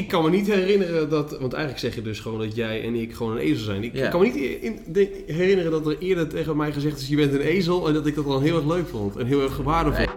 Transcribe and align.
Ik 0.00 0.08
kan 0.08 0.22
me 0.24 0.30
niet 0.30 0.46
herinneren 0.46 1.08
dat, 1.08 1.30
want 1.38 1.52
eigenlijk 1.52 1.78
zeg 1.84 1.94
je 1.94 2.02
dus 2.02 2.20
gewoon 2.20 2.38
dat 2.38 2.54
jij 2.54 2.82
en 2.84 2.94
ik 2.94 3.14
gewoon 3.14 3.32
een 3.32 3.38
ezel 3.38 3.64
zijn. 3.64 3.84
Ik 3.84 3.94
Ja. 3.96 4.08
kan 4.08 4.20
me 4.20 4.26
niet 4.26 4.60
in, 4.62 4.80
de- 4.86 5.22
herinneren 5.26 5.70
dat 5.70 5.86
er 5.86 5.98
eerder 5.98 6.28
tegen 6.28 6.56
mij 6.56 6.72
gezegd 6.72 7.00
is: 7.00 7.08
je 7.08 7.16
bent 7.16 7.32
een 7.32 7.40
ezel. 7.40 7.88
En 7.88 7.94
dat 7.94 8.06
ik 8.06 8.14
dat 8.14 8.24
dan 8.24 8.42
heel 8.42 8.56
erg 8.56 8.66
leuk 8.66 8.88
vond 8.88 9.16
en 9.16 9.26
heel 9.26 9.40
erg 9.42 9.56
waardevol. 9.56 10.04
Nee. 10.04 10.14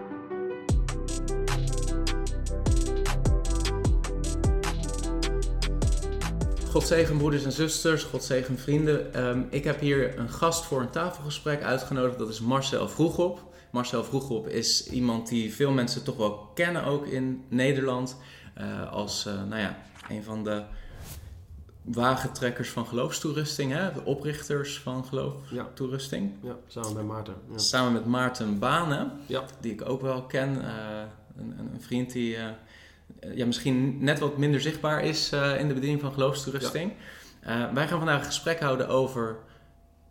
God 6.71 6.87
zegen 6.87 7.17
broeders 7.17 7.43
en 7.43 7.51
zusters, 7.51 8.03
God 8.03 8.23
zegen 8.23 8.57
vrienden. 8.57 9.13
Ehm, 9.13 9.41
ik 9.49 9.63
heb 9.63 9.79
hier 9.79 10.17
een 10.19 10.29
gast 10.29 10.65
voor 10.65 10.81
een 10.81 10.89
tafelgesprek 10.89 11.61
uitgenodigd. 11.63 12.17
Dat 12.19 12.29
is 12.29 12.39
Marcel 12.41 12.89
Vroegop. 12.89 13.43
Marcel 13.71 14.03
Vroegop 14.03 14.47
is 14.47 14.89
iemand 14.89 15.27
die 15.29 15.53
veel 15.53 15.71
mensen 15.71 16.03
toch 16.03 16.17
wel 16.17 16.49
kennen 16.53 16.83
ook 16.85 17.07
in 17.07 17.41
Nederland. 17.49 18.17
Eh, 18.59 18.91
als 18.91 19.25
eh, 19.25 19.33
nou 19.33 19.61
ja, 19.61 19.77
een 20.09 20.23
van 20.23 20.43
de 20.43 20.63
wagentrekkers 21.81 22.69
van 22.69 22.85
geloofstoerusting. 22.85 23.71
Hè? 23.71 23.93
De 23.93 24.05
oprichters 24.05 24.79
van 24.79 25.05
geloofstoerusting. 25.05 26.31
Ja, 26.41 26.55
samen 26.67 26.93
met 26.93 27.05
Maarten. 27.05 27.35
Ja. 27.51 27.57
Samen 27.57 27.93
met 27.93 28.05
Maarten 28.05 28.59
Banen, 28.59 29.11
Ja. 29.25 29.43
die 29.59 29.71
ik 29.71 29.89
ook 29.89 30.01
wel 30.01 30.23
ken. 30.23 30.63
eh, 30.63 31.01
een, 31.37 31.59
een, 31.59 31.81
vriend 31.81 32.11
die 32.11 32.37
ja, 33.33 33.45
misschien 33.45 34.03
net 34.03 34.19
wat 34.19 34.37
minder 34.37 34.61
zichtbaar 34.61 35.03
is 35.03 35.31
in 35.57 35.67
de 35.67 35.73
bediening 35.73 36.01
van 36.01 36.13
geloofstoerusting. 36.13 36.93
Wij 37.73 37.87
gaan 37.87 37.97
vandaag 37.97 38.19
een 38.19 38.25
gesprek 38.25 38.59
houden 38.59 38.87
over 38.87 39.37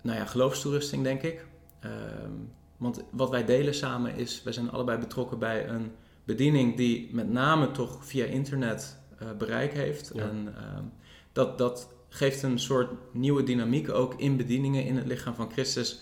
nou 0.03 0.19
ja, 0.19 0.25
geloofstoerusting, 0.25 1.03
denk 1.03 1.23
ik. 1.23 1.47
Ehm, 1.81 2.31
want 2.77 3.03
wat 3.11 3.31
wij 3.31 3.45
delen 3.45 3.75
samen 3.75 4.15
is, 4.17 4.43
wij 4.43 4.53
zijn 4.53 4.71
allebei 4.71 4.99
betrokken 4.99 5.39
bij 5.39 5.69
een 5.69 5.93
bediening 6.29 6.77
die 6.77 7.09
met 7.13 7.31
name 7.31 7.71
toch 7.71 8.05
via 8.05 8.25
internet 8.25 8.99
eh, 9.19 9.29
bereik 9.39 9.73
heeft. 9.73 10.11
Ja. 10.15 10.23
En 10.23 10.55
ehm, 10.57 10.85
dat, 11.33 11.59
dat 11.59 11.89
geeft 12.09 12.43
een 12.43 12.59
soort 12.59 12.91
nieuwe 13.13 13.43
dynamiek 13.43 13.91
ook 13.91 14.15
in 14.15 14.37
bedieningen 14.37 14.85
in 14.85 14.97
het 14.97 15.07
lichaam 15.07 15.35
van 15.35 15.51
Christus. 15.53 16.01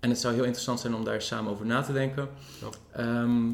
En 0.00 0.10
het 0.10 0.18
zou 0.18 0.34
heel 0.34 0.44
interessant 0.44 0.80
zijn 0.80 0.94
om 0.94 1.04
daar 1.04 1.22
samen 1.22 1.52
over 1.52 1.66
na 1.66 1.82
te 1.82 1.92
denken. 1.92 2.28
Ja. 2.60 2.68
Ehm, 2.92 3.50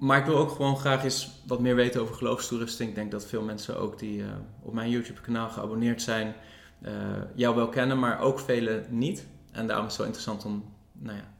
maar 0.00 0.18
ik 0.18 0.24
wil 0.24 0.36
ook 0.36 0.50
gewoon 0.50 0.76
graag 0.76 1.04
eens 1.04 1.30
wat 1.46 1.60
meer 1.60 1.74
weten 1.74 2.00
over 2.00 2.14
geloofstoerusting. 2.14 2.88
Ik 2.88 2.94
denk 2.94 3.10
dat 3.10 3.26
veel 3.26 3.42
mensen 3.42 3.78
ook 3.78 3.98
die 3.98 4.22
eh, 4.22 4.28
op 4.62 4.74
mijn 4.74 4.90
YouTube-kanaal 4.90 5.50
geabonneerd 5.50 6.02
zijn, 6.02 6.34
eh, 6.80 6.92
jou 7.34 7.56
wel 7.56 7.68
kennen, 7.68 7.98
maar 7.98 8.20
ook 8.20 8.40
velen 8.40 8.86
niet. 8.90 9.26
En 9.52 9.66
daarom 9.66 9.86
is 9.86 9.90
het 9.90 10.00
wel 10.00 10.10
interessant 10.12 10.44
om 10.44 10.64
nou 10.92 11.16
ja, 11.16 11.33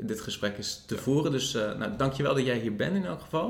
dit 0.00 0.20
gesprek 0.20 0.56
eens 0.56 0.84
te 0.86 0.96
voeren. 0.96 1.32
Dus 1.32 1.54
uh, 1.54 1.74
nou, 1.78 1.96
dankjewel 1.96 2.34
dat 2.34 2.44
jij 2.44 2.58
hier 2.58 2.76
bent 2.76 2.96
in 2.96 3.04
elk 3.04 3.20
geval. 3.20 3.48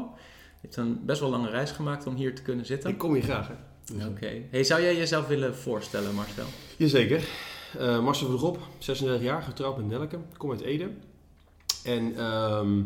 Je 0.61 0.67
hebt 0.67 0.77
een 0.77 1.05
best 1.05 1.21
wel 1.21 1.31
lange 1.31 1.51
reis 1.51 1.71
gemaakt 1.71 2.07
om 2.07 2.15
hier 2.15 2.35
te 2.35 2.43
kunnen 2.43 2.67
zitten. 2.67 2.91
Ik 2.91 2.99
kom 2.99 3.13
hier 3.13 3.23
graag, 3.23 3.49
hè? 3.49 3.55
Dus, 3.95 4.07
Oké. 4.07 4.43
Hey, 4.51 4.65
zou 4.65 4.83
jij 4.83 4.97
jezelf 4.97 5.27
willen 5.27 5.57
voorstellen, 5.57 6.15
Marcel? 6.15 6.47
Jazeker. 6.77 7.29
Eh 7.79 8.03
Marcel 8.03 8.27
Vroegop, 8.27 8.59
36 8.79 9.23
jaar, 9.23 9.43
getrouwd 9.43 9.77
met 9.77 9.87
Nelke. 9.87 10.17
Ik 10.17 10.39
kom 10.39 10.51
uit 10.51 10.61
Ede. 10.61 10.91
En 11.85 12.17
ehm, 12.17 12.83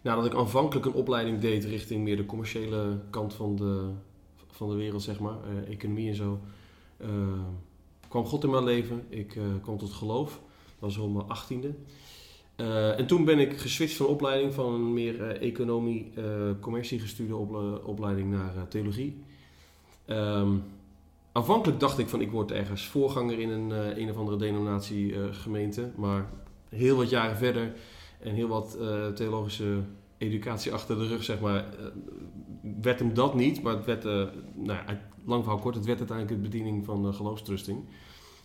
nadat 0.00 0.26
ik 0.26 0.34
aanvankelijk 0.34 0.86
een 0.86 0.92
opleiding 0.92 1.40
deed 1.40 1.64
richting 1.64 2.02
meer 2.04 2.16
de 2.16 2.26
commerciële 2.26 2.98
kant 3.10 3.34
van 3.34 3.56
de, 3.56 3.90
van 4.50 4.68
de 4.68 4.74
wereld, 4.74 5.02
zeg 5.02 5.20
maar, 5.20 5.36
eh, 5.44 5.72
economie 5.72 6.08
en 6.08 6.14
zo, 6.14 6.40
eh, 6.96 7.08
kwam 8.08 8.24
God 8.24 8.44
in 8.44 8.50
mijn 8.50 8.64
leven. 8.64 9.04
Ik 9.08 9.36
eh, 9.36 9.42
kwam 9.62 9.78
tot 9.78 9.92
geloof. 9.92 10.30
Dat 10.30 10.40
was 10.78 10.96
rond 10.96 11.14
mijn 11.14 11.28
achttiende. 11.28 11.74
Eh, 12.56 12.98
en 12.98 13.06
toen 13.06 13.24
ben 13.24 13.38
ik 13.38 13.58
geswitcht 13.58 13.96
van 13.96 14.06
opleiding 14.06 14.54
van 14.54 14.74
een 14.74 14.92
meer 14.92 15.22
eh, 15.22 15.48
economie, 15.48 16.12
eh 16.14 16.24
commercie 16.60 17.00
gestuurde 17.00 17.36
ople- 17.36 17.84
opleiding 17.84 18.30
naar 18.30 18.68
theologie. 18.68 19.22
Ehm, 20.04 20.56
aanvankelijk 21.32 21.80
dacht 21.80 21.98
ik 21.98 22.08
van 22.08 22.20
ik 22.20 22.30
word 22.30 22.52
ergens 22.52 22.86
voorganger 22.86 23.38
in 23.38 23.50
een, 23.50 23.70
een 24.00 24.10
of 24.10 24.16
andere 24.16 24.36
denominatie 24.36 25.14
gemeente. 25.32 25.90
Maar 25.96 26.28
heel 26.68 26.96
wat 26.96 27.10
jaren 27.10 27.36
verder 27.36 27.74
en 28.20 28.34
heel 28.34 28.48
wat 28.48 28.78
theologische 29.14 29.78
educatie 30.18 30.72
achter 30.72 30.98
de 30.98 31.06
rug, 31.06 31.24
zeg 31.24 31.40
maar, 31.40 31.64
werd 32.82 32.98
hem 32.98 33.14
dat 33.14 33.34
niet. 33.34 33.62
Maar 33.62 33.74
het 33.76 33.84
werd, 33.84 34.04
nou 34.04 34.32
ja, 34.86 35.00
lang 35.24 35.42
verhaal 35.42 35.60
kort, 35.60 35.74
het 35.74 35.84
werd 35.84 35.98
uiteindelijk 35.98 36.42
de 36.42 36.48
bediening 36.48 36.84
van 36.84 37.14
geloofstrusting. 37.14 37.84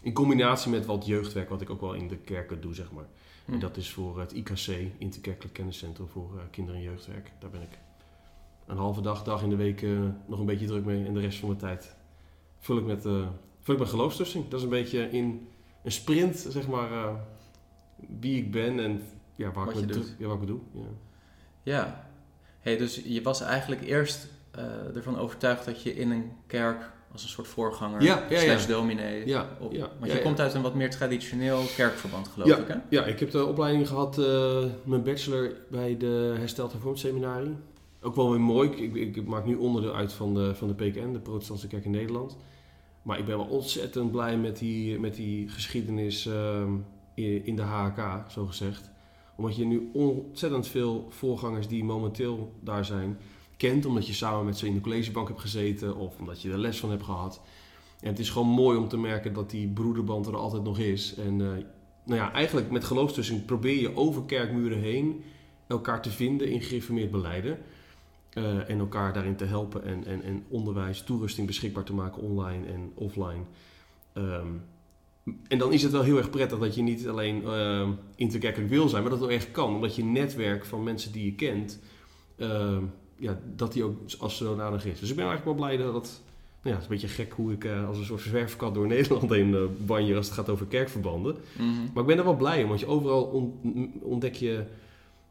In 0.04 0.14
combinatie 0.14 0.72
met 0.72 0.86
wat 0.86 1.06
jeugdwerk, 1.06 1.50
wat 1.50 1.62
ik 1.62 1.70
ook 1.70 1.82
wel 1.82 1.94
in 1.94 2.08
de 2.08 2.18
kerken 2.18 2.62
doe, 2.62 2.74
zeg 2.74 2.92
maar. 2.92 3.08
Hm. 3.46 3.54
En 3.54 3.60
dat 3.60 3.78
is 3.78 3.92
voor 3.92 4.20
het 4.20 4.32
IKC, 4.32 4.68
Interkerkelijk 4.98 5.54
Kenniscentrum 5.54 6.08
voor 6.08 6.38
eh, 6.38 6.44
Kinder- 6.52 6.76
en 6.76 6.82
Jeugdwerk. 6.82 7.32
Daar 7.40 7.50
ben 7.50 7.62
ik 7.62 7.78
een 8.68 8.78
halve 8.78 9.02
dag, 9.02 9.24
dag 9.24 9.44
in 9.44 9.50
de 9.50 9.56
week 9.56 9.82
eh, 9.82 10.00
nog 10.26 10.40
een 10.40 10.46
beetje 10.46 10.66
druk 10.68 10.86
mee. 10.86 11.06
En 11.06 11.14
de 11.14 11.20
rest 11.20 11.40
van 11.40 11.48
mijn 11.48 11.60
tijd 11.60 11.96
vul 12.60 12.78
ik 12.78 12.86
met, 12.86 13.06
eh 13.06 13.28
vul 13.60 13.74
ik 13.74 13.80
met 13.80 13.90
geloofstussing. 13.90 14.48
Dat 14.48 14.60
is 14.60 14.64
een 14.64 14.72
beetje 14.72 15.10
in 15.10 15.48
een 15.84 15.92
sprint, 15.92 16.38
zeg 16.50 16.68
maar, 16.68 17.16
wie 18.20 18.38
ik 18.38 18.52
ben 18.52 18.80
en 18.80 19.02
ja, 19.36 19.52
waar, 19.52 19.66
Wat 19.66 19.74
ik 19.74 19.80
je 19.80 19.86
me 19.86 19.92
doet. 19.94 20.04
druk- 20.18 20.20
ja, 20.30 20.34
ik 20.34 20.48
doe. 20.48 20.60
Ja. 20.74 20.82
Ja. 21.64 22.10
Hey, 22.60 22.78
dus 22.78 23.02
je 23.06 23.22
was 23.22 23.42
eigenlijk 23.42 23.82
eerst 23.82 24.28
ervan 24.96 25.18
overtuigd 25.18 25.66
dat 25.66 25.84
je 25.84 25.96
in 25.96 26.12
een 26.12 26.32
kerk 26.48 26.92
als 27.12 27.24
een 27.24 27.30
soort 27.30 27.48
voorganger 27.48 28.02
Ja, 28.02 28.26
ja, 28.30 28.40
slash 28.40 28.66
dominee... 28.66 29.28
Ja, 29.28 29.50
op, 29.60 29.78
want 30.00 30.12
je 30.12 30.22
komt 30.22 30.40
uit 30.40 30.54
een 30.54 30.62
wat 30.62 30.76
meer 30.76 30.90
traditioneel 30.90 31.62
kerkverband, 31.76 32.28
geloof 32.28 32.58
ik, 32.58 32.68
hè? 32.68 32.76
Ja, 32.90 33.06
ik 33.06 33.20
heb 33.20 33.32
de 33.32 33.46
opleiding 33.46 33.88
gehad, 33.88 34.18
eh, 34.18 34.64
mijn 34.84 35.04
bachelor 35.04 35.54
bij 35.70 35.98
de 35.98 36.34
Hersteld 36.38 36.72
Hervormd 36.72 37.00
Seminarie. 37.00 37.56
Ook 38.02 38.16
wel 38.16 38.32
weer 38.32 38.42
mooi. 38.42 38.70
Ik, 38.70 38.96
ik, 38.96 39.16
ik 39.16 39.28
maak 39.28 39.46
nu 39.46 39.56
onderdeel 39.56 39.96
uit 39.96 40.14
van 40.14 40.34
de, 40.34 40.56
van 40.56 40.68
de 40.68 40.74
PKN, 40.74 41.12
de 41.12 41.20
Protestantse 41.20 41.68
Kerk 41.68 41.86
in 41.86 41.92
Nederland. 41.92 42.38
Maar 43.02 43.20
ik 43.20 43.26
ben 43.26 43.38
wel 43.38 43.46
ontzettend 43.46 44.12
blij 44.12 44.38
met 44.38 44.58
die, 44.58 45.00
met 45.00 45.16
die 45.16 45.50
geschiedenis 45.50 46.26
ehm, 46.26 46.74
in, 47.16 47.56
de 47.56 47.62
HHK, 47.62 48.32
zo 48.32 48.46
gezegd. 48.46 48.92
Omdat 49.36 49.56
je 49.56 49.66
nu 49.66 49.90
ontzettend 49.94 50.68
veel 50.68 51.08
voorgangers 51.10 51.68
die 51.68 51.84
momenteel 51.84 52.54
daar 52.60 52.86
zijn, 52.86 53.18
kent. 53.62 53.86
Omdat 53.86 54.08
je 54.08 54.14
samen 54.14 54.46
met 54.46 54.58
ze 54.58 54.68
in 54.68 54.74
de 54.74 54.82
collegebank 54.82 55.28
hebt 55.28 55.40
gezeten 55.40 55.96
of 55.96 56.20
omdat 56.20 56.42
je 56.42 56.52
er 56.52 56.58
les 56.58 56.80
van 56.80 56.90
hebt 56.90 57.04
gehad. 57.04 57.42
En 58.00 58.08
het 58.08 58.20
is 58.20 58.30
gewoon 58.30 58.48
mooi 58.48 58.78
om 58.78 58.88
te 58.88 58.98
merken 58.98 59.34
dat 59.34 59.50
die 59.50 59.68
broederband 59.68 60.28
er 60.28 60.36
altijd 60.36 60.64
nog 60.64 60.80
is. 60.80 61.16
En 61.16 61.42
eh, 61.42 61.64
nou 62.06 62.20
ja, 62.20 62.34
eigenlijk 62.34 62.72
met 62.72 62.84
geloofstussing 62.84 63.46
probeer 63.46 63.82
je 63.82 63.96
over 63.96 64.24
kerkmuren 64.24 64.80
heen 64.80 65.24
elkaar 65.68 66.02
te 66.02 66.10
vinden 66.10 66.50
in 66.50 66.62
gereformeerd 66.62 67.12
beleiden. 67.12 67.58
Eh, 68.34 68.70
en 68.70 68.80
elkaar 68.80 69.14
daarin 69.14 69.36
te 69.36 69.46
helpen 69.46 69.84
en, 69.84 70.06
en, 70.06 70.24
en 70.24 70.44
onderwijs, 70.48 71.04
toerusting 71.04 71.48
beschikbaar 71.48 71.84
te 71.84 71.94
maken 71.94 72.22
online 72.22 72.68
en 72.68 72.92
offline. 72.96 73.44
Ehm, 74.14 74.48
en 75.48 75.58
dan 75.58 75.74
is 75.74 75.84
het 75.84 75.92
wel 75.92 76.02
heel 76.02 76.18
erg 76.18 76.30
prettig 76.30 76.60
dat 76.60 76.76
je 76.76 76.82
niet 76.82 77.08
alleen 77.08 77.44
ehm 77.44 77.92
interkerkelijk 78.16 78.70
wil 78.70 78.90
zijn, 78.90 79.02
maar 79.02 79.12
dat 79.12 79.20
het 79.20 79.30
ook 79.30 79.36
echt 79.36 79.52
kan. 79.52 79.76
Omdat 79.76 79.96
je 79.96 80.04
netwerk 80.04 80.66
van 80.66 80.84
mensen 80.84 81.12
die 81.12 81.26
je 81.26 81.36
kent, 81.36 81.80
ehm, 82.38 82.84
ja, 83.22 83.40
dat 83.56 83.74
die 83.74 83.84
ook 83.84 83.98
als 84.20 84.38
zodanig 84.38 84.86
is. 84.86 85.00
Dus 85.00 85.10
ik 85.10 85.16
ben 85.16 85.26
eigenlijk 85.26 85.58
wel 85.58 85.68
blij 85.68 85.78
dat 85.84 85.94
dat... 85.94 86.22
Nou 86.64 86.76
ja, 86.76 86.82
het 86.82 86.92
is 86.92 87.02
een 87.02 87.08
beetje 87.08 87.24
gek 87.24 87.34
hoe 87.34 87.52
ik 87.52 87.64
eh, 87.64 87.88
als 87.88 87.98
een 87.98 88.06
soort 88.06 88.22
zwerfkat 88.22 88.74
door 88.74 88.88
Nederland 88.98 89.30
heen 89.30 89.56
eh 89.56 89.62
banjer 89.86 90.18
als 90.18 90.26
het 90.26 90.36
gaat 90.36 90.50
over 90.50 90.66
kerkverbanden. 90.66 91.36
Mhm. 91.58 91.66
Maar 91.94 92.02
ik 92.02 92.08
ben 92.08 92.18
er 92.18 92.24
wel 92.24 92.36
blij 92.36 92.62
om, 92.64 92.68
want 92.68 92.80
je 92.80 92.86
overal 92.86 93.24
on- 93.24 93.92
ontdek 94.02 94.36
je 94.36 94.64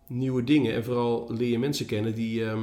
nieuwe 0.06 0.44
dingen. 0.44 0.74
En 0.74 0.84
vooral 0.84 1.26
leer 1.32 1.50
je 1.50 1.58
mensen 1.58 1.86
kennen 1.86 2.14
die, 2.14 2.44
ehm, 2.44 2.62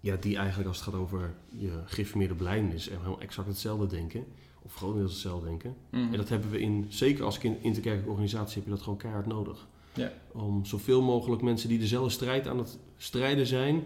ja, 0.00 0.16
die 0.20 0.36
eigenlijk 0.36 0.68
als 0.68 0.76
het 0.80 0.88
gaat 0.88 1.00
over 1.00 1.34
je 1.48 1.70
gereformeerde 1.84 2.34
blijdenis... 2.34 2.88
en 2.88 2.96
helemaal 2.96 3.20
exact 3.20 3.48
hetzelfde 3.48 3.86
denken. 3.86 4.24
Of 4.62 4.74
grotendeels 4.74 5.12
hetzelfde 5.12 5.46
denken. 5.46 5.74
Mhm. 5.90 6.12
En 6.12 6.16
dat 6.16 6.28
hebben 6.28 6.50
we 6.50 6.60
in, 6.60 6.86
zeker 6.88 7.24
als 7.24 7.38
interkerkelijke 7.38 8.10
organisatie, 8.10 8.54
heb 8.54 8.64
je 8.64 8.70
dat 8.70 8.82
gewoon 8.82 8.98
keihard 8.98 9.26
nodig. 9.26 9.66
Ja. 9.94 10.12
Om 10.32 10.64
zoveel 10.64 11.02
mogelijk 11.02 11.42
mensen 11.42 11.68
die 11.68 11.78
dezelfde 11.78 12.10
strijd 12.10 12.46
aan 12.48 12.58
het 12.58 12.78
strijden 12.96 13.46
zijn, 13.46 13.82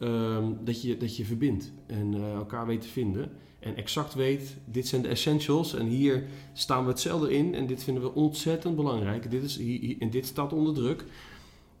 ehm, 0.00 0.44
dat, 0.64 0.82
je, 0.82 0.96
dat 0.96 1.16
je 1.16 1.24
verbindt. 1.24 1.72
En 1.86 2.14
eh, 2.14 2.32
elkaar 2.32 2.66
weet 2.66 2.80
te 2.80 2.88
vinden. 2.88 3.30
En 3.60 3.76
exact 3.76 4.14
weet, 4.14 4.56
dit 4.64 4.86
zijn 4.88 5.02
de 5.02 5.08
essentials 5.08 5.74
en 5.74 5.86
hier 5.86 6.24
staan 6.52 6.82
we 6.84 6.90
hetzelfde 6.90 7.32
in. 7.34 7.54
En 7.54 7.66
dit 7.66 7.84
vinden 7.84 8.02
we 8.02 8.14
ontzettend 8.14 8.76
belangrijk. 8.76 9.30
Dit 9.30 9.42
is, 9.42 9.56
hier, 9.56 9.80
hier- 9.80 9.96
en 9.98 10.10
dit 10.10 10.26
staat 10.26 10.52
onder 10.52 10.74
druk. 10.74 11.04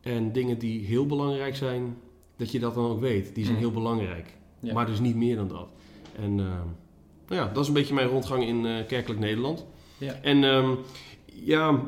En 0.00 0.32
dingen 0.32 0.58
die 0.58 0.84
heel 0.86 1.06
belangrijk 1.06 1.56
zijn, 1.56 1.96
dat 2.36 2.50
je 2.52 2.58
dat 2.58 2.74
dan 2.74 2.84
ook 2.90 3.00
weet. 3.00 3.34
Die 3.34 3.44
zijn 3.44 3.56
Mm. 3.56 3.62
heel 3.62 3.72
belangrijk. 3.72 4.36
Ja. 4.60 4.72
Maar 4.72 4.86
dus 4.86 5.00
niet 5.00 5.16
meer 5.16 5.36
dan 5.36 5.48
dat. 5.48 5.68
En 6.16 6.30
ehm, 6.40 6.66
nou 7.28 7.40
ja, 7.42 7.48
dat 7.52 7.62
is 7.62 7.68
een 7.68 7.74
beetje 7.74 7.94
mijn 7.94 8.08
rondgang 8.08 8.44
in 8.46 8.66
eh, 8.66 8.86
kerkelijk 8.86 9.20
Nederland. 9.20 9.66
Ja. 9.98 10.12
En 10.12 10.44
ehm, 10.44 10.74
ja, 11.24 11.82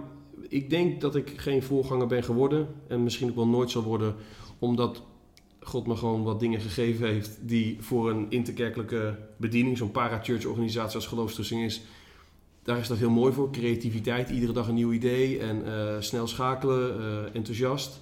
ik 0.49 0.71
denk 0.71 1.01
dat 1.01 1.17
ik 1.17 1.33
geen 1.37 1.63
voorganger 1.63 2.07
ben 2.07 2.25
geworden. 2.25 2.67
En 2.89 3.03
misschien 3.03 3.29
ook 3.29 3.37
wel 3.37 3.47
nooit 3.49 3.71
zal 3.71 3.83
worden. 3.83 4.15
Omdat 4.59 5.03
God 5.67 5.87
me 5.87 5.97
gewoon 5.97 6.23
wat 6.23 6.41
dingen 6.41 6.61
gegeven 6.61 7.07
heeft 7.09 7.39
die 7.41 7.77
voor 7.81 8.11
een 8.11 8.27
interkerkelijke 8.29 9.19
bediening, 9.37 9.77
zo'n 9.79 9.91
para-church 9.91 10.45
organisatie 10.45 10.97
als 10.97 11.07
geloofstoetsing 11.07 11.65
is, 11.65 11.81
daar 12.63 12.79
is 12.79 12.89
dat 12.89 12.99
heel 12.99 13.11
mooi 13.11 13.33
voor. 13.33 13.51
Creativiteit, 13.51 14.31
iedere 14.31 14.53
dag 14.53 14.69
een 14.69 14.75
nieuw 14.75 14.93
idee 14.93 15.39
en 15.39 15.67
eh, 15.67 15.97
snel 16.01 16.27
schakelen, 16.27 16.99
eh, 17.01 17.35
enthousiast. 17.35 18.01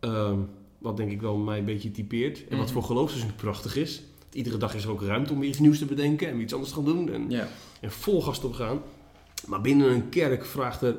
Ehm, 0.00 0.38
wat 0.78 0.96
denk 0.96 1.10
ik 1.10 1.20
wel 1.20 1.36
mij 1.36 1.58
een 1.58 1.64
beetje 1.64 1.90
typeert. 1.90 2.48
En 2.48 2.56
wat 2.56 2.64
Mhm. 2.66 2.74
voor 2.74 2.82
geloofstoetsing 2.82 3.36
prachtig 3.36 3.76
is. 3.76 4.02
Iedere 4.32 4.56
dag 4.56 4.74
is 4.74 4.84
er 4.84 4.90
ook 4.90 5.02
ruimte 5.02 5.32
om 5.32 5.38
weer 5.40 5.48
iets 5.48 5.58
nieuws 5.58 5.78
te 5.78 5.84
bedenken 5.84 6.28
en 6.28 6.40
iets 6.40 6.52
anders 6.52 6.70
te 6.72 6.76
gaan 6.76 6.84
doen. 6.86 7.12
En, 7.12 7.30
Ja. 7.30 7.48
en 7.80 7.90
vol 7.92 8.22
gas 8.22 8.42
op 8.42 8.52
gaan. 8.52 8.80
Maar 9.46 9.60
binnen 9.60 9.90
een 9.90 10.08
kerk 10.08 10.44
vraagt 10.46 10.82
er, 10.82 10.96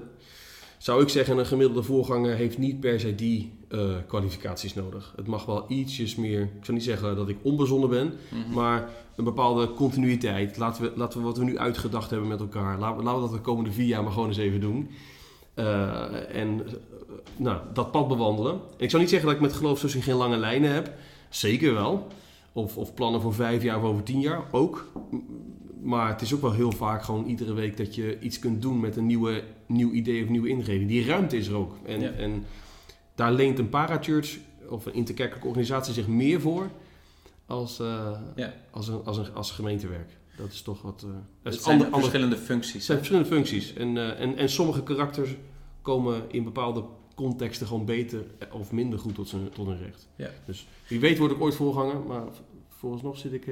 zou 0.77 1.01
ik 1.01 1.09
zeggen, 1.09 1.37
een 1.37 1.45
gemiddelde 1.45 1.83
voorganger 1.83 2.35
heeft 2.35 2.57
niet 2.57 2.79
per 2.79 2.99
se 2.99 3.15
die 3.15 3.51
eh, 3.69 3.79
kwalificaties 4.07 4.73
nodig. 4.73 5.13
Het 5.15 5.27
mag 5.27 5.45
wel 5.45 5.65
ietsjes 5.67 6.15
meer, 6.15 6.41
ik 6.41 6.49
zou 6.65 6.77
niet 6.77 6.85
zeggen 6.85 7.15
dat 7.15 7.29
ik 7.29 7.37
onbezonnen 7.41 7.89
ben, 7.89 8.13
Mhm. 8.31 8.53
maar 8.53 8.89
een 9.15 9.23
bepaalde 9.23 9.73
continuïteit. 9.73 10.57
Laten 10.57 10.83
we, 10.83 10.91
laten 10.95 11.19
we 11.19 11.25
wat 11.25 11.37
we 11.37 11.43
nu 11.43 11.57
uitgedacht 11.57 12.09
hebben 12.09 12.27
met 12.27 12.39
elkaar, 12.39 12.79
laten 12.79 12.97
we, 12.97 13.03
laten 13.03 13.21
we 13.21 13.27
dat 13.27 13.35
de 13.37 13.41
komende 13.43 13.71
vier 13.71 13.85
jaar 13.87 14.03
maar 14.03 14.11
gewoon 14.11 14.27
eens 14.27 14.37
even 14.37 14.59
doen. 14.61 14.89
Eh, 15.53 16.35
en 16.35 16.61
eh, 16.67 16.73
nou, 17.37 17.57
dat 17.73 17.91
pad 17.91 18.07
bewandelen. 18.07 18.51
En 18.53 18.59
ik 18.77 18.89
zou 18.89 19.01
niet 19.01 19.11
zeggen 19.11 19.27
dat 19.29 19.37
ik 19.37 19.43
met 19.43 19.53
geloofszussing 19.53 20.03
geen 20.03 20.15
lange 20.15 20.37
lijnen 20.37 20.73
heb. 20.73 20.93
Zeker 21.29 21.73
wel. 21.73 22.07
Of, 22.53 22.77
of 22.77 22.93
plannen 22.93 23.21
voor 23.21 23.33
vijf 23.33 23.63
jaar 23.63 23.77
of 23.77 23.83
over 23.83 24.03
tien 24.03 24.19
jaar, 24.19 24.43
ook. 24.51 24.87
Maar 25.81 26.07
het 26.09 26.21
is 26.21 26.33
ook 26.33 26.41
wel 26.41 26.51
heel 26.53 26.71
vaak 26.71 27.03
gewoon 27.03 27.25
iedere 27.25 27.53
week 27.53 27.77
dat 27.77 27.95
je 27.95 28.19
iets 28.19 28.39
kunt 28.39 28.61
doen 28.61 28.79
met 28.79 28.95
een 28.95 29.05
nieuwe, 29.05 29.43
nieuw 29.67 29.91
idee 29.91 30.23
of 30.23 30.29
nieuwe 30.29 30.47
ingeving. 30.49 30.87
Die 30.87 31.05
ruimte 31.05 31.37
is 31.37 31.47
er 31.47 31.55
ook. 31.55 31.75
En, 31.85 32.01
Ja. 32.01 32.11
en 32.11 32.45
daar 33.15 33.31
leent 33.33 33.59
een 33.59 33.69
parachurch 33.69 34.37
of 34.69 34.85
een 34.85 34.93
interkerkelijke 34.93 35.47
organisatie 35.47 35.93
zich 35.93 36.07
meer 36.07 36.41
voor 36.41 36.69
als, 37.45 37.79
eh, 37.79 38.19
Ja. 38.35 38.53
als, 38.71 38.87
een, 38.87 39.03
als, 39.05 39.17
een, 39.17 39.33
als 39.33 39.51
gemeentewerk. 39.51 40.17
Dat 40.37 40.51
is 40.51 40.61
toch 40.61 40.81
wat... 40.81 41.03
eh, 41.03 41.09
dat 41.41 41.53
Het 41.53 41.61
zijn 41.63 41.73
ander, 41.73 41.85
ander, 41.87 41.99
verschillende 41.99 42.35
het 42.35 42.45
functies. 42.45 42.85
zijn 42.85 42.97
hè? 42.97 43.03
verschillende 43.05 43.35
functies. 43.35 43.73
En, 43.73 43.97
eh, 43.97 44.19
en, 44.19 44.35
en 44.37 44.49
sommige 44.49 44.83
karakters 44.83 45.35
komen 45.81 46.21
in 46.31 46.43
bepaalde 46.43 46.83
contexten 47.15 47.67
gewoon 47.67 47.85
beter 47.85 48.23
of 48.51 48.71
minder 48.71 48.99
goed 48.99 49.15
tot, 49.15 49.27
zijn, 49.27 49.49
tot 49.49 49.67
hun 49.67 49.77
recht. 49.79 50.07
Ja. 50.15 50.29
Dus 50.45 50.67
wie 50.87 50.99
weet 50.99 51.17
word 51.17 51.31
ik 51.31 51.41
ooit 51.41 51.55
voorganger, 51.55 51.99
maar 52.07 52.23
vooralsnog 52.69 53.17
zit 53.17 53.33
ik 53.33 53.47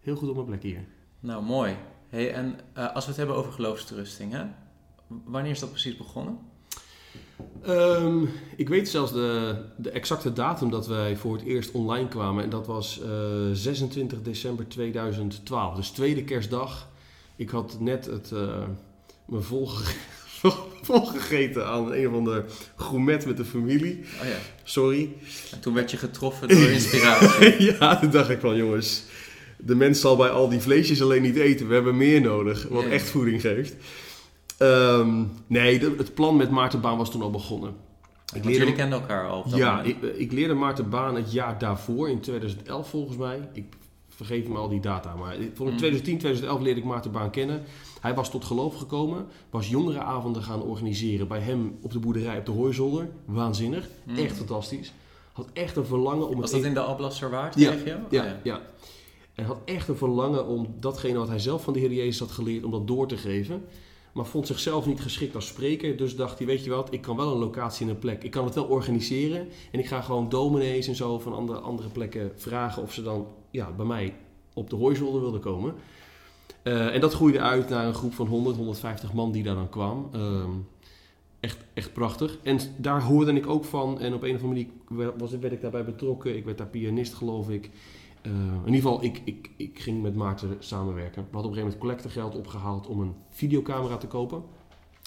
heel 0.00 0.16
goed 0.16 0.28
op 0.28 0.34
mijn 0.34 0.46
plek 0.46 0.62
hier. 0.62 0.84
Nou, 1.22 1.42
mooi. 1.42 1.76
Hey, 2.08 2.32
en 2.32 2.58
eh, 2.72 2.94
als 2.94 3.04
we 3.04 3.08
het 3.10 3.18
hebben 3.18 3.36
over 3.36 3.52
geloofsterusting, 3.52 4.32
hè? 4.32 4.42
wanneer 5.24 5.50
is 5.50 5.58
dat 5.58 5.70
precies 5.70 5.96
begonnen? 5.96 6.38
Ehm, 7.62 8.24
ik 8.56 8.68
weet 8.68 8.88
zelfs 8.88 9.12
de, 9.12 9.54
de 9.76 9.90
exacte 9.90 10.32
datum 10.32 10.70
dat 10.70 10.86
wij 10.86 11.16
voor 11.16 11.34
het 11.36 11.44
eerst 11.44 11.70
online 11.70 12.08
kwamen. 12.08 12.44
En 12.44 12.50
dat 12.50 12.66
was 12.66 13.00
eh, 13.02 13.08
26 13.52 14.22
december 14.22 14.68
2012. 14.68 15.74
Dus 15.76 15.90
tweede 15.90 16.24
kerstdag. 16.24 16.88
Ik 17.36 17.50
had 17.50 17.76
net 17.80 18.06
het, 18.06 18.32
eh, 18.32 18.62
me 19.24 19.40
volge- 19.40 19.94
volgegeten 20.82 21.66
aan 21.66 21.92
een 21.92 22.08
of 22.08 22.14
ander 22.14 22.44
gourmet 22.76 23.26
met 23.26 23.36
de 23.36 23.44
familie. 23.44 23.98
Oh 24.20 24.26
ja. 24.28 24.36
Sorry. 24.62 25.12
En 25.52 25.60
toen 25.60 25.74
werd 25.74 25.90
je 25.90 25.96
getroffen 25.96 26.48
door 26.48 26.68
inspiratie. 26.68 27.62
ja, 27.78 27.98
toen 27.98 28.10
dacht 28.10 28.30
ik 28.30 28.40
van 28.40 28.56
jongens, 28.56 29.04
de 29.64 29.74
mens 29.74 30.00
zal 30.00 30.16
bij 30.16 30.28
al 30.30 30.48
die 30.48 30.60
vleesjes 30.60 31.02
alleen 31.02 31.22
niet 31.22 31.36
eten. 31.36 31.68
We 31.68 31.74
hebben 31.74 31.96
meer 31.96 32.20
nodig, 32.20 32.66
wat 32.70 32.82
Ja. 32.82 32.88
echt 32.90 33.08
voeding 33.10 33.40
geeft. 33.40 33.74
Ehm, 34.58 35.22
nee, 35.46 35.78
de- 35.78 35.94
het 35.96 36.14
plan 36.14 36.36
met 36.36 36.50
Maarten 36.50 36.80
Baan 36.80 36.96
was 36.98 37.10
toen 37.10 37.22
al 37.22 37.30
begonnen. 37.30 37.74
Ik 38.34 38.44
leerde, 38.44 38.58
jullie 38.58 38.74
kenden 38.74 39.00
elkaar 39.00 39.28
al 39.28 39.44
ja, 39.54 39.82
ik, 39.82 39.96
ik 40.02 40.32
leerde 40.32 40.54
Maarten 40.54 40.88
Baan 40.90 41.14
het 41.16 41.32
jaar 41.32 41.58
daarvoor, 41.58 42.08
in 42.10 42.20
2011 42.20 42.88
volgens 42.88 43.16
mij. 43.16 43.48
Ik 43.52 43.64
vergeet 44.08 44.48
me 44.48 44.56
al 44.58 44.68
die 44.68 44.80
data, 44.80 45.14
maar 45.14 45.36
Mm. 45.38 45.52
2010, 45.76 46.18
2011 46.18 46.60
leerde 46.60 46.80
ik 46.80 46.86
Maarten 46.86 47.10
Baan 47.12 47.30
kennen. 47.30 47.62
Hij 48.00 48.14
was 48.14 48.30
tot 48.30 48.44
geloof 48.44 48.76
gekomen, 48.76 49.26
was 49.50 49.68
jongerenavonden 49.68 50.42
gaan 50.42 50.62
organiseren 50.62 51.28
bij 51.28 51.40
hem 51.40 51.76
op 51.82 51.92
de 51.92 51.98
boerderij 51.98 52.38
op 52.38 52.46
de 52.46 52.52
Hooizolder. 52.52 53.08
Waanzinnig, 53.24 53.88
Hmm. 54.04 54.16
echt 54.16 54.36
fantastisch. 54.36 54.92
Had 55.32 55.48
echt 55.52 55.76
een 55.76 55.86
verlangen 55.86 56.28
om 56.28 56.40
Was 56.40 56.50
het 56.50 56.58
dat 56.60 56.68
in 56.68 56.74
de 56.74 56.80
Alblasserwaard 56.80 57.54
Ja, 57.58 57.70
regio? 57.70 57.94
Oh, 57.94 58.00
ja, 58.10 58.40
ja. 58.42 58.60
En 59.42 59.48
had 59.48 59.60
echt 59.64 59.88
een 59.88 59.96
verlangen 59.96 60.46
om 60.46 60.74
datgene 60.80 61.18
wat 61.18 61.28
hij 61.28 61.38
zelf 61.38 61.62
van 61.62 61.72
de 61.72 61.78
Heer 61.78 61.92
Jezus 61.92 62.18
had 62.18 62.30
geleerd, 62.30 62.64
om 62.64 62.70
dat 62.70 62.86
door 62.86 63.08
te 63.08 63.16
geven. 63.16 63.64
Maar 64.12 64.26
vond 64.26 64.46
zichzelf 64.46 64.86
niet 64.86 65.00
geschikt 65.00 65.34
als 65.34 65.46
spreker. 65.46 65.96
Dus 65.96 66.16
dacht 66.16 66.38
hij, 66.38 66.46
weet 66.46 66.64
je 66.64 66.70
wat, 66.70 66.92
ik 66.92 67.00
kan 67.00 67.16
wel 67.16 67.32
een 67.32 67.38
locatie 67.38 67.86
en 67.86 67.92
een 67.92 67.98
plek. 67.98 68.22
Ik 68.22 68.30
kan 68.30 68.44
het 68.44 68.54
wel 68.54 68.64
organiseren. 68.64 69.48
En 69.70 69.78
ik 69.78 69.86
ga 69.86 70.00
gewoon 70.00 70.28
dominees 70.28 70.88
en 70.88 70.94
zo 70.94 71.18
van 71.18 71.32
andere, 71.32 71.58
andere 71.58 71.88
plekken 71.88 72.32
vragen 72.36 72.82
of 72.82 72.92
ze 72.92 73.02
dan 73.02 73.26
ja, 73.50 73.72
bij 73.72 73.86
mij 73.86 74.14
op 74.54 74.70
de 74.70 74.76
hooizolder 74.76 75.20
wilden 75.20 75.40
komen. 75.40 75.74
Eh, 76.62 76.94
en 76.94 77.00
dat 77.00 77.14
groeide 77.14 77.40
uit 77.40 77.68
naar 77.68 77.86
een 77.86 77.94
groep 77.94 78.14
van 78.14 78.26
100, 78.26 78.56
150 78.56 79.12
man 79.12 79.32
die 79.32 79.42
daar 79.42 79.54
dan 79.54 79.68
kwam. 79.68 80.08
Ehm, 80.12 80.50
echt, 81.40 81.58
echt 81.74 81.92
prachtig. 81.92 82.38
En 82.42 82.58
daar 82.76 83.02
hoorde 83.02 83.32
ik 83.32 83.46
ook 83.46 83.64
van. 83.64 84.00
En 84.00 84.14
op 84.14 84.22
een 84.22 84.34
of 84.34 84.42
andere 84.42 84.66
manier 84.88 85.12
was, 85.18 85.30
werd 85.30 85.52
ik 85.52 85.60
daarbij 85.60 85.84
betrokken. 85.84 86.36
Ik 86.36 86.44
werd 86.44 86.58
daar 86.58 86.66
pianist, 86.66 87.14
geloof 87.14 87.50
ik. 87.50 87.70
Eh, 88.22 88.30
in 88.32 88.74
ieder 88.74 88.74
geval, 88.74 89.04
ik, 89.04 89.20
ik, 89.24 89.50
ik 89.56 89.78
ging 89.78 90.02
met 90.02 90.14
Maarten 90.14 90.56
samenwerken. 90.58 91.22
We 91.22 91.28
hadden 91.32 91.50
op 91.50 91.56
een 91.56 91.62
gegeven 91.62 91.78
moment 91.78 92.02
collectegeld 92.02 92.34
opgehaald 92.34 92.86
om 92.86 93.00
een 93.00 93.14
videocamera 93.30 93.96
te 93.96 94.06
kopen. 94.06 94.42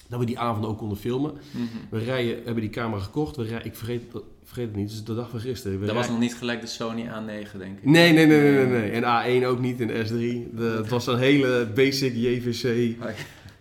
Dat 0.08 0.18
we 0.18 0.26
die 0.26 0.38
avond 0.38 0.66
ook 0.66 0.78
konden 0.78 0.98
filmen. 0.98 1.32
Mhm. 1.50 1.64
We 1.90 1.98
rijden, 1.98 2.36
hebben 2.44 2.62
die 2.62 2.70
camera 2.70 3.00
gekocht. 3.00 3.36
We 3.36 3.60
ik 3.62 3.74
vergeet, 3.74 4.02
vergeet 4.44 4.66
het 4.66 4.76
niet, 4.76 4.88
het 4.88 4.98
is 4.98 5.04
de 5.04 5.14
dag 5.14 5.30
van 5.30 5.40
gisteren. 5.40 5.80
We 5.80 5.86
Dat 5.86 5.94
was 5.94 6.08
nog 6.08 6.18
niet 6.18 6.34
gelijk 6.34 6.60
de 6.60 6.66
Sony 6.66 7.06
A9, 7.06 7.58
denk 7.58 7.78
ik. 7.78 7.84
Nee, 7.84 8.12
nee, 8.12 8.26
nee, 8.26 8.40
nee, 8.40 8.66
nee, 8.66 8.66
nee. 8.66 8.90
En 8.90 9.02
A1 9.02 9.46
ook 9.46 9.60
niet, 9.60 9.80
en 9.80 10.06
S3. 10.06 10.10
De, 10.56 10.74
het 10.76 10.88
was 10.88 11.06
een 11.06 11.18
hele 11.18 11.68
basic 11.74 12.14
JVC 12.14 12.96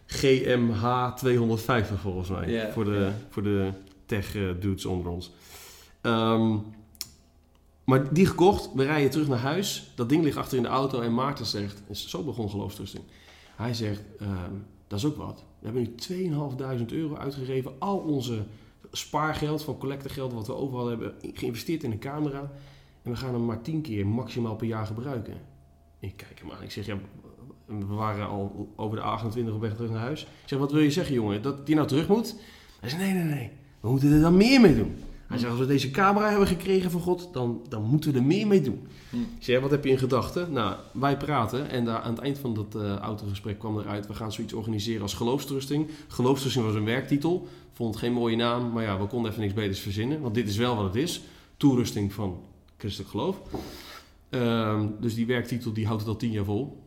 GMH 0.06 1.14
250 1.16 2.00
volgens 2.00 2.30
mij. 2.30 2.72
Voor, 2.74 2.86
de, 2.86 3.12
voor 3.30 3.44
de 3.44 3.70
tech 4.06 4.36
eh, 4.36 4.42
dudes 4.60 4.86
onder 4.86 5.12
ons. 5.12 5.32
Ehm, 6.02 6.58
maar 7.86 8.14
die 8.14 8.26
gekocht, 8.26 8.70
we 8.74 8.84
rijden 8.84 9.12
terug 9.12 9.28
naar 9.28 9.38
huis. 9.38 9.92
Dat 9.96 10.10
ding 10.10 10.24
ligt 10.24 10.38
achter 10.38 10.58
in 10.58 10.64
de 10.64 10.70
auto 10.70 11.02
en 11.02 11.14
Maarten 11.14 11.46
zegt, 11.46 11.82
en 11.88 11.96
zo 11.96 12.24
begon 12.24 12.50
geloofstrusting. 12.50 13.04
Hij 13.56 13.74
zegt, 13.74 14.02
ehm, 14.20 14.54
dat 14.88 15.00
is 15.00 15.06
ook 15.06 15.18
wat. 15.18 15.44
We 15.60 15.66
hebben 15.66 15.82
nu 15.82 15.96
2.500 15.96 16.92
euro 16.92 17.16
uitgegeven. 17.16 17.72
Al 17.80 17.98
onze 17.98 18.44
spaargeld 18.92 19.64
van 19.64 19.78
collectegeld 19.78 20.34
wat 20.34 20.48
we 20.48 20.56
overal 20.56 20.88
hebben 20.88 21.14
geïnvesteerd 21.34 21.84
in 21.84 21.92
een 21.92 22.00
camera. 22.00 22.52
En 23.02 23.12
we 23.12 23.18
gaan 23.18 23.34
hem 23.34 23.46
maar 23.46 23.62
10 23.62 23.82
keer 23.82 24.08
maximaal 24.08 24.56
per 24.56 24.68
jaar 24.68 24.86
gebruiken. 24.86 25.34
Ik 26.00 26.18
kijk 26.18 26.40
hem 26.40 26.52
aan. 26.52 26.64
Ik 26.64 26.72
zeg, 26.72 26.86
ja, 26.86 26.98
we 27.66 27.86
waren 27.86 28.28
al 28.28 28.74
over 28.76 28.98
de 28.98 29.04
28 29.04 29.54
op 29.54 29.62
weg 29.62 29.76
terug 29.76 29.92
naar 29.92 30.00
huis. 30.00 30.22
Ik 30.22 30.28
zeg, 30.50 30.60
wat 30.60 30.72
wil 30.72 30.82
je 30.82 30.92
zeggen, 30.92 31.14
jongen? 31.14 31.42
Dat 31.42 31.66
die 31.66 31.76
nou 31.76 31.88
terug 31.88 32.08
moet? 32.08 32.36
Hij 32.80 32.90
zei, 32.90 33.02
nee, 33.02 33.14
nee, 33.14 33.34
nee. 33.34 33.52
We 33.80 33.90
moeten 33.90 34.12
er 34.12 34.22
dan 34.22 34.38
meer 34.38 34.62
mee 34.62 34.76
doen. 34.76 34.96
Hij 35.28 35.38
zegt, 35.38 35.52
als 35.52 35.60
we 35.60 35.66
deze 35.66 35.92
camera 35.92 36.30
hebben 36.30 36.48
gekregen 36.48 36.92
van 36.92 37.02
God, 37.02 37.30
dan, 37.32 37.62
dan 37.70 37.84
moeten 37.84 38.12
we 38.12 38.18
er 38.18 38.26
meer 38.26 38.48
mee 38.48 38.62
doen. 38.62 38.88
Hm. 39.10 39.18
Ik 39.18 39.44
zeg, 39.44 39.62
wat 39.62 39.72
heb 39.72 39.84
je 39.84 39.90
in 39.90 39.98
gedachten? 39.98 40.52
Nou, 40.52 40.76
wij 40.92 41.18
praten 41.18 41.70
en 41.70 41.86
daar, 41.86 42.00
aan 42.00 42.14
het 42.14 42.24
eind 42.24 42.38
van 42.38 42.54
dat 42.54 42.76
eh, 42.76 42.96
autogesprek 42.96 43.60
kwam 43.60 43.80
eruit... 43.80 44.08
we 44.08 44.14
gaan 44.14 44.32
zoiets 44.32 44.54
organiseren 44.54 45.02
als 45.02 45.14
geloofstrusting. 45.14 45.90
Geloofstrusting 46.08 46.66
was 46.66 46.76
een 46.76 46.86
werktitel. 46.86 47.48
Vond 47.72 47.96
geen 47.96 48.14
mooie 48.14 48.36
naam, 48.36 48.72
maar 48.72 48.84
ja, 48.84 49.00
we 49.00 49.06
konden 49.08 49.32
even 49.32 49.44
niks 49.44 49.54
beters 49.54 49.80
verzinnen. 49.80 50.22
Want 50.22 50.36
dit 50.36 50.48
is 50.48 50.58
wel 50.58 50.76
wat 50.76 50.86
het 50.86 50.96
is. 50.96 51.22
Toerusting 51.58 52.14
van 52.14 52.40
christelijk 52.78 53.12
geloof. 53.12 53.42
Ehm, 54.30 54.88
dus 55.00 55.16
die 55.16 55.26
werktitel 55.26 55.74
die 55.74 55.86
houdt 55.86 56.02
het 56.02 56.10
al 56.10 56.18
tien 56.18 56.32
jaar 56.32 56.46
vol. 56.46 56.84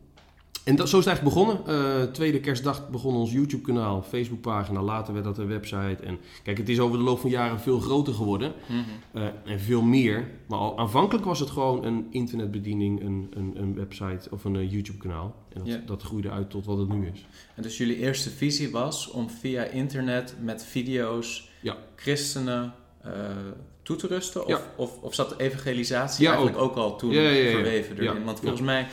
En 0.69 0.75
dat, 0.75 0.89
zo 0.89 0.97
is 0.99 1.05
het 1.05 1.13
eigenlijk 1.13 1.35
begonnen. 1.35 1.65
Eh, 2.05 2.11
tweede 2.11 2.39
kerstdag 2.39 2.89
begon 2.89 3.15
ons 3.15 3.31
YouTube-kanaal, 3.31 4.01
Facebookpagina. 4.01 4.81
Later 4.81 5.13
werd 5.13 5.25
dat 5.25 5.37
een 5.37 5.47
website. 5.47 5.97
En 6.03 6.17
kijk, 6.43 6.57
het 6.57 6.69
is 6.69 6.79
over 6.79 6.97
de 6.97 7.03
loop 7.03 7.19
van 7.19 7.29
jaren 7.29 7.59
veel 7.59 7.79
groter 7.79 8.13
geworden. 8.13 8.53
Mhm. 8.67 8.79
eh, 9.13 9.51
en 9.51 9.59
veel 9.59 9.81
meer. 9.81 10.27
Maar 10.47 10.59
al 10.59 10.77
aanvankelijk 10.77 11.25
was 11.25 11.39
het 11.39 11.49
gewoon 11.49 11.85
een 11.85 12.07
internetbediening, 12.09 13.01
een, 13.01 13.31
een, 13.35 13.53
een 13.55 13.75
website 13.75 14.29
of 14.31 14.43
een 14.45 14.55
eh, 14.55 14.71
YouTube-kanaal. 14.71 15.35
En 15.53 15.63
dat, 15.65 15.87
dat 15.87 16.01
groeide 16.03 16.29
uit 16.29 16.49
tot 16.49 16.65
wat 16.65 16.77
het 16.77 16.89
nu 16.89 17.07
is. 17.13 17.25
En 17.55 17.63
dus 17.63 17.77
jullie 17.77 17.97
eerste 17.97 18.29
visie 18.29 18.71
was 18.71 19.11
om 19.11 19.29
via 19.29 19.63
internet 19.63 20.35
met 20.41 20.63
video's 20.65 21.49
Ja. 21.61 21.77
christenen 21.95 22.73
toe 23.81 23.95
te 23.95 24.07
rusten? 24.07 24.41
Of, 24.41 24.49
Ja. 24.49 24.61
of, 24.75 24.97
of 25.01 25.13
zat 25.15 25.29
de 25.29 25.35
evangelisatie 25.43 26.23
Ja, 26.25 26.29
eigenlijk 26.31 26.61
ook, 26.61 26.75
al 26.75 26.95
toen 26.97 27.11
Ja, 27.11 27.21
ja, 27.21 27.29
ja, 27.29 27.43
ja. 27.43 27.51
verweven 27.51 27.97
erin? 27.99 28.23
Want 28.23 28.39
volgens 28.39 28.61
mij, 28.61 28.87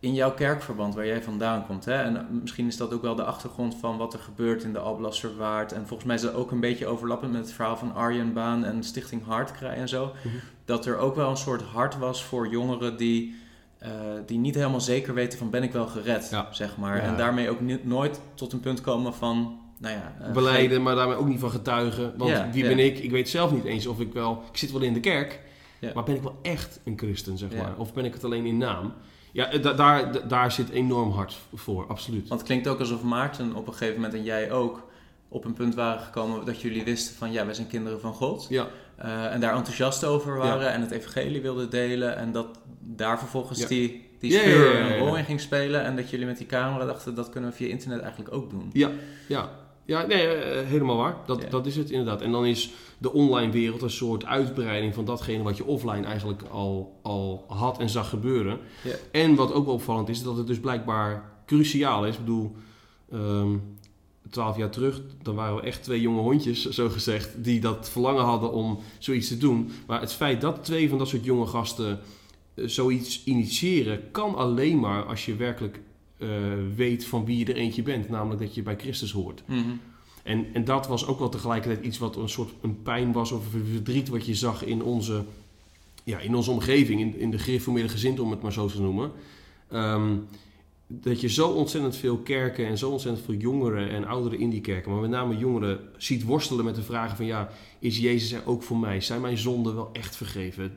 in 0.00 0.14
jouw 0.14 0.34
kerkverband 0.34 0.94
waar 0.94 1.06
jij 1.06 1.22
vandaan 1.22 1.66
komt, 1.66 1.84
hè, 1.84 1.94
en 2.02 2.26
misschien 2.42 2.66
is 2.66 2.76
dat 2.76 2.92
ook 2.92 3.02
wel 3.02 3.14
de 3.14 3.24
achtergrond 3.24 3.76
van 3.80 3.96
wat 3.96 4.12
er 4.12 4.18
gebeurt 4.18 4.62
in 4.62 4.72
de 4.72 4.78
Alblasserwaard. 4.78 5.72
En 5.72 5.86
volgens 5.86 6.04
mij 6.04 6.16
is 6.16 6.22
dat 6.22 6.34
ook 6.34 6.50
een 6.50 6.60
beetje 6.60 6.86
overlappend 6.86 7.32
met 7.32 7.40
het 7.40 7.52
verhaal 7.52 7.76
van 7.76 7.94
Arjen 7.94 8.32
Baan 8.32 8.64
en 8.64 8.82
Stichting 8.82 9.24
Hartkrij 9.26 9.74
en 9.74 9.88
zo. 9.88 10.04
Mhm. 10.24 10.34
Dat 10.64 10.86
er 10.86 10.96
ook 10.96 11.14
wel 11.16 11.30
een 11.30 11.36
soort 11.36 11.62
hart 11.62 11.98
was 11.98 12.24
voor 12.24 12.48
jongeren 12.48 12.96
die, 12.96 13.34
eh, 13.78 13.90
die 14.26 14.38
niet 14.38 14.54
helemaal 14.54 14.80
zeker 14.80 15.14
weten 15.14 15.38
van 15.38 15.50
ben 15.50 15.62
ik 15.62 15.72
wel 15.72 15.86
gered, 15.86 16.28
Ja. 16.30 16.48
zeg 16.50 16.76
maar. 16.76 16.96
Ja. 16.96 17.02
En 17.02 17.16
daarmee 17.16 17.50
ook 17.50 17.60
nooit 17.82 18.20
tot 18.34 18.52
een 18.52 18.60
punt 18.60 18.80
komen 18.80 19.14
van, 19.14 19.58
nou 19.78 19.94
ja... 19.94 20.14
eh, 20.20 20.32
Beleiden, 20.32 20.82
maar 20.82 20.94
daarmee 20.94 21.16
ook 21.16 21.28
niet 21.28 21.40
van 21.40 21.50
getuigen. 21.50 22.12
Want 22.16 22.32
wie 22.52 22.62
ben 22.62 22.78
ik? 22.78 22.98
Ik 22.98 23.10
weet 23.10 23.28
zelf 23.28 23.52
niet 23.52 23.64
eens 23.64 23.86
of 23.86 24.00
ik 24.00 24.12
wel... 24.12 24.42
Ik 24.50 24.56
zit 24.56 24.72
wel 24.72 24.80
in 24.82 24.92
de 24.92 25.00
kerk, 25.00 25.40
maar 25.94 26.04
ben 26.04 26.14
ik 26.14 26.22
wel 26.22 26.38
echt 26.42 26.80
een 26.84 26.98
christen, 26.98 27.38
zeg 27.38 27.54
maar? 27.56 27.74
Of 27.76 27.92
ben 27.94 28.04
ik 28.04 28.12
het 28.14 28.24
alleen 28.24 28.46
in 28.46 28.58
naam? 28.58 28.92
Ja, 29.38 29.50
eh, 29.50 29.62
da- 29.62 29.72
daar, 29.72 30.12
da- 30.12 30.20
daar 30.20 30.52
zit 30.52 30.68
enorm 30.70 31.10
hard 31.10 31.36
voor, 31.54 31.86
absoluut. 31.86 32.28
Want 32.28 32.40
het 32.40 32.48
klinkt 32.50 32.68
ook 32.68 32.78
alsof 32.78 33.02
Maarten 33.02 33.54
op 33.54 33.66
een 33.66 33.72
gegeven 33.72 33.94
moment 33.94 34.14
en 34.14 34.22
jij 34.24 34.50
ook 34.52 34.86
op 35.28 35.44
een 35.44 35.52
punt 35.52 35.74
waren 35.74 36.00
gekomen 36.00 36.44
dat 36.44 36.60
jullie 36.60 36.84
wisten 36.84 37.14
van 37.16 37.32
ja, 37.32 37.44
wij 37.44 37.54
zijn 37.54 37.66
kinderen 37.66 38.00
van 38.00 38.12
God. 38.12 38.46
Ja, 38.48 38.66
eh, 38.96 39.32
en 39.32 39.40
daar 39.40 39.54
enthousiast 39.56 40.04
over 40.04 40.36
waren 40.36 40.72
en 40.72 40.80
het 40.80 40.90
evangelie 40.90 41.40
wilden 41.42 41.70
delen. 41.70 42.16
En 42.16 42.32
dat 42.32 42.46
daar 42.80 43.18
vervolgens 43.18 43.66
die, 43.66 44.10
die 44.18 44.32
ja. 44.32 44.42
een 44.42 44.98
rol 44.98 45.16
in 45.16 45.24
ging 45.24 45.40
spelen. 45.40 45.84
En 45.84 45.96
dat 45.96 46.10
jullie 46.10 46.26
met 46.26 46.38
die 46.38 46.46
camera 46.46 46.84
dachten, 46.84 47.14
dat 47.14 47.30
kunnen 47.30 47.50
we 47.50 47.56
via 47.56 47.68
internet 47.68 48.00
eigenlijk 48.00 48.34
ook 48.34 48.50
doen. 48.50 48.70
Ja, 48.72 48.90
ja. 49.28 49.50
Ja, 49.88 50.06
nee, 50.06 50.26
eh, 50.26 50.66
helemaal 50.66 50.96
waar. 50.96 51.16
Dat, 51.26 51.42
Ja. 51.42 51.48
dat 51.48 51.66
is 51.66 51.76
het 51.76 51.90
inderdaad. 51.90 52.22
En 52.22 52.32
dan 52.32 52.46
is 52.46 52.70
de 52.98 53.12
online 53.12 53.52
wereld 53.52 53.82
een 53.82 53.90
soort 53.90 54.24
uitbreiding 54.24 54.94
van 54.94 55.04
datgene 55.04 55.42
wat 55.42 55.56
je 55.56 55.64
offline 55.64 56.06
eigenlijk 56.06 56.42
al, 56.50 56.98
al 57.02 57.44
had 57.48 57.78
en 57.78 57.88
zag 57.88 58.08
gebeuren. 58.08 58.58
Ja. 58.84 58.94
En 59.10 59.34
wat 59.34 59.52
ook 59.52 59.64
wel 59.64 59.74
opvallend 59.74 60.08
is, 60.08 60.22
dat 60.22 60.36
het 60.36 60.46
dus 60.46 60.60
blijkbaar 60.60 61.32
cruciaal 61.46 62.06
is. 62.06 62.14
Ik 62.14 62.20
bedoel, 62.20 62.52
ehm, 63.12 63.56
twaalf 64.30 64.56
jaar 64.56 64.70
terug, 64.70 65.00
dan 65.22 65.34
waren 65.34 65.56
we 65.56 65.62
echt 65.62 65.82
twee 65.82 66.00
jonge 66.00 66.20
hondjes, 66.20 66.68
zo 66.68 66.88
gezegd, 66.88 67.44
die 67.44 67.60
dat 67.60 67.88
verlangen 67.90 68.24
hadden 68.24 68.52
om 68.52 68.78
zoiets 68.98 69.28
te 69.28 69.38
doen. 69.38 69.70
Maar 69.86 70.00
het 70.00 70.12
feit 70.12 70.40
dat 70.40 70.64
twee 70.64 70.88
van 70.88 70.98
dat 70.98 71.08
soort 71.08 71.24
jonge 71.24 71.46
gasten 71.46 72.00
eh, 72.54 72.64
zoiets 72.66 73.24
initiëren, 73.24 74.10
kan 74.10 74.34
alleen 74.34 74.78
maar 74.80 75.04
als 75.04 75.24
je 75.26 75.36
werkelijk 75.36 75.80
eh, 76.18 76.28
weet 76.76 77.06
van 77.06 77.24
wie 77.24 77.38
je 77.38 77.44
er 77.44 77.56
eentje 77.56 77.82
bent. 77.82 78.08
Namelijk 78.08 78.40
dat 78.40 78.54
je 78.54 78.62
bij 78.62 78.76
Christus 78.76 79.12
hoort. 79.12 79.42
Mhm. 79.46 79.60
En, 80.22 80.46
en 80.52 80.64
dat 80.64 80.86
was 80.86 81.06
ook 81.06 81.18
wel 81.18 81.28
tegelijkertijd 81.28 81.84
iets 81.84 81.98
wat 81.98 82.16
een 82.16 82.28
soort 82.28 82.52
een 82.60 82.82
pijn 82.82 83.12
was 83.12 83.32
of 83.32 83.54
een 83.54 83.66
verdriet 83.72 84.08
wat 84.08 84.26
je 84.26 84.34
zag 84.34 84.64
in 84.64 84.82
onze, 84.82 85.24
ja, 86.04 86.18
in 86.18 86.34
onze 86.34 86.50
omgeving, 86.50 87.00
in, 87.00 87.18
in 87.18 87.30
de 87.30 87.38
gereformeerde 87.38 87.88
gezin, 87.88 88.20
om 88.20 88.30
het 88.30 88.42
maar 88.42 88.52
zo 88.52 88.66
te 88.66 88.80
noemen. 88.80 89.10
Ehm, 89.68 90.16
dat 90.90 91.20
je 91.20 91.28
zo 91.28 91.48
ontzettend 91.48 91.96
veel 91.96 92.16
kerken 92.16 92.66
en 92.66 92.78
zo 92.78 92.90
ontzettend 92.90 93.24
veel 93.24 93.34
jongeren 93.34 93.90
en 93.90 94.04
ouderen 94.06 94.38
in 94.38 94.50
die 94.50 94.60
kerken, 94.60 94.90
maar 94.92 95.00
met 95.00 95.10
name 95.10 95.36
jongeren, 95.36 95.80
ziet 95.96 96.24
worstelen 96.24 96.64
met 96.64 96.74
de 96.74 96.82
vragen 96.82 97.16
van 97.16 97.26
ja, 97.26 97.48
is 97.78 97.98
Jezus 97.98 98.32
er 98.32 98.42
ook 98.46 98.62
voor 98.62 98.76
mij? 98.76 99.00
Zijn 99.00 99.20
mijn 99.20 99.38
zonden 99.38 99.74
wel 99.74 99.90
echt 99.92 100.16
vergeven? 100.16 100.72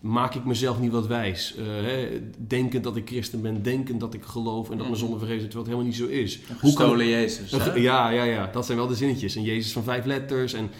Maak 0.00 0.34
ik 0.34 0.44
mezelf 0.44 0.80
niet 0.80 0.92
wat 0.92 1.06
wijs? 1.06 1.54
Eh, 1.56 1.64
hè, 1.66 2.08
denkend 2.46 2.84
dat 2.84 2.96
ik 2.96 3.06
christen 3.08 3.42
ben, 3.42 3.62
denkend 3.62 4.00
dat 4.00 4.14
ik 4.14 4.22
geloof 4.24 4.64
en 4.64 4.76
dat 4.76 4.78
mijn 4.78 4.90
Mhm. 4.90 4.98
zonden 5.00 5.18
vergeven 5.18 5.40
zijn, 5.40 5.52
terwijl 5.52 5.78
het 5.78 5.88
helemaal 5.88 6.16
niet 6.16 6.22
zo 6.22 6.22
is. 6.24 6.40
Een 6.48 6.56
Hoe 6.60 6.72
kan- 6.96 7.06
Jezus. 7.08 7.50
hè? 7.50 7.72
ja, 7.74 8.10
ja, 8.10 8.24
ja, 8.24 8.50
dat 8.52 8.66
zijn 8.66 8.78
wel 8.78 8.86
de 8.86 8.94
zinnetjes. 8.94 9.36
En 9.36 9.42
Jezus 9.42 9.72
van 9.72 9.82
vijf 9.82 10.04
letters. 10.04 10.52
En 10.52 10.70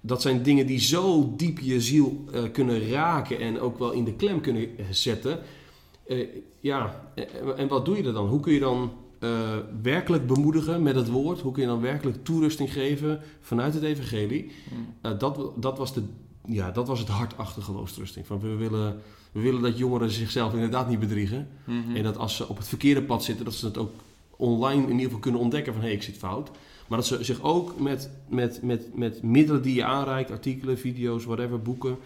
dat 0.00 0.22
zijn 0.22 0.42
dingen 0.42 0.66
die 0.66 0.80
zo 0.80 1.32
diep 1.36 1.58
je 1.58 1.80
ziel 1.80 2.24
eh, 2.32 2.42
kunnen 2.52 2.88
raken 2.90 3.38
en 3.40 3.60
ook 3.60 3.78
wel 3.78 3.90
in 3.92 4.04
de 4.04 4.14
klem 4.14 4.40
kunnen 4.40 4.68
zetten. 4.90 5.38
Eh, 6.08 6.26
ja, 6.60 7.10
eh, 7.14 7.24
en 7.56 7.68
wat 7.68 7.84
doe 7.84 7.96
je 7.96 8.02
er 8.02 8.12
dan? 8.12 8.28
Hoe 8.28 8.40
kun 8.40 8.52
je 8.52 8.60
dan 8.60 8.92
eh, 9.18 9.56
werkelijk 9.82 10.26
bemoedigen 10.26 10.82
met 10.82 10.94
het 10.94 11.08
woord? 11.08 11.40
Hoe 11.40 11.52
kun 11.52 11.62
je 11.62 11.68
dan 11.68 11.80
werkelijk 11.80 12.24
toerusting 12.24 12.72
geven 12.72 13.20
vanuit 13.40 13.74
het 13.74 13.82
evangelie? 13.82 14.52
Eh, 15.00 15.18
dat, 15.18 15.50
dat, 15.56 15.78
was 15.78 15.94
de, 15.94 16.02
ja, 16.46 16.70
dat 16.70 16.86
was 16.86 16.98
het 16.98 17.08
hart 17.08 17.36
achter 17.36 17.62
geloofstrusting. 17.62 18.26
Van 18.26 18.40
we, 18.40 18.54
willen, 18.54 19.00
we 19.32 19.40
willen 19.40 19.62
dat 19.62 19.78
jongeren 19.78 20.10
zichzelf 20.10 20.52
inderdaad 20.52 20.88
niet 20.88 21.00
bedriegen. 21.00 21.48
Mhm. 21.64 21.96
En 21.96 22.02
dat 22.02 22.16
als 22.16 22.36
ze 22.36 22.48
op 22.48 22.56
het 22.56 22.68
verkeerde 22.68 23.02
pad 23.02 23.24
zitten, 23.24 23.44
dat 23.44 23.54
ze 23.54 23.66
het 23.66 23.78
ook 23.78 23.92
online 24.36 24.82
in 24.82 24.90
ieder 24.90 25.04
geval 25.04 25.18
kunnen 25.18 25.40
ontdekken 25.40 25.72
van 25.72 25.82
hé, 25.82 25.88
ik 25.88 26.02
zit 26.02 26.16
fout. 26.16 26.50
Maar 26.86 26.98
dat 26.98 27.06
ze 27.06 27.24
zich 27.24 27.42
ook 27.42 27.80
met, 27.80 28.10
met, 28.28 28.62
met, 28.62 28.96
met 28.96 29.22
middelen 29.22 29.62
die 29.62 29.74
je 29.74 29.84
aanreikt, 29.84 30.30
artikelen, 30.30 30.78
video's, 30.78 31.24
whatever, 31.24 31.62
boeken, 31.62 31.96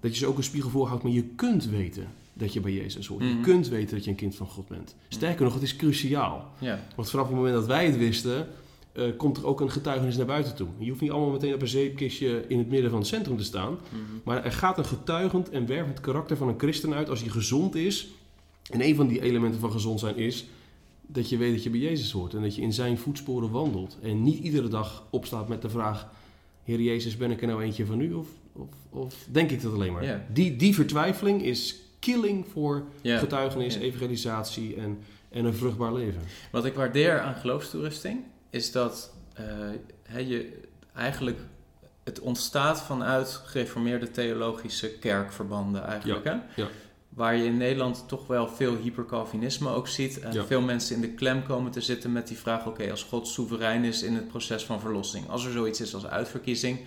dat 0.00 0.12
je 0.12 0.18
ze 0.18 0.26
ook 0.26 0.36
een 0.36 0.42
spiegel 0.42 0.70
voorhoudt. 0.70 1.02
Maar 1.02 1.12
je 1.12 1.24
kunt 1.24 1.66
weten 1.68 2.06
dat 2.40 2.52
je 2.52 2.60
bij 2.60 2.72
Jezus 2.72 3.06
hoort. 3.06 3.22
Je 3.24 3.28
Mhm. 3.30 3.42
kunt 3.42 3.68
weten 3.68 3.94
dat 3.94 4.04
je 4.04 4.10
een 4.10 4.16
kind 4.16 4.34
van 4.36 4.46
God 4.46 4.68
bent. 4.68 4.96
Sterker 5.08 5.44
nog, 5.44 5.54
het 5.54 5.62
is 5.62 5.76
cruciaal. 5.76 6.50
Want 6.96 7.10
vanaf 7.10 7.26
het 7.26 7.34
moment 7.36 7.54
dat 7.54 7.66
wij 7.66 7.86
het 7.86 7.96
wisten, 7.96 8.46
eh, 8.92 9.04
komt 9.16 9.36
er 9.36 9.46
ook 9.46 9.60
een 9.60 9.70
getuigenis 9.70 10.16
naar 10.16 10.26
buiten 10.26 10.54
toe. 10.54 10.68
Je 10.78 10.88
hoeft 10.88 11.00
niet 11.00 11.10
allemaal 11.10 11.30
meteen 11.30 11.54
op 11.54 11.62
een 11.62 11.68
zeepkistje 11.68 12.44
in 12.48 12.58
het 12.58 12.68
midden 12.68 12.90
van 12.90 12.98
het 12.98 13.08
centrum 13.08 13.36
te 13.36 13.44
staan. 13.44 13.72
Mhm. 13.72 14.00
Maar 14.24 14.44
er 14.44 14.52
gaat 14.52 14.78
een 14.78 14.84
getuigend 14.84 15.50
en 15.50 15.66
wervend 15.66 16.00
karakter 16.00 16.36
van 16.36 16.48
een 16.48 16.58
christen 16.58 16.94
uit 16.94 17.08
als 17.10 17.20
hij 17.20 17.28
gezond 17.28 17.74
is. 17.74 18.08
En 18.70 18.80
een 18.84 18.94
van 18.94 19.06
die 19.06 19.20
elementen 19.22 19.60
van 19.60 19.72
gezond 19.72 20.00
zijn 20.00 20.16
is 20.16 20.44
dat 21.06 21.28
je 21.28 21.36
weet 21.36 21.52
dat 21.52 21.62
je 21.62 21.70
bij 21.70 21.80
Jezus 21.80 22.10
hoort 22.12 22.34
en 22.34 22.42
dat 22.42 22.54
je 22.54 22.62
in 22.62 22.72
zijn 22.72 22.98
voetsporen 22.98 23.50
wandelt. 23.50 23.98
En 24.02 24.22
niet 24.22 24.38
iedere 24.38 24.68
dag 24.68 25.06
opstaat 25.10 25.48
met 25.48 25.62
de 25.62 25.70
vraag: 25.70 26.08
Heer 26.64 26.80
Jezus, 26.80 27.16
ben 27.16 27.30
ik 27.30 27.40
er 27.40 27.46
nou 27.46 27.62
eentje 27.62 27.86
van 27.86 28.00
u? 28.00 28.12
Of, 28.12 28.26
of, 28.52 28.68
of 28.90 29.26
denk 29.30 29.50
ik 29.50 29.62
dat 29.62 29.72
alleen 29.74 29.92
maar? 29.92 30.04
Die, 30.32 30.56
die 30.56 30.74
vertwijfeling 30.74 31.42
is 31.42 31.76
killing 32.00 32.46
voor 32.52 32.82
Ja. 33.00 33.18
getuigenis, 33.18 33.74
Ja. 33.74 33.80
evangelisatie 33.80 34.76
en, 34.76 34.98
en 35.30 35.44
een 35.44 35.54
vruchtbaar 35.54 35.92
leven. 35.92 36.20
Wat 36.52 36.64
ik 36.64 36.74
waardeer 36.74 37.20
aan 37.20 37.34
geloofstoerusting 37.34 38.24
is 38.50 38.72
dat 38.72 39.12
eh, 39.34 40.28
je 40.28 40.60
eigenlijk 40.94 41.38
het 42.04 42.20
ontstaat 42.20 42.82
vanuit 42.82 43.28
gereformeerde 43.44 44.10
theologische 44.10 44.88
kerkverbanden 44.90 45.84
eigenlijk. 45.84 46.24
hè? 46.24 46.32
ja. 46.56 46.68
Waar 47.08 47.36
je 47.36 47.44
in 47.44 47.56
Nederland 47.56 48.04
toch 48.08 48.26
wel 48.26 48.48
veel 48.48 48.76
hypercalvinisme 48.76 49.68
ook 49.68 49.88
ziet. 49.88 50.20
En 50.20 50.46
veel 50.46 50.60
mensen 50.60 50.94
in 50.94 51.00
de 51.00 51.10
klem 51.10 51.42
komen 51.42 51.70
te 51.70 51.80
zitten 51.80 52.12
met 52.12 52.28
die 52.28 52.36
vraag: 52.36 52.66
oké, 52.66 52.90
als 52.90 53.02
God 53.02 53.28
soeverein 53.28 53.84
is 53.84 54.02
in 54.02 54.14
het 54.14 54.28
proces 54.28 54.64
van 54.64 54.80
verlossing, 54.80 55.28
als 55.28 55.44
er 55.44 55.52
zoiets 55.52 55.80
is 55.80 55.94
als 55.94 56.06
uitverkiezing, 56.06 56.78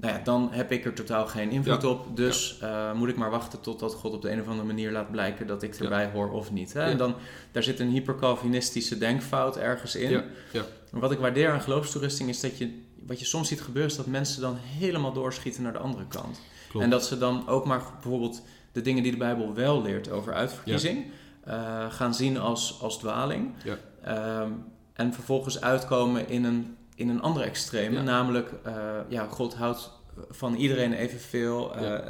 nou 0.00 0.14
ja, 0.14 0.20
dan 0.24 0.48
heb 0.52 0.72
ik 0.72 0.84
er 0.84 0.94
totaal 0.94 1.26
geen 1.26 1.50
invloed 1.50 1.82
Ja. 1.82 1.88
op. 1.88 2.16
Dus 2.16 2.58
eh, 2.60 2.92
moet 2.92 3.08
ik 3.08 3.16
maar 3.16 3.30
wachten 3.30 3.60
totdat 3.60 3.94
God 3.94 4.12
op 4.12 4.22
de 4.22 4.30
een 4.30 4.40
of 4.40 4.46
andere 4.48 4.66
manier 4.66 4.92
laat 4.92 5.10
blijken 5.10 5.46
dat 5.46 5.62
ik 5.62 5.74
erbij 5.74 6.10
hoor 6.12 6.30
of 6.30 6.52
niet. 6.52 6.72
Hè? 6.72 6.82
En 6.82 6.96
dan, 6.96 7.14
daar 7.52 7.62
zit 7.62 7.80
een 7.80 7.90
hypercalvinistische 7.90 8.98
denkfout 8.98 9.56
ergens 9.56 9.94
in. 9.96 10.10
Ja, 10.10 10.24
ja. 10.52 10.62
Maar 10.90 11.00
wat 11.00 11.12
ik 11.12 11.18
waardeer 11.18 11.50
aan 11.50 11.60
geloofstoerusting 11.60 12.28
is 12.28 12.40
dat 12.40 12.58
je, 12.58 12.82
wat 13.06 13.18
je 13.18 13.24
soms 13.24 13.48
ziet 13.48 13.60
gebeuren, 13.60 13.90
is 13.90 13.96
dat 13.96 14.06
mensen 14.06 14.40
dan 14.40 14.56
helemaal 14.56 15.12
doorschieten 15.12 15.62
naar 15.62 15.72
de 15.72 15.78
andere 15.78 16.06
kant. 16.08 16.40
Klopt. 16.68 16.84
En 16.84 16.90
dat 16.90 17.04
ze 17.06 17.18
dan 17.18 17.48
ook 17.48 17.64
maar 17.64 17.82
bijvoorbeeld 17.92 18.42
de 18.72 18.80
dingen 18.80 19.02
die 19.02 19.12
de 19.12 19.18
Bijbel 19.18 19.54
wel 19.54 19.82
leert 19.82 20.10
over 20.10 20.34
uitverkiezing, 20.34 21.06
eh, 21.44 21.92
gaan 21.92 22.14
zien 22.14 22.38
als, 22.38 22.78
als 22.82 22.98
dwaling. 22.98 23.50
Ja. 23.64 23.76
Ehm, 24.02 24.50
en 24.92 25.12
vervolgens 25.14 25.60
uitkomen 25.60 26.28
in 26.28 26.44
een, 26.44 26.76
in 26.98 27.08
een 27.08 27.22
andere 27.22 27.44
extreem. 27.44 27.92
Ja. 27.92 28.02
Namelijk, 28.02 28.50
eh, 28.62 28.74
ja, 29.08 29.26
God 29.26 29.54
houdt 29.54 29.90
van 30.30 30.54
iedereen 30.54 30.92
evenveel. 30.92 31.80
Ja. 31.80 32.02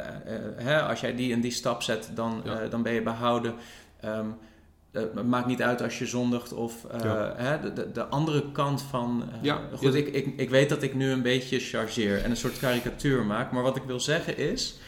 hè, 0.57 0.83
als 0.83 1.01
jij 1.01 1.15
die 1.15 1.33
en 1.33 1.41
die 1.41 1.51
stap 1.51 1.83
zet, 1.83 2.11
dan, 2.15 2.41
Ja. 2.45 2.67
dan 2.67 2.83
ben 2.83 2.93
je 2.93 3.03
behouden. 3.03 3.55
Ehm, 4.01 4.27
eh, 4.91 5.03
het 5.03 5.27
maakt 5.27 5.47
niet 5.47 5.63
uit 5.63 5.83
als 5.83 5.99
je 5.99 6.07
zondigt 6.07 6.53
of 6.53 6.87
hè, 7.37 7.61
de, 7.61 7.73
de, 7.73 7.93
de 7.93 8.05
andere 8.05 8.53
kant 8.53 8.83
van... 8.83 9.25
Ja, 9.43 9.61
goed, 9.75 9.95
ik, 9.95 10.09
ik, 10.09 10.27
ik 10.37 10.51
weet 10.51 10.69
dat 10.69 10.83
ik 10.83 10.95
nu 10.95 11.11
een 11.11 11.23
beetje 11.23 11.59
chargeer 11.59 12.23
en 12.25 12.31
een 12.31 12.37
soort 12.37 12.59
karikatuur 12.59 13.25
maak. 13.25 13.53
Maar 13.53 13.63
wat 13.63 13.77
ik 13.77 13.83
wil 13.83 14.01
zeggen 14.01 14.37
is 14.37 14.79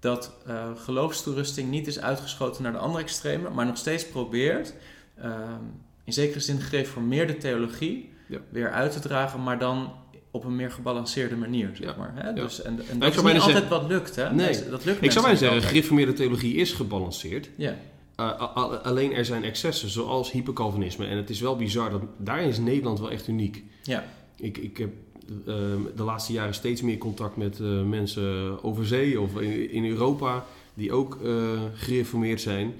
dat 0.00 0.32
geloofstoerusting 0.76 1.70
niet 1.70 1.86
is 1.86 2.00
uitgeschoten 2.00 2.62
naar 2.62 2.72
de 2.72 2.78
andere 2.78 3.02
extreme, 3.02 3.50
maar 3.50 3.66
nog 3.66 3.76
steeds 3.76 4.06
probeert 4.08 4.74
ehm, 5.16 5.62
in 6.04 6.12
zekere 6.12 6.40
zin 6.40 6.60
gereformeerde 6.60 7.36
theologie 7.36 8.12
Ja. 8.26 8.38
weer 8.50 8.70
uit 8.70 8.92
te 8.92 9.00
dragen, 9.00 9.42
maar 9.42 9.58
dan 9.58 9.92
op 10.30 10.44
een 10.44 10.56
meer 10.56 10.70
gebalanceerde 10.70 11.36
manier, 11.36 11.70
zeg 11.80 11.96
maar. 11.96 12.12
Hè? 12.14 12.32
Dus, 12.32 12.62
en, 12.62 12.72
en 12.88 12.94
ik 12.94 13.00
dat 13.00 13.14
is 13.14 13.22
niet 13.22 13.40
altijd 13.42 13.68
wat 13.68 13.88
lukt, 13.88 14.16
hè? 14.16 14.32
Nee. 14.32 14.46
Dat 14.70 14.84
lukt 14.84 14.96
Ik 14.96 15.00
mensen 15.00 15.12
zou 15.12 15.24
bijna 15.24 15.38
zeggen, 15.38 15.62
gereformeerde 15.62 16.12
theologie 16.12 16.54
is 16.54 16.72
gebalanceerd. 16.72 17.48
Ja, 17.56 17.76
Uh, 18.20 18.26
a- 18.26 18.80
alleen 18.82 19.12
er 19.14 19.24
zijn 19.24 19.44
excessen, 19.44 19.88
zoals 19.88 20.30
hypercalvinisme. 20.30 21.06
En 21.06 21.16
het 21.16 21.30
is 21.30 21.40
wel 21.40 21.56
bizar, 21.56 21.90
dat, 21.90 22.02
daarin 22.18 22.48
is 22.48 22.58
Nederland 22.58 22.98
wel 22.98 23.10
echt 23.10 23.28
uniek. 23.28 23.62
ja. 23.82 24.04
Ik, 24.36 24.58
ik 24.58 24.76
heb 24.76 24.90
uh, 25.28 25.54
de 25.96 26.02
laatste 26.02 26.32
jaren 26.32 26.54
steeds 26.54 26.82
meer 26.82 26.98
contact 26.98 27.36
met 27.36 27.58
uh, 27.58 27.82
mensen 27.82 28.62
over 28.64 28.86
zee 28.86 29.20
of 29.20 29.40
in, 29.40 29.70
in 29.70 29.84
Europa 29.86 30.44
die 30.74 30.92
ook 30.92 31.18
uh, 31.22 31.60
gereformeerd 31.74 32.40
zijn. 32.40 32.74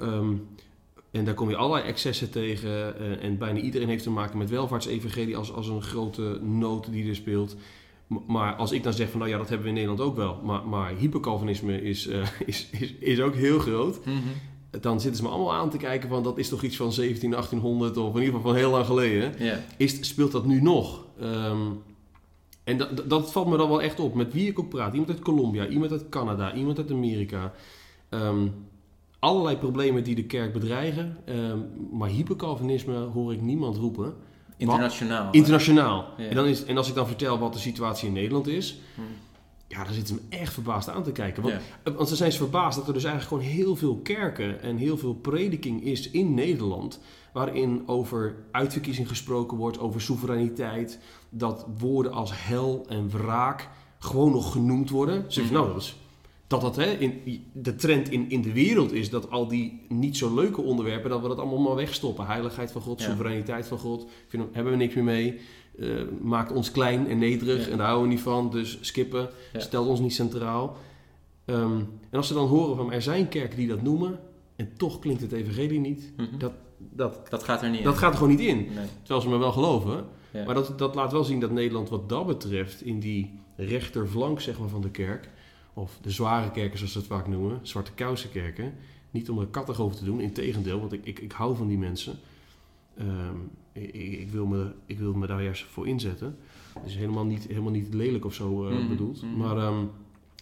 Um, 0.00 0.46
en 1.14 1.24
daar 1.24 1.34
kom 1.34 1.50
je 1.50 1.56
allerlei 1.56 1.88
excessen 1.88 2.30
tegen. 2.30 2.94
Uh, 3.00 3.24
en 3.24 3.38
bijna 3.38 3.60
iedereen 3.60 3.88
heeft 3.88 4.02
te 4.02 4.10
maken 4.10 4.38
met 4.38 4.50
welvaartsevangelie 4.50 5.36
als, 5.36 5.52
als 5.52 5.68
een 5.68 5.82
grote 5.82 6.38
nood 6.42 6.92
die 6.92 7.08
er 7.08 7.14
speelt. 7.14 7.56
Maar 8.26 8.54
als 8.54 8.72
ik 8.72 8.82
dan 8.82 8.92
zeg 8.92 9.10
van 9.10 9.18
nou 9.18 9.30
ja, 9.30 9.38
dat 9.38 9.48
hebben 9.48 9.66
we 9.66 9.72
in 9.72 9.78
Nederland 9.78 10.08
ook 10.08 10.16
wel. 10.16 10.40
Maar, 10.42 10.66
maar 10.66 10.92
hypercalvinisme 10.96 11.82
is, 11.82 12.06
uh, 12.06 12.26
is, 12.46 12.68
is, 12.70 12.94
is 12.94 13.20
ook 13.20 13.34
heel 13.34 13.58
groot. 13.58 14.04
Mhm. 14.04 14.16
Dan 14.80 15.00
zitten 15.00 15.16
ze 15.16 15.26
me 15.26 15.34
allemaal 15.34 15.54
aan 15.54 15.70
te 15.70 15.76
kijken 15.76 16.08
van 16.08 16.22
dat 16.22 16.38
is 16.38 16.48
toch 16.48 16.62
iets 16.62 16.76
van 16.76 16.92
17, 16.92 17.30
1800 17.30 17.96
of 17.96 18.14
in 18.14 18.20
ieder 18.20 18.34
geval 18.34 18.50
van 18.50 18.60
heel 18.60 18.70
lang 18.70 18.86
geleden. 18.86 19.34
Is, 19.76 20.08
speelt 20.08 20.32
dat 20.32 20.46
nu 20.46 20.62
nog? 20.62 21.04
Um, 21.22 21.82
en 22.64 22.76
dat, 22.78 22.96
dat, 22.96 23.10
dat 23.10 23.32
valt 23.32 23.48
me 23.48 23.56
dan 23.56 23.68
wel 23.68 23.82
echt 23.82 24.00
op. 24.00 24.14
Met 24.14 24.32
wie 24.32 24.48
ik 24.48 24.58
ook 24.58 24.68
praat. 24.68 24.92
Iemand 24.92 25.10
uit 25.10 25.20
Colombia, 25.20 25.68
iemand 25.68 25.92
uit 25.92 26.08
Canada, 26.08 26.54
iemand 26.54 26.78
uit 26.78 26.90
Amerika. 26.90 27.52
Um, 28.10 28.54
allerlei 29.24 29.56
problemen 29.56 30.04
die 30.04 30.14
de 30.14 30.24
kerk 30.24 30.52
bedreigen. 30.52 31.16
Um, 31.28 31.70
maar 31.92 32.08
hypercalvinisme 32.08 32.96
hoor 32.96 33.32
ik 33.32 33.40
niemand 33.40 33.76
roepen. 33.76 34.14
Internationaal. 34.56 35.24
Wat, 35.24 35.34
internationaal. 35.34 36.06
Ja. 36.16 36.24
En, 36.28 36.34
dan 36.34 36.46
is, 36.46 36.64
en 36.64 36.76
als 36.76 36.88
ik 36.88 36.94
dan 36.94 37.06
vertel 37.06 37.38
wat 37.38 37.52
de 37.52 37.58
situatie 37.58 38.08
in 38.08 38.14
Nederland 38.14 38.46
is... 38.46 38.78
Hmm. 38.94 39.04
Ja, 39.68 39.84
dan 39.84 39.92
zitten 39.94 40.16
ze 40.16 40.22
me 40.30 40.36
echt 40.36 40.52
verbaasd 40.52 40.88
aan 40.88 41.02
te 41.02 41.12
kijken. 41.12 41.42
Want, 41.42 41.54
Ja. 41.84 41.92
want 41.92 42.08
ze 42.08 42.16
zijn 42.16 42.32
ze 42.32 42.38
verbaasd 42.38 42.78
dat 42.78 42.86
er 42.86 42.92
dus 42.94 43.04
eigenlijk 43.04 43.34
gewoon 43.34 43.56
heel 43.56 43.76
veel 43.76 43.96
kerken... 44.02 44.62
en 44.62 44.76
heel 44.76 44.98
veel 44.98 45.14
prediking 45.14 45.84
is 45.84 46.10
in 46.10 46.34
Nederland... 46.34 47.00
waarin 47.32 47.82
over 47.86 48.34
uitverkiezing 48.50 49.08
gesproken 49.08 49.56
wordt, 49.56 49.78
over 49.78 50.00
soevereiniteit... 50.00 50.98
dat 51.30 51.66
woorden 51.78 52.12
als 52.12 52.32
hel 52.34 52.84
en 52.88 53.10
wraak 53.10 53.68
gewoon 53.98 54.30
nog 54.32 54.52
genoemd 54.52 54.90
worden. 54.90 55.24
Zeg 55.28 55.44
Mhm. 55.44 55.52
nou, 55.52 55.66
dat 55.66 55.82
is 55.82 55.96
dat 56.46 56.60
dat 56.60 56.76
hè, 56.76 56.84
in, 56.92 57.20
de 57.52 57.74
trend 57.74 58.10
in, 58.10 58.30
in 58.30 58.42
de 58.42 58.52
wereld 58.52 58.92
is 58.92 59.10
dat 59.10 59.30
al 59.30 59.48
die 59.48 59.80
niet 59.88 60.16
zo 60.16 60.34
leuke 60.34 60.60
onderwerpen, 60.60 61.10
dat 61.10 61.22
we 61.22 61.28
dat 61.28 61.38
allemaal 61.38 61.58
maar 61.58 61.74
wegstoppen. 61.74 62.26
Heiligheid 62.26 62.72
van 62.72 62.80
God, 62.80 63.00
Ja. 63.00 63.06
soevereiniteit 63.06 63.66
van 63.66 63.78
God, 63.78 64.06
vinden, 64.28 64.48
hebben 64.52 64.72
we 64.72 64.78
niks 64.78 64.94
meer 64.94 65.04
mee. 65.04 65.40
Eh, 65.78 65.88
maakt 66.22 66.52
ons 66.52 66.70
klein 66.70 67.08
en 67.08 67.18
nederig 67.18 67.64
Ja. 67.66 67.70
en 67.72 67.76
daar 67.78 67.86
houden 67.86 68.08
we 68.08 68.14
niet 68.14 68.22
van, 68.24 68.50
dus 68.50 68.78
skippen. 68.80 69.28
Ja. 69.52 69.60
Stelt 69.60 69.88
ons 69.88 70.00
niet 70.00 70.14
centraal. 70.14 70.76
Ehm, 71.44 71.76
en 72.10 72.16
als 72.18 72.26
ze 72.26 72.34
dan 72.34 72.46
horen 72.48 72.76
van 72.76 72.92
er 72.92 73.02
zijn 73.02 73.28
kerken 73.28 73.56
die 73.58 73.68
dat 73.68 73.82
noemen 73.82 74.18
en 74.56 74.72
toch 74.76 74.98
klinkt 74.98 75.20
het 75.20 75.32
evangelie 75.32 75.80
niet, 75.80 76.12
dat, 76.38 76.52
dat, 76.78 77.26
Dat 77.30 77.42
gaat 77.42 77.62
er 77.62 77.70
niet 77.70 77.84
dat 77.84 77.92
in. 77.92 77.98
gaat 77.98 78.10
er 78.12 78.18
gewoon 78.18 78.32
niet 78.36 78.46
in. 78.46 78.56
Nee. 78.56 78.86
Terwijl 79.02 79.20
ze 79.20 79.28
me 79.28 79.36
wel 79.36 79.52
geloven. 79.52 80.04
Maar 80.46 80.54
dat, 80.54 80.78
dat 80.78 80.94
laat 80.94 81.12
wel 81.12 81.24
zien 81.24 81.40
dat 81.40 81.50
Nederland 81.50 81.88
wat 81.88 82.08
dat 82.08 82.26
betreft 82.26 82.82
in 82.82 83.00
die 83.00 83.38
rechterflank 83.56 84.40
zeg 84.40 84.58
maar, 84.58 84.68
van 84.68 84.80
de 84.80 84.90
kerk, 84.90 85.30
of 85.74 85.98
de 86.02 86.10
zware 86.10 86.50
kerken 86.50 86.76
zoals 86.78 86.92
ze 86.92 86.98
het 86.98 87.06
vaak 87.06 87.28
noemen, 87.28 87.58
zwarte 87.62 87.92
kousenkerken, 87.92 88.74
niet 89.10 89.30
om 89.30 89.38
er 89.38 89.46
kattig 89.46 89.80
over 89.80 89.96
te 89.96 90.04
doen, 90.04 90.20
integendeel, 90.20 90.80
want 90.80 90.92
ik, 90.92 91.04
ik, 91.06 91.18
ik 91.18 91.32
hou 91.32 91.56
van 91.56 91.66
die 91.68 91.78
mensen. 91.78 92.18
Ehm, 92.98 93.36
ik, 93.72 94.30
wil 94.30 94.46
me, 94.46 94.72
ik 94.86 94.98
wil 94.98 95.12
me 95.14 95.26
daar 95.26 95.42
juist 95.42 95.64
voor 95.64 95.86
inzetten. 95.86 96.36
Het 96.78 96.86
is 96.90 96.96
helemaal 96.96 97.24
niet, 97.24 97.46
helemaal 97.46 97.70
niet 97.72 97.94
lelijk 97.94 98.24
of 98.24 98.34
zo 98.34 98.66
eh, 98.68 98.76
Mhm, 98.78 98.88
bedoeld. 98.88 99.22
mhm. 99.22 99.36
Maar 99.36 99.56
ehm, 99.58 99.84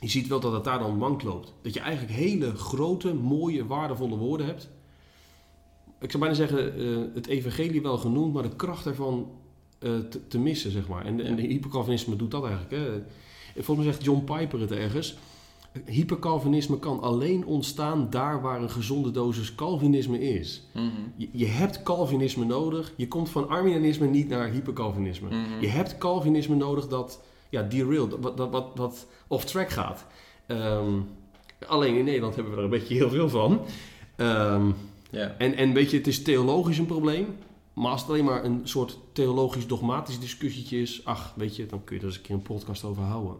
je 0.01 0.09
ziet 0.09 0.27
wel 0.27 0.41
dat 0.41 0.53
het 0.53 0.65
daar 0.65 0.79
dan 0.79 0.97
mank 0.99 1.23
loopt. 1.23 1.55
Dat 1.63 1.75
je 1.75 1.81
eigenlijk 1.81 2.13
hele 2.19 2.55
grote, 2.55 3.15
mooie, 3.15 3.67
waardevolle 3.67 4.17
woorden 4.17 4.47
hebt. 4.47 4.71
Ik 6.01 6.11
zou 6.11 6.23
bijna 6.23 6.39
zeggen, 6.39 6.75
eh, 6.77 7.15
het 7.15 7.27
evangelie 7.27 7.83
wel 7.83 7.99
genoemd, 7.99 8.33
maar 8.35 8.43
de 8.43 8.57
kracht 8.57 8.87
ervan 8.87 9.31
eh, 9.79 9.99
te, 9.99 10.27
te 10.27 10.39
missen, 10.39 10.71
zeg 10.71 10.89
maar. 10.89 11.05
En, 11.05 11.17
de- 11.17 11.23
en 11.23 11.37
de 11.37 11.43
hypercalvinisme 11.43 12.17
doet 12.17 12.31
dat 12.31 12.45
eigenlijk. 12.45 12.71
Hè. 12.73 13.03
Volgens 13.55 13.77
mij 13.77 13.95
zegt 13.95 14.05
John 14.05 14.25
Piper 14.25 14.61
het 14.61 14.71
ergens. 14.71 15.17
Hypercalvinisme 15.87 16.79
kan 16.79 17.01
alleen 17.01 17.47
ontstaan 17.47 18.11
daar 18.11 18.41
waar 18.41 18.63
een 18.63 18.71
gezonde 18.71 19.11
dosis 19.11 19.55
Calvinisme 19.55 20.21
is. 20.21 20.63
Mhm. 20.73 20.87
Je, 21.17 21.29
je 21.33 21.47
hebt 21.47 21.83
Calvinisme 21.83 22.45
nodig. 22.45 22.93
Je 22.97 23.09
komt 23.09 23.31
van 23.31 23.49
Arminianisme 23.49 24.07
niet 24.07 24.29
naar 24.29 24.49
hypercalvinisme. 24.49 25.29
Mhm. 25.29 25.61
Je 25.61 25.69
hebt 25.69 25.99
Calvinisme 25.99 26.55
nodig 26.57 26.89
dat 26.89 27.21
ja, 27.49 27.63
derailed, 27.63 28.17
wat, 28.21 28.37
dat, 28.37 28.51
wat, 28.51 28.71
wat 28.75 29.07
off 29.27 29.45
track 29.45 29.71
gaat. 29.71 30.07
Ehm, 30.47 31.01
alleen 31.67 31.97
in 31.97 32.05
Nederland 32.05 32.35
hebben 32.35 32.53
we 32.53 32.59
er 32.59 32.65
een 32.65 32.71
beetje 32.71 32.95
heel 32.95 33.11
veel 33.11 33.29
van. 33.29 33.61
Ehm, 34.17 34.71
en, 35.39 35.57
en 35.57 35.73
weet 35.73 35.91
je, 35.91 35.97
het 35.97 36.07
is 36.07 36.23
theologisch 36.23 36.79
een 36.79 36.87
probleem. 36.87 37.27
Maar 37.75 37.91
als 37.91 38.01
het 38.01 38.11
alleen 38.11 38.25
maar 38.25 38.45
een 38.45 38.61
soort 38.65 38.99
theologisch 39.13 39.67
dogmatisch 39.67 40.19
discussietje 40.21 40.81
is, 40.81 41.01
ach, 41.05 41.33
weet 41.37 41.57
je, 41.57 41.67
dan 41.67 41.85
kun 41.85 41.95
je 41.97 42.01
er 42.03 42.07
eens 42.09 42.17
een 42.17 42.23
keer 42.23 42.35
een 42.35 42.43
podcast 42.43 42.85
over 42.85 43.03
houden. 43.03 43.37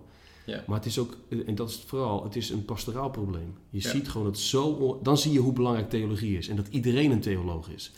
Ja. 0.47 0.65
Maar 0.67 0.77
het 0.77 0.87
is 0.87 0.99
ook, 0.99 1.17
en 1.47 1.55
dat 1.55 1.69
is 1.69 1.75
het 1.75 1.85
vooral, 1.85 2.25
het 2.25 2.37
is 2.37 2.51
een 2.51 2.65
pastoraal 2.65 3.11
probleem. 3.11 3.55
Je 3.71 3.81
Ja. 3.83 3.89
ziet 3.91 4.09
gewoon 4.09 4.27
dat 4.27 4.39
zo, 4.39 4.99
dan 5.03 5.19
zie 5.19 5.33
je 5.33 5.39
hoe 5.39 5.53
belangrijk 5.53 5.91
theologie 5.91 6.39
is 6.39 6.49
en 6.49 6.57
dat 6.57 6.67
iedereen 6.71 7.11
een 7.11 7.21
theoloog 7.21 7.69
is. 7.69 7.93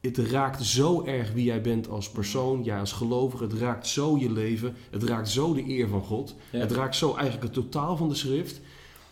Het 0.00 0.18
raakt 0.18 0.64
zo 0.64 1.04
erg 1.04 1.32
wie 1.32 1.44
jij 1.44 1.60
bent 1.60 1.88
als 1.88 2.10
persoon, 2.10 2.62
jij 2.62 2.78
als 2.78 2.92
gelovige. 2.92 3.42
Het 3.42 3.52
raakt 3.52 3.86
zo 3.86 4.18
je 4.18 4.32
leven. 4.32 4.74
Het 4.90 5.02
raakt 5.02 5.28
zo 5.28 5.54
de 5.54 5.68
eer 5.68 5.88
van 5.88 6.02
God. 6.02 6.34
Ja. 6.50 6.58
Het 6.58 6.72
raakt 6.72 6.96
zo 6.96 7.14
eigenlijk 7.14 7.42
het 7.42 7.52
totaal 7.52 7.96
van 7.96 8.08
de 8.08 8.14
schrift. 8.14 8.60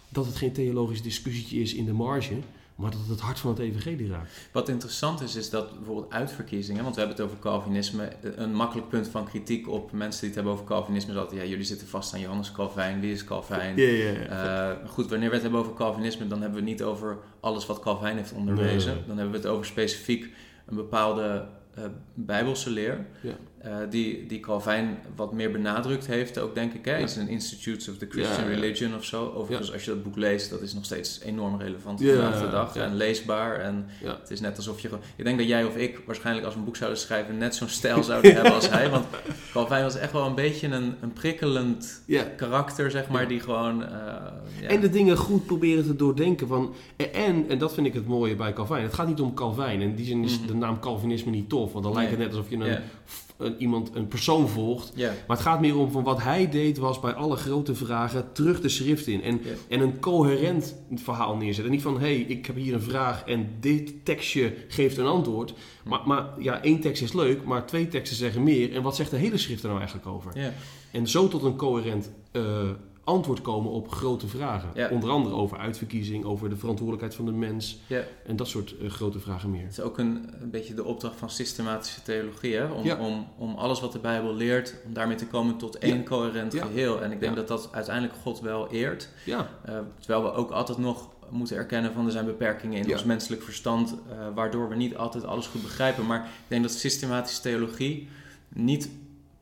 Dat 0.08 0.26
het 0.26 0.36
geen 0.36 0.52
theologisch 0.52 1.02
discussietje 1.02 1.60
is 1.60 1.74
in 1.74 1.84
de 1.84 1.92
marge. 1.92 2.34
Maar 2.80 2.90
dat 2.90 3.00
het 3.00 3.08
het 3.08 3.20
hart 3.20 3.38
van 3.38 3.50
het 3.50 3.58
evangelie 3.58 4.08
raakt. 4.10 4.48
Wat 4.52 4.68
interessant 4.68 5.20
is, 5.20 5.36
is 5.36 5.50
dat 5.50 5.76
bijvoorbeeld 5.76 6.12
uitverkiezingen, 6.12 6.82
want 6.82 6.94
we 6.94 7.00
hebben 7.00 7.18
het 7.18 7.26
over 7.26 7.38
Calvinisme, 7.42 8.12
een 8.36 8.54
makkelijk 8.54 8.88
punt 8.88 9.08
van 9.08 9.24
kritiek 9.24 9.68
op 9.68 9.92
mensen 9.92 10.20
die 10.20 10.28
het 10.28 10.34
hebben 10.34 10.52
over 10.52 10.66
Calvinisme 10.66 11.12
is 11.12 11.18
altijd, 11.18 11.40
ja, 11.40 11.46
jullie 11.46 11.64
zitten 11.64 11.88
vast 11.88 12.14
aan 12.14 12.20
Johannes 12.20 12.52
Calvijn, 12.52 13.00
wie 13.00 13.12
is 13.12 13.24
Calvijn? 13.24 13.76
Ja, 13.76 13.88
ja, 13.88 14.10
ja. 14.10 14.70
Eh, 14.80 14.88
goed, 14.88 15.10
wanneer 15.10 15.28
we 15.28 15.34
het 15.34 15.42
hebben 15.42 15.60
over 15.60 15.74
Calvinisme, 15.74 16.26
dan 16.26 16.40
hebben 16.40 16.62
we 16.62 16.70
het 16.70 16.78
niet 16.78 16.88
over 16.88 17.18
alles 17.40 17.66
wat 17.66 17.80
Calvijn 17.80 18.16
heeft 18.16 18.32
onderwezen. 18.32 18.94
Nee. 18.94 19.04
Dan 19.06 19.16
hebben 19.16 19.40
we 19.40 19.46
het 19.46 19.54
over 19.56 19.66
specifiek 19.66 20.28
een 20.66 20.76
bepaalde 20.76 21.46
eh, 21.74 21.84
bijbelse 22.14 22.70
leer, 22.70 23.06
Ja. 23.22 23.32
Eh, 23.62 23.76
die, 23.90 24.26
die 24.26 24.40
Calvijn 24.40 24.98
wat 25.16 25.32
meer 25.32 25.50
benadrukt 25.50 26.06
heeft, 26.06 26.38
ook 26.38 26.54
denk 26.54 26.72
ik. 26.72 26.84
Hè? 26.84 26.96
Ja. 26.96 27.04
Is 27.04 27.16
een 27.16 27.28
Institutes 27.28 27.88
of 27.88 27.96
the 27.96 28.06
Christian 28.08 28.44
Ja, 28.44 28.50
ja. 28.50 28.54
Religion 28.60 28.94
of 28.94 29.04
zo. 29.04 29.32
Overigens, 29.34 29.72
als 29.72 29.84
je 29.84 29.90
dat 29.90 30.02
boek 30.02 30.16
leest, 30.16 30.50
dat 30.50 30.60
is 30.62 30.74
nog 30.74 30.84
steeds 30.84 31.20
enorm 31.20 31.60
relevant 31.60 32.00
Ja, 32.00 32.14
vandaag 32.14 32.40
de 32.40 32.50
dag 32.50 32.76
en 32.76 32.96
leesbaar. 32.96 33.60
En 33.60 33.86
het 34.04 34.30
is 34.30 34.40
net 34.40 34.56
alsof 34.56 34.80
je... 34.80 34.88
Ik 35.16 35.24
denk 35.24 35.38
dat 35.38 35.48
jij 35.48 35.64
of 35.64 35.76
ik 35.76 36.00
waarschijnlijk 36.06 36.44
als 36.44 36.54
we 36.54 36.60
een 36.60 36.66
boek 36.66 36.76
zouden 36.76 36.98
schrijven 37.00 37.38
net 37.38 37.54
zo'n 37.54 37.68
stijl 37.68 38.02
zouden 38.02 38.34
hebben 38.34 38.54
als 38.54 38.70
hij. 38.70 38.90
Want 38.90 39.06
Calvijn 39.52 39.82
was 39.82 39.96
echt 39.96 40.12
wel 40.12 40.26
een 40.26 40.34
beetje 40.34 40.66
een, 40.68 40.94
een 41.00 41.12
prikkelend 41.12 42.02
karakter, 42.36 42.90
zeg 42.90 43.08
maar, 43.08 43.28
die 43.28 43.40
gewoon... 43.40 43.84
eh. 43.84 44.70
En 44.70 44.80
de 44.80 44.90
dingen 44.90 45.16
goed 45.16 45.46
proberen 45.46 45.84
te 45.84 45.96
doordenken. 45.96 46.46
Van, 46.48 46.74
en, 47.12 47.44
en 47.48 47.58
dat 47.58 47.74
vind 47.74 47.86
ik 47.86 47.94
het 47.94 48.06
mooie 48.06 48.36
bij 48.36 48.52
Calvijn. 48.52 48.82
Het 48.82 48.94
gaat 48.94 49.06
niet 49.06 49.20
om 49.20 49.34
Calvijn. 49.34 49.80
In 49.80 49.94
die 49.94 50.06
zin 50.06 50.24
is 50.24 50.38
Mhm. 50.38 50.46
de 50.46 50.54
naam 50.54 50.80
Calvinisme 50.80 51.30
niet 51.30 51.48
tof. 51.48 51.72
Want 51.72 51.84
dan 51.84 51.94
lijkt 51.94 52.10
het 52.10 52.18
net 52.18 52.28
alsof 52.28 52.50
je 52.50 52.56
een. 52.56 52.78
Een, 53.36 53.56
iemand, 53.58 53.90
een 53.94 54.08
persoon 54.08 54.48
volgt. 54.48 54.92
Maar 54.96 55.36
het 55.36 55.40
gaat 55.46 55.60
meer 55.60 55.76
om 55.76 55.90
van 55.90 56.02
wat 56.02 56.22
hij 56.22 56.48
deed 56.48 56.78
was 56.78 57.00
bij 57.00 57.12
alle 57.12 57.36
grote 57.36 57.74
vragen 57.74 58.32
terug 58.32 58.60
de 58.60 58.68
schrift 58.68 59.06
in. 59.06 59.22
En, 59.22 59.40
en 59.68 59.80
een 59.80 60.00
coherent 60.00 60.76
verhaal 60.94 61.36
neerzetten. 61.36 61.72
Niet 61.72 61.82
van, 61.82 62.00
hé, 62.00 62.14
hey, 62.14 62.16
ik 62.16 62.46
heb 62.46 62.56
hier 62.56 62.74
een 62.74 62.82
vraag 62.82 63.24
en 63.24 63.48
dit 63.60 64.04
tekstje 64.04 64.54
geeft 64.68 64.96
een 64.96 65.06
antwoord. 65.06 65.54
Maar, 65.84 66.00
maar 66.04 66.26
ja, 66.38 66.62
één 66.62 66.80
tekst 66.80 67.02
is 67.02 67.12
leuk, 67.12 67.44
maar 67.44 67.66
twee 67.66 67.88
teksten 67.88 68.16
zeggen 68.16 68.42
meer. 68.42 68.74
En 68.74 68.82
wat 68.82 68.96
zegt 68.96 69.10
de 69.10 69.16
hele 69.16 69.38
schrift 69.38 69.62
er 69.62 69.68
nou 69.68 69.80
eigenlijk 69.80 70.08
over? 70.08 70.32
En 70.90 71.08
zo 71.08 71.28
tot 71.28 71.42
een 71.42 71.56
coherent 71.56 72.10
eh, 72.32 72.42
antwoord 73.04 73.42
komen 73.42 73.70
op 73.70 73.92
grote 73.92 74.26
vragen. 74.28 74.70
Ja. 74.74 74.88
Onder 74.88 75.10
andere 75.10 75.34
over 75.34 75.58
uitverkiezing, 75.58 76.24
over 76.24 76.48
de 76.48 76.56
verantwoordelijkheid 76.56 77.14
van 77.14 77.24
de 77.24 77.32
mens. 77.32 77.78
Ja. 77.86 78.02
En 78.26 78.36
dat 78.36 78.48
soort 78.48 78.74
eh, 78.78 78.90
grote 78.90 79.20
vragen 79.20 79.50
meer. 79.50 79.62
Het 79.62 79.70
is 79.72 79.80
ook 79.80 79.98
een, 79.98 80.28
een 80.40 80.50
beetje 80.50 80.74
de 80.74 80.84
opdracht 80.84 81.16
van 81.16 81.30
systematische 81.30 82.02
theologie, 82.02 82.54
hè? 82.56 82.64
Om, 82.64 82.84
Ja. 82.84 82.96
om, 82.98 83.26
om 83.38 83.54
alles 83.54 83.80
wat 83.80 83.92
de 83.92 83.98
Bijbel 83.98 84.34
leert, 84.34 84.74
om 84.86 84.92
daarmee 84.92 85.16
te 85.16 85.26
komen 85.26 85.56
tot 85.56 85.78
één 85.78 86.04
coherent 86.04 86.54
geheel. 86.54 87.02
En 87.02 87.12
ik 87.12 87.20
denk 87.20 87.36
dat 87.36 87.48
dat 87.48 87.68
uiteindelijk 87.72 88.14
God 88.22 88.40
wel 88.40 88.70
eert. 88.70 89.08
Ja, 89.24 89.48
Eh, 89.64 89.78
terwijl 89.98 90.22
we 90.22 90.32
ook 90.32 90.50
altijd 90.50 90.78
nog 90.78 91.08
moeten 91.30 91.56
erkennen 91.56 91.92
van 91.92 92.06
er 92.06 92.12
zijn 92.12 92.24
beperkingen 92.24 92.78
in 92.86 92.92
ons 92.92 93.04
menselijk 93.04 93.42
verstand, 93.42 93.94
eh, 94.10 94.16
waardoor 94.34 94.68
we 94.68 94.74
niet 94.76 94.96
altijd 94.96 95.24
alles 95.24 95.46
goed 95.46 95.62
begrijpen. 95.62 96.06
Maar 96.06 96.18
ik 96.20 96.26
denk 96.48 96.62
dat 96.62 96.72
systematische 96.72 97.40
theologie 97.42 98.08
niet 98.48 98.90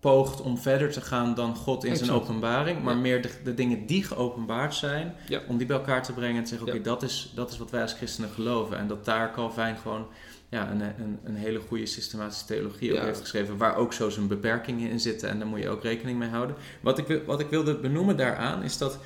poogt 0.00 0.40
om 0.40 0.58
verder 0.58 0.92
te 0.92 1.00
gaan 1.00 1.34
dan 1.34 1.56
God 1.56 1.84
in 1.84 1.96
zijn 1.96 2.10
openbaring, 2.10 2.82
maar 2.82 2.94
Ja. 2.94 3.00
meer 3.00 3.22
de, 3.22 3.30
de 3.44 3.54
dingen 3.54 3.86
die 3.86 4.02
geopenbaard 4.04 4.74
zijn, 4.74 5.14
Ja. 5.28 5.40
om 5.48 5.56
die 5.56 5.66
bij 5.66 5.76
elkaar 5.76 6.02
te 6.02 6.12
brengen 6.12 6.36
en 6.36 6.42
te 6.42 6.48
zeggen, 6.48 6.68
oké, 6.68 6.80
dat, 6.80 7.02
is, 7.02 7.32
dat 7.34 7.50
is 7.52 7.58
wat 7.58 7.70
wij 7.70 7.82
als 7.82 7.92
christenen 7.92 8.30
geloven. 8.30 8.78
En 8.78 8.86
dat 8.88 9.04
daar 9.04 9.32
Calvijn 9.32 9.76
gewoon 9.76 10.06
ja, 10.48 10.70
een, 10.70 10.80
een, 10.80 11.18
een 11.24 11.36
hele 11.36 11.60
goede 11.68 11.86
systematische 11.86 12.44
theologie 12.44 12.92
ook 12.98 13.04
heeft 13.04 13.20
geschreven, 13.20 13.56
waar 13.56 13.76
ook 13.76 13.92
zo 13.92 14.08
zijn 14.10 14.26
beperkingen 14.28 14.90
in 14.90 15.00
zitten 15.00 15.28
en 15.28 15.38
daar 15.38 15.48
moet 15.48 15.62
je 15.62 15.68
ook 15.68 15.82
rekening 15.82 16.18
mee 16.18 16.28
houden. 16.28 16.56
Wat 16.80 16.98
ik, 16.98 17.22
wat 17.26 17.40
ik 17.40 17.48
wilde 17.48 17.74
benoemen 17.78 18.16
daaraan 18.16 18.62
is 18.62 18.78
dat, 18.78 18.98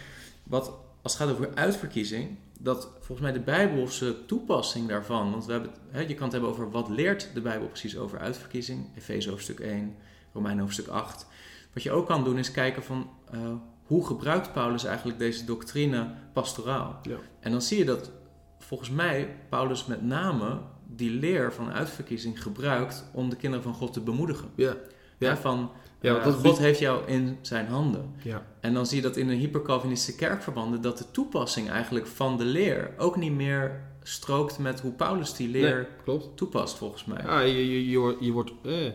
wat, 0.43 0.73
als 1.03 1.13
het 1.19 1.23
gaat 1.23 1.31
over 1.33 1.51
uitverkiezing, 1.55 2.37
dat 2.61 2.89
volgens 2.99 3.21
mij 3.21 3.33
de 3.33 3.41
Bijbelse 3.45 4.17
toepassing 4.27 4.89
daarvan, 4.89 5.31
want 5.31 5.47
we 5.47 5.53
hebben, 5.53 5.71
je 6.09 6.15
kan 6.15 6.23
het 6.23 6.33
hebben 6.33 6.51
over 6.51 6.71
wat 6.71 6.89
leert 6.89 7.29
de 7.35 7.41
Bijbel 7.41 7.67
precies 7.69 7.97
over 7.97 8.19
uitverkiezing, 8.19 8.87
Efeze 8.97 9.31
hoofdstuk 9.31 9.61
1, 9.61 9.95
Romein 10.33 10.59
hoofdstuk 10.59 10.87
8. 10.89 11.27
Wat 11.75 11.83
je 11.83 11.91
ook 11.91 12.07
kan 12.07 12.25
doen 12.25 12.39
is 12.39 12.51
kijken 12.51 12.83
van 12.83 13.11
eh, 13.31 13.41
hoe 13.83 14.07
gebruikt 14.07 14.53
Paulus 14.53 14.85
eigenlijk 14.85 15.19
deze 15.19 15.45
doctrine 15.45 16.07
pastoraal. 16.33 16.99
Ja. 17.03 17.17
En 17.41 17.51
dan 17.51 17.63
zie 17.63 17.79
je 17.79 17.85
dat 17.85 18.11
volgens 18.59 18.91
mij 18.91 19.37
Paulus 19.49 19.87
met 19.87 20.03
name 20.03 20.59
die 20.87 21.11
leer 21.11 21.53
van 21.53 21.73
uitverkiezing 21.73 22.43
gebruikt 22.43 23.05
om 23.13 23.31
de 23.31 23.37
kinderen 23.37 23.65
van 23.65 23.75
God 23.75 23.93
te 23.93 24.01
bemoedigen. 24.01 24.49
ja, 24.55 24.77
Ja. 25.19 25.29
Ja, 25.29 25.37
van 25.37 25.71
Ja, 26.01 26.09
eh, 26.17 26.25
want 26.25 26.43
dat 26.43 26.47
God 26.47 26.59
heeft 26.59 26.79
jou 26.79 27.07
in 27.07 27.39
zijn 27.41 27.67
handen. 27.67 28.15
ja. 28.23 28.43
En 28.61 28.75
dan 28.75 28.87
zie 28.87 28.97
je 28.97 29.03
dat 29.03 29.17
in 29.17 29.27
de 29.27 29.35
hypercalvinistische 29.35 30.19
kerkverbanden 30.21 30.81
dat 30.81 30.99
de 30.99 31.11
toepassing 31.11 31.71
eigenlijk 31.71 32.07
van 32.07 32.37
de 32.37 32.45
leer 32.45 32.91
ook 32.97 33.17
niet 33.17 33.33
meer 33.33 33.81
strookt 34.03 34.59
met 34.59 34.81
hoe 34.81 34.93
Paulus 34.93 35.35
die 35.35 35.49
leer 35.49 35.75
Nee, 35.77 35.87
klopt. 36.05 36.37
toepast 36.37 36.77
volgens 36.79 37.05
mij. 37.05 37.23
Ja, 37.25 37.41
je, 37.41 37.69
je, 37.71 37.89
je 37.89 37.99
wordt, 37.99 38.25
je 38.25 38.33
wordt 38.33 38.53
eh, 38.65 38.91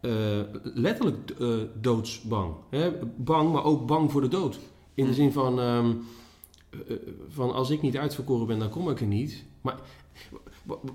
eh, 0.00 0.40
letterlijk 0.62 1.30
eh, 1.30 1.48
doodsbang. 1.80 2.54
Hè? 2.70 2.90
Bang, 3.16 3.52
maar 3.52 3.64
ook 3.64 3.86
bang 3.86 4.10
voor 4.12 4.20
de 4.20 4.28
dood. 4.28 4.58
In 4.94 5.04
de 5.04 5.10
Hm. 5.10 5.16
zin 5.16 5.32
van, 5.32 5.60
ehm, 5.60 5.92
eh, 6.70 6.96
van 7.28 7.52
als 7.52 7.70
ik 7.70 7.82
niet 7.82 7.96
uitverkoren 7.96 8.46
ben, 8.46 8.58
dan 8.58 8.68
kom 8.68 8.90
ik 8.90 9.00
er 9.00 9.06
niet. 9.06 9.44
Maar 9.60 9.78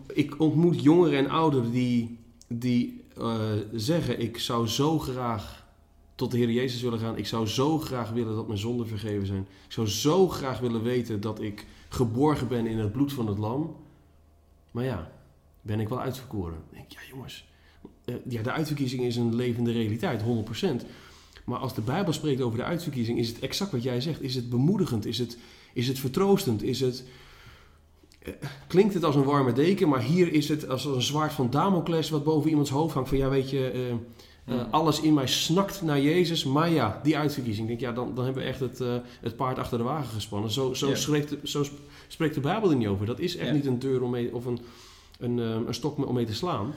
ik 0.08 0.40
ontmoet 0.40 0.84
jongeren 0.84 1.18
en 1.20 1.30
ouderen 1.30 1.72
die, 1.72 2.20
die 2.48 3.04
zeggen, 3.74 4.20
ik 4.20 4.38
zou 4.38 4.68
zo 4.68 5.00
graag 5.00 5.66
tot 6.16 6.32
de 6.32 6.38
Heer 6.38 6.52
Jezus 6.52 6.82
willen 6.82 7.00
gaan. 7.00 7.18
Ik 7.18 7.28
zou 7.28 7.48
zo 7.48 7.80
graag 7.80 8.10
willen 8.12 8.36
dat 8.36 8.48
mijn 8.48 8.60
zonden 8.60 8.88
vergeven 8.88 9.26
zijn. 9.28 9.48
Ik 9.66 9.72
zou 9.72 9.88
zo 9.88 10.28
graag 10.28 10.60
willen 10.60 10.84
weten 10.84 11.22
dat 11.22 11.42
ik 11.42 11.66
geborgen 11.90 12.48
ben 12.48 12.68
in 12.68 12.78
het 12.78 12.92
bloed 12.92 13.14
van 13.14 13.28
het 13.28 13.38
lam. 13.38 13.76
Maar 14.72 14.84
ja, 14.84 15.12
ben 15.62 15.80
ik 15.80 15.90
wel 15.90 16.00
uitverkoren? 16.00 16.54
Dan 16.54 16.70
denk 16.72 16.86
ik, 16.86 16.92
ja 16.92 17.00
jongens, 17.10 17.46
ja, 18.28 18.42
de 18.42 18.52
uitverkiezing 18.52 19.02
is 19.04 19.16
een 19.16 19.36
levende 19.36 19.72
realiteit, 19.72 20.22
100%. 20.22 20.86
Maar 21.46 21.60
als 21.60 21.74
de 21.76 21.82
Bijbel 21.82 22.14
spreekt 22.14 22.42
over 22.42 22.58
de 22.58 22.64
uitverkiezing, 22.64 23.18
is 23.20 23.28
het 23.28 23.40
exact 23.40 23.72
wat 23.72 23.84
jij 23.84 24.02
zegt. 24.02 24.22
Is 24.22 24.36
het 24.36 24.50
bemoedigend? 24.50 25.06
Is 25.06 25.18
het, 25.18 25.38
is 25.74 25.88
het 25.88 26.00
vertroostend? 26.00 26.64
Is 26.64 26.80
het, 26.80 27.04
eh, 28.20 28.34
klinkt 28.68 28.94
het 28.94 29.04
als 29.04 29.16
een 29.16 29.24
warme 29.24 29.54
deken, 29.54 29.90
maar 29.90 30.02
hier 30.02 30.34
is 30.34 30.50
het 30.50 30.70
als 30.70 30.86
een 30.86 31.02
zwaard 31.02 31.34
van 31.34 31.50
Damocles 31.50 32.10
wat 32.10 32.24
boven 32.24 32.50
iemands 32.50 32.70
hoofd 32.70 32.94
hangt. 32.94 33.10
Van 33.10 33.18
ja, 33.18 33.30
weet 33.30 33.50
je, 33.50 33.70
eh, 33.70 33.90
eh, 33.90 33.96
Mm. 34.46 34.68
alles 34.72 35.02
in 35.02 35.14
mij 35.14 35.28
snakt 35.28 35.82
naar 35.82 36.02
Jezus. 36.02 36.44
Maar 36.44 36.70
ja, 36.70 37.00
die 37.04 37.18
uitverkiezing. 37.18 37.70
Ik 37.70 37.80
denk, 37.80 37.96
ja, 37.96 38.02
dan, 38.04 38.16
dan 38.16 38.26
hebben 38.26 38.44
we 38.44 38.50
echt 38.50 38.60
het, 38.60 38.82
eh, 38.82 38.96
het 39.22 39.36
paard 39.36 39.58
achter 39.60 39.78
de 39.78 39.84
wagen 39.84 40.14
gespannen. 40.14 40.52
Zo, 40.52 40.74
zo, 40.74 40.88
Ja. 40.90 40.96
spreekt, 40.96 41.30
de- 41.30 41.40
zo 41.44 41.64
sp- 41.64 41.80
spreekt 42.08 42.34
de 42.36 42.40
Bijbel 42.42 42.70
er 42.70 42.76
niet 42.76 42.88
over. 42.88 43.06
Dat 43.06 43.20
is 43.20 43.36
echt 43.38 43.48
Ja. 43.48 43.54
niet 43.54 43.66
een 43.66 43.80
deur 43.80 44.02
om 44.02 44.10
mee, 44.10 44.36
of 44.36 44.46
een, 44.46 44.60
een, 45.20 45.40
eh, 45.40 45.46
een 45.68 45.74
stok 45.74 46.08
om 46.08 46.14
mee 46.14 46.26
te 46.26 46.34
slaan. 46.34 46.74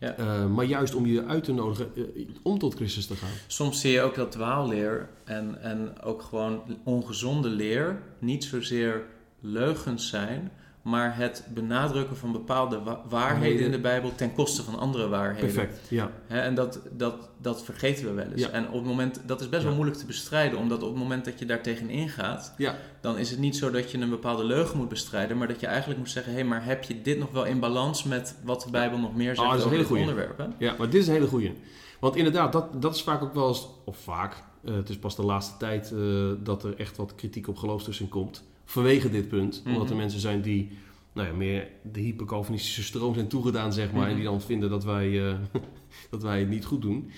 Ja. 0.00 0.16
Eh, 0.16 0.46
maar 0.46 0.64
juist 0.64 0.94
om 0.94 1.06
je 1.06 1.24
uit 1.24 1.44
te 1.44 1.52
nodigen 1.52 1.90
eh, 1.96 2.26
om 2.42 2.58
tot 2.58 2.74
Christus 2.74 3.06
te 3.06 3.14
gaan. 3.14 3.30
Soms 3.46 3.80
zie 3.80 3.92
je 3.92 4.00
ook 4.00 4.14
dat 4.14 4.32
dwaalleer 4.32 5.08
en, 5.24 5.62
en 5.62 6.02
ook 6.02 6.22
gewoon 6.22 6.62
ongezonde 6.84 7.48
leer 7.48 8.02
niet 8.18 8.44
zozeer 8.44 9.04
leugens 9.40 10.08
zijn, 10.08 10.52
maar 10.82 11.16
het 11.16 11.46
benadrukken 11.54 12.16
van 12.16 12.32
bepaalde 12.32 12.82
wa- 12.82 13.00
waarheden 13.08 13.64
in 13.64 13.70
de 13.70 13.80
Bijbel 13.80 14.12
ten 14.14 14.32
koste 14.32 14.62
van 14.62 14.78
andere 14.78 15.08
waarheden. 15.08 15.52
Perfect, 15.54 15.88
ja. 15.88 16.10
En 16.26 16.54
dat, 16.54 16.80
dat, 16.92 17.14
dat 17.38 17.62
vergeten 17.64 18.04
we 18.04 18.12
wel 18.12 18.26
eens. 18.26 18.40
Ja. 18.40 18.48
En 18.48 18.66
op 18.68 18.74
het 18.74 18.84
moment, 18.84 19.20
dat 19.26 19.40
is 19.40 19.48
best 19.48 19.62
wel 19.64 19.74
moeilijk 19.74 19.98
te 19.98 20.06
bestrijden, 20.06 20.58
omdat 20.58 20.82
op 20.82 20.88
het 20.88 20.98
moment 20.98 21.24
dat 21.24 21.38
je 21.38 21.44
daar 21.46 21.62
tegenin 21.62 22.08
gaat, 22.08 22.54
Ja. 22.56 22.76
dan 23.00 23.18
is 23.18 23.30
het 23.30 23.38
niet 23.38 23.56
zo 23.56 23.70
dat 23.70 23.90
je 23.90 23.98
een 23.98 24.10
bepaalde 24.10 24.44
leugen 24.44 24.76
moet 24.78 24.88
bestrijden, 24.88 25.38
maar 25.38 25.48
dat 25.48 25.60
je 25.60 25.66
eigenlijk 25.66 25.98
moet 25.98 26.10
zeggen: 26.10 26.32
hé, 26.32 26.38
hey, 26.38 26.48
maar 26.48 26.64
heb 26.64 26.82
je 26.84 27.02
dit 27.02 27.18
nog 27.18 27.30
wel 27.30 27.44
in 27.44 27.60
balans 27.60 28.04
met 28.04 28.36
wat 28.44 28.62
de 28.62 28.70
Bijbel 28.70 28.98
nog 28.98 29.14
meer 29.16 29.34
zegt 29.34 29.46
Ah, 29.46 29.48
dat 29.50 29.58
is 29.58 29.64
een 29.64 29.70
over 29.78 29.82
hele 29.86 29.98
dit 29.98 30.08
onderwerp? 30.08 30.38
Hè? 30.38 30.66
Ja, 30.66 30.74
maar 30.78 30.90
dit 30.90 31.00
is 31.00 31.06
een 31.06 31.12
hele 31.14 31.26
goeie. 31.26 31.52
Want 32.00 32.16
inderdaad, 32.16 32.52
dat, 32.52 32.82
dat 32.82 32.94
is 32.94 33.02
vaak 33.02 33.22
ook 33.22 33.34
wel 33.34 33.48
eens, 33.48 33.68
of 33.84 33.96
vaak, 33.98 34.42
eh, 34.64 34.74
het 34.74 34.88
is 34.88 34.98
pas 34.98 35.16
de 35.16 35.22
laatste 35.24 35.56
tijd 35.56 35.92
eh, 35.92 35.98
dat 36.38 36.64
er 36.64 36.76
echt 36.78 36.96
wat 36.96 37.14
kritiek 37.14 37.48
op 37.48 37.56
geloofstussen 37.56 38.08
komt. 38.08 38.44
Vanwege 38.70 39.10
dit 39.10 39.28
punt. 39.28 39.62
Omdat 39.66 39.82
er 39.82 39.88
Mhm. 39.88 39.96
mensen 39.96 40.20
zijn 40.20 40.40
die 40.42 40.68
nou 41.12 41.28
ja, 41.28 41.34
meer 41.34 41.68
de 41.92 42.00
hypercalvinistische 42.00 42.82
stroom 42.82 43.14
zijn 43.14 43.28
toegedaan, 43.28 43.72
zeg 43.72 43.92
maar. 43.92 44.08
En 44.08 44.14
die 44.14 44.22
Mhm. 44.22 44.32
dan 44.32 44.40
vinden 44.40 44.70
dat 44.70 44.84
wij, 44.84 45.28
eh, 45.28 45.34
dat 46.10 46.22
wij 46.22 46.38
het 46.38 46.48
niet 46.48 46.64
goed 46.64 46.82
doen. 46.82 47.10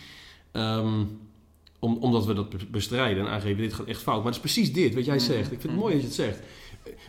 Ehm, 0.52 1.04
om, 1.78 1.96
omdat 1.96 2.26
we 2.26 2.34
dat 2.34 2.48
be- 2.50 2.66
bestrijden 2.70 3.24
en 3.26 3.30
aangeven, 3.32 3.56
dit 3.62 3.72
gaat 3.72 3.86
echt 3.86 4.02
fout. 4.02 4.16
Maar 4.16 4.32
het 4.32 4.34
is 4.44 4.52
precies 4.52 4.72
dit, 4.72 4.94
wat 4.94 5.04
jij 5.04 5.16
Mhm. 5.16 5.24
zegt. 5.24 5.52
Ik 5.52 5.60
vind 5.60 5.72
het 5.72 5.80
mooi 5.82 5.92
dat 5.92 6.00
je 6.02 6.06
het 6.06 6.16
zegt. 6.16 6.40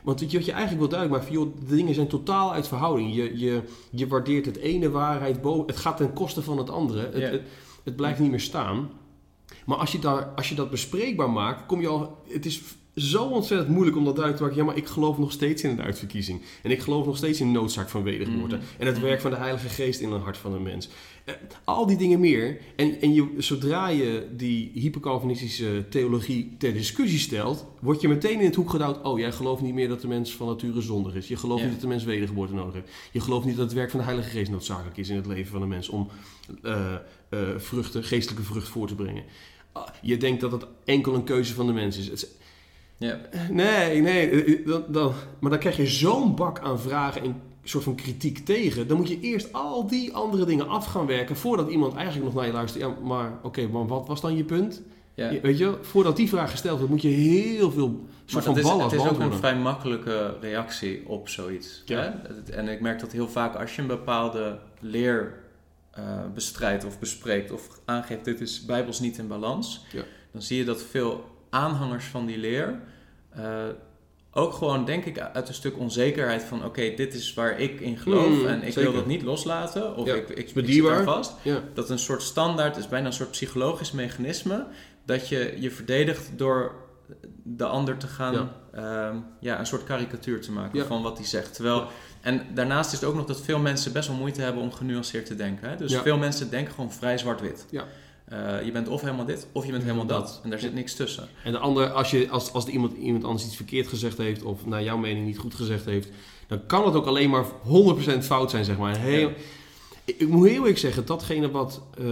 Want 0.04 0.20
wat 0.20 0.32
je 0.32 0.38
wat 0.38 0.46
je 0.46 0.52
eigenlijk 0.52 0.82
wil 0.82 0.90
duidelijk 1.00 1.22
maken, 1.22 1.36
van, 1.38 1.46
joh, 1.46 1.70
de 1.70 1.76
dingen 1.76 1.94
zijn 1.94 2.08
totaal 2.08 2.54
uit 2.54 2.68
verhouding. 2.68 3.16
Je, 3.16 3.38
je, 3.40 3.62
je 3.92 4.08
waardeert 4.08 4.46
het 4.46 4.58
ene 4.58 4.90
waarheid 4.90 5.42
boven, 5.42 5.66
het 5.68 5.78
gaat 5.78 5.98
ten 5.98 6.14
koste 6.14 6.42
van 6.42 6.58
het 6.58 6.70
andere. 6.70 7.00
Het, 7.00 7.32
het, 7.32 7.42
het 7.84 7.96
blijft 7.96 8.20
niet 8.20 8.30
meer 8.30 8.40
staan. 8.40 8.90
Maar 9.66 9.78
als 9.78 9.92
je, 9.92 10.00
daar, 10.00 10.26
als 10.26 10.50
je 10.50 10.56
dat 10.56 10.70
bespreekbaar 10.70 11.30
maakt, 11.30 11.66
kom 11.66 11.82
je 11.82 11.88
al. 11.88 12.22
Het 12.28 12.46
is 12.46 12.62
zo 12.96 13.24
ontzettend 13.24 13.70
moeilijk 13.70 13.98
om 13.98 14.06
dat 14.06 14.16
duidelijk 14.16 14.38
te 14.38 14.44
maken. 14.50 14.58
Ja, 14.68 14.72
maar 14.74 14.78
ik 14.84 14.88
geloof 14.94 15.18
nog 15.18 15.32
steeds 15.32 15.64
in 15.64 15.70
een 15.70 15.82
uitverkiezing. 15.82 16.42
En 16.64 16.72
ik 16.72 16.82
geloof 16.82 17.06
nog 17.06 17.18
steeds 17.18 17.40
in 17.42 17.54
de 17.54 17.60
noodzaak 17.60 17.90
van 17.90 18.04
wedergeboorte. 18.04 18.56
Mhm. 18.56 18.64
En 18.78 18.88
het 18.88 19.00
werk 19.00 19.22
van 19.22 19.32
de 19.32 19.38
Heilige 19.38 19.70
Geest 19.70 20.00
in 20.00 20.12
het 20.12 20.22
hart 20.22 20.38
van 20.38 20.54
een 20.54 20.64
mens. 20.64 20.90
Eh, 21.26 21.34
al 21.64 21.86
die 21.86 21.98
dingen 21.98 22.20
meer. 22.20 22.58
En, 22.76 23.02
en 23.02 23.14
je, 23.14 23.28
zodra 23.38 23.88
je 23.88 24.28
die 24.36 24.72
hypercalvinistische 24.74 25.86
theologie 25.90 26.56
ter 26.58 26.74
discussie 26.74 27.20
stelt, 27.20 27.66
word 27.80 28.02
je 28.02 28.08
meteen 28.08 28.40
in 28.40 28.46
het 28.46 28.56
hoek 28.56 28.70
gedouwd. 28.70 29.02
Oh, 29.04 29.20
jij 29.20 29.32
gelooft 29.32 29.62
niet 29.62 29.74
meer 29.74 29.88
dat 29.88 30.02
de 30.02 30.08
mens 30.08 30.36
van 30.36 30.48
nature 30.48 30.82
zondig 30.82 31.16
is. 31.16 31.28
Je 31.28 31.36
gelooft 31.38 31.60
Ja. 31.60 31.66
niet 31.66 31.74
dat 31.74 31.84
de 31.84 31.90
mens 31.90 32.04
wedergeboorte 32.04 32.54
nodig 32.54 32.74
heeft. 32.74 32.90
Je 33.12 33.20
gelooft 33.20 33.46
niet 33.46 33.56
dat 33.56 33.66
het 33.66 33.74
werk 33.74 33.90
van 33.90 34.00
de 34.00 34.06
Heilige 34.06 34.30
Geest 34.30 34.52
noodzakelijk 34.52 34.98
is 34.98 35.10
in 35.10 35.16
het 35.16 35.26
leven 35.26 35.52
van 35.52 35.62
een 35.62 35.68
mens 35.68 35.90
om 35.90 36.08
eh, 36.64 36.94
vruchten, 37.58 38.04
geestelijke 38.04 38.44
vrucht 38.46 38.68
voor 38.68 38.88
te 38.88 38.96
brengen. 38.96 39.24
Ah, 39.72 39.88
Je 40.02 40.18
denkt 40.18 40.42
dat 40.42 40.52
het 40.52 40.66
enkel 40.86 41.14
een 41.14 41.24
keuze 41.24 41.54
van 41.54 41.66
de 41.66 41.74
mens 41.74 41.98
is. 41.98 42.06
Het 42.06 42.14
is- 42.14 42.28
Ja. 43.04 43.20
Nee, 43.52 44.02
nee. 44.02 44.30
eh, 44.30 44.66
Dan, 44.68 44.84
dan, 44.88 45.14
maar 45.40 45.50
dan 45.52 45.60
krijg 45.60 45.78
je 45.78 45.88
zo'n 45.88 46.36
bak 46.36 46.60
aan 46.60 46.80
vragen 46.80 47.22
en 47.22 47.28
een 47.28 47.42
soort 47.64 47.84
van 47.84 47.96
kritiek 47.96 48.38
tegen. 48.46 48.88
Dan 48.88 48.98
moet 48.98 49.08
je 49.10 49.20
eerst 49.20 49.54
al 49.54 49.88
die 49.88 50.14
andere 50.14 50.46
dingen 50.46 50.68
af 50.68 50.86
gaan 50.86 51.06
werken 51.06 51.36
voordat 51.36 51.70
iemand 51.70 51.96
eigenlijk 51.96 52.26
nog 52.26 52.34
naar 52.36 52.46
je 52.46 52.52
luistert. 52.54 52.84
Ja, 52.84 52.94
maar 53.04 53.32
oké, 53.44 53.68
maar 53.68 53.88
wat 53.88 54.08
was 54.08 54.22
dan 54.22 54.38
je 54.38 54.44
punt? 54.44 54.82
Ja. 55.14 55.30
Je- 55.30 55.42
Weet 55.42 55.58
je, 55.58 55.78
voordat 55.82 56.16
die 56.16 56.30
vraag 56.30 56.52
gesteld 56.52 56.76
wordt, 56.78 56.92
moet 56.92 57.02
je 57.02 57.08
heel 57.08 57.72
veel 57.72 58.06
soort 58.26 58.44
van 58.44 58.58
is, 58.58 58.64
ballen 58.64 58.84
het 58.84 58.94
is 58.94 59.08
ook 59.08 59.20
een 59.20 59.34
vrij 59.34 59.56
makkelijke 59.56 60.38
reactie 60.42 61.08
op 61.08 61.30
zoiets. 61.30 61.82
Ja. 61.86 62.00
Hè? 62.00 62.34
Het- 62.36 62.50
En 62.50 62.68
ik 62.68 62.82
merk 62.82 63.00
dat 63.00 63.12
heel 63.12 63.28
vaak 63.30 63.56
als 63.56 63.76
je 63.76 63.82
een 63.82 63.88
bepaalde 63.88 64.60
leer 64.80 65.34
eh, 65.92 66.04
bestrijdt 66.34 66.86
of 66.86 67.00
bespreekt 67.00 67.52
of 67.52 67.68
aangeeft 67.86 68.26
dit 68.26 68.42
is 68.42 68.66
bijbels 68.66 69.00
niet 69.00 69.18
in 69.18 69.28
balans, 69.28 69.86
Ja. 69.92 70.04
dan 70.32 70.42
zie 70.42 70.58
je 70.58 70.64
dat 70.66 70.82
veel 70.82 71.26
aanhangers 71.50 72.06
van 72.06 72.26
die 72.26 72.38
leer 72.38 72.80
eh, 73.36 73.64
ook 74.32 74.54
gewoon, 74.54 74.86
denk 74.86 75.06
ik, 75.06 75.20
uit 75.20 75.48
een 75.48 75.54
stuk 75.54 75.78
onzekerheid 75.78 76.44
van 76.44 76.66
oké, 76.66 76.94
dit 76.96 77.14
is 77.14 77.34
waar 77.34 77.60
ik 77.60 77.80
in 77.80 77.98
geloof 77.98 78.28
Mm, 78.28 78.46
en 78.48 78.58
ik 78.64 78.74
zeker. 78.74 78.82
wil 78.82 78.94
dat 78.94 79.06
niet 79.06 79.22
loslaten 79.22 79.96
of 79.96 80.08
Ja, 80.08 80.14
ik, 80.14 80.30
ik, 80.30 80.38
ik 80.38 80.66
zit 80.66 80.84
daar 80.84 81.04
vast. 81.04 81.34
Ja. 81.42 81.60
Dat 81.74 81.90
een 81.90 82.00
soort 82.00 82.22
standaard 82.22 82.78
is, 82.78 82.88
bijna 82.88 83.06
een 83.08 83.14
soort 83.14 83.32
psychologisch 83.32 83.92
mechanisme. 83.92 84.66
Dat 85.06 85.28
je 85.28 85.56
je 85.60 85.72
verdedigt 85.72 86.32
door 86.38 86.76
de 87.44 87.66
ander 87.66 87.98
te 87.98 88.08
gaan, 88.08 88.34
Ja. 88.34 88.50
ja. 88.74 89.24
ja, 89.40 89.60
een 89.60 89.66
soort 89.66 89.84
karikatuur 89.84 90.42
te 90.42 90.52
maken 90.52 90.86
van 90.86 91.02
wat 91.02 91.18
hij 91.18 91.28
zegt. 91.28 91.54
Terwijl. 91.54 91.88
En 92.22 92.46
daarnaast 92.54 92.94
is 92.94 93.00
het 93.00 93.10
ook 93.10 93.16
nog 93.16 93.26
dat 93.26 93.42
veel 93.42 93.60
mensen 93.60 93.94
best 93.94 94.08
wel 94.08 94.18
moeite 94.18 94.42
hebben 94.42 94.62
om 94.62 94.72
genuanceerd 94.72 95.26
te 95.26 95.36
denken. 95.36 95.70
Hè? 95.70 95.76
Dus 95.76 95.96
veel 95.96 96.18
mensen 96.18 96.50
denken 96.50 96.74
gewoon 96.74 96.92
vrij 96.92 97.18
zwart-wit. 97.18 97.66
Ja. 97.70 97.84
Eh, 98.34 98.66
je 98.66 98.72
bent 98.72 98.88
of 98.88 99.02
helemaal 99.02 99.26
dit, 99.26 99.48
of 99.52 99.66
je 99.66 99.72
bent 99.72 99.84
helemaal 99.84 100.06
Dat. 100.06 100.40
En 100.44 100.50
daar 100.50 100.60
zit 100.60 100.74
niks 100.74 100.96
tussen. 100.96 101.28
En 101.44 101.52
de 101.52 101.58
andere, 101.58 101.90
als, 101.90 102.12
je, 102.12 102.30
als, 102.30 102.54
als 102.54 102.66
iemand, 102.66 102.98
iemand 102.98 103.24
anders 103.24 103.46
iets 103.46 103.56
verkeerd 103.56 103.88
gezegd 103.88 104.18
heeft, 104.18 104.44
of 104.44 104.66
naar 104.66 104.84
jouw 104.84 104.98
mening 104.98 105.26
niet 105.26 105.38
goed 105.38 105.56
gezegd 105.56 105.86
heeft, 105.86 106.10
dan 106.48 106.66
kan 106.66 106.86
het 106.86 106.96
ook 106.96 107.06
alleen 107.06 107.30
maar 107.30 107.46
100% 107.46 108.18
fout 108.20 108.50
zijn, 108.50 108.66
zeg 108.66 108.78
maar. 108.78 108.98
Heel, 108.98 109.30
Ja. 109.30 109.36
ik, 110.06 110.16
ik 110.18 110.28
moet 110.28 110.48
heel 110.48 110.56
eerlijk 110.58 110.78
zeggen, 110.78 111.06
datgene 111.06 111.52
wat 111.52 111.82
eh, 111.98 112.06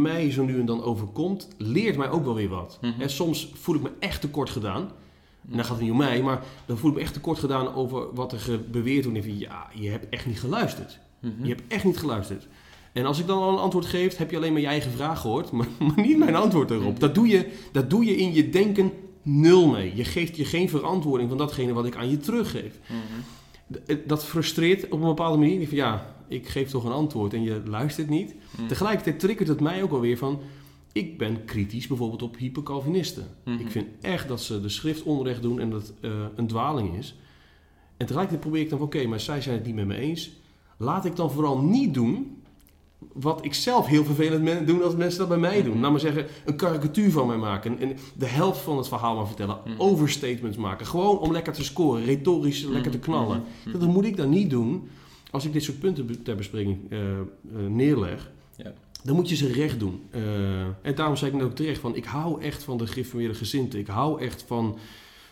mij 0.00 0.30
zo 0.30 0.44
nu 0.44 0.60
en 0.60 0.66
dan 0.66 0.82
overkomt, 0.82 1.48
leert 1.56 1.96
mij 1.96 2.10
ook 2.10 2.24
wel 2.24 2.34
weer 2.34 2.48
wat. 2.48 2.78
Mhm. 2.80 3.00
En 3.00 3.10
soms 3.10 3.50
voel 3.54 3.74
ik 3.74 3.82
me 3.82 3.90
echt 3.98 4.20
tekort 4.20 4.50
gedaan. 4.50 4.82
En 5.50 5.56
dan 5.56 5.64
gaat 5.64 5.74
het 5.74 5.80
niet 5.80 5.90
om 5.90 5.96
mij, 5.96 6.22
maar 6.22 6.42
dan 6.66 6.78
voel 6.78 6.90
ik 6.90 6.96
me 6.96 7.02
echt 7.02 7.12
tekort 7.12 7.38
gedaan 7.38 7.74
over 7.74 8.14
wat 8.14 8.32
er 8.32 8.60
beweerd 8.70 9.04
wordt. 9.04 9.18
En 9.18 9.24
ik 9.24 9.38
denk, 9.38 9.50
ja, 9.50 9.66
je 9.74 9.88
hebt 9.90 10.08
echt 10.08 10.26
niet 10.26 10.40
geluisterd. 10.40 10.98
Mhm. 11.20 11.42
Je 11.42 11.48
hebt 11.48 11.62
echt 11.68 11.84
niet 11.84 11.98
geluisterd. 11.98 12.46
En 12.98 13.06
als 13.06 13.18
ik 13.18 13.26
dan 13.26 13.42
al 13.42 13.52
een 13.52 13.58
antwoord 13.58 13.86
geef, 13.86 14.16
heb 14.16 14.30
je 14.30 14.36
alleen 14.36 14.52
maar 14.52 14.60
je 14.60 14.66
eigen 14.66 14.90
vraag 14.90 15.20
gehoord, 15.20 15.50
maar, 15.56 15.66
maar 15.78 16.00
niet 16.06 16.18
mijn 16.18 16.34
antwoord 16.36 16.70
erop. 16.70 17.00
Dat 17.00 17.14
doe, 17.14 17.26
je, 17.28 17.48
dat 17.72 17.90
doe 17.90 18.04
je 18.04 18.16
in 18.16 18.32
je 18.34 18.48
denken 18.50 18.92
nul 19.22 19.66
mee. 19.68 19.92
Je 19.96 20.04
geeft 20.04 20.36
je 20.36 20.44
geen 20.44 20.68
verantwoording 20.68 21.28
van 21.28 21.38
datgene 21.38 21.72
wat 21.72 21.86
ik 21.86 21.96
aan 21.96 22.10
je 22.10 22.16
teruggeef. 22.18 22.78
Mhm. 22.86 23.92
D- 23.96 24.08
Dat 24.08 24.24
frustreert 24.24 24.84
op 24.84 25.00
een 25.00 25.06
bepaalde 25.08 25.38
manier. 25.38 25.68
Van 25.68 25.76
ja, 25.76 26.14
ik 26.28 26.48
geef 26.48 26.70
toch 26.70 26.84
een 26.84 26.92
antwoord 26.92 27.34
en 27.34 27.42
je 27.42 27.62
luistert 27.64 28.08
niet. 28.08 28.34
Mhm. 28.56 28.66
Tegelijkertijd 28.66 29.20
triggert 29.20 29.48
het 29.48 29.60
mij 29.60 29.82
ook 29.82 29.92
alweer 29.92 30.18
van... 30.18 30.40
Ik 30.92 31.18
ben 31.18 31.44
kritisch 31.44 31.86
bijvoorbeeld 31.86 32.22
op 32.22 32.36
hypercalvinisten. 32.36 33.26
Mhm. 33.44 33.58
Ik 33.60 33.70
vind 33.70 33.86
echt 34.00 34.28
dat 34.28 34.40
ze 34.40 34.60
de 34.60 34.68
schrift 34.68 35.02
onrecht 35.02 35.42
doen 35.42 35.60
en 35.60 35.70
dat 35.70 35.82
het 35.82 35.92
eh, 36.00 36.10
een 36.36 36.46
dwaling 36.46 36.96
is. 36.96 37.14
En 37.96 38.06
tegelijkertijd 38.06 38.40
probeer 38.40 38.60
ik 38.62 38.68
dan 38.70 38.78
van... 38.78 38.86
Oké, 38.86 39.06
maar 39.06 39.20
zij 39.20 39.40
zijn 39.40 39.54
het 39.56 39.66
niet 39.66 39.74
met 39.74 39.86
me 39.86 39.96
eens. 39.96 40.30
Laat 40.76 41.04
ik 41.04 41.16
dan 41.16 41.30
vooral 41.30 41.58
niet 41.58 41.94
doen 41.94 42.37
wat 43.12 43.44
ik 43.44 43.54
zelf 43.54 43.86
heel 43.86 44.04
vervelend 44.04 44.66
doen 44.66 44.82
als 44.82 44.96
mensen 44.96 45.18
dat 45.18 45.28
bij 45.28 45.38
mij 45.38 45.62
doen. 45.62 45.78
Mhm. 45.78 45.90
Maar 45.90 46.00
zeggen, 46.00 46.26
een 46.44 46.56
karikatuur 46.56 47.10
van 47.10 47.26
mij 47.26 47.36
maken. 47.36 47.78
En 47.78 47.96
de 48.16 48.26
helft 48.26 48.60
van 48.60 48.76
het 48.76 48.88
verhaal 48.88 49.16
maar 49.16 49.26
vertellen. 49.26 49.58
Mhm. 49.64 49.80
Overstatements 49.80 50.56
maken. 50.56 50.86
Gewoon 50.86 51.18
om 51.18 51.32
lekker 51.32 51.52
te 51.52 51.64
scoren. 51.64 52.04
Retorisch 52.04 52.62
lekker 52.62 52.90
te 52.90 52.98
knallen. 52.98 53.42
Mhm. 53.64 53.78
Dat 53.78 53.88
moet 53.88 54.04
ik 54.04 54.16
dan 54.16 54.28
niet 54.28 54.50
doen 54.50 54.88
als 55.30 55.44
ik 55.44 55.52
dit 55.52 55.62
soort 55.62 55.78
punten 55.78 56.22
ter 56.22 56.36
bespreking 56.36 56.78
eh, 56.90 57.18
eh, 57.18 57.26
neerleg. 57.68 58.30
Ja. 58.56 58.72
Dan 59.02 59.14
moet 59.14 59.28
je 59.28 59.36
ze 59.36 59.52
recht 59.52 59.78
doen. 59.78 60.02
Eh, 60.10 60.60
en 60.60 60.94
daarom 60.94 61.16
zei 61.16 61.30
ik 61.30 61.36
net 61.36 61.46
ook 61.46 61.54
terecht 61.54 61.80
van... 61.80 61.96
ik 61.96 62.04
hou 62.04 62.42
echt 62.42 62.62
van 62.62 62.78
de 62.78 62.86
gereformeerde 62.86 63.34
gezinten. 63.34 63.78
Ik 63.78 63.86
hou 63.86 64.20
echt 64.20 64.44
van, 64.46 64.78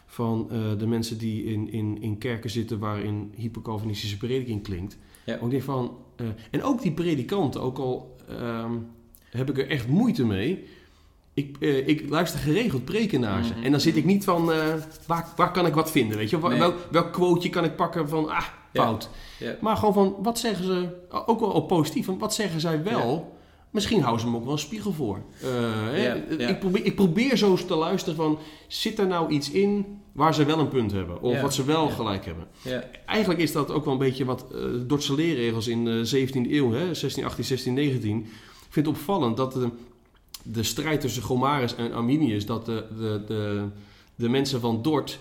van 0.07 0.49
de 0.79 0.87
mensen 0.87 1.19
die 1.19 1.45
in, 1.45 1.73
in, 1.73 2.03
in 2.03 2.19
kerken 2.19 2.51
zitten... 2.51 2.79
waarin 2.79 3.33
hypercalvinistische 3.35 4.17
prediking 4.17 4.63
klinkt. 4.63 4.99
Ja. 5.25 5.39
Ook 5.41 5.51
denk 5.51 5.63
van, 5.63 5.97
eh, 6.17 6.27
en 6.51 6.63
ook 6.63 6.83
die 6.83 6.93
predikanten, 6.93 7.61
ook 7.63 7.79
al 7.79 8.17
ehm, 8.29 8.73
heb 9.31 9.51
ik 9.51 9.59
er 9.59 9.69
echt 9.71 9.89
moeite 9.89 10.25
mee... 10.25 10.65
Ik, 11.35 11.57
eh, 11.61 11.89
ik 11.89 12.09
luister 12.09 12.41
geregeld 12.41 12.85
preken 12.85 13.21
naar 13.21 13.45
ze. 13.45 13.53
Mhm. 13.55 13.65
En 13.65 13.71
dan 13.71 13.81
zit 13.81 13.97
ik 13.97 14.05
niet 14.05 14.25
van, 14.25 14.53
eh, 14.53 14.59
waar, 15.07 15.29
waar 15.37 15.51
kan 15.53 15.67
ik 15.67 15.75
wat 15.75 15.91
vinden? 15.91 16.17
Weet 16.17 16.31
je? 16.31 16.41
Wel- 16.41 16.51
Nee. 16.51 16.59
Welk, 16.59 16.75
welk 16.91 17.13
quoteje 17.13 17.51
kan 17.51 17.65
ik 17.65 17.77
pakken 17.77 18.09
van, 18.09 18.29
ah, 18.29 18.45
fout. 18.73 19.11
Ja. 19.39 19.57
Maar 19.61 19.77
gewoon 19.77 19.95
van, 19.95 20.17
wat 20.23 20.39
zeggen 20.39 20.65
ze, 20.65 20.89
ook 21.27 21.41
wel 21.41 21.51
op 21.51 21.69
positief, 21.69 22.05
van 22.07 22.19
wat 22.19 22.35
zeggen 22.35 22.61
zij 22.61 22.83
wel? 22.83 23.36
Misschien 23.77 24.01
houden 24.01 24.21
ze 24.21 24.31
me 24.31 24.37
ook 24.37 24.45
wel 24.45 24.53
een 24.53 24.59
spiegel 24.59 24.93
voor. 24.93 25.21
Eh, 25.43 26.05
ja. 26.05 26.15
Ik, 26.49 26.59
probeer, 26.59 26.85
ik 26.85 26.95
probeer 26.95 27.37
zo 27.37 27.55
te 27.55 27.75
luisteren 27.75 28.17
van, 28.17 28.39
zit 28.67 28.99
er 28.99 29.07
nou 29.07 29.31
iets 29.31 29.51
in 29.51 30.01
waar 30.13 30.35
ze 30.35 30.45
wel 30.45 30.59
een 30.59 30.69
punt 30.69 30.93
hebben? 30.93 31.23
Of 31.23 31.41
wat 31.41 31.55
ze 31.55 31.65
wel 31.65 31.89
gelijk 31.89 32.25
hebben? 32.25 32.47
Eigenlijk 33.07 33.41
is 33.41 33.53
dat 33.53 33.71
ook 33.71 33.85
wel 33.85 33.93
een 33.93 33.99
beetje 33.99 34.25
wat 34.25 34.47
uh, 34.53 34.61
Dordtse 34.87 35.15
leerregels 35.15 35.69
in 35.69 35.85
de 35.85 36.29
17e 36.29 36.51
eeuw, 36.51 36.73
hè, 36.73 36.95
16, 36.95 37.25
18, 37.25 37.45
16, 37.45 37.75
19. 37.75 38.19
Ik 38.19 38.27
vind 38.69 38.87
het 38.87 38.97
opvallend 38.97 39.37
dat 39.37 39.53
de, 39.53 39.69
de 40.43 40.63
strijd 40.63 41.01
tussen 41.01 41.23
Gomarus 41.23 41.75
en 41.75 41.93
Arminius, 41.93 42.47
dat 42.47 42.67
de, 42.67 42.85
de, 42.99 43.23
de, 43.27 43.65
de 44.15 44.29
mensen 44.29 44.61
van 44.61 44.83
Dort, 44.83 45.19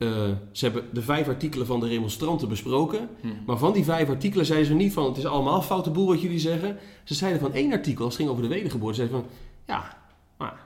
eh, 0.00 0.08
ze 0.52 0.64
hebben 0.64 0.84
de 0.92 1.02
vijf 1.02 1.28
artikelen 1.28 1.66
van 1.66 1.80
de 1.80 1.86
remonstranten 1.88 2.48
besproken, 2.48 3.08
Hm. 3.20 3.26
maar 3.46 3.58
van 3.58 3.72
die 3.72 3.84
vijf 3.84 4.08
artikelen 4.08 4.46
zeiden 4.46 4.66
ze 4.68 4.74
niet 4.74 4.92
van 4.92 5.04
het 5.04 5.16
is 5.16 5.26
allemaal 5.26 5.62
foute 5.62 5.90
boel 5.90 6.06
wat 6.06 6.20
jullie 6.20 6.38
zeggen. 6.38 6.76
Ze 7.04 7.14
zeiden 7.14 7.40
van 7.40 7.52
één 7.52 7.72
artikel, 7.72 8.04
als 8.04 8.12
het 8.12 8.22
ging 8.22 8.30
over 8.36 8.48
de 8.48 8.54
wedergeboorte, 8.54 8.96
zeiden 8.96 9.20
van 9.20 9.28
ja, 9.66 9.96
maar 10.38 10.60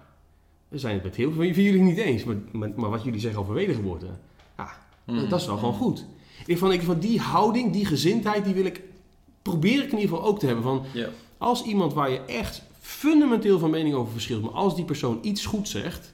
we 0.68 0.78
zijn 0.78 0.94
het 0.94 1.02
met 1.04 1.16
heel 1.16 1.32
veel 1.32 1.52
van 1.52 1.62
jullie 1.62 1.80
niet 1.82 1.98
eens, 1.98 2.24
maar, 2.24 2.36
maar, 2.52 2.70
maar 2.76 2.90
wat 2.90 3.02
jullie 3.04 3.20
zeggen 3.20 3.40
over 3.40 3.54
wedergeboorte, 3.54 4.06
ja, 4.56 4.68
Hm. 5.04 5.28
dat 5.28 5.40
is 5.40 5.46
wel 5.46 5.56
gewoon 5.56 5.74
goed. 5.74 6.06
Ik 6.46 6.58
van, 6.58 6.72
ik 6.72 6.82
van 6.82 6.98
die 6.98 7.20
houding, 7.20 7.72
die 7.72 7.86
gezindheid, 7.86 8.44
die 8.44 8.54
wil 8.54 8.64
ik, 8.64 8.82
probeer 9.42 9.76
ik 9.82 9.92
in 9.92 9.98
ieder 9.98 10.08
geval 10.16 10.24
ook 10.24 10.38
te 10.38 10.46
hebben. 10.46 10.64
Van, 10.64 10.82
als 11.38 11.62
iemand 11.62 11.92
waar 11.94 12.10
je 12.10 12.20
echt 12.20 12.62
fundamenteel 12.80 13.58
van 13.58 13.70
mening 13.70 13.94
over 13.94 14.12
verschilt, 14.12 14.42
maar 14.42 14.50
als 14.52 14.74
die 14.76 14.84
persoon 14.84 15.18
iets 15.22 15.46
goed 15.46 15.68
zegt. 15.68 16.12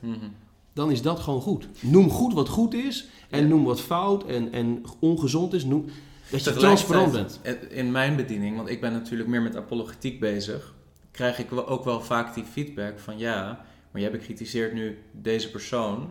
Dan 0.73 0.91
is 0.91 1.03
dat 1.03 1.21
gewoon 1.21 1.41
goed. 1.41 1.69
Noem 1.81 2.11
goed 2.11 2.33
wat 2.35 2.49
goed 2.49 2.75
is 2.75 3.09
en 3.31 3.41
Ja. 3.43 3.47
noem 3.49 3.65
wat 3.65 3.81
fout 3.81 4.25
en, 4.27 4.53
en 4.53 4.83
ongezond 5.01 5.53
is. 5.53 5.65
Noem, 5.65 5.85
dat 6.31 6.45
je 6.45 6.53
transparant 6.53 7.13
bent. 7.13 7.41
In 7.71 7.91
mijn 7.91 8.17
bediening, 8.17 8.57
want 8.57 8.69
ik 8.69 8.81
ben 8.81 8.93
natuurlijk 8.93 9.29
meer 9.29 9.43
met 9.43 9.57
apologetiek 9.57 10.21
bezig, 10.21 10.75
krijg 11.11 11.39
ik 11.39 11.53
ook 11.53 11.85
wel 11.85 12.01
vaak 12.01 12.35
die 12.35 12.45
feedback 12.45 12.99
van 12.99 13.19
ja, 13.19 13.65
maar 13.91 14.01
jij 14.01 14.11
bekritiseert 14.11 14.73
nu 14.73 14.99
deze 15.13 15.51
persoon 15.51 16.11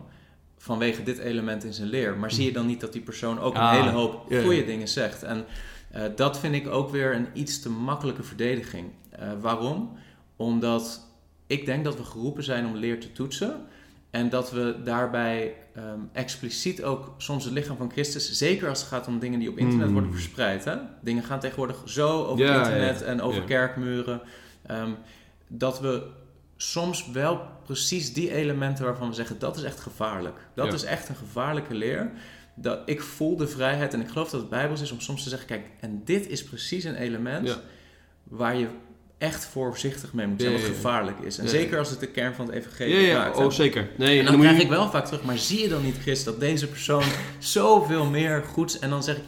vanwege 0.58 1.02
dit 1.02 1.18
element 1.18 1.64
in 1.64 1.72
zijn 1.72 1.88
leer. 1.88 2.16
Maar 2.16 2.30
zie 2.32 2.44
je 2.44 2.52
dan 2.52 2.66
niet 2.66 2.80
dat 2.80 2.92
die 2.92 3.02
persoon 3.02 3.38
ook 3.38 3.54
Ah, 3.54 3.72
een 3.74 3.80
hele 3.80 3.96
hoop 3.96 4.24
ja. 4.28 4.42
goede 4.42 4.64
dingen 4.64 4.88
zegt? 4.88 5.22
En 5.22 5.44
eh, 5.90 6.02
dat 6.16 6.38
vind 6.38 6.54
ik 6.54 6.68
ook 6.68 6.90
weer 6.90 7.14
een 7.14 7.26
iets 7.32 7.60
te 7.60 7.70
makkelijke 7.70 8.22
verdediging. 8.22 8.88
Eh, 9.10 9.28
waarom? 9.40 9.90
Omdat 10.36 11.06
ik 11.46 11.66
denk 11.66 11.84
dat 11.84 11.96
we 11.96 12.04
geroepen 12.04 12.44
zijn 12.44 12.66
om 12.66 12.76
leer 12.76 13.00
te 13.00 13.12
toetsen. 13.12 13.60
En 14.10 14.28
dat 14.28 14.50
we 14.50 14.76
daarbij 14.84 15.54
ehm, 15.74 15.98
expliciet 16.12 16.82
ook 16.82 17.14
soms 17.18 17.44
het 17.44 17.52
lichaam 17.52 17.76
van 17.76 17.90
Christus, 17.92 18.32
zeker 18.32 18.68
als 18.68 18.78
het 18.80 18.88
gaat 18.88 19.06
om 19.06 19.18
dingen 19.18 19.38
die 19.38 19.48
op 19.50 19.58
internet 19.58 19.84
Hmm. 19.84 19.92
worden 19.92 20.12
verspreid. 20.12 20.64
Hè? 20.64 20.76
Dingen 21.02 21.22
gaan 21.22 21.40
tegenwoordig 21.40 21.82
zo 21.84 22.24
over 22.24 22.44
Ja, 22.44 22.58
internet 22.58 23.00
ja, 23.00 23.06
en 23.06 23.20
over 23.20 23.42
kerkmuren. 23.44 24.20
ehm, 24.66 24.90
dat 25.48 25.80
we 25.80 26.06
soms 26.56 27.10
wel 27.10 27.40
precies 27.64 28.12
die 28.12 28.30
elementen 28.34 28.84
waarvan 28.84 29.08
we 29.08 29.14
zeggen 29.14 29.38
dat 29.38 29.56
is 29.56 29.62
echt 29.62 29.80
gevaarlijk. 29.80 30.38
Dat 30.54 30.72
is 30.72 30.82
echt 30.84 31.08
een 31.08 31.16
gevaarlijke 31.16 31.74
leer. 31.74 32.10
Dat, 32.54 32.80
ik 32.84 33.00
voel 33.02 33.36
de 33.36 33.46
vrijheid 33.48 33.94
en 33.94 34.00
ik 34.00 34.08
geloof 34.08 34.30
dat 34.30 34.40
het 34.40 34.50
bijbels 34.50 34.80
is 34.80 34.90
om 34.92 35.00
soms 35.00 35.22
te 35.22 35.28
zeggen: 35.28 35.48
kijk, 35.48 35.66
en 35.80 36.02
dit 36.04 36.28
is 36.28 36.44
precies 36.44 36.84
een 36.84 36.94
element 36.94 37.46
waar 38.22 38.56
je 38.56 38.66
echt 39.20 39.44
voorzichtig 39.46 40.12
mee 40.12 40.26
moet 40.26 40.40
zijn, 40.40 40.52
wat 40.52 40.60
gevaarlijk 40.62 41.18
is. 41.20 41.38
En 41.38 41.48
zeker 41.48 41.78
als 41.78 41.90
het 41.90 42.00
de 42.00 42.06
kern 42.06 42.34
van 42.34 42.46
het 42.46 42.54
evangelie 42.54 43.00
ja, 43.00 43.14
raakt. 43.16 43.36
oh 43.36 43.50
zeker. 43.50 43.88
Nee, 43.96 44.18
En 44.18 44.24
dan 44.24 44.40
krijg 44.40 44.56
je- 44.56 44.62
ik 44.62 44.68
wel 44.68 44.90
vaak 44.90 45.04
terug, 45.06 45.22
maar 45.22 45.38
zie 45.38 45.60
je 45.62 45.68
dan 45.68 45.82
niet, 45.84 45.98
Chris, 46.02 46.24
dat 46.24 46.40
deze 46.40 46.66
persoon 46.68 47.02
zoveel 47.38 48.04
meer 48.04 48.42
goeds... 48.52 48.78
En 48.78 48.90
dan 48.90 49.02
zeg 49.02 49.16
ik, 49.16 49.22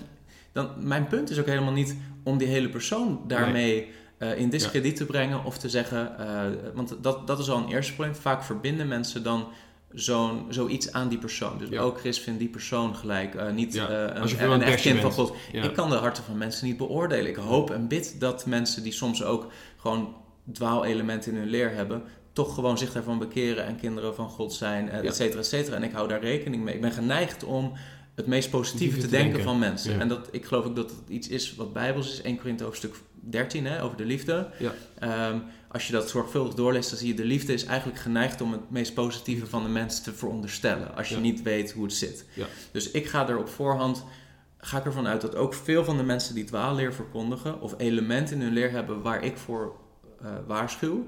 dan, 0.53 0.71
mijn 0.79 1.07
punt 1.07 1.31
is 1.31 1.39
ook 1.39 1.47
helemaal 1.47 1.73
niet 1.73 1.97
om 2.25 2.39
die 2.39 2.49
hele 2.49 2.69
persoon 2.69 3.21
daarmee 3.27 3.91
eh, 4.19 4.39
in 4.39 4.51
discrediet 4.51 4.97
te 4.97 5.07
brengen 5.07 5.45
of 5.45 5.59
te 5.59 5.69
zeggen... 5.69 6.19
eh, 6.19 6.41
want 6.75 6.97
dat, 7.01 7.27
dat 7.27 7.39
is 7.39 7.51
al 7.51 7.57
een 7.59 7.69
eerste 7.69 7.95
probleem. 7.95 8.15
Vaak 8.15 8.43
verbinden 8.45 8.89
mensen 8.89 9.23
dan 9.23 9.49
zo'n, 9.95 10.47
zoiets 10.49 10.93
aan 10.93 11.09
die 11.09 11.19
persoon. 11.19 11.59
Dus 11.59 11.69
Ja. 11.69 11.81
ook 11.81 11.99
Chris 11.99 12.19
vindt 12.21 12.39
die 12.39 12.49
persoon 12.49 12.97
gelijk, 12.97 13.35
eh, 13.35 13.51
niet 13.51 13.75
Ja, 13.75 13.89
een, 13.91 14.23
een 14.41 14.51
een 14.51 14.63
echt 14.63 14.81
kind 14.83 15.01
van. 15.01 15.11
God. 15.13 15.35
Ik 15.53 15.73
kan 15.73 15.91
de 15.91 15.97
harten 15.97 16.25
van 16.25 16.39
mensen 16.39 16.67
niet 16.67 16.77
beoordelen. 16.77 17.31
Ik 17.31 17.37
hoop 17.37 17.71
en 17.71 17.89
bid 17.89 18.21
dat 18.21 18.47
mensen 18.47 18.83
die 18.83 18.93
soms 18.93 19.25
ook 19.25 19.47
gewoon 19.83 20.15
dwaalelementen 20.53 21.33
in 21.33 21.39
hun 21.39 21.49
leer 21.49 21.75
hebben, 21.75 22.03
toch 22.33 22.55
gewoon 22.55 22.79
zich 22.79 22.93
daarvan 22.93 23.19
bekeren 23.19 23.67
en 23.67 23.77
kinderen 23.77 24.15
van 24.15 24.29
God 24.29 24.53
zijn, 24.53 24.89
eh, 24.91 25.09
et 25.09 25.17
cetera, 25.17 25.39
et 25.39 25.47
cetera. 25.47 25.77
En 25.77 25.83
ik 25.83 25.93
hou 25.93 26.09
daar 26.09 26.21
rekening 26.21 26.63
mee. 26.65 26.75
Ik 26.75 26.81
ben 26.81 26.93
geneigd 26.93 27.45
om 27.45 27.73
het 28.15 28.27
meest 28.27 28.51
positieve 28.51 28.97
te 28.97 29.03
te 29.03 29.09
denken 29.09 29.27
denken. 29.29 29.45
van 29.45 29.59
mensen. 29.59 29.93
Ja. 29.93 29.99
En 30.01 30.09
dat, 30.09 30.29
ik 30.31 30.45
geloof 30.45 30.65
ook 30.65 30.77
dat 30.77 30.91
het 30.91 31.09
iets 31.09 31.29
is 31.29 31.55
wat 31.55 31.73
bijbels 31.73 32.13
is. 32.13 32.23
1 32.23 32.37
Korinthe 32.37 32.65
hoofdstuk 32.65 32.95
13, 33.21 33.67
hè, 33.67 33.83
over 33.83 33.97
de 33.97 34.05
liefde. 34.05 34.49
Ja. 34.59 34.73
Ehm, 34.99 35.39
als 35.69 35.87
je 35.87 35.93
dat 35.93 36.09
zorgvuldig 36.11 36.55
doorleest, 36.55 36.91
dan 36.91 36.99
zie 36.99 37.09
je 37.09 37.15
de 37.15 37.25
liefde 37.25 37.53
is 37.53 37.65
eigenlijk 37.65 37.99
geneigd 37.99 38.41
om 38.41 38.53
het 38.53 38.71
meest 38.71 38.95
positieve 38.95 39.47
van 39.47 39.63
de 39.63 39.69
mens 39.69 40.03
te 40.03 40.13
veronderstellen. 40.13 40.97
Als 40.97 41.09
je 41.09 41.15
Ja. 41.15 41.21
niet 41.21 41.43
weet 41.43 41.73
hoe 41.73 41.85
het 41.85 41.93
zit. 41.93 42.25
Ja. 42.35 42.47
Dus 42.73 42.91
ik 42.91 43.07
ga 43.07 43.29
er 43.29 43.39
op 43.39 43.49
voorhand 43.49 44.05
ga 44.65 44.79
ik 44.79 44.85
ervan 44.85 45.07
uit 45.07 45.21
dat 45.21 45.35
ook 45.37 45.55
veel 45.55 45.85
van 45.85 45.97
de 45.97 46.03
mensen 46.03 46.35
die 46.35 46.45
dwaalleer 46.45 46.93
verkondigen, 46.95 47.61
of 47.61 47.75
elementen 47.77 48.37
in 48.37 48.43
hun 48.43 48.53
leer 48.53 48.71
hebben 48.71 49.03
waar 49.03 49.25
ik 49.25 49.37
voor 49.37 49.77
eh, 50.21 50.31
waarschuw, 50.47 51.07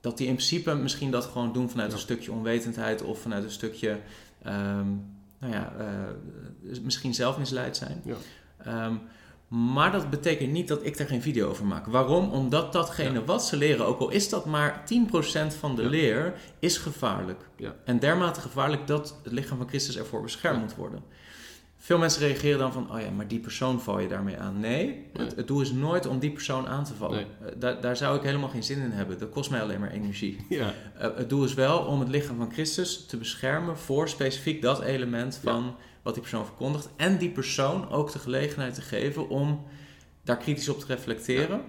dat 0.00 0.16
die 0.18 0.26
in 0.26 0.34
principe 0.34 0.74
misschien 0.74 1.10
dat 1.10 1.24
gewoon 1.24 1.52
doen 1.52 1.70
vanuit 1.70 1.88
Ja. 1.90 1.94
een 1.94 2.02
stukje 2.02 2.32
onwetendheid 2.32 3.02
of 3.02 3.20
vanuit 3.20 3.44
een 3.44 3.50
stukje, 3.50 3.98
ehm, 4.42 4.86
nou 5.38 5.52
ja, 5.52 5.72
eh, 5.78 6.78
misschien 6.82 7.14
zelf 7.14 7.38
misleid 7.38 7.76
zijn. 7.76 8.02
Ja. 8.04 8.14
Ehm, 8.64 8.94
maar 9.48 9.92
dat 9.92 10.10
betekent 10.10 10.52
niet 10.52 10.68
dat 10.68 10.84
ik 10.86 10.98
er 10.98 11.06
geen 11.06 11.22
video 11.22 11.48
over 11.48 11.64
maak. 11.64 11.86
Waarom? 11.86 12.30
Omdat 12.30 12.72
datgene 12.72 13.18
Ja. 13.18 13.24
wat 13.24 13.44
ze 13.44 13.56
leren, 13.56 13.86
ook 13.86 14.00
al 14.00 14.10
is 14.10 14.28
dat 14.28 14.44
maar 14.46 14.82
10% 14.84 15.54
van 15.54 15.76
de 15.76 15.82
Ja. 15.82 15.88
leer, 15.88 16.34
is 16.58 16.78
gevaarlijk. 16.78 17.40
Ja. 17.56 17.74
En 17.84 17.98
dermate 17.98 18.40
gevaarlijk 18.40 18.86
dat 18.86 19.16
het 19.22 19.32
lichaam 19.32 19.58
van 19.58 19.68
Christus 19.68 19.96
ervoor 19.98 20.22
beschermd 20.22 20.60
moet 20.60 20.74
worden. 20.74 21.02
Veel 21.84 21.98
mensen 21.98 22.20
reageren 22.20 22.58
dan 22.58 22.72
van, 22.72 22.92
oh 22.92 23.00
ja, 23.00 23.10
maar 23.10 23.28
die 23.28 23.38
persoon 23.38 23.80
val 23.80 23.98
je 23.98 24.08
daarmee 24.08 24.38
aan. 24.38 24.60
Nee, 24.60 24.86
Nee. 24.86 25.26
Het, 25.26 25.36
het 25.36 25.46
doel 25.46 25.60
is 25.60 25.72
nooit 25.72 26.06
om 26.06 26.18
die 26.18 26.30
persoon 26.30 26.66
aan 26.66 26.84
te 26.84 26.94
vallen. 26.94 27.16
Nee. 27.16 27.50
Eh, 27.50 27.56
daar, 27.60 27.80
daar 27.80 27.96
zou 27.96 28.16
ik 28.16 28.22
helemaal 28.22 28.48
geen 28.48 28.62
zin 28.62 28.82
in 28.82 28.90
hebben. 28.90 29.18
Dat 29.18 29.30
kost 29.30 29.50
mij 29.50 29.62
alleen 29.62 29.80
maar 29.80 29.90
energie. 29.90 30.36
Ja, 30.48 30.72
Eh, 30.98 31.08
het 31.16 31.28
doel 31.28 31.44
is 31.44 31.54
wel 31.54 31.78
om 31.78 32.00
het 32.00 32.08
lichaam 32.08 32.36
van 32.36 32.52
Christus 32.52 33.06
te 33.06 33.16
beschermen 33.16 33.78
voor 33.78 34.08
specifiek 34.08 34.62
dat 34.62 34.80
element 34.82 35.40
van 35.42 35.76
wat 36.02 36.12
die 36.14 36.22
persoon 36.22 36.44
verkondigt. 36.44 36.88
En 36.96 37.18
die 37.18 37.30
persoon 37.30 37.90
ook 37.90 38.12
de 38.12 38.18
gelegenheid 38.18 38.74
te 38.74 38.82
geven 38.82 39.28
om 39.28 39.64
daar 40.22 40.36
kritisch 40.36 40.68
op 40.68 40.78
te 40.80 40.86
reflecteren. 40.86 41.60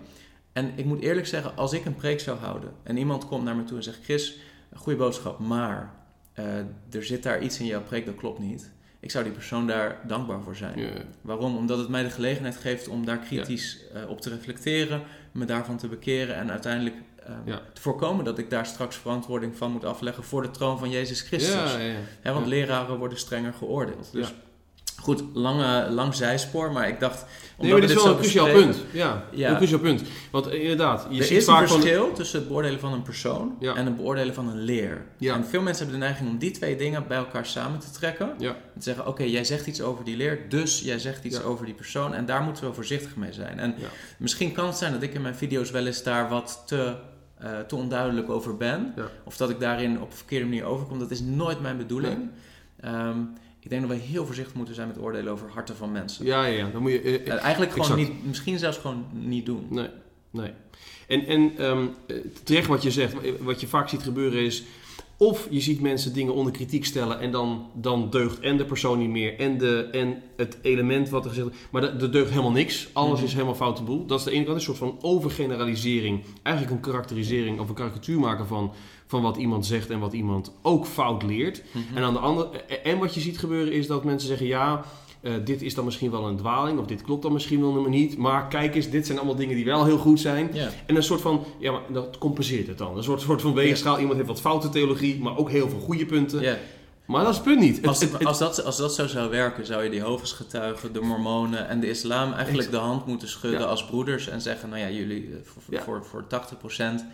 En 0.53 0.71
ik 0.75 0.85
moet 0.85 1.01
eerlijk 1.01 1.27
zeggen, 1.27 1.57
als 1.57 1.73
ik 1.73 1.85
een 1.85 1.95
preek 1.95 2.19
zou 2.19 2.37
houden 2.37 2.71
en 2.83 2.97
iemand 2.97 3.27
komt 3.27 3.43
naar 3.43 3.55
me 3.55 3.63
toe 3.63 3.77
en 3.77 3.83
zegt: 3.83 4.03
Chris, 4.03 4.37
goede 4.73 4.97
boodschap, 4.99 5.39
maar 5.39 5.93
eh, 6.33 6.57
er 6.91 7.03
zit 7.03 7.23
daar 7.23 7.41
iets 7.43 7.59
in 7.59 7.65
jouw 7.65 7.83
preek 7.83 8.05
dat 8.05 8.15
klopt 8.15 8.39
niet. 8.39 8.73
Ik 9.05 9.11
zou 9.11 9.23
die 9.23 9.33
persoon 9.33 9.67
daar 9.67 9.99
dankbaar 10.07 10.41
voor 10.41 10.55
zijn. 10.55 10.79
Waarom? 11.21 11.57
Omdat 11.57 11.77
het 11.77 11.89
mij 11.89 12.03
de 12.03 12.09
gelegenheid 12.09 12.57
geeft 12.57 12.87
om 12.87 13.05
daar 13.05 13.17
kritisch 13.17 13.79
eh, 13.93 14.09
op 14.09 14.21
te 14.21 14.29
reflecteren, 14.29 15.01
me 15.31 15.45
daarvan 15.45 15.77
te 15.77 15.87
bekeren 15.87 16.35
en 16.35 16.51
uiteindelijk 16.51 16.95
eh, 17.25 17.33
Ja. 17.45 17.61
te 17.73 17.81
voorkomen 17.81 18.25
dat 18.25 18.37
ik 18.37 18.49
daar 18.49 18.65
straks 18.65 18.95
verantwoording 18.95 19.57
van 19.57 19.71
moet 19.71 19.85
afleggen 19.85 20.23
voor 20.23 20.41
de 20.41 20.51
troon 20.51 20.77
van 20.79 20.89
Jezus 20.89 21.21
Christus. 21.21 21.75
Hè, 22.21 22.33
want 22.33 22.45
leraren 22.47 22.97
worden 22.97 23.17
strenger 23.17 23.53
geoordeeld. 23.53 24.09
Dus. 24.11 24.33
Goed, 25.05 25.23
lange, 25.33 25.89
lang 25.89 26.15
zijspoor, 26.15 26.71
maar 26.71 26.87
ik 26.87 26.99
dacht. 26.99 27.25
Nee, 27.59 27.71
maar 27.71 27.81
dit 27.81 27.89
is 27.89 27.95
we 27.95 28.01
wel 28.03 28.11
een 28.11 28.17
cruciaal 28.19 28.51
punt. 28.51 28.77
Ja, 28.91 29.23
Ja. 29.31 29.49
een 29.49 29.55
cruciaal 29.57 29.79
punt. 29.79 30.01
Want 30.31 30.47
eh, 30.47 30.61
inderdaad, 30.61 31.07
je 31.09 31.17
er 31.19 31.23
ziet 31.25 31.37
is 31.37 31.47
een 31.47 31.53
vaak 31.53 31.67
van... 31.67 31.79
verschil 31.81 32.11
tussen 32.13 32.39
het 32.39 32.47
beoordelen 32.47 32.79
van 32.79 32.93
een 32.93 33.01
persoon 33.01 33.55
Ja. 33.59 33.75
en 33.75 33.85
het 33.85 33.95
beoordelen 33.95 34.33
van 34.33 34.47
een 34.47 34.61
leer. 34.61 35.05
Ja. 35.17 35.33
En 35.35 35.45
veel 35.45 35.61
mensen 35.61 35.83
hebben 35.83 36.01
de 36.01 36.05
neiging 36.07 36.29
om 36.29 36.37
die 36.37 36.51
twee 36.51 36.75
dingen 36.75 37.07
bij 37.07 37.17
elkaar 37.17 37.45
samen 37.45 37.79
te 37.79 37.91
trekken. 37.91 38.33
Ja. 38.37 38.49
En 38.49 38.55
te 38.77 38.83
zeggen, 38.83 39.07
oké, 39.07 39.23
jij 39.23 39.43
zegt 39.43 39.67
iets 39.67 39.81
over 39.81 40.03
die 40.05 40.17
leer, 40.17 40.39
dus 40.49 40.81
jij 40.81 40.99
zegt 40.99 41.23
iets 41.23 41.43
over 41.43 41.65
die 41.65 41.73
persoon. 41.75 42.13
En 42.13 42.25
daar 42.25 42.41
moeten 42.41 42.67
we 42.67 42.73
voorzichtig 42.73 43.15
mee 43.15 43.33
zijn. 43.33 43.59
En 43.59 43.75
misschien 44.17 44.51
kan 44.51 44.65
het 44.65 44.77
zijn 44.77 44.93
dat 44.93 45.01
ik 45.01 45.13
in 45.13 45.21
mijn 45.21 45.35
video's 45.35 45.71
wel 45.71 45.85
eens 45.85 46.03
daar 46.03 46.29
wat 46.29 46.63
te, 46.65 46.95
eh, 47.37 47.59
te 47.59 47.75
onduidelijk 47.75 48.29
over 48.29 48.57
ben. 48.57 48.93
Ja. 48.95 49.07
Of 49.23 49.37
dat 49.37 49.49
ik 49.49 49.59
daarin 49.59 50.01
op 50.01 50.09
een 50.11 50.17
verkeerde 50.17 50.45
manier 50.45 50.63
overkom. 50.63 50.99
Dat 50.99 51.11
is 51.11 51.21
nooit 51.21 51.61
mijn 51.61 51.77
bedoeling. 51.77 52.17
Nee. 52.17 52.91
Ehm, 52.93 53.17
ik 53.65 53.71
denk 53.71 53.87
dat 53.87 53.97
we 53.97 54.03
heel 54.03 54.25
voorzichtig 54.25 54.55
moeten 54.55 54.75
zijn 54.75 54.87
met 54.87 54.97
oordelen 54.99 55.31
over 55.33 55.49
harten 55.53 55.75
van 55.75 55.91
mensen. 55.91 56.25
Ja, 56.25 56.45
ja, 56.45 56.57
ja. 56.57 56.69
Dan 56.71 56.81
moet 56.81 56.91
je... 56.91 57.01
eh, 57.01 57.13
Eh, 57.33 57.43
eigenlijk 57.43 57.71
gewoon 57.71 57.91
exact. 57.91 58.09
niet, 58.13 58.25
misschien 58.25 58.59
zelfs 58.59 58.77
gewoon 58.77 59.05
niet 59.11 59.45
doen. 59.45 59.65
Nee, 59.69 59.87
nee. 60.31 60.51
En, 61.07 61.25
en 61.25 61.51
ehm, 61.57 61.85
eh, 62.07 62.15
terecht 62.43 62.67
wat 62.67 62.83
je 62.83 62.91
zegt, 62.91 63.13
wat 63.39 63.61
je 63.61 63.67
vaak 63.67 63.89
ziet 63.89 64.01
gebeuren 64.03 64.39
is... 64.39 64.63
Of 65.17 65.47
je 65.49 65.59
ziet 65.61 65.81
mensen 65.81 66.13
dingen 66.13 66.33
onder 66.33 66.53
kritiek 66.53 66.85
stellen 66.85 67.19
en 67.19 67.31
dan, 67.31 67.69
dan 67.73 68.09
deugt 68.09 68.39
en 68.39 68.57
de 68.57 68.65
persoon 68.65 68.99
niet 68.99 69.09
meer 69.09 69.39
en, 69.39 69.57
de, 69.57 69.87
en 69.91 70.21
het 70.37 70.57
element 70.61 71.09
wat 71.09 71.23
er 71.23 71.29
gezegd 71.29 71.47
wordt. 71.47 71.67
Maar 71.71 71.83
er 71.83 72.01
er 72.01 72.11
deugt 72.11 72.29
helemaal 72.29 72.51
niks. 72.51 72.89
Alles 72.93 73.15
Mhm. 73.17 73.25
is 73.27 73.33
helemaal 73.33 73.55
foute 73.55 73.83
boel. 73.83 74.05
Dat 74.05 74.19
is 74.19 74.25
de 74.25 74.31
ene 74.31 74.43
kant, 74.43 74.55
een 74.55 74.61
soort 74.63 74.77
van 74.77 74.97
overgeneralisering. 75.01 76.23
Eigenlijk 76.43 76.75
een 76.75 76.81
karakterisering 76.81 77.59
of 77.59 77.69
een 77.69 77.75
karikatuur 77.75 78.19
maken 78.19 78.47
van, 78.47 78.71
van 79.07 79.21
wat 79.21 79.37
iemand 79.37 79.65
zegt 79.65 79.89
en 79.89 79.99
wat 79.99 80.13
iemand 80.13 80.51
ook 80.61 80.85
fout 80.85 81.23
leert. 81.23 81.61
Mhm. 81.71 81.97
En, 81.97 82.03
aan 82.03 82.13
de 82.13 82.19
andere, 82.19 82.61
en 82.63 82.97
wat 82.99 83.13
je 83.13 83.19
ziet 83.21 83.37
gebeuren 83.39 83.73
is 83.73 83.87
dat 83.87 84.03
mensen 84.03 84.27
zeggen: 84.27 84.47
ja, 84.47 84.83
eh, 85.21 85.33
dit 85.45 85.61
is 85.61 85.73
dan 85.75 85.85
misschien 85.85 86.11
wel 86.11 86.27
een 86.27 86.37
dwaling, 86.37 86.79
of 86.79 86.85
dit 86.85 87.01
klopt 87.01 87.21
dan 87.21 87.33
misschien 87.33 87.59
wel 87.59 87.69
helemaal 87.69 87.89
niet. 87.89 88.17
Maar 88.17 88.47
kijk 88.47 88.75
eens, 88.75 88.89
dit 88.89 89.05
zijn 89.05 89.17
allemaal 89.17 89.35
dingen 89.35 89.55
die 89.55 89.65
wel 89.65 89.85
heel 89.85 89.97
goed 89.97 90.19
zijn. 90.19 90.51
En 90.85 90.95
een 90.95 91.03
soort 91.03 91.21
van, 91.21 91.43
ja, 91.59 91.71
maar 91.71 91.81
dat 91.89 92.17
compenseert 92.17 92.67
het 92.67 92.77
dan. 92.77 92.97
Een 92.97 93.03
soort, 93.03 93.21
soort 93.21 93.41
van 93.41 93.53
weegschaal. 93.53 93.97
Iemand 93.99 94.15
heeft 94.15 94.27
wat 94.27 94.41
foute 94.41 94.69
theologie, 94.69 95.19
maar 95.21 95.37
ook 95.37 95.49
heel 95.49 95.69
veel 95.69 95.79
goede 95.79 96.05
punten. 96.05 96.57
Maar 97.05 97.21
dat 97.23 97.29
is 97.31 97.35
het 97.35 97.45
punt 97.45 97.59
niet. 97.59 97.87
Als, 97.87 97.99
het- 98.01 98.11
het- 98.11 98.25
als, 98.25 98.37
dat, 98.37 98.63
als 98.63 98.77
dat 98.77 98.93
zo 98.95 99.07
zou 99.07 99.29
werken, 99.29 99.65
zou 99.65 99.83
je 99.83 99.89
die 99.89 100.01
hoofdgetuigen, 100.01 100.93
de 100.93 101.01
mormonen 101.01 101.67
en 101.67 101.79
de 101.79 101.89
islam 101.89 102.33
eigenlijk 102.33 102.71
de 102.71 102.77
hand 102.77 103.05
moeten 103.05 103.27
schudden 103.27 103.59
Ja. 103.59 103.65
als 103.65 103.85
broeders 103.85 104.27
en 104.27 104.41
zeggen, 104.41 104.69
nou 104.69 104.81
ja, 104.81 104.89
jullie 104.89 105.23
eh, 105.31 105.35
voor, 105.43 105.61
Ja. 105.69 105.81
voor, 105.83 106.05
voor 106.05 106.23
80% 106.27 107.05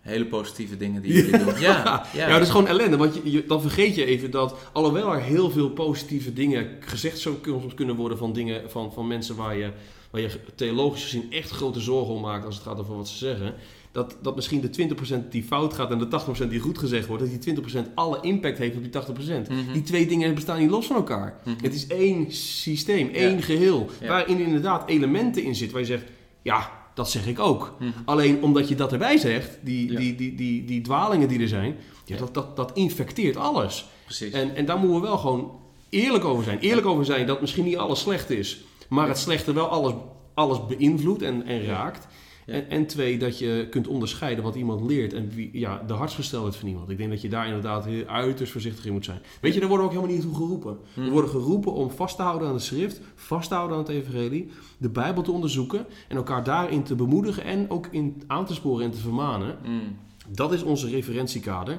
hele 0.00 0.26
positieve 0.26 0.76
dingen 0.76 1.02
die 1.02 1.12
jullie 1.22 1.38
doen. 1.38 1.60
Ja, 1.60 1.60
ja. 1.60 2.06
ja, 2.14 2.28
dat 2.32 2.42
is 2.42 2.48
gewoon 2.50 2.66
ellende. 2.66 2.96
Want 2.96 3.14
je, 3.14 3.30
je- 3.30 3.46
dan 3.46 3.60
vergeet 3.60 3.94
je 3.94 4.04
even 4.04 4.30
dat, 4.30 4.54
alhoewel 4.72 5.12
er 5.12 5.20
heel 5.20 5.50
veel 5.50 5.70
positieve 5.70 6.32
dingen 6.32 6.68
gezegd 6.80 7.18
zou 7.18 7.34
kun- 7.34 7.74
kunnen 7.74 7.96
worden 7.96 8.18
van 8.18 8.32
dingen 8.32 8.70
van, 8.70 8.92
van 8.92 9.06
mensen 9.06 9.36
waar 9.36 9.56
je, 9.56 9.70
waar 10.10 10.20
je 10.20 10.30
theologisch 10.54 11.02
gezien 11.02 11.32
echt 11.32 11.50
grote 11.50 11.80
zorgen 11.80 12.14
om 12.14 12.20
maakt 12.20 12.44
als 12.44 12.54
het 12.54 12.64
gaat 12.64 12.78
over 12.78 12.96
wat 12.96 13.08
ze 13.08 13.16
zeggen. 13.18 13.54
Dat, 13.92 14.16
dat 14.22 14.34
misschien 14.34 14.60
de 14.60 14.94
20% 15.24 15.28
die 15.30 15.42
fout 15.42 15.74
gaat 15.74 15.90
en 15.90 15.98
de 15.98 16.08
80% 16.44 16.48
die 16.48 16.60
goed 16.60 16.78
gezegd 16.78 17.06
wordt, 17.06 17.22
dat 17.32 17.42
die 17.42 17.54
20% 17.84 17.94
alle 17.94 18.18
impact 18.20 18.58
heeft 18.58 18.76
op 18.76 18.82
die 18.82 19.02
80%. 19.26 19.48
Mhm. 19.48 19.72
Die 19.72 19.82
twee 19.82 20.06
dingen 20.06 20.34
bestaan 20.34 20.58
niet 20.58 20.70
los 20.70 20.86
van 20.86 20.96
elkaar. 20.96 21.40
Mhm. 21.44 21.54
Het 21.62 21.74
is 21.74 21.86
één 21.86 22.32
systeem, 22.32 23.08
één 23.08 23.42
geheel. 23.42 23.90
Ja. 24.00 24.08
Waarin 24.08 24.38
inderdaad 24.38 24.88
elementen 24.88 25.42
in 25.42 25.54
zitten 25.54 25.76
waar 25.76 25.86
je 25.86 25.92
zegt, 25.92 26.04
ja, 26.42 26.78
dat 27.00 27.10
zeg 27.10 27.26
ik 27.26 27.38
ook. 27.38 27.74
Mhm. 27.78 27.90
Alleen 28.04 28.42
omdat 28.42 28.68
je 28.68 28.74
dat 28.74 28.92
erbij 28.92 29.16
zegt, 29.18 29.58
die, 29.60 29.92
Ja. 29.92 29.98
die, 29.98 30.14
die, 30.14 30.34
die, 30.34 30.64
die 30.64 30.80
dwalingen 30.80 31.28
die 31.28 31.40
er 31.40 31.48
zijn, 31.48 31.76
ja, 32.04 32.14
Ja. 32.14 32.16
dat, 32.16 32.34
dat, 32.34 32.56
dat 32.56 32.70
infecteert 32.74 33.36
alles. 33.36 33.86
Precies. 34.04 34.32
En, 34.32 34.54
en 34.56 34.64
daar 34.64 34.78
moeten 34.78 35.00
we 35.00 35.06
wel 35.06 35.18
gewoon 35.18 35.50
eerlijk 35.88 36.24
over 36.24 36.44
zijn. 36.44 36.58
Eerlijk 36.58 36.86
over 36.86 37.04
zijn 37.04 37.26
dat 37.26 37.40
misschien 37.40 37.64
niet 37.64 37.76
alles 37.76 38.00
slecht 38.00 38.30
is, 38.30 38.60
maar 38.88 39.08
het 39.08 39.18
slechte 39.18 39.52
wel 39.52 39.66
alles, 39.68 39.92
alles 40.34 40.58
beïnvloedt 40.66 41.22
en, 41.22 41.46
en 41.46 41.64
raakt. 41.64 42.06
Ja. 42.46 42.52
En, 42.52 42.70
en 42.70 42.86
twee, 42.86 43.18
dat 43.18 43.38
je 43.38 43.66
kunt 43.70 43.86
onderscheiden 43.86 44.44
wat 44.44 44.54
iemand 44.54 44.90
leert 44.90 45.12
en 45.12 45.28
wie, 45.28 45.50
ja, 45.52 45.82
de 45.86 45.92
hartsgesteldheid 45.92 46.56
van 46.56 46.68
iemand. 46.68 46.90
Ik 46.90 46.96
denk 46.98 47.10
dat 47.10 47.20
je 47.20 47.28
daar 47.28 47.46
inderdaad 47.46 47.84
heel 47.84 48.04
uiterst 48.04 48.52
voorzichtig 48.52 48.86
in 48.86 48.92
moet 48.92 49.04
zijn. 49.04 49.20
Weet 49.40 49.54
je, 49.54 49.60
daar 49.60 49.68
worden 49.68 49.86
we 49.86 49.92
ook 49.92 49.98
helemaal 49.98 50.16
niet 50.16 50.26
toe 50.26 50.40
geroepen. 50.40 50.78
We 50.94 51.10
worden 51.10 51.30
geroepen 51.30 51.72
om 51.72 51.90
vast 51.90 52.16
te 52.16 52.22
houden 52.22 52.48
aan 52.48 52.54
de 52.54 52.60
schrift, 52.60 53.00
vast 53.14 53.48
te 53.48 53.54
houden 53.54 53.76
aan 53.76 53.82
het 53.82 53.92
evangelie, 53.92 54.50
de 54.78 54.88
Bijbel 54.88 55.22
te 55.22 55.32
onderzoeken 55.32 55.86
en 56.08 56.16
elkaar 56.16 56.44
daarin 56.44 56.82
te 56.82 56.94
bemoedigen 56.94 57.44
en 57.44 57.70
ook 57.70 57.86
in 57.90 58.22
aan 58.26 58.46
te 58.46 58.54
sporen 58.54 58.84
en 58.84 58.90
te 58.90 59.00
vermanen. 59.00 59.58
Mm. 59.64 59.96
Dat 60.28 60.52
is 60.52 60.62
onze 60.62 60.88
referentiekader. 60.88 61.78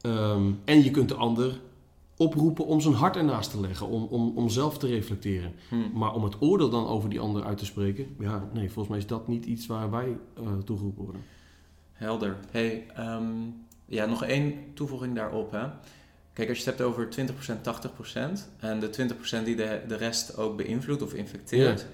Ehm, 0.00 0.50
en 0.64 0.84
je 0.84 0.90
kunt 0.90 1.08
de 1.08 1.14
ander 1.14 1.60
oproepen 2.18 2.66
om 2.66 2.80
zijn 2.80 2.94
hart 2.94 3.16
ernaast 3.16 3.50
te 3.50 3.60
leggen, 3.60 3.86
om, 3.88 4.04
om, 4.04 4.32
om 4.36 4.48
zelf 4.48 4.78
te 4.78 4.86
reflecteren. 4.86 5.52
Mm. 5.70 5.90
Maar 5.94 6.14
om 6.14 6.24
het 6.24 6.34
oordeel 6.40 6.70
dan 6.70 6.86
over 6.86 7.08
die 7.10 7.20
ander 7.20 7.44
uit 7.44 7.58
te 7.58 7.64
spreken, 7.64 8.06
ja, 8.18 8.48
nee, 8.52 8.66
volgens 8.66 8.88
mij 8.88 8.98
is 8.98 9.06
dat 9.06 9.28
niet 9.28 9.44
iets 9.44 9.66
waar 9.66 9.90
wij 9.90 10.16
eh 10.36 10.42
toegeroepen 10.64 11.04
worden. 11.04 11.22
Helder. 11.92 12.36
Hey, 12.50 12.86
ehm, 12.94 13.24
ja, 13.86 14.06
nog 14.06 14.24
één 14.24 14.54
toevoeging 14.74 15.14
daarop. 15.14 15.50
Hè. 15.50 15.66
Kijk, 16.32 16.48
als 16.48 16.58
je 16.58 16.64
het 16.70 16.78
hebt 16.78 16.90
over 16.90 17.08
20%, 17.08 17.60
80% 17.62 18.48
en 18.58 18.80
de 18.80 18.90
20% 19.40 19.44
die 19.44 19.56
de, 19.56 19.80
de 19.88 19.96
rest 19.96 20.36
ook 20.36 20.56
beïnvloedt 20.56 21.02
of 21.02 21.14
infecteert. 21.14 21.86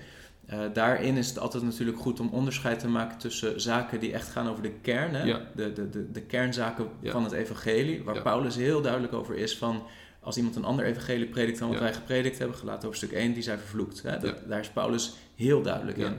eh, 0.47 0.59
daarin 0.73 1.17
is 1.17 1.29
het 1.29 1.39
altijd 1.39 1.63
natuurlijk 1.63 1.99
goed 1.99 2.21
om 2.21 2.29
onderscheid 2.33 2.79
te 2.79 2.89
maken 2.89 3.19
tussen 3.19 3.61
zaken 3.61 4.01
die 4.01 4.13
echt 4.13 4.29
gaan 4.29 4.49
over 4.49 4.63
de 4.63 4.71
kern, 4.83 5.15
hè? 5.15 5.23
Ja. 5.23 5.41
De, 5.57 5.73
de, 5.73 5.89
de, 5.91 6.11
de 6.11 6.21
kernzaken 6.23 6.87
Ja. 7.01 7.11
van 7.13 7.23
het 7.25 7.33
evangelie, 7.33 8.03
waar. 8.03 8.23
Paulus 8.23 8.57
heel 8.57 8.81
duidelijk 8.83 9.13
over 9.13 9.37
is 9.37 9.59
van 9.59 9.83
als 10.25 10.37
iemand 10.37 10.57
een 10.57 10.65
ander 10.65 10.85
evangelie 10.85 11.27
predikt 11.27 11.59
dan 11.59 11.69
wat 11.69 11.77
Ja. 11.79 11.83
wij 11.85 11.95
gepredikt 11.95 12.39
hebben, 12.39 12.57
gelaten 12.57 12.85
over 12.89 12.97
stuk 12.99 13.13
1, 13.13 13.33
die 13.33 13.43
zijn 13.43 13.59
vervloekt. 13.59 14.03
Hè? 14.03 14.11
Dat, 14.19 14.23
Ja. 14.43 14.49
Daar 14.49 14.61
is 14.61 14.69
Paulus 14.69 15.15
heel 15.35 15.63
duidelijk 15.63 15.99
in. 15.99 16.17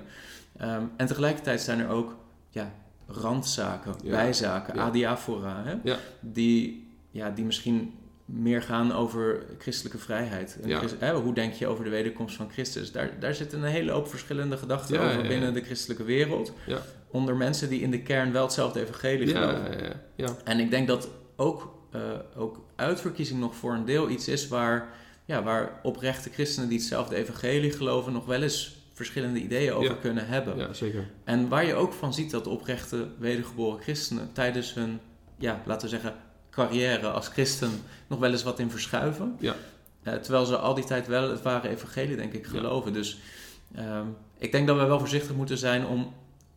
Ehm, 0.58 0.84
en 0.98 1.06
tegelijkertijd 1.08 1.62
zijn 1.62 1.80
er 1.80 1.88
ook 1.90 2.16
ja, 2.50 2.72
randzaken, 3.08 3.96
bijzaken, 4.04 4.76
Ja. 4.76 4.82
adiaphora, 4.82 5.64
hè? 5.66 5.96
Die, 6.20 6.88
ja, 7.12 7.30
die 7.30 7.46
misschien 7.46 7.94
meer 8.26 8.62
gaan 8.62 8.92
over 8.94 9.44
christelijke 9.58 9.98
vrijheid. 9.98 10.58
En 10.62 10.70
Ja. 10.70 10.78
Christ- 10.78 10.96
hè, 11.00 11.14
hoe 11.14 11.34
denk 11.34 11.54
je 11.54 11.68
over 11.68 11.84
de 11.84 11.90
wederkomst 11.90 12.36
van 12.36 12.50
Christus? 12.52 12.92
Daar, 12.92 13.10
daar 13.20 13.34
zitten 13.36 13.64
een 13.64 13.70
hele 13.70 13.92
hoop 13.92 14.08
verschillende 14.08 14.58
gedachten 14.58 14.96
Ja, 14.96 15.06
over 15.10 15.22
ja, 15.22 15.28
binnen 15.28 15.54
de 15.54 15.62
christelijke 15.62 16.04
wereld. 16.04 16.54
Ja. 16.66 16.78
Onder 17.12 17.36
mensen 17.36 17.70
die 17.70 17.82
in 17.82 17.92
de 17.92 18.02
kern 18.02 18.32
wel 18.32 18.44
hetzelfde 18.44 18.82
evangelie 18.82 19.28
Ja, 19.28 19.40
geloven. 19.50 19.84
ja, 19.84 19.94
ja. 20.16 20.36
En 20.44 20.60
ik 20.60 20.70
denk 20.70 20.88
dat 20.88 21.10
ook, 21.36 21.74
ook 22.36 22.66
uitverkiezing 22.76 23.40
nog 23.40 23.56
voor 23.56 23.74
een 23.74 23.86
deel 23.86 24.10
iets 24.10 24.28
is 24.28 24.48
waar, 24.48 24.90
ja, 25.26 25.44
waar 25.44 25.80
oprechte 25.84 26.30
christenen 26.30 26.70
die 26.70 26.78
hetzelfde 26.78 27.16
evangelie 27.16 27.72
geloven 27.72 28.14
nog 28.14 28.26
wel 28.26 28.42
eens 28.42 28.76
verschillende 28.94 29.40
ideeën 29.40 29.74
over 29.74 29.90
Ja. 29.92 29.98
kunnen 30.02 30.28
hebben. 30.28 30.58
ja 30.58 30.74
zeker. 30.74 31.08
En 31.24 31.48
waar 31.50 31.66
je 31.66 31.74
ook 31.74 31.94
van 31.94 32.14
ziet 32.14 32.32
dat 32.32 32.48
oprechte 32.48 33.08
wedergeboren 33.20 33.82
christenen 33.82 34.30
tijdens 34.34 34.74
hun, 34.74 35.00
ja, 35.38 35.62
laten 35.66 35.82
we 35.90 35.94
zeggen, 35.96 36.16
carrière 36.50 37.08
als 37.10 37.28
christen 37.28 37.72
nog 38.08 38.20
wel 38.20 38.32
eens 38.32 38.44
wat 38.44 38.60
in 38.60 38.70
verschuiven. 38.72 39.36
Ja. 39.40 39.56
Eh, 40.04 40.14
terwijl 40.14 40.46
ze 40.46 40.58
al 40.58 40.74
die 40.74 40.84
tijd 40.84 41.08
wel 41.08 41.30
het 41.30 41.42
ware 41.42 41.70
evangelie, 41.70 42.16
denk 42.16 42.34
ik, 42.34 42.44
Ja. 42.46 42.50
geloven. 42.52 42.94
Dus 42.94 43.18
ehm, 43.76 44.06
ik 44.38 44.52
denk 44.52 44.68
dat 44.68 44.78
we 44.78 44.86
wel 44.86 45.00
voorzichtig 45.00 45.36
moeten 45.36 45.58
zijn 45.58 45.86
om, 45.86 46.14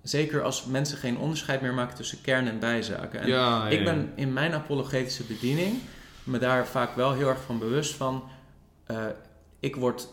zeker 0.08 0.42
als 0.42 0.64
mensen 0.64 0.98
geen 0.98 1.18
onderscheid 1.18 1.60
meer 1.60 1.74
maken 1.74 1.96
tussen 1.96 2.20
kern 2.20 2.48
en 2.48 2.58
bijzaken. 2.58 3.20
En 3.20 3.28
ja, 3.28 3.36
ja, 3.66 3.68
ik 3.68 3.84
ben 3.84 4.12
in 4.14 4.32
mijn 4.32 4.52
apologetische 4.54 5.22
bediening 5.24 5.78
me 6.22 6.38
daar 6.38 6.66
vaak 6.66 6.96
wel 6.96 7.12
heel 7.12 7.28
erg 7.28 7.40
van 7.42 7.58
bewust 7.58 7.94
van. 7.94 8.22
eh, 8.86 9.06
ik 9.60 9.76
word 9.76 10.08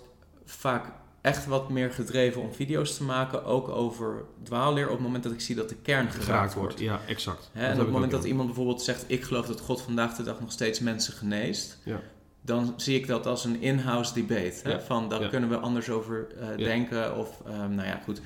vaak 0.45 0.86
echt 1.21 1.45
wat 1.45 1.69
meer 1.69 1.91
gedreven 1.91 2.41
om 2.41 2.53
video's 2.53 2.97
te 2.97 3.03
maken, 3.03 3.45
ook 3.45 3.67
over 3.69 4.23
dwaalleer, 4.43 4.86
op 4.86 4.91
het 4.91 5.01
moment 5.01 5.23
dat 5.23 5.31
ik 5.34 5.41
zie 5.41 5.55
dat 5.55 5.69
de 5.69 5.75
kern 5.75 6.05
geraakt, 6.10 6.23
geraakt 6.25 6.53
wordt. 6.53 6.79
Ja, 6.79 6.99
exact. 7.08 7.49
En 7.53 7.71
op 7.73 7.79
het 7.79 7.89
moment 7.91 8.12
dat 8.12 8.23
iemand 8.23 8.47
bijvoorbeeld 8.47 8.81
zegt: 8.81 9.03
Ik 9.08 9.23
geloof 9.23 9.45
dat 9.45 9.60
God 9.60 9.81
vandaag 9.81 10.15
de 10.15 10.23
dag 10.23 10.39
nog 10.39 10.51
steeds 10.51 10.79
mensen 10.79 11.13
geneest, 11.13 11.77
Ja. 11.84 11.99
dan 12.41 12.73
zie 12.77 12.95
ik 12.99 13.08
dat 13.08 13.25
als 13.25 13.45
een 13.45 13.62
in-house 13.62 14.13
debate. 14.13 14.69
Ja. 14.69 14.79
Van 14.79 15.10
daar 15.10 15.21
Ja. 15.21 15.27
kunnen 15.27 15.49
we 15.49 15.58
anders 15.58 15.89
over 15.89 16.27
eh, 16.39 16.47
denken. 16.58 17.17
Of 17.17 17.41
ehm, 17.47 17.75
nou 17.75 17.88
ja, 17.88 17.99
goed. 18.03 18.21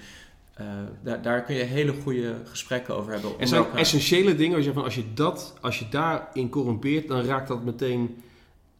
Eh, 0.60 0.66
daar, 1.04 1.22
daar 1.22 1.44
kun 1.44 1.56
je 1.56 1.64
hele 1.64 1.94
goede 2.04 2.36
gesprekken 2.46 2.96
over 2.98 3.12
hebben. 3.14 3.32
Er 3.40 3.48
zijn 3.48 3.62
elkaar- 3.64 3.80
essentiële 3.80 4.36
dingen 4.36 4.52
waar 4.58 4.66
je 4.66 4.74
van 4.74 4.84
als 4.84 4.96
je 4.96 5.04
dat, 5.14 5.54
als 5.62 5.80
je 5.80 5.86
daarin 5.90 6.50
corrumpeert, 6.50 7.08
dan 7.08 7.22
raakt 7.22 7.48
dat 7.48 7.64
meteen 7.64 8.18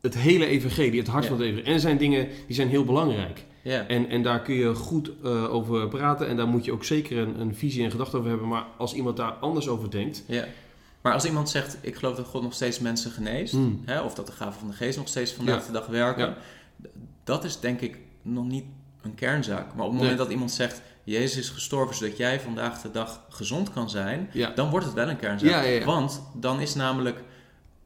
het 0.02 0.18
hele 0.18 0.46
evangelie, 0.46 1.00
het 1.00 1.08
hart 1.08 1.24
Ja. 1.24 1.30
van 1.30 1.38
het 1.40 1.46
evangelie. 1.48 1.70
En 1.70 1.74
er 1.76 1.80
zijn 1.82 1.98
dingen 1.98 2.28
die 2.48 2.56
zijn 2.56 2.68
heel 2.70 2.86
belangrijk. 2.86 3.46
Ja. 3.64 3.88
En, 3.88 4.10
en 4.10 4.24
daar 4.24 4.42
kun 4.42 4.56
je 4.56 4.74
goed 4.76 5.12
eh, 5.24 5.54
over 5.54 5.88
praten 5.88 6.28
en 6.28 6.36
daar 6.38 6.48
moet 6.48 6.66
je 6.66 6.72
ook 6.72 6.84
zeker 6.84 7.18
een, 7.18 7.40
een 7.40 7.56
visie 7.56 7.84
en 7.84 7.92
gedachte 7.92 8.18
over 8.18 8.30
hebben. 8.30 8.48
Maar 8.48 8.66
als 8.78 8.94
iemand 8.94 9.18
daar 9.18 9.32
anders 9.32 9.68
over 9.68 9.92
denkt, 9.92 10.24
Ja. 10.28 10.46
Maar 11.02 11.14
als 11.14 11.26
iemand 11.26 11.50
zegt, 11.50 11.78
ik 11.82 11.96
geloof 11.96 12.16
dat 12.16 12.26
God 12.26 12.42
nog 12.42 12.54
steeds 12.54 12.80
mensen 12.80 13.12
geneest, 13.12 13.54
Hmm. 13.54 13.82
hè, 13.86 14.02
of 14.02 14.14
dat 14.16 14.26
de 14.28 14.32
gaven 14.32 14.60
van 14.60 14.68
de 14.70 14.74
geest 14.76 14.98
nog 14.98 15.08
steeds 15.08 15.32
vandaag 15.34 15.66
de 15.66 15.72
dag 15.72 15.86
werken, 15.88 16.36
dat 17.24 17.44
is 17.44 17.60
denk 17.60 17.82
ik 17.82 17.98
nog 18.22 18.48
niet 18.48 18.64
een 19.02 19.16
kernzaak. 19.16 19.66
Maar 19.76 19.86
op 19.86 19.92
het 19.92 19.92
Nee. 19.92 20.00
moment 20.00 20.18
dat 20.18 20.30
iemand 20.30 20.52
zegt, 20.52 20.82
Jezus 21.10 21.38
is 21.38 21.50
gestorven 21.50 21.96
zodat 21.96 22.18
jij 22.18 22.40
vandaag 22.40 22.82
de 22.82 22.92
dag 22.92 23.22
gezond 23.30 23.74
kan 23.74 23.90
zijn, 23.90 24.30
ja, 24.34 24.50
dan 24.50 24.70
wordt 24.70 24.86
het 24.86 24.96
wel 24.96 25.10
een 25.10 25.18
kernzaak. 25.18 25.50
Ja, 25.50 25.62
ja, 25.62 25.80
ja. 25.80 25.86
Want 25.86 26.22
dan 26.34 26.60
is 26.60 26.76
namelijk 26.76 27.24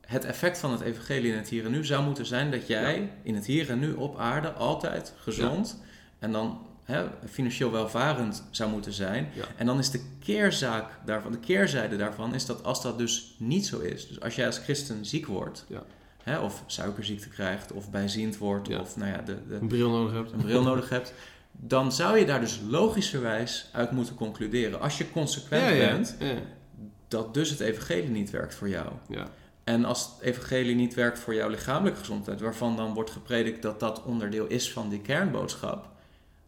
het 0.01 0.25
effect 0.25 0.57
van 0.57 0.71
het 0.71 0.81
evangelie 0.81 1.31
in 1.31 1.37
het 1.37 1.49
hier 1.49 1.65
en 1.65 1.71
nu 1.71 1.85
zou 1.85 2.03
moeten 2.03 2.25
zijn 2.25 2.51
dat 2.51 2.67
jij 2.67 3.11
in 3.23 3.35
het 3.35 3.45
hier 3.45 3.69
en 3.69 3.79
nu 3.79 3.93
op 3.93 4.17
aarde 4.17 4.51
altijd 4.51 5.13
gezond 5.17 5.81
en 6.19 6.31
dan 6.31 6.61
hè, 6.83 7.05
financieel 7.29 7.71
welvarend 7.71 8.43
zou 8.51 8.69
moeten 8.69 8.93
zijn. 8.93 9.29
En 9.55 9.65
dan 9.65 9.79
is 9.79 9.89
de 9.89 10.01
keerzaak 10.19 10.89
daarvan, 11.05 11.31
de 11.31 11.39
keerzijde 11.39 11.97
daarvan, 11.97 12.33
is 12.33 12.45
dat 12.45 12.63
als 12.63 12.81
dat 12.81 12.97
dus 12.97 13.35
niet 13.37 13.65
zo 13.65 13.79
is, 13.79 14.07
dus 14.07 14.21
als 14.21 14.35
jij 14.35 14.45
als 14.45 14.57
christen 14.57 15.05
ziek 15.05 15.25
wordt, 15.25 15.65
hè, 16.23 16.39
of 16.39 16.63
suikerziekte 16.65 17.29
krijgt, 17.29 17.71
of 17.71 17.91
bijziend 17.91 18.37
wordt, 18.37 18.79
of 18.79 18.95
nou 18.97 19.11
ja, 19.11 19.21
de, 19.21 19.37
de, 19.47 19.55
een 19.55 19.67
bril 19.67 19.89
nodig 19.89 20.13
hebt. 20.13 20.31
een 20.31 20.41
bril 20.41 20.63
nodig 20.63 20.89
hebt, 20.89 21.13
dan 21.59 21.91
zou 21.91 22.17
je 22.17 22.25
daar 22.25 22.39
dus 22.39 22.59
logischerwijs 22.69 23.69
uit 23.71 23.91
moeten 23.91 24.15
concluderen, 24.15 24.81
als 24.81 24.97
je 24.97 25.11
consequent 25.11 25.63
Ja, 25.63 25.69
ja, 25.69 25.91
bent, 25.91 26.15
ja, 26.19 26.33
dat 27.07 27.33
dus 27.33 27.49
het 27.49 27.59
evangelie 27.59 28.09
niet 28.09 28.29
werkt 28.29 28.55
voor 28.55 28.69
jou. 28.69 28.87
ja. 29.09 29.27
En 29.63 29.85
als 29.85 30.03
het 30.03 30.21
evangelie 30.21 30.75
niet 30.75 30.93
werkt 30.93 31.19
voor 31.19 31.33
jouw 31.33 31.49
lichamelijke 31.49 31.99
gezondheid, 31.99 32.41
waarvan 32.41 32.75
dan 32.75 32.93
wordt 32.93 33.09
gepredikt 33.09 33.61
dat 33.61 33.79
dat 33.79 34.03
onderdeel 34.03 34.45
is 34.47 34.71
van 34.71 34.89
die 34.89 34.99
kernboodschap, 35.01 35.89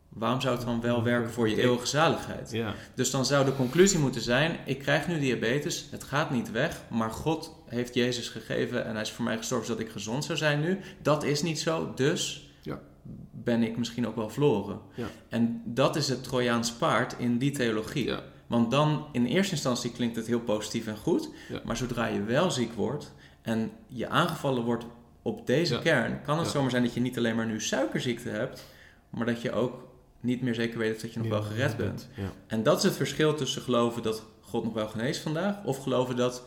waarom 0.10 0.42
zou 0.42 0.56
het 0.56 0.66
dan 0.66 0.82
wel 0.82 1.04
werken 1.04 1.32
voor 1.32 1.50
je 1.50 1.62
eeuwige 1.62 1.86
zaligheid? 1.86 2.52
ja. 2.52 2.74
Dus 2.96 3.12
dan 3.12 3.26
zou 3.26 3.46
de 3.46 3.56
conclusie 3.56 4.00
moeten 4.00 4.22
zijn: 4.22 4.58
ik 4.66 4.80
krijg 4.80 5.08
nu 5.08 5.20
diabetes, 5.20 5.88
het 5.92 6.04
gaat 6.04 6.32
niet 6.32 6.52
weg, 6.52 6.82
maar 6.90 7.12
God 7.12 7.56
heeft 7.66 7.94
Jezus 7.94 8.30
gegeven 8.30 8.86
en 8.86 8.92
hij 8.94 9.02
is 9.02 9.12
voor 9.12 9.26
mij 9.26 9.38
gestorven 9.38 9.68
zodat 9.68 9.82
ik 9.86 9.92
gezond 9.92 10.26
zou 10.26 10.38
zijn 10.38 10.60
nu. 10.62 10.80
Dat 11.02 11.24
is 11.24 11.42
niet 11.42 11.60
zo, 11.60 11.92
dus. 11.96 12.45
Ben 13.32 13.64
ik 13.64 13.78
misschien 13.78 14.08
ook 14.08 14.16
wel 14.16 14.30
verloren. 14.30 14.80
Ja. 14.94 15.08
En 15.30 15.62
dat 15.66 15.96
is 15.96 16.10
het 16.10 16.24
Trojaans 16.24 16.72
paard 16.74 17.16
in 17.18 17.38
die 17.38 17.52
theologie. 17.52 18.06
Ja. 18.06 18.24
Want 18.48 18.72
dan 18.72 19.06
in 19.12 19.26
eerste 19.26 19.54
instantie 19.54 19.92
klinkt 19.92 20.16
het 20.16 20.28
heel 20.28 20.40
positief 20.40 20.88
en 20.88 20.98
goed, 20.98 21.30
Ja. 21.50 21.62
maar 21.66 21.78
zodra 21.78 22.06
je 22.06 22.24
wel 22.24 22.52
ziek 22.52 22.74
wordt 22.74 23.14
en 23.42 23.72
je 23.88 24.10
aangevallen 24.10 24.64
wordt 24.64 24.86
op 25.22 25.48
deze 25.48 25.80
kern, 25.80 26.22
kan 26.22 26.40
het 26.40 26.48
zomaar 26.48 26.70
zijn 26.70 26.84
dat 26.84 26.94
je 26.94 27.00
niet 27.02 27.18
alleen 27.18 27.36
maar 27.36 27.46
nu 27.46 27.62
suikerziekte 27.62 28.30
hebt, 28.30 28.66
maar 29.10 29.26
dat 29.26 29.42
je 29.42 29.52
ook 29.52 29.88
niet 30.20 30.42
meer 30.42 30.54
zeker 30.56 30.78
weet 30.78 31.02
dat 31.02 31.14
je 31.14 31.20
nog 31.20 31.28
wel 31.28 31.42
gered 31.42 31.78
bent. 31.78 32.10
Ja. 32.16 32.32
En 32.48 32.64
dat 32.64 32.78
is 32.78 32.84
het 32.84 32.96
verschil 32.96 33.36
tussen 33.36 33.62
geloven 33.62 34.04
dat 34.04 34.24
God 34.42 34.64
nog 34.64 34.74
wel 34.74 34.88
geneest 34.88 35.22
vandaag, 35.22 35.64
of 35.64 35.84
geloven 35.84 36.16
dat 36.16 36.44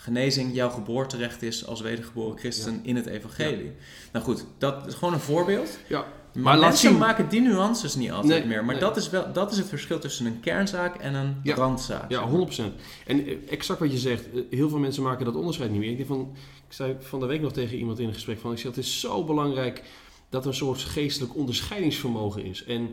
genezing 0.00 0.54
jouw 0.54 0.70
geboorterecht 0.70 1.42
is 1.42 1.66
als 1.66 1.80
wedergeboren 1.80 2.38
christen 2.38 2.80
in 2.82 2.96
het 2.96 3.06
evangelie. 3.06 3.72
Nou 4.12 4.24
goed, 4.24 4.44
dat 4.58 4.86
is 4.86 4.94
gewoon 4.94 5.14
een 5.14 5.20
voorbeeld. 5.20 5.78
Ja. 5.88 6.04
Maar, 6.34 6.58
mensen 6.58 6.88
zien- 6.90 6.98
maken 6.98 7.28
die 7.28 7.40
nuances 7.40 7.94
niet 7.94 8.10
altijd 8.10 8.38
Nee, 8.38 8.48
meer. 8.48 8.64
Maar 8.64 8.74
nee. 8.74 8.84
dat, 8.84 8.96
is 8.96 9.10
wel, 9.10 9.32
dat 9.32 9.52
is 9.52 9.58
het 9.58 9.68
verschil 9.68 9.98
tussen 9.98 10.26
een 10.26 10.40
kernzaak 10.40 10.96
en 10.96 11.14
een 11.14 11.36
Ja. 11.42 11.54
randzaak. 11.54 12.10
Ja, 12.10 12.28
100%. 12.28 12.74
En 13.06 13.26
eh, 13.26 13.36
exact 13.50 13.80
wat 13.80 13.92
je 13.92 13.98
zegt, 13.98 14.32
eh, 14.32 14.40
heel 14.50 14.68
veel 14.68 14.78
mensen 14.78 15.02
maken 15.02 15.24
dat 15.24 15.34
onderscheid 15.34 15.70
niet 15.70 15.80
meer. 15.80 15.90
Ik, 15.90 15.96
denk 15.96 16.08
van, 16.08 16.30
ik 16.68 16.72
zei 16.72 16.96
van 17.00 17.20
de 17.20 17.26
week 17.26 17.40
nog 17.40 17.52
tegen 17.52 17.78
iemand 17.78 17.98
in 17.98 18.08
een 18.08 18.14
gesprek 18.14 18.38
van, 18.38 18.52
ik 18.52 18.58
zeg, 18.58 18.66
het 18.74 18.84
is 18.84 19.00
zo 19.00 19.24
belangrijk 19.24 19.82
dat 20.28 20.42
er 20.42 20.48
een 20.48 20.54
soort 20.56 20.78
geestelijk 20.80 21.36
onderscheidingsvermogen 21.36 22.44
is. 22.44 22.64
En 22.64 22.88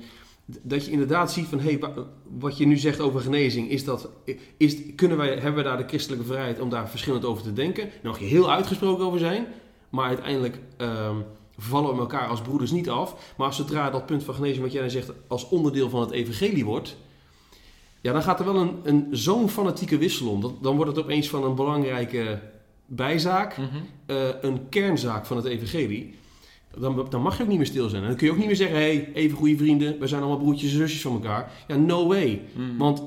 dat 0.61 0.85
je 0.85 0.91
inderdaad 0.91 1.31
ziet 1.31 1.45
van, 1.47 1.59
hé, 1.59 1.69
hey, 1.69 1.79
wa- 1.79 1.93
wat 2.39 2.57
je 2.57 2.65
nu 2.67 2.77
zegt 2.77 2.99
over 2.99 3.21
genezing, 3.21 3.69
is 3.69 3.83
dat, 3.83 4.09
is, 4.57 4.75
kunnen 4.95 5.17
wij, 5.17 5.27
hebben 5.33 5.55
we 5.55 5.69
daar 5.69 5.77
de 5.77 5.87
christelijke 5.87 6.25
vrijheid 6.25 6.59
om 6.59 6.69
daar 6.69 6.89
verschillend 6.89 7.25
over 7.25 7.43
te 7.43 7.53
denken? 7.53 7.83
Daar 7.83 8.11
mag 8.11 8.19
je 8.19 8.25
heel 8.25 8.51
uitgesproken 8.51 9.05
over 9.05 9.19
zijn, 9.19 9.45
maar 9.89 10.07
uiteindelijk 10.07 10.59
ehm, 10.77 11.15
vallen 11.57 11.93
we 11.93 11.99
elkaar 11.99 12.27
als 12.27 12.41
broeders 12.41 12.71
niet 12.71 12.89
af. 12.89 13.33
Maar 13.37 13.53
zodra 13.53 13.89
dat 13.89 14.05
punt 14.05 14.23
van 14.23 14.33
genezing, 14.33 14.63
wat 14.63 14.71
jij 14.71 14.81
dan 14.81 14.89
zegt, 14.89 15.11
als 15.27 15.49
onderdeel 15.49 15.89
van 15.89 16.01
het 16.01 16.11
evangelie 16.11 16.65
wordt, 16.65 16.97
ja, 18.01 18.11
dan 18.13 18.21
gaat 18.23 18.39
er 18.39 18.45
wel 18.45 18.55
een, 18.55 18.71
een 18.83 19.07
zo'n 19.11 19.49
fanatieke 19.49 19.97
wissel 19.97 20.29
om. 20.29 20.41
Dat, 20.41 20.53
dan 20.61 20.75
wordt 20.75 20.91
het 20.95 21.03
opeens 21.05 21.29
van 21.29 21.43
een 21.43 21.55
belangrijke 21.55 22.39
bijzaak, 22.85 23.57
Mhm. 23.57 23.67
eh, 24.05 24.15
een 24.41 24.69
kernzaak 24.69 25.25
van 25.25 25.37
het 25.37 25.45
evangelie. 25.45 26.13
Dan, 26.79 27.05
dan 27.09 27.21
mag 27.21 27.37
je 27.37 27.43
ook 27.43 27.49
niet 27.49 27.57
meer 27.57 27.67
stil 27.67 27.89
zijn. 27.89 28.01
En 28.01 28.07
dan 28.07 28.17
kun 28.17 28.25
je 28.25 28.31
ook 28.31 28.37
niet 28.37 28.47
meer 28.47 28.55
zeggen, 28.55 28.77
hé, 28.77 28.83
hey, 28.83 29.11
even 29.13 29.37
goede 29.37 29.57
vrienden, 29.57 29.99
we 29.99 30.07
zijn 30.07 30.21
allemaal 30.21 30.39
broertjes 30.39 30.71
en 30.71 30.77
zusjes 30.77 31.01
van 31.01 31.13
elkaar. 31.13 31.51
Ja, 31.67 31.75
no 31.75 32.07
way. 32.07 32.41
Mhm. 32.53 32.77
Want 32.77 33.03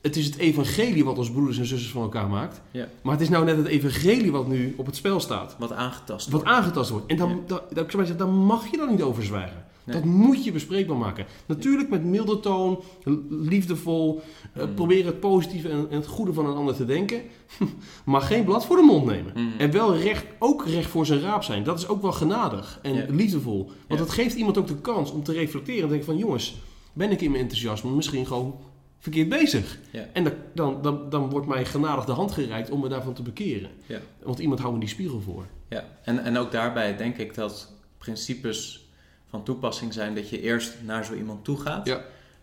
het 0.00 0.16
is 0.16 0.26
het 0.26 0.36
evangelie 0.36 1.04
wat 1.04 1.18
ons 1.18 1.30
broeders 1.30 1.58
en 1.58 1.66
zusters 1.66 1.92
van 1.92 2.02
elkaar 2.02 2.28
maakt. 2.28 2.60
Maar 3.02 3.12
het 3.12 3.22
is 3.22 3.28
nou 3.28 3.44
net 3.44 3.56
het 3.56 3.66
evangelie 3.66 4.32
wat 4.32 4.48
nu 4.48 4.74
op 4.76 4.86
het 4.86 4.96
spel 4.96 5.20
staat. 5.20 5.56
Wat 5.58 5.72
aangetast 5.72 6.30
Wat 6.30 6.42
wordt. 6.42 6.56
aangetast 6.56 6.90
wordt. 6.90 7.06
En 7.06 7.16
dan, 7.16 7.42
dan, 7.46 7.60
dan, 7.72 7.86
dan 8.16 8.30
mag 8.30 8.70
je 8.70 8.76
dan 8.76 8.90
niet 8.90 9.02
over 9.02 9.22
zwijgen. 9.22 9.64
Nee. 9.84 9.96
Dat 9.96 10.04
moet 10.04 10.44
je 10.44 10.52
bespreekbaar 10.52 10.96
maken. 10.96 11.26
Natuurlijk 11.46 11.88
met 11.90 12.04
milde 12.04 12.40
toon, 12.40 12.82
liefdevol. 13.28 14.22
Mm. 14.54 14.74
Probeer 14.74 15.06
het 15.06 15.20
positieve 15.20 15.68
en, 15.68 15.86
en 15.90 15.96
het 15.96 16.06
goede 16.06 16.32
van 16.32 16.46
een 16.46 16.56
ander 16.56 16.74
te 16.74 16.84
denken. 16.84 17.22
maar 18.04 18.20
geen 18.20 18.44
blad 18.44 18.66
voor 18.66 18.76
de 18.76 18.82
mond 18.82 19.06
nemen. 19.06 19.32
Mm. 19.36 19.52
En 19.58 19.70
wel 19.70 19.96
recht, 19.96 20.26
ook 20.38 20.66
recht 20.66 20.90
voor 20.90 21.06
zijn 21.06 21.20
raap 21.20 21.42
zijn. 21.42 21.62
Dat 21.64 21.78
is 21.78 21.88
ook 21.88 22.02
wel 22.02 22.12
genadig 22.12 22.78
en 22.82 23.14
liefdevol. 23.14 23.70
Want 23.88 24.00
dat 24.00 24.10
geeft 24.10 24.34
iemand 24.34 24.58
ook 24.58 24.66
de 24.66 24.80
kans 24.80 25.10
om 25.10 25.22
te 25.22 25.32
reflecteren. 25.32 25.82
En 25.82 25.88
denken 25.88 26.06
van 26.06 26.16
jongens, 26.16 26.56
ben 26.92 27.10
ik 27.10 27.20
in 27.20 27.30
mijn 27.30 27.42
enthousiasme 27.42 27.90
misschien 27.90 28.26
gewoon 28.26 28.58
verkeerd 28.98 29.28
bezig? 29.28 29.78
Ja. 29.90 30.08
En 30.12 30.24
dan, 30.24 30.32
dan, 30.54 30.82
dan, 30.82 31.10
dan 31.10 31.30
wordt 31.30 31.46
mij 31.46 31.64
genadig 31.64 32.04
de 32.04 32.12
hand 32.12 32.32
gereikt 32.32 32.70
om 32.70 32.80
me 32.80 32.88
daarvan 32.88 33.14
te 33.14 33.22
bekeren. 33.22 33.70
Ja. 33.86 33.98
Want 34.22 34.38
iemand 34.38 34.60
houdt 34.60 34.74
me 34.74 34.80
die 34.80 34.88
spiegel 34.88 35.20
voor. 35.20 35.46
Ja, 35.68 35.84
en, 36.02 36.24
en 36.24 36.36
ook 36.36 36.52
daarbij 36.52 36.96
denk 36.96 37.18
ik 37.18 37.34
dat 37.34 37.72
principes 37.98 38.81
van 39.32 39.44
toepassing 39.44 39.92
zijn 39.92 40.14
dat 40.14 40.28
je 40.28 40.40
eerst 40.40 40.74
naar 40.82 41.04
zo 41.04 41.14
iemand 41.14 41.44
toe 41.44 41.60
gaat. 41.60 41.86
Ja. 41.86 42.00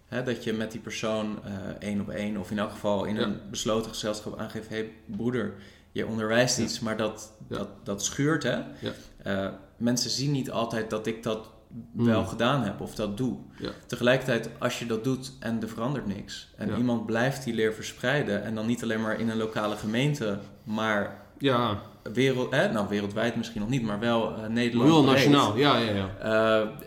Hè, 0.07 0.23
dat 0.23 0.43
je 0.43 0.53
met 0.53 0.71
die 0.71 0.81
persoon 0.81 1.39
eh, 1.45 1.51
één 1.79 2.01
op 2.01 2.09
één, 2.09 2.37
of 2.37 2.51
in 2.51 2.59
elk 2.59 2.71
geval 2.71 3.05
in 3.05 3.15
Ja. 3.15 3.21
een 3.21 3.39
besloten 3.49 3.89
gezelschap 3.91 4.39
aangeeft: 4.39 4.69
hé 4.69 4.75
hey, 4.75 4.91
broeder, 5.05 5.53
je 5.91 6.07
onderwijst 6.07 6.57
Ja. 6.57 6.63
iets, 6.63 6.79
maar 6.79 6.97
dat, 6.97 7.33
dat, 7.47 7.69
dat 7.85 8.03
schuurt. 8.03 8.43
Hè? 8.43 8.55
Ja. 8.79 8.91
Eh, 9.23 9.49
mensen 9.77 10.09
zien 10.09 10.31
niet 10.31 10.51
altijd 10.51 10.89
dat 10.89 11.07
ik 11.07 11.23
dat 11.23 11.49
wel 11.93 12.21
Mm. 12.21 12.27
gedaan 12.27 12.63
heb 12.63 12.81
of 12.81 12.95
dat 12.95 13.17
doe. 13.17 13.37
Ja. 13.59 13.69
Tegelijkertijd, 13.85 14.49
als 14.59 14.79
je 14.79 14.85
dat 14.85 15.03
doet 15.03 15.31
en 15.39 15.61
er 15.61 15.69
verandert 15.69 16.05
niks, 16.05 16.53
en 16.57 16.67
Ja. 16.69 16.77
iemand 16.77 17.05
blijft 17.05 17.43
die 17.43 17.53
leer 17.53 17.73
verspreiden, 17.73 18.43
en 18.43 18.55
dan 18.55 18.65
niet 18.65 18.83
alleen 18.83 19.01
maar 19.01 19.19
in 19.19 19.29
een 19.29 19.37
lokale 19.37 19.75
gemeente, 19.75 20.39
maar 20.63 21.21
Ja, 21.39 21.81
wereld, 22.13 22.51
eh, 22.53 22.71
nou 22.71 22.87
wereldwijd 22.89 23.35
misschien 23.35 23.61
nog 23.61 23.69
niet, 23.69 23.81
maar 23.83 23.99
wel 23.99 24.35
eh, 24.35 24.47
Nederland. 24.47 25.05
nationaal. 25.05 25.57
Ja, 25.57 25.77
ja, 25.77 25.91
ja. 25.91 26.09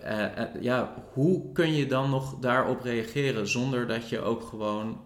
Eh, 0.03 0.40
eh, 0.40 0.48
ja, 0.61 0.92
hoe 1.12 1.53
kun 1.53 1.74
je 1.74 1.86
dan 1.86 2.11
nog 2.11 2.38
daarop 2.40 2.82
reageren 2.82 3.48
zonder 3.48 3.86
dat 3.86 4.09
je 4.09 4.20
ook 4.20 4.42
gewoon 4.42 5.00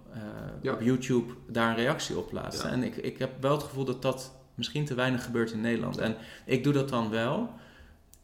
Ja. 0.62 0.72
op 0.72 0.80
YouTube 0.80 1.32
daar 1.49 1.68
een 1.70 1.76
reactie 1.76 2.18
op 2.18 2.28
plaatst? 2.28 2.62
Ja. 2.62 2.68
En 2.68 2.82
ik, 2.82 2.97
ik 2.97 3.18
heb 3.18 3.30
wel 3.40 3.53
het 3.53 3.62
gevoel 3.62 3.84
dat 3.84 4.03
dat 4.03 4.34
misschien 4.55 4.84
te 4.84 4.94
weinig 4.94 5.24
gebeurt 5.24 5.51
in 5.53 5.61
Nederland. 5.61 5.99
En 5.99 6.16
ik 6.44 6.64
doe 6.64 6.72
dat 6.72 6.88
dan 6.88 7.11
wel. 7.11 7.51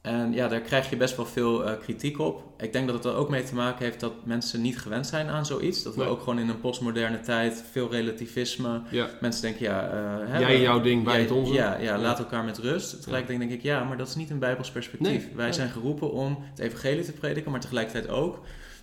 En 0.02 0.32
ja, 0.32 0.48
daar 0.48 0.60
krijg 0.60 0.90
je 0.90 0.96
best 0.96 1.16
wel 1.16 1.26
veel 1.26 1.64
eh, 1.64 1.78
kritiek 1.80 2.18
op. 2.18 2.42
Ik 2.58 2.72
denk 2.72 2.86
dat 2.86 2.94
het 2.96 3.04
er 3.04 3.14
ook 3.14 3.28
mee 3.28 3.42
te 3.42 3.54
maken 3.54 3.84
heeft 3.84 4.00
dat 4.00 4.12
mensen 4.24 4.60
niet 4.60 4.78
gewend 4.78 5.06
zijn 5.06 5.28
aan 5.28 5.46
zoiets. 5.46 5.82
Dat 5.82 5.94
we 5.94 6.00
Nee. 6.00 6.10
ook 6.10 6.18
gewoon 6.18 6.38
in 6.38 6.48
een 6.48 6.60
postmoderne 6.60 7.20
tijd 7.20 7.64
veel 7.70 7.90
relativisme. 7.90 8.80
ja. 8.90 9.08
Mensen 9.20 9.42
denken, 9.42 9.62
ja, 9.62 9.88
eh, 9.88 10.28
hè, 10.32 10.38
Jij 10.38 10.60
jouw 10.60 10.80
ding, 10.80 11.04
wij 11.04 11.14
ja, 11.16 11.20
het 11.22 11.30
onze. 11.30 11.52
Ja, 11.52 11.76
ja, 11.78 11.98
laat 11.98 12.18
elkaar 12.18 12.44
met 12.44 12.58
rust. 12.58 12.96
Tegelijkertijd 12.96 13.38
denk 13.38 13.50
ik, 13.52 13.62
ja, 13.62 13.84
maar 13.84 13.96
dat 13.96 14.08
is 14.08 14.14
niet 14.14 14.30
een 14.30 14.38
bijbels 14.38 14.70
perspectief. 14.70 15.08
Nee, 15.08 15.28
Wij 15.34 15.52
zijn 15.52 15.68
geroepen 15.70 16.12
om 16.12 16.38
het 16.50 16.58
evangelie 16.58 17.04
te 17.04 17.12
prediken, 17.12 17.50
maar 17.50 17.60
tegelijkertijd 17.60 18.08
ook 18.08 18.40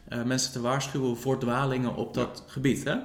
eh, 0.10 0.24
mensen 0.24 0.52
te 0.52 0.62
waarschuwen 0.62 1.18
voor 1.18 1.40
dwalingen 1.40 1.96
op 1.96 2.14
dat 2.14 2.44
gebied. 2.48 2.84
Hè? 2.84 2.96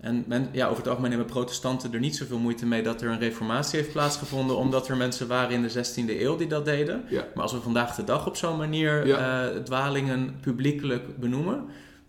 En 0.00 0.24
men, 0.26 0.48
ja, 0.52 0.64
over 0.66 0.76
het 0.78 0.88
algemeen 0.88 1.10
hebben 1.10 1.28
protestanten 1.28 1.92
er 1.92 2.00
niet 2.00 2.16
zoveel 2.16 2.38
moeite 2.38 2.66
mee 2.66 2.82
dat 2.82 3.02
er 3.02 3.08
een 3.10 3.18
reformatie 3.18 3.78
heeft 3.78 3.92
plaatsgevonden, 3.92 4.56
omdat 4.56 4.88
er 4.88 4.96
mensen 4.96 5.28
waren 5.28 5.50
in 5.50 5.62
de 5.62 5.70
16e 5.70 6.20
eeuw 6.20 6.36
die 6.36 6.46
dat 6.46 6.64
deden. 6.64 7.04
Ja. 7.08 7.24
Maar 7.34 7.42
als 7.42 7.52
we 7.52 7.60
vandaag 7.60 7.94
de 7.94 8.04
dag 8.04 8.26
op 8.26 8.36
zo'n 8.36 8.56
manier 8.56 9.06
Ja. 9.06 9.50
eh, 9.50 9.56
dwalingen 9.62 10.36
publiekelijk 10.40 11.18
benoemen, 11.18 11.64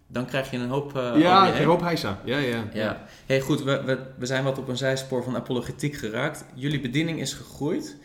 dan 0.07 0.25
krijg 0.25 0.51
je 0.51 0.57
een 0.57 0.69
hoop 0.69 0.97
eh 0.97 1.13
Ja, 1.17 1.51
heen. 1.51 1.65
hoop 1.65 1.81
heisa. 1.81 2.19
Ja, 2.25 2.37
ja. 2.37 2.63
Ja, 2.73 3.05
hey, 3.25 3.41
goed, 3.41 3.63
we, 3.63 3.81
we, 3.85 3.99
we 4.17 4.25
zijn 4.25 4.43
wat 4.43 4.57
op 4.57 4.67
een 4.67 4.77
zijspoor 4.77 5.23
van 5.23 5.35
apologetiek 5.35 5.95
geraakt. 5.95 6.45
Jullie 6.53 6.79
bediening 6.81 7.19
is 7.19 7.33
gegroeid 7.33 7.97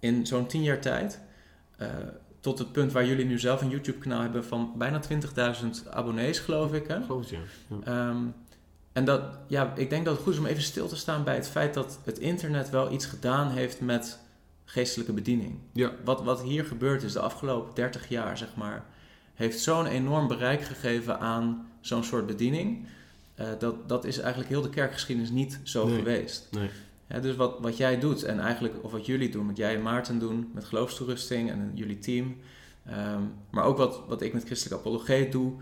in 0.00 0.26
zo'n 0.26 0.46
tien 0.46 0.62
jaar 0.62 0.80
tijd. 0.80 1.20
eh, 1.78 1.88
tot 2.44 2.58
het 2.58 2.72
punt 2.72 2.92
waar 2.92 3.06
jullie 3.06 3.24
nu 3.24 3.38
zelf 3.38 3.60
een 3.60 3.68
YouTube-kanaal 3.68 4.20
hebben 4.20 4.44
van 4.44 4.72
bijna 4.76 5.00
20.000 5.54 5.88
abonnees, 5.90 6.38
geloof 6.38 6.72
ik. 6.72 6.86
Hè? 6.86 7.02
Geloof 7.02 7.20
het, 7.20 7.30
ja. 7.30 7.38
Ehm, 7.84 8.16
en 8.92 9.04
dat, 9.04 9.22
ja, 9.48 9.72
ik 9.76 9.90
denk 9.90 10.04
dat 10.04 10.14
het 10.14 10.22
goed 10.22 10.32
is 10.32 10.38
om 10.38 10.46
even 10.46 10.62
stil 10.62 10.88
te 10.88 10.96
staan 10.96 11.24
bij 11.24 11.34
het 11.34 11.48
feit 11.48 11.74
dat 11.74 11.98
het 12.04 12.18
internet 12.18 12.70
wel 12.70 12.92
iets 12.92 13.06
gedaan 13.06 13.50
heeft 13.50 13.80
met 13.80 14.18
geestelijke 14.64 15.12
bediening. 15.12 15.58
Ja. 15.72 15.92
Wat, 16.04 16.22
wat 16.22 16.42
hier 16.42 16.64
gebeurd 16.64 17.02
is 17.02 17.12
de 17.12 17.20
afgelopen 17.20 17.74
30 17.74 18.08
jaar, 18.08 18.38
zeg 18.38 18.54
maar, 18.54 18.84
heeft 19.34 19.60
zo'n 19.60 19.86
enorm 19.86 20.28
bereik 20.28 20.62
gegeven 20.62 21.20
aan 21.20 21.68
zo'n 21.80 22.04
soort 22.04 22.26
bediening. 22.26 22.86
Eh, 23.34 23.46
dat, 23.58 23.88
dat 23.88 24.04
is 24.04 24.18
eigenlijk 24.18 24.48
heel 24.48 24.62
de 24.62 24.70
kerkgeschiedenis 24.70 25.30
niet 25.30 25.60
zo 25.62 25.86
Nee. 25.86 25.96
geweest. 25.96 26.48
Nee. 26.50 26.70
Ja, 27.08 27.18
dus 27.20 27.36
wat, 27.36 27.58
wat 27.60 27.76
jij 27.76 27.98
doet 27.98 28.22
en 28.22 28.40
eigenlijk, 28.40 28.74
of 28.82 28.92
wat 28.92 29.06
jullie 29.06 29.28
doen, 29.28 29.46
wat 29.46 29.56
jij 29.56 29.74
en 29.74 29.82
Maarten 29.82 30.18
doen 30.18 30.50
met 30.54 30.64
geloofstoerusting 30.64 31.50
en 31.50 31.70
jullie 31.74 31.98
team, 31.98 32.36
ehm, 32.86 33.20
maar 33.50 33.64
ook 33.64 33.76
wat, 33.76 34.00
wat 34.08 34.22
ik 34.22 34.32
met 34.32 34.44
christelijke 34.44 34.78
apologeet 34.78 35.32
doe, 35.32 35.52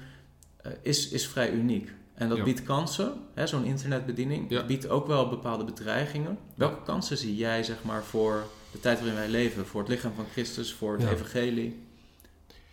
eh, 0.56 0.72
is, 0.82 1.08
is 1.08 1.26
vrij 1.28 1.50
uniek. 1.52 1.92
En 2.14 2.28
dat 2.28 2.38
Ja. 2.38 2.44
biedt 2.44 2.62
kansen, 2.62 3.12
hè, 3.34 3.46
zo'n 3.46 3.64
internetbediening, 3.64 4.50
Ja. 4.50 4.64
biedt 4.66 4.88
ook 4.88 5.06
wel 5.06 5.28
bepaalde 5.28 5.64
bedreigingen. 5.64 6.38
Welke 6.54 6.82
kansen 6.82 7.16
zie 7.16 7.36
jij 7.36 7.62
zeg 7.64 7.82
maar, 7.84 8.02
voor 8.04 8.44
de 8.72 8.80
tijd 8.80 8.98
waarin 8.98 9.16
wij 9.16 9.28
leven, 9.28 9.66
voor 9.66 9.80
het 9.80 9.88
lichaam 9.90 10.12
van 10.16 10.24
Christus, 10.32 10.72
voor 10.72 10.92
het 10.98 11.10
evangelie? 11.10 11.80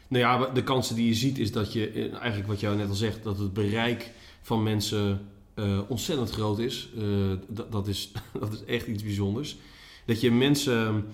Nou 0.07 0.23
ja, 0.23 0.45
de 0.53 0.63
kansen 0.63 0.95
die 0.95 1.07
je 1.07 1.13
ziet 1.13 1.37
is 1.37 1.51
dat 1.51 1.73
je, 1.73 1.89
eh, 1.89 2.13
eigenlijk 2.17 2.47
wat 2.47 2.59
jij 2.59 2.75
net 2.75 2.89
al 2.89 2.95
zegt, 2.95 3.23
dat 3.23 3.37
het 3.37 3.53
bereik 3.53 4.11
van 4.41 4.63
mensen 4.63 5.27
eh, 5.59 5.79
ontzettend 5.87 6.29
groot 6.29 6.59
is. 6.59 6.89
Eh, 6.97 7.03
dat, 7.69 7.87
is. 7.87 8.11
Dat 8.39 8.53
is 8.53 8.63
echt 8.63 8.87
iets 8.87 9.03
bijzonders. 9.03 9.57
Dat 10.05 10.21
je 10.21 10.31
mensen 10.31 11.05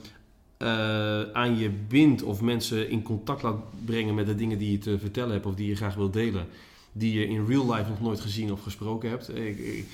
eh, 0.58 1.22
aan 1.22 1.58
je 1.58 1.70
bindt 1.70 2.24
of 2.24 2.41
mensen 2.41 2.89
in 2.89 3.02
contact 3.02 3.41
laat 3.41 3.64
brengen 3.86 4.16
met 4.16 4.26
de 4.26 4.36
dingen 4.36 4.58
die 4.58 4.72
je 4.72 4.78
te 4.78 5.00
vertellen 5.00 5.32
hebt 5.32 5.46
of 5.46 5.56
die 5.56 5.68
je 5.68 5.76
graag 5.76 5.96
wilt 5.96 6.14
delen. 6.14 6.48
Die 6.91 7.20
je 7.20 7.28
in 7.28 7.46
real 7.46 7.74
life 7.74 7.89
nog 7.89 8.02
nooit 8.02 8.20
gezien 8.20 8.52
of 8.52 8.64
gesproken 8.64 9.10
hebt. 9.10 9.36
Ik, 9.36 9.86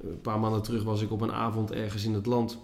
een 0.00 0.20
paar 0.20 0.40
maanden 0.40 0.62
terug 0.62 0.82
was 0.82 1.02
ik 1.02 1.12
op 1.12 1.20
een 1.20 1.32
avond 1.32 1.72
ergens 1.72 2.04
in 2.04 2.14
het 2.14 2.26
land. 2.26 2.58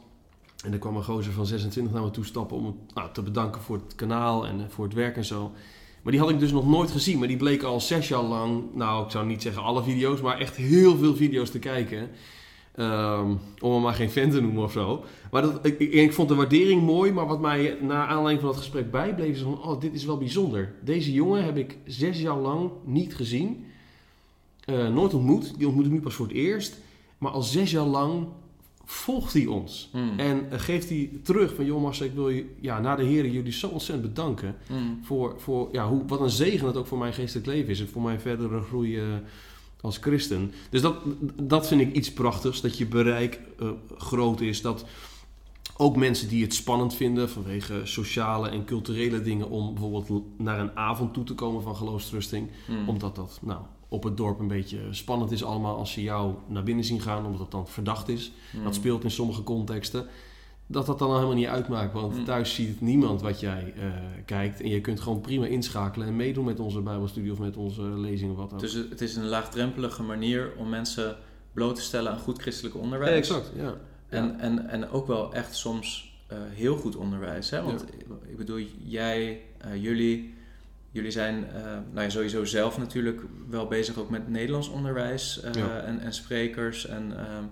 En 0.65 0.73
er 0.73 0.79
kwam 0.79 0.97
een 0.97 1.05
gozer 1.05 1.33
van 1.33 1.47
26 1.47 1.93
naar 1.93 2.03
me 2.03 2.11
toe 2.11 2.25
stappen 2.25 2.57
om 2.57 2.79
nou, 2.95 3.13
te 3.13 3.23
bedanken 3.23 3.61
voor 3.61 3.77
het 3.77 3.95
kanaal 3.95 4.47
en 4.47 4.71
voor 4.71 4.85
het 4.85 4.95
werk 4.95 5.17
en 5.17 5.25
zo. 5.25 5.53
Maar 6.03 6.13
die 6.13 6.21
had 6.21 6.31
ik 6.31 6.39
dus 6.39 6.53
nog 6.53 6.69
nooit 6.69 6.91
gezien. 6.91 7.19
Maar 7.19 7.29
die 7.29 7.37
bleek 7.37 7.63
al 7.63 7.81
zes 7.81 8.09
jaar 8.09 8.23
lang, 8.23 8.65
nou 8.75 9.05
ik 9.05 9.11
zou 9.11 9.27
niet 9.27 9.43
zeggen 9.43 9.63
alle 9.63 9.83
video's, 9.83 10.21
maar 10.21 10.39
echt 10.39 10.57
heel 10.57 10.97
veel 10.97 11.17
video's 11.17 11.51
te 11.51 11.59
kijken. 11.59 12.11
Ehm, 12.75 13.35
om 13.61 13.73
hem 13.73 13.83
maar 13.83 13.95
geen 13.95 14.11
fan 14.11 14.31
te 14.31 14.41
noemen 14.41 14.63
of 14.63 14.73
zo. 14.73 15.05
Maar 15.31 15.43
dat, 15.43 15.67
ik, 15.67 15.79
ik, 15.79 16.13
vond 16.13 16.29
de 16.29 16.35
waardering 16.35 16.83
mooi, 16.83 17.13
maar 17.13 17.27
wat 17.27 17.41
mij 17.41 17.77
na 17.81 18.07
aanleiding 18.07 18.41
van 18.41 18.51
dat 18.51 18.59
gesprek 18.59 18.91
bijbleef 18.91 19.35
is 19.35 19.43
van, 19.43 19.63
oh 19.63 19.81
dit 19.81 19.95
is 19.95 20.05
wel 20.05 20.19
bijzonder. 20.19 20.75
Deze 20.85 21.13
jongen 21.13 21.45
heb 21.45 21.57
ik 21.57 21.79
zes 21.87 22.21
jaar 22.21 22.39
lang 22.39 22.71
niet 22.85 23.15
gezien. 23.15 23.65
Eh, 24.65 24.89
nooit 24.89 25.15
ontmoet. 25.15 25.59
Die 25.59 25.67
ontmoet 25.67 25.87
ik 25.87 25.93
nu 25.93 26.01
pas 26.01 26.15
voor 26.15 26.27
het 26.27 26.37
eerst. 26.37 26.79
Maar 27.19 27.31
al 27.31 27.43
zes 27.43 27.71
jaar 27.71 27.87
lang 27.87 28.27
volgt 28.85 29.33
hij 29.33 29.47
ons. 29.47 29.89
Hmm. 29.93 30.19
En 30.19 30.51
eh, 30.51 30.59
geeft 30.59 30.89
hij 30.89 31.11
terug 31.23 31.55
van, 31.55 31.65
joh 31.65 31.83
Marcel, 31.83 32.07
ik 32.07 32.15
wil 32.15 32.29
je 32.29 32.47
ja, 32.61 32.81
na 32.81 32.97
de 32.97 33.05
heren 33.05 33.31
jullie 33.31 33.53
zo 33.53 33.69
ontzettend 33.69 34.15
bedanken. 34.15 34.57
Hmm. 34.67 35.01
Voor, 35.03 35.35
voor 35.41 35.69
ja, 35.73 35.89
hoe, 35.89 36.05
wat 36.07 36.21
een 36.21 36.31
zegen 36.31 36.65
dat 36.65 36.77
ook 36.77 36.87
voor 36.87 36.99
mijn 36.99 37.13
geestelijk 37.13 37.47
leven 37.47 37.71
is. 37.71 37.81
En 37.81 37.89
voor 37.89 38.03
mijn 38.03 38.21
verdere 38.21 38.61
groei 38.61 38.99
eh, 38.99 39.05
als 39.81 39.97
christen. 39.97 40.53
Dus 40.71 40.81
dat, 40.81 40.97
dat 41.43 41.67
vind 41.67 41.81
ik 41.81 41.95
iets 41.95 42.13
prachtigs. 42.13 42.61
Dat 42.61 42.79
je 42.79 42.87
bereik 42.87 43.41
eh, 43.59 43.69
groot 43.97 44.41
is. 44.41 44.61
Dat 44.61 44.85
ook 45.77 45.97
mensen 45.97 46.29
die 46.29 46.43
het 46.43 46.55
spannend 46.55 46.95
vinden 46.95 47.31
vanwege 47.31 47.81
sociale 47.85 48.49
en 48.49 48.65
culturele 48.65 49.23
dingen 49.23 49.51
om 49.51 49.75
bijvoorbeeld 49.75 50.39
naar 50.39 50.61
een 50.61 50.77
avond 50.77 51.15
toe 51.15 51.25
te 51.25 51.35
komen 51.35 51.63
van 51.63 51.77
geloofstrusting. 51.77 52.51
Hmm. 52.67 52.89
Omdat 52.89 53.17
dat 53.17 53.39
nou, 53.43 53.61
op 53.93 54.03
het 54.03 54.17
dorp 54.17 54.39
een 54.39 54.49
beetje 54.49 54.79
spannend 54.91 55.31
is 55.33 55.45
allemaal 55.45 55.77
als 55.77 55.93
ze 55.93 56.03
jou 56.03 56.35
naar 56.47 56.63
binnen 56.63 56.85
zien 56.85 57.01
gaan, 57.01 57.25
omdat 57.25 57.39
dat 57.41 57.51
dan 57.51 57.67
verdacht 57.69 58.09
is. 58.09 58.33
Hmm. 58.51 58.65
Dat 58.65 58.75
speelt 58.75 59.05
in 59.05 59.11
sommige 59.11 59.43
contexten. 59.43 60.07
Dat 60.67 60.87
dat 60.87 60.99
dan 60.99 61.15
helemaal 61.15 61.35
niet 61.35 61.47
uitmaakt, 61.47 61.93
want 61.93 62.17
Mm. 62.17 62.25
thuis 62.25 62.55
ziet 62.55 62.81
niemand 62.81 63.23
wat 63.23 63.41
jij 63.41 63.73
eh, 63.77 63.91
kijkt. 64.25 64.61
En 64.61 64.69
je 64.69 64.81
kunt 64.81 65.01
gewoon 65.01 65.21
prima 65.21 65.47
inschakelen 65.47 66.07
en 66.07 66.17
meedoen 66.17 66.45
met 66.45 66.61
onze 66.61 66.81
Bijbelstudie 66.81 67.33
of 67.33 67.39
met 67.39 67.57
onze 67.57 67.83
lezingen, 67.83 68.35
wat 68.35 68.51
dan 68.51 68.59
ook. 68.59 68.65
Dus 68.65 68.73
het 68.73 68.91
het 68.91 69.01
is 69.01 69.17
een 69.17 69.27
laagdrempelige 69.27 70.03
manier 70.03 70.53
om 70.59 70.69
mensen 70.69 71.17
bloot 71.53 71.75
te 71.75 71.81
stellen 71.83 72.13
aan 72.13 72.19
goed 72.19 72.39
christelijk 72.39 72.77
onderwijs. 72.77 73.11
Ja, 73.11 73.17
exact, 73.17 73.53
ja. 73.57 73.75
En, 74.09 74.39
en, 74.41 74.69
en 74.69 74.91
ook 74.91 75.07
wel 75.07 75.35
echt 75.35 75.55
soms 75.57 76.15
eh, 76.27 76.39
heel 76.51 76.77
goed 76.77 76.97
onderwijs. 76.97 77.51
Hè? 77.51 77.63
Want 77.63 77.85
ik 78.29 78.37
bedoel, 78.37 78.61
jij, 78.85 79.41
eh, 79.59 79.83
jullie, 79.83 80.35
jullie 80.93 81.11
zijn 81.11 81.45
eh, 81.55 81.63
nou 81.93 82.03
ja, 82.05 82.09
sowieso 82.09 82.45
zelf 82.45 82.79
natuurlijk 82.79 83.21
wel 83.49 83.67
bezig 83.67 83.99
ook 83.99 84.11
met 84.11 84.29
Nederlands 84.29 84.69
onderwijs 84.69 85.41
eh, 85.41 85.53
Ja. 85.53 85.81
en, 85.81 86.01
en 86.01 86.13
sprekers. 86.13 86.87
En, 86.87 87.13
ehm, 87.19 87.45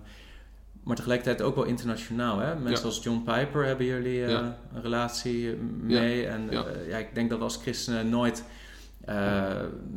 maar 0.83 0.95
tegelijkertijd 0.95 1.41
ook 1.41 1.55
wel 1.55 1.63
internationaal. 1.63 2.39
Hè? 2.39 2.55
Mensen 2.55 2.79
Ja. 2.79 2.85
als 2.95 3.03
John 3.03 3.23
Piper 3.25 3.65
hebben 3.65 3.85
jullie 3.85 4.25
eh, 4.25 4.31
een 4.73 4.81
relatie 4.81 5.55
mee. 5.81 6.25
En 6.27 6.47
Ja. 6.89 6.97
ik 6.97 7.15
denk 7.15 7.29
dat 7.29 7.37
we 7.37 7.43
als 7.43 7.57
christenen 7.61 8.09
nooit 8.09 8.43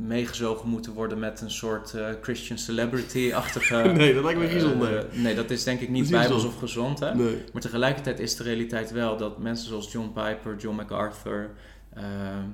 meegezogen 0.06 0.68
moeten 0.68 0.92
worden 0.92 1.18
met 1.18 1.40
een 1.40 1.50
soort 1.50 1.94
Christian 2.22 2.58
celebrity-achtige... 2.58 3.76
nee, 3.96 4.14
dat 4.14 4.24
lijkt 4.24 4.40
me 4.40 4.46
gezond. 4.48 4.82
eh, 4.82 4.90
nee. 4.90 5.02
nee, 5.22 5.34
dat 5.34 5.50
is 5.50 5.64
denk 5.64 5.80
ik 5.80 5.88
niet 5.88 6.10
bijbels 6.10 6.44
of 6.44 6.58
gezond. 6.58 6.98
Hè? 7.00 7.14
nee. 7.14 7.44
Maar 7.52 7.62
tegelijkertijd 7.62 8.20
is 8.20 8.36
de 8.36 8.42
realiteit 8.42 8.90
wel 8.92 9.16
dat 9.16 9.38
mensen 9.38 9.68
zoals 9.68 9.92
John 9.92 10.12
Piper, 10.14 10.56
John 10.58 10.76
MacArthur, 10.76 11.50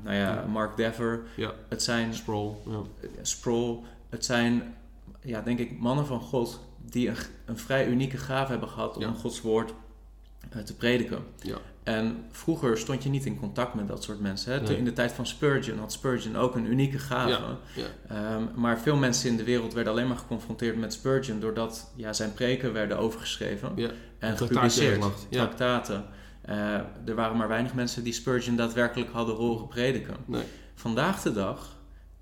nou 0.02 0.16
ja. 0.16 0.44
Mark 0.48 0.76
Dever, 0.76 1.20
Ja. 1.36 1.52
het 1.68 1.82
zijn 1.82 2.14
Sproul, 2.14 2.62
ja. 2.66 2.72
eh, 3.00 3.08
Sproul, 3.22 3.84
het 4.08 4.24
zijn, 4.24 4.74
ja, 5.20 5.40
denk 5.40 5.58
ik, 5.58 5.78
mannen 5.78 6.06
van 6.06 6.20
God 6.20 6.60
die 6.84 7.08
een, 7.08 7.16
een 7.44 7.58
vrij 7.58 7.86
unieke 7.86 8.16
gave 8.16 8.50
hebben 8.50 8.68
gehad 8.68 8.96
om. 8.96 9.14
Gods 9.14 9.40
woord 9.40 9.74
eh, 10.50 10.62
te 10.62 10.76
prediken. 10.76 11.18
Ja. 11.40 11.56
En 11.82 12.24
vroeger 12.30 12.78
stond 12.78 13.02
je 13.02 13.08
niet 13.08 13.24
in 13.26 13.38
contact 13.38 13.74
met 13.74 13.88
dat 13.88 14.02
soort 14.02 14.20
mensen. 14.20 14.52
Hè? 14.52 14.60
Nee. 14.60 14.76
In 14.76 14.84
de 14.84 14.92
tijd 14.92 15.12
van 15.12 15.26
Spurgeon 15.26 15.78
had 15.78 15.92
Spurgeon 15.92 16.36
ook 16.36 16.54
een 16.54 16.66
unieke 16.66 16.98
gave. 16.98 17.28
Ja, 17.28 17.56
ja. 17.74 17.84
Ehm, 18.08 18.42
maar 18.54 18.78
veel 18.80 18.96
mensen 18.96 19.30
in 19.30 19.36
de 19.36 19.44
wereld 19.44 19.72
werden 19.72 19.92
alleen 19.92 20.08
maar 20.08 20.16
geconfronteerd 20.16 20.76
met 20.76 20.92
Spurgeon 20.92 21.40
doordat 21.40 21.92
ja, 21.96 22.12
zijn 22.12 22.32
preken 22.32 22.72
werden 22.72 22.98
overgeschreven 22.98 23.74
en 24.18 24.36
gepubliceerd. 24.36 25.04
Eh, 25.30 25.98
er 27.04 27.14
waren 27.14 27.36
maar 27.36 27.48
weinig 27.48 27.74
mensen 27.74 28.04
die 28.04 28.12
Spurgeon 28.12 28.56
daadwerkelijk 28.56 29.10
hadden 29.10 29.34
horen 29.34 29.68
prediken. 29.68 30.16
Nee. 30.24 30.42
Vandaag 30.74 31.22
de 31.22 31.32
dag, 31.32 31.76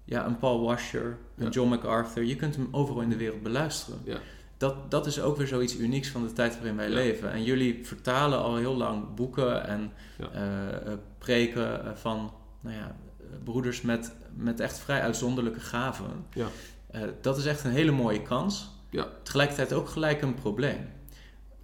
ja, 0.05 0.27
een 0.27 0.39
Paul 0.39 0.61
Washer, 0.61 1.17
een 1.37 1.45
Ja. 1.45 1.51
John 1.51 1.69
MacArthur, 1.69 2.25
je 2.25 2.37
kunt 2.37 2.57
hem 2.57 2.69
overal 2.71 3.03
in 3.03 3.09
de 3.09 3.17
wereld 3.17 3.43
beluisteren. 3.43 4.01
Ja. 4.05 4.19
Dat, 4.57 4.91
dat 4.91 5.07
is 5.07 5.21
ook 5.21 5.37
weer 5.37 5.47
zoiets 5.47 5.77
unieks 5.77 6.09
van 6.09 6.23
de 6.27 6.33
tijd 6.33 6.55
waarin 6.55 6.77
wij 6.77 6.89
Ja. 6.89 6.95
leven. 6.95 7.33
En 7.33 7.43
jullie 7.45 7.87
vertalen 7.87 8.39
al 8.39 8.57
heel 8.57 8.77
lang 8.77 9.15
boeken 9.15 9.67
en 9.67 9.93
eh, 10.33 10.69
eh, 10.93 10.99
preken 11.19 11.85
eh, 11.85 11.91
van 11.95 12.33
nou 12.61 12.77
ja, 12.77 12.97
eh, 13.21 13.27
broeders 13.45 13.81
met, 13.83 14.13
met 14.35 14.61
echt 14.61 14.79
vrij 14.79 15.01
uitzonderlijke 15.01 15.61
gaven. 15.61 16.07
Ja. 16.33 16.47
Eh, 16.91 17.03
dat 17.21 17.39
is 17.39 17.47
echt 17.47 17.65
een 17.65 17.71
hele 17.71 17.91
mooie 17.93 18.23
kans. 18.23 18.71
Ja. 18.91 19.07
Tegelijkertijd 19.23 19.73
ook 19.73 19.89
gelijk 19.89 20.23
een 20.23 20.35
probleem. 20.35 20.89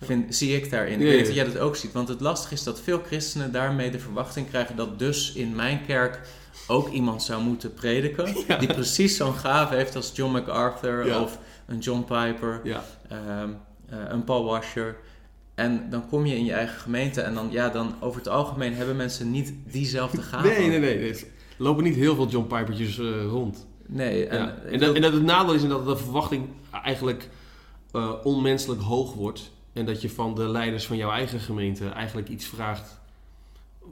Vind, 0.00 0.34
zie 0.36 0.56
ik 0.56 0.70
daarin. 0.70 1.00
Ik 1.00 1.06
weet 1.06 1.28
of 1.28 1.34
jij 1.34 1.44
dat 1.44 1.58
ook 1.58 1.76
ziet. 1.76 1.92
Want 1.92 2.08
het 2.08 2.20
lastige 2.20 2.54
is 2.54 2.62
dat 2.62 2.80
veel 2.80 3.00
christenen 3.06 3.52
daarmee 3.52 3.90
de 3.90 3.98
verwachting 3.98 4.48
krijgen 4.48 4.76
dat 4.76 4.98
dus 4.98 5.32
in 5.32 5.54
mijn 5.54 5.80
kerk 5.86 6.20
ook 6.66 6.88
iemand 6.90 7.22
zou 7.22 7.42
moeten 7.42 7.74
prediken. 7.74 8.34
Ja. 8.48 8.56
Die 8.58 8.68
precies 8.74 9.16
zo'n 9.16 9.34
gave 9.34 9.74
heeft 9.74 9.96
als 9.96 10.10
John 10.14 10.32
MacArthur 10.32 11.06
Ja. 11.06 11.20
of 11.20 11.38
een 11.66 11.78
John 11.78 12.00
Piper, 12.00 12.60
Ja. 12.64 12.84
ehm, 13.08 13.48
eh, 13.88 13.98
een 14.08 14.24
Paul 14.24 14.44
Washer. 14.44 14.96
En 15.54 15.86
dan 15.90 16.08
kom 16.08 16.26
je 16.26 16.36
in 16.36 16.44
je 16.44 16.52
eigen 16.52 16.78
gemeente 16.80 17.20
en 17.20 17.34
dan, 17.34 17.48
ja, 17.50 17.68
dan 17.68 17.94
over 18.00 18.18
het 18.18 18.28
algemeen 18.28 18.74
hebben 18.74 18.96
mensen 18.96 19.30
niet 19.30 19.52
diezelfde 19.70 20.22
gave. 20.32 20.48
Nee, 20.48 20.68
nee, 20.68 20.78
nee. 20.78 21.10
Er 21.10 21.18
lopen 21.56 21.84
niet 21.84 21.94
heel 21.94 22.14
veel 22.14 22.28
John 22.28 22.46
Pipertjes 22.46 22.98
eh, 22.98 23.24
rond. 23.26 23.66
Nee, 23.86 24.26
en, 24.26 24.38
En, 24.40 24.72
en, 24.72 24.78
dat, 24.78 24.94
en 24.94 25.02
dat 25.02 25.12
het 25.12 25.22
nadeel 25.22 25.54
is 25.54 25.62
inderdaad 25.62 25.86
dat 25.86 25.98
de 25.98 26.04
verwachting 26.04 26.48
eigenlijk 26.82 27.28
eh, 27.92 28.10
onmenselijk 28.22 28.80
hoog 28.82 29.12
wordt. 29.14 29.52
En 29.74 29.86
dat 29.86 30.02
je 30.02 30.10
van 30.10 30.34
de 30.34 30.48
leiders 30.48 30.86
van 30.86 30.96
jouw 30.96 31.10
eigen 31.10 31.40
gemeente 31.40 31.88
eigenlijk 31.88 32.28
iets 32.28 32.44
vraagt 32.46 33.00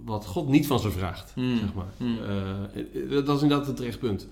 wat 0.04 0.26
God 0.26 0.48
niet 0.48 0.66
van 0.66 0.80
ze 0.80 0.90
vraagt. 0.90 1.32
Hmm, 1.34 1.58
Zeg 1.58 1.74
maar. 1.74 1.92
hmm. 1.96 2.18
Eh, 2.22 3.10
dat 3.10 3.26
dat 3.26 3.36
is 3.36 3.42
inderdaad 3.42 3.66
het 3.66 3.80
rechtpunt. 3.80 4.28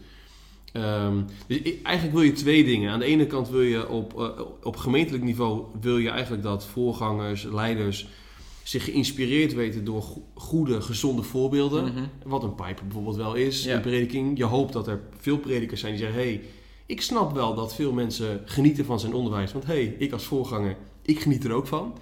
Ehm, 0.72 1.20
dus 1.46 1.60
eigenlijk 1.82 2.16
wil 2.16 2.24
je 2.26 2.32
twee 2.32 2.64
dingen. 2.64 2.90
Aan 2.90 2.98
de 2.98 3.04
ene 3.04 3.26
kant 3.26 3.48
wil 3.48 3.60
je 3.60 3.88
op, 3.88 4.20
eh, 4.20 4.28
op 4.62 4.76
gemeentelijk 4.76 5.24
niveau 5.24 5.64
wil 5.80 5.98
je 5.98 6.08
eigenlijk 6.10 6.42
dat 6.42 6.66
voorgangers, 6.66 7.42
leiders 7.42 8.08
zich 8.62 8.84
geïnspireerd 8.84 9.54
weten 9.54 9.84
door 9.84 10.02
go- 10.02 10.22
goede, 10.34 10.80
gezonde 10.82 11.22
voorbeelden. 11.22 11.84
Mhm. 11.84 12.02
Wat 12.24 12.42
een 12.42 12.54
Piper 12.54 12.84
bijvoorbeeld 12.84 13.16
wel 13.16 13.34
is 13.34 13.64
Ja. 13.64 13.74
in 13.74 13.80
prediking. 13.80 14.38
Je 14.38 14.44
hoopt 14.44 14.72
dat 14.72 14.86
er 14.88 15.00
veel 15.18 15.38
predikers 15.38 15.80
zijn 15.80 15.92
die 15.92 16.02
zeggen... 16.02 16.20
hey, 16.20 16.40
ik 16.86 17.00
snap 17.02 17.32
wel 17.32 17.54
dat 17.54 17.74
veel 17.74 17.92
mensen 17.92 18.40
genieten 18.44 18.84
van 18.84 19.00
zijn 19.00 19.14
onderwijs. 19.14 19.52
Want 19.52 19.66
hey, 19.66 19.84
ik 19.98 20.12
als 20.12 20.24
voorganger, 20.24 20.76
ik 21.02 21.20
geniet 21.20 21.44
er 21.44 21.52
ook 21.52 21.66
van. 21.66 21.92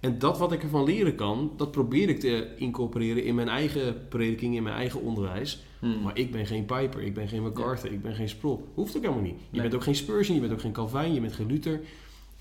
En 0.00 0.18
dat 0.18 0.38
wat 0.38 0.52
ik 0.52 0.62
ervan 0.62 0.84
leren 0.84 1.14
kan, 1.14 1.50
dat 1.56 1.70
probeer 1.70 2.08
ik 2.08 2.20
te 2.20 2.48
incorporeren 2.56 3.24
in 3.24 3.34
mijn 3.34 3.48
eigen 3.48 4.08
prediking, 4.08 4.56
in 4.56 4.62
mijn 4.62 4.74
eigen 4.76 5.00
onderwijs. 5.00 5.62
Hmm. 5.78 6.02
Maar 6.02 6.18
ik 6.18 6.32
ben 6.32 6.46
geen 6.46 6.64
Piper, 6.64 7.00
ik 7.02 7.14
ben 7.14 7.28
geen 7.28 7.42
MacArthur, 7.42 7.92
ik 7.92 8.02
ben 8.02 8.14
geen 8.14 8.28
Sproul. 8.28 8.68
Hoeft 8.74 8.96
ook 8.96 9.02
helemaal 9.02 9.22
niet. 9.24 9.34
Je 9.38 9.46
Nee. 9.50 9.60
bent 9.60 9.74
ook 9.74 9.82
geen 9.82 9.94
Spurgeon, 9.94 10.34
je 10.34 10.40
bent 10.40 10.52
ook 10.52 10.60
geen 10.60 10.72
Calvijn, 10.72 11.14
je 11.14 11.20
bent 11.20 11.32
geen 11.32 11.46
Luther. 11.46 11.80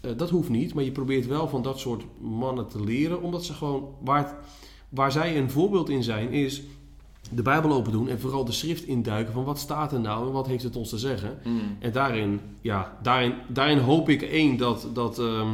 Eh, 0.02 0.12
dat 0.18 0.30
hoeft 0.30 0.50
niet, 0.50 0.74
maar 0.74 0.84
je 0.84 0.92
probeert 0.92 1.28
wel 1.28 1.48
van 1.48 1.62
dat 1.62 1.80
soort 1.80 2.04
mannen 2.22 2.68
te 2.68 2.84
leren, 2.84 3.22
omdat 3.22 3.46
ze 3.46 3.54
gewoon, 3.54 3.88
waar, 4.04 4.18
het- 4.18 4.36
waar 4.90 5.12
zij 5.12 5.38
een 5.38 5.50
voorbeeld 5.52 5.90
in 5.90 6.04
zijn, 6.04 6.30
is 6.32 6.62
de 7.32 7.42
Bijbel 7.42 7.72
open 7.72 7.92
doen 7.92 8.10
en 8.10 8.20
vooral 8.20 8.46
de 8.46 8.52
schrift 8.52 8.84
induiken 8.84 9.34
van 9.34 9.44
wat 9.44 9.60
staat 9.60 9.92
er 9.94 10.00
nou 10.00 10.28
en 10.28 10.34
wat 10.34 10.48
heeft 10.48 10.64
het 10.64 10.76
ons 10.76 10.90
te 10.90 10.98
zeggen. 10.98 11.40
Hmm. 11.44 11.78
En 11.80 11.92
daarin, 11.92 12.40
ja, 12.62 12.98
daarin, 13.02 13.34
daarin 13.48 13.78
hoop 13.78 14.10
ik 14.10 14.22
één 14.22 14.58
dat, 14.58 14.88
dat 14.94 15.20
ehm, 15.20 15.50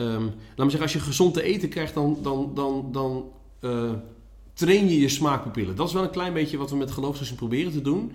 ehm, 0.00 0.22
laat 0.24 0.56
me 0.56 0.70
zeggen, 0.70 0.82
als 0.82 0.92
je 0.92 1.00
gezond 1.00 1.34
te 1.34 1.42
eten 1.42 1.68
krijgt, 1.68 1.94
dan, 1.94 2.18
dan, 2.22 2.50
dan, 2.54 2.88
dan 2.92 3.24
eh, 3.60 3.92
train 4.52 4.88
je 4.88 5.00
je 5.00 5.08
smaakpapillen. 5.08 5.76
Dat 5.76 5.88
is 5.88 5.94
wel 5.94 6.02
een 6.02 6.10
klein 6.10 6.32
beetje 6.32 6.56
wat 6.56 6.70
we 6.70 6.76
met 6.76 6.90
geloofslessen 6.90 7.36
proberen 7.36 7.72
te 7.72 7.82
doen. 7.82 8.12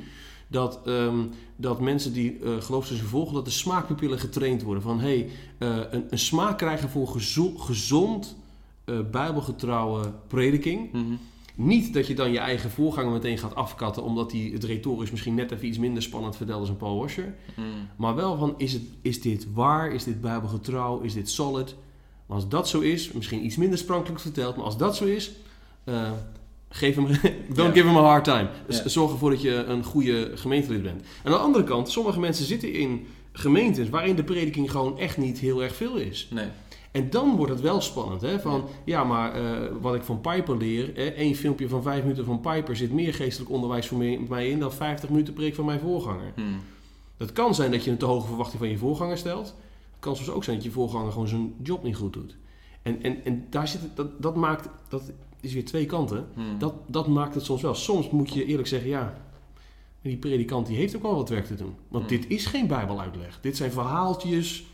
Dat, 0.47 0.79
ehm, 0.86 1.19
dat 1.55 1.79
mensen 1.79 2.13
die 2.13 2.39
uh, 2.39 2.61
volgen, 3.05 3.33
dat 3.33 3.45
de 3.45 3.51
smaakpapillen 3.51 4.19
getraind 4.19 4.61
worden. 4.63 4.83
Van 4.83 4.99
hey, 4.99 5.29
eh, 5.57 5.77
een, 5.91 6.05
een 6.09 6.19
smaak 6.19 6.57
krijgen 6.57 6.89
voor 6.89 7.07
gezo- 7.07 7.57
gezond, 7.57 8.36
bijbelgetrouwe 9.11 10.11
prediking. 10.27 10.91
Mhm. 10.91 11.13
Niet 11.55 11.93
dat 11.93 12.07
je 12.07 12.15
dan 12.15 12.31
je 12.31 12.39
eigen 12.39 12.69
voorganger 12.69 13.11
meteen 13.11 13.37
gaat 13.37 13.55
afkatten, 13.55 14.03
omdat 14.03 14.31
hij 14.31 14.49
het 14.53 14.63
retorisch 14.63 15.11
misschien 15.11 15.35
net 15.35 15.51
even 15.51 15.67
iets 15.67 15.77
minder 15.77 16.03
spannend 16.03 16.35
vertelt 16.35 16.59
als 16.59 16.69
een 16.69 16.77
Paul 16.77 16.97
Washer. 16.97 17.35
Hmm. 17.55 17.87
Maar 17.95 18.15
wel 18.15 18.37
van, 18.37 18.53
is, 18.57 18.73
het, 18.73 18.81
is 19.01 19.21
dit 19.21 19.47
waar? 19.53 19.91
Is 19.91 20.03
dit 20.03 20.21
bijbelgetrouw? 20.21 20.99
Is 20.99 21.13
dit 21.13 21.29
solid? 21.29 21.75
Maar 22.25 22.37
als 22.37 22.49
dat 22.49 22.69
zo 22.69 22.79
is, 22.79 23.11
misschien 23.11 23.45
iets 23.45 23.55
minder 23.55 23.77
sprankelijk 23.77 24.21
verteld, 24.21 24.55
maar 24.55 24.65
als 24.65 24.77
dat 24.77 24.95
zo 24.95 25.05
is, 25.05 25.31
eh, 25.83 26.11
geef 26.69 26.95
hem, 26.95 27.05
don't 27.55 27.73
give 27.73 27.87
him 27.87 27.97
a 27.97 28.01
hard 28.01 28.23
time. 28.23 28.49
Zorg 28.85 29.11
ervoor 29.11 29.29
dat 29.29 29.41
je 29.41 29.63
een 29.63 29.83
goede 29.83 30.31
gemeentelid 30.35 30.83
bent. 30.83 31.01
En 31.01 31.07
aan 31.23 31.31
de 31.31 31.37
andere 31.37 31.63
kant, 31.63 31.89
sommige 31.89 32.19
mensen 32.19 32.45
zitten 32.45 32.73
in 32.73 33.07
gemeentes 33.31 33.89
waarin 33.89 34.15
de 34.15 34.23
prediking 34.23 34.71
gewoon 34.71 34.99
echt 34.99 35.17
niet 35.17 35.39
heel 35.39 35.63
erg 35.63 35.75
veel 35.75 35.95
is. 35.95 36.27
Nee. 36.31 36.47
En 36.95 37.09
dan 37.09 37.35
wordt 37.35 37.51
het 37.51 37.61
wel 37.61 37.81
spannend. 37.81 38.21
Hè? 38.21 38.39
Van, 38.39 38.63
ja, 38.83 39.03
maar 39.03 39.33
eh, 39.33 39.71
wat 39.81 39.95
ik 39.95 40.03
van 40.03 40.21
Piper 40.21 40.57
leer, 40.57 40.91
hè, 40.93 41.03
één 41.03 41.35
filmpje 41.35 41.69
van 41.69 41.81
vijf 41.81 42.01
minuten 42.01 42.25
van 42.25 42.39
Piper 42.39 42.75
zit 42.75 42.91
meer 42.91 43.13
geestelijk 43.13 43.51
onderwijs 43.51 43.87
voor 43.87 43.97
mij 44.27 44.49
in 44.49 44.59
dan 44.59 44.73
50 44.73 45.09
minuten 45.09 45.33
preek 45.33 45.55
van 45.55 45.65
mijn 45.65 45.79
voorganger. 45.79 46.31
Hmm. 46.35 46.59
Het 47.17 47.31
kan 47.31 47.55
zijn 47.55 47.71
dat 47.71 47.83
je 47.83 47.91
een 47.91 47.97
te 47.97 48.05
hoge 48.05 48.27
verwachting 48.27 48.59
van 48.59 48.69
je 48.69 48.77
voorganger 48.77 49.17
stelt. 49.17 49.45
Het 49.91 49.99
kan 49.99 50.15
soms 50.15 50.29
ook 50.29 50.43
zijn 50.43 50.55
dat 50.55 50.65
je 50.65 50.71
voorganger 50.71 51.11
gewoon 51.11 51.27
zijn 51.27 51.53
job 51.63 51.83
niet 51.83 51.95
goed 51.95 52.13
doet. 52.13 52.35
En, 52.81 53.03
en, 53.03 53.25
en 53.25 53.45
daar 53.49 53.67
zit 53.67 53.81
het, 53.81 53.95
dat, 53.95 54.21
dat 54.21 54.35
maakt, 54.35 54.69
dat 54.89 55.11
is 55.41 55.53
weer 55.53 55.65
twee 55.65 55.85
kanten. 55.85 56.27
Hmm. 56.33 56.59
Dat, 56.59 56.73
dat 56.87 57.07
maakt 57.07 57.35
het 57.35 57.43
soms 57.43 57.61
wel. 57.61 57.75
Soms 57.75 58.09
moet 58.09 58.33
je 58.33 58.45
eerlijk 58.45 58.67
zeggen, 58.67 58.89
ja, 58.89 59.21
die 60.01 60.17
predikant 60.17 60.67
die 60.67 60.77
heeft 60.77 60.95
ook 60.95 61.01
wel 61.01 61.15
wat 61.15 61.29
werk 61.29 61.45
te 61.45 61.55
doen. 61.55 61.75
Want 61.87 62.09
Hmm. 62.09 62.17
dit 62.19 62.29
is 62.29 62.45
geen 62.45 62.67
bijbeluitleg. 62.67 63.39
Dit 63.41 63.57
zijn 63.57 63.71
verhaaltjes 63.71 64.65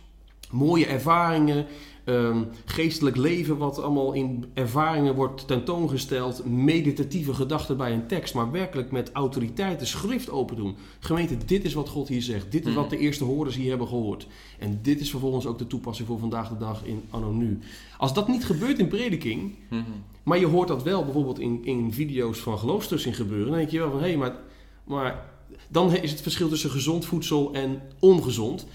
mooie 0.51 0.85
ervaringen, 0.85 1.65
ehm, 2.03 2.43
geestelijk 2.65 3.15
leven 3.15 3.57
wat 3.57 3.81
allemaal 3.81 4.13
in 4.13 4.45
ervaringen 4.53 5.15
wordt 5.15 5.47
tentoongesteld, 5.47 6.45
meditatieve 6.45 7.33
gedachten 7.33 7.77
bij 7.77 7.93
een 7.93 8.07
tekst, 8.07 8.33
maar 8.33 8.51
werkelijk 8.51 8.91
met 8.91 9.11
autoriteit 9.13 9.79
de 9.79 9.85
schrift 9.85 10.29
open 10.29 10.55
doen. 10.55 10.75
Gemeente, 10.99 11.37
dit 11.45 11.63
is 11.63 11.73
wat 11.73 11.89
God 11.89 12.07
hier 12.07 12.21
zegt. 12.21 12.51
Dit 12.51 12.65
is 12.65 12.73
wat 12.73 12.89
de 12.89 12.97
eerste 12.97 13.23
hoorders 13.23 13.55
hier 13.55 13.69
hebben 13.69 13.87
gehoord. 13.87 14.27
En 14.59 14.79
dit 14.81 14.99
is 14.99 15.09
vervolgens 15.09 15.45
ook 15.45 15.57
de 15.57 15.67
toepassing 15.67 16.07
voor 16.07 16.19
vandaag 16.19 16.49
de 16.49 16.57
dag 16.57 16.81
in 16.83 17.01
anno 17.09 17.31
nu. 17.31 17.59
Als 17.97 18.13
dat 18.13 18.27
niet 18.27 18.45
gebeurt 18.45 18.79
in 18.79 18.87
prediking, 18.87 19.55
Mhm. 19.69 19.81
maar 20.23 20.39
je 20.39 20.47
hoort 20.47 20.67
dat 20.67 20.83
wel 20.83 21.03
bijvoorbeeld 21.03 21.39
in, 21.39 21.59
in 21.63 21.93
video's 21.93 22.39
van 22.39 22.59
geloofstussing 22.59 23.15
gebeuren, 23.15 23.47
dan 23.47 23.57
denk 23.57 23.69
je 23.69 23.79
wel 23.79 23.91
van 23.91 23.99
hé, 23.99 24.07
hey, 24.07 24.17
maar, 24.17 24.35
maar 24.83 25.25
dan 25.67 25.95
is 25.95 26.11
het 26.11 26.21
verschil 26.21 26.49
tussen 26.49 26.69
gezond 26.69 27.05
voedsel 27.05 27.53
en 27.53 27.81
ongezond. 27.99 28.65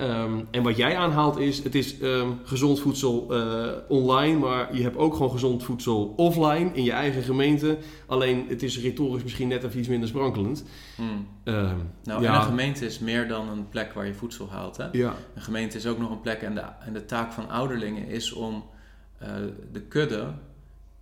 Ehm, 0.00 0.40
en 0.50 0.62
wat 0.62 0.76
jij 0.76 0.96
aanhaalt 0.96 1.38
is, 1.38 1.62
het 1.62 1.74
is 1.74 1.98
ehm, 1.98 2.28
gezond 2.44 2.80
voedsel 2.80 3.34
eh, 3.34 3.72
online, 3.88 4.38
maar 4.38 4.76
je 4.76 4.82
hebt 4.82 4.96
ook 4.96 5.12
gewoon 5.14 5.30
gezond 5.30 5.62
voedsel 5.62 6.14
offline 6.16 6.70
in 6.72 6.84
je 6.84 6.92
eigen 6.92 7.22
gemeente. 7.22 7.78
Alleen 8.06 8.46
het 8.48 8.62
is 8.62 8.80
retorisch 8.80 9.22
misschien 9.22 9.48
net 9.48 9.64
even 9.64 9.78
iets 9.78 9.88
minder 9.88 10.08
sprankelend. 10.08 10.64
Hmm. 10.96 11.26
Ehm, 11.44 11.76
Nou, 12.02 12.22
ja, 12.22 12.28
en 12.28 12.34
een 12.34 12.46
gemeente 12.46 12.86
is 12.86 12.98
meer 12.98 13.28
dan 13.28 13.48
een 13.48 13.68
plek 13.68 13.92
waar 13.92 14.06
je 14.06 14.14
voedsel 14.14 14.50
haalt. 14.50 14.76
Hè? 14.76 14.88
ja, 14.92 15.14
Een 15.34 15.42
gemeente 15.42 15.76
is 15.76 15.86
ook 15.86 15.98
nog 15.98 16.10
een 16.10 16.20
plek 16.20 16.42
en 16.42 16.54
de, 16.54 16.64
en 16.86 16.92
de 16.92 17.04
taak 17.04 17.32
van 17.32 17.50
ouderlingen 17.50 18.06
is 18.06 18.32
om 18.32 18.64
eh, 19.18 19.28
de 19.72 19.80
kudde 19.80 20.32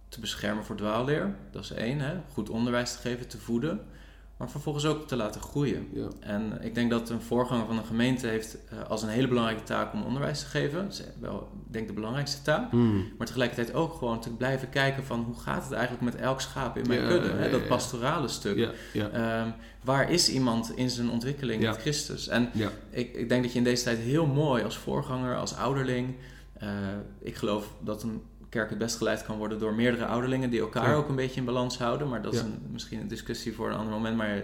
te 0.08 0.20
beschermen 0.20 0.64
voor 0.64 0.76
dwaalleer. 0.76 1.34
Dat 1.50 1.62
is 1.62 1.72
één, 1.72 2.00
hè? 2.00 2.14
goed 2.32 2.50
onderwijs 2.50 2.92
te 2.92 2.98
geven, 2.98 3.28
te 3.28 3.38
voeden, 3.38 3.80
maar 4.38 4.50
vervolgens 4.50 4.84
ook 4.86 5.08
te 5.08 5.16
laten 5.16 5.40
groeien. 5.40 5.88
ja, 5.92 6.08
En 6.20 6.58
ik 6.60 6.74
denk 6.74 6.90
dat 6.90 7.10
een 7.10 7.20
voorganger 7.20 7.66
van 7.66 7.78
een 7.78 7.84
gemeente 7.84 8.26
heeft 8.26 8.58
eh, 8.70 8.90
als 8.90 9.02
een 9.02 9.08
hele 9.08 9.28
belangrijke 9.28 9.62
taak 9.62 9.92
om 9.92 10.02
onderwijs 10.02 10.40
te 10.40 10.46
geven. 10.46 10.82
Dat 10.84 10.92
is 10.92 11.02
wel, 11.20 11.48
ik 11.66 11.72
denk 11.72 11.86
de 11.86 11.92
belangrijkste 11.92 12.42
taak. 12.42 12.70
Hmm. 12.70 13.06
Maar 13.18 13.26
tegelijkertijd 13.26 13.74
ook 13.76 13.92
gewoon 13.94 14.20
te 14.20 14.30
blijven 14.30 14.68
kijken 14.68 15.04
van 15.04 15.20
hoe 15.20 15.38
gaat 15.38 15.62
het 15.64 15.72
eigenlijk 15.72 16.04
met 16.04 16.14
elk 16.14 16.40
schaap 16.40 16.76
in 16.78 16.86
mijn 16.86 17.00
Ja, 17.00 17.08
kudde. 17.08 17.28
Hè? 17.28 17.50
Dat 17.50 17.66
pastorale 17.66 18.28
stuk. 18.28 18.56
Ehm, 19.12 19.48
waar 19.84 20.10
is 20.10 20.28
iemand 20.30 20.72
in 20.76 20.90
zijn 20.90 21.10
ontwikkeling 21.10 21.62
met 21.62 21.76
Christus? 21.76 22.28
En 22.28 22.50
ik, 22.90 23.14
ik 23.14 23.28
denk 23.28 23.42
dat 23.42 23.52
je 23.52 23.58
in 23.58 23.64
deze 23.64 23.82
tijd 23.84 23.98
heel 23.98 24.26
mooi 24.26 24.62
als 24.64 24.76
voorganger, 24.76 25.36
als 25.36 25.54
ouderling. 25.56 26.14
eh, 26.58 26.68
ik 27.20 27.34
geloof 27.36 27.72
dat 27.80 28.02
een 28.02 28.22
kerk 28.48 28.68
het 28.70 28.78
best 28.78 28.96
geleid 28.96 29.22
kan 29.24 29.36
worden 29.38 29.58
door 29.58 29.74
meerdere 29.74 30.06
ouderlingen 30.06 30.50
die 30.50 30.60
elkaar 30.60 30.88
Ja. 30.90 30.94
ook 30.94 31.08
een 31.08 31.14
beetje 31.16 31.40
in 31.40 31.46
balans 31.46 31.78
houden. 31.78 32.08
Maar 32.08 32.22
dat 32.22 32.34
is 32.34 32.40
een, 32.40 32.58
misschien 32.72 33.00
een 33.00 33.08
discussie 33.08 33.54
voor 33.54 33.68
een 33.70 33.76
ander 33.76 33.92
moment. 33.92 34.16
Maar 34.16 34.36
eh, 34.36 34.42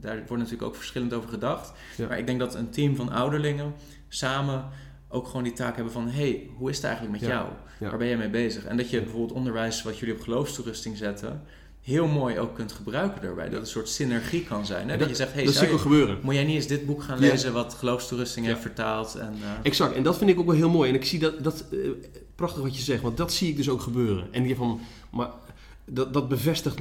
daar 0.00 0.16
wordt 0.16 0.42
natuurlijk 0.42 0.62
ook 0.62 0.76
verschillend 0.76 1.12
over 1.12 1.28
gedacht. 1.28 1.72
Ja. 1.96 2.06
Maar 2.08 2.18
ik 2.18 2.26
denk 2.26 2.38
dat 2.38 2.54
een 2.54 2.70
team 2.70 2.96
van 2.96 3.08
ouderlingen 3.12 3.74
samen 4.08 4.64
ook 5.08 5.26
gewoon 5.26 5.42
die 5.42 5.52
taak 5.52 5.74
hebben 5.74 5.92
van... 5.92 6.08
hey, 6.08 6.50
hoe 6.56 6.70
is 6.70 6.76
het 6.76 6.84
eigenlijk 6.84 7.20
met 7.20 7.28
jou? 7.30 7.48
Waar 7.78 7.96
ben 7.98 8.06
je 8.06 8.16
mee 8.16 8.28
bezig? 8.30 8.64
En 8.64 8.76
dat 8.76 8.90
je 8.90 9.00
bijvoorbeeld 9.02 9.32
onderwijs 9.32 9.82
wat 9.82 9.98
jullie 9.98 10.14
op 10.14 10.20
geloofstoerusting 10.20 10.96
zetten... 10.96 11.42
heel 11.80 12.06
mooi 12.06 12.38
ook 12.38 12.54
kunt 12.54 12.72
gebruiken 12.72 13.22
daarbij. 13.22 13.48
Dat 13.48 13.60
een 13.60 13.66
soort 13.66 13.88
synergie 13.88 14.44
kan 14.44 14.66
zijn. 14.66 14.88
Hè? 14.88 14.96
Dat, 14.96 15.08
je 15.08 15.14
zegt, 15.14 15.32
hey, 15.32 15.44
dat 15.44 15.54
zie 15.54 15.68
je- 15.68 15.78
gebeuren. 15.78 16.18
moet 16.22 16.34
jij 16.34 16.44
niet 16.44 16.54
eens 16.54 16.66
dit 16.66 16.86
boek 16.86 17.02
gaan 17.02 17.20
Ja. 17.20 17.30
lezen 17.30 17.52
wat 17.52 17.74
geloofstoerusting 17.74 18.46
Ja. 18.46 18.50
heeft 18.52 18.64
vertaald? 18.64 19.14
En, 19.14 19.34
eh, 19.42 19.48
Exact, 19.62 19.94
en 19.94 20.02
dat 20.02 20.18
vind 20.18 20.30
ik 20.30 20.38
ook 20.38 20.46
wel 20.46 20.54
heel 20.54 20.70
mooi. 20.70 20.88
En 20.88 20.94
ik 20.94 21.04
zie 21.04 21.18
dat, 21.18 21.44
dat 21.44 21.64
eh, 21.72 21.78
prachtig 22.34 22.62
wat 22.62 22.76
je 22.76 22.82
zegt, 22.82 23.02
want 23.02 23.16
dat 23.16 23.32
zie 23.32 23.48
ik 23.48 23.56
dus 23.56 23.68
ook 23.68 23.80
gebeuren. 23.80 24.32
En 24.32 24.42
die 24.42 24.56
van, 24.56 24.80
maar 25.10 25.30
dat, 25.84 26.12
dat 26.12 26.28
bevestigt 26.28 26.78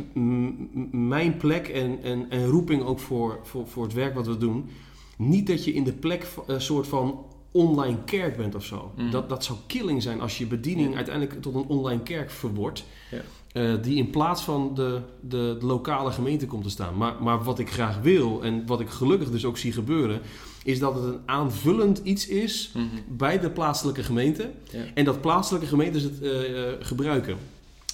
mijn 0.91 1.37
plek 1.37 1.67
en, 1.67 2.03
en, 2.03 2.29
en 2.29 2.45
roeping 2.45 2.83
ook 2.83 2.99
voor, 2.99 3.39
voor, 3.43 3.67
voor 3.67 3.83
het 3.83 3.93
werk 3.93 4.15
wat 4.15 4.27
we 4.27 4.37
doen. 4.37 4.69
Niet 5.17 5.47
dat 5.47 5.63
je 5.63 5.73
in 5.73 5.83
de 5.83 5.93
plek 5.93 6.27
een 6.47 6.61
soort 6.61 6.87
van 6.87 7.25
online 7.51 8.03
kerk 8.05 8.37
bent 8.37 8.55
of 8.55 8.65
zo. 8.65 8.91
Mhm. 8.95 9.11
Dat, 9.11 9.29
dat 9.29 9.43
zou 9.43 9.57
killing 9.67 10.03
zijn 10.03 10.21
als 10.21 10.37
je 10.37 10.45
bediening 10.45 10.95
uiteindelijk 10.95 11.41
tot 11.41 11.55
een 11.55 11.65
online 11.67 12.03
kerk 12.03 12.31
verwordt. 12.31 12.85
Ja. 13.11 13.21
Eh, 13.53 13.73
die 13.81 13.95
in 13.95 14.09
plaats 14.09 14.41
van 14.41 14.71
de, 14.75 14.99
de, 15.19 15.55
de 15.59 15.65
lokale 15.65 16.11
gemeente 16.11 16.45
komt 16.45 16.63
te 16.63 16.69
staan. 16.69 16.97
Maar, 16.97 17.15
maar 17.21 17.43
wat 17.43 17.59
ik 17.59 17.71
graag 17.71 18.01
wil 18.01 18.43
en 18.43 18.65
wat 18.65 18.79
ik 18.79 18.89
gelukkig 18.89 19.31
dus 19.31 19.45
ook 19.45 19.57
zie 19.57 19.71
gebeuren, 19.71 20.21
is 20.63 20.79
dat 20.79 20.95
het 20.95 21.03
een 21.03 21.19
aanvullend 21.25 22.01
iets 22.03 22.27
is 22.27 22.71
mhm. 22.73 22.85
bij 23.07 23.39
de 23.39 23.49
plaatselijke 23.49 24.03
gemeente. 24.03 24.51
Ja. 24.71 24.79
En 24.93 25.05
dat 25.05 25.21
plaatselijke 25.21 25.67
gemeentes 25.67 26.03
het 26.03 26.21
eh, 26.21 26.69
eh, 26.69 26.73
gebruiken. 26.79 27.37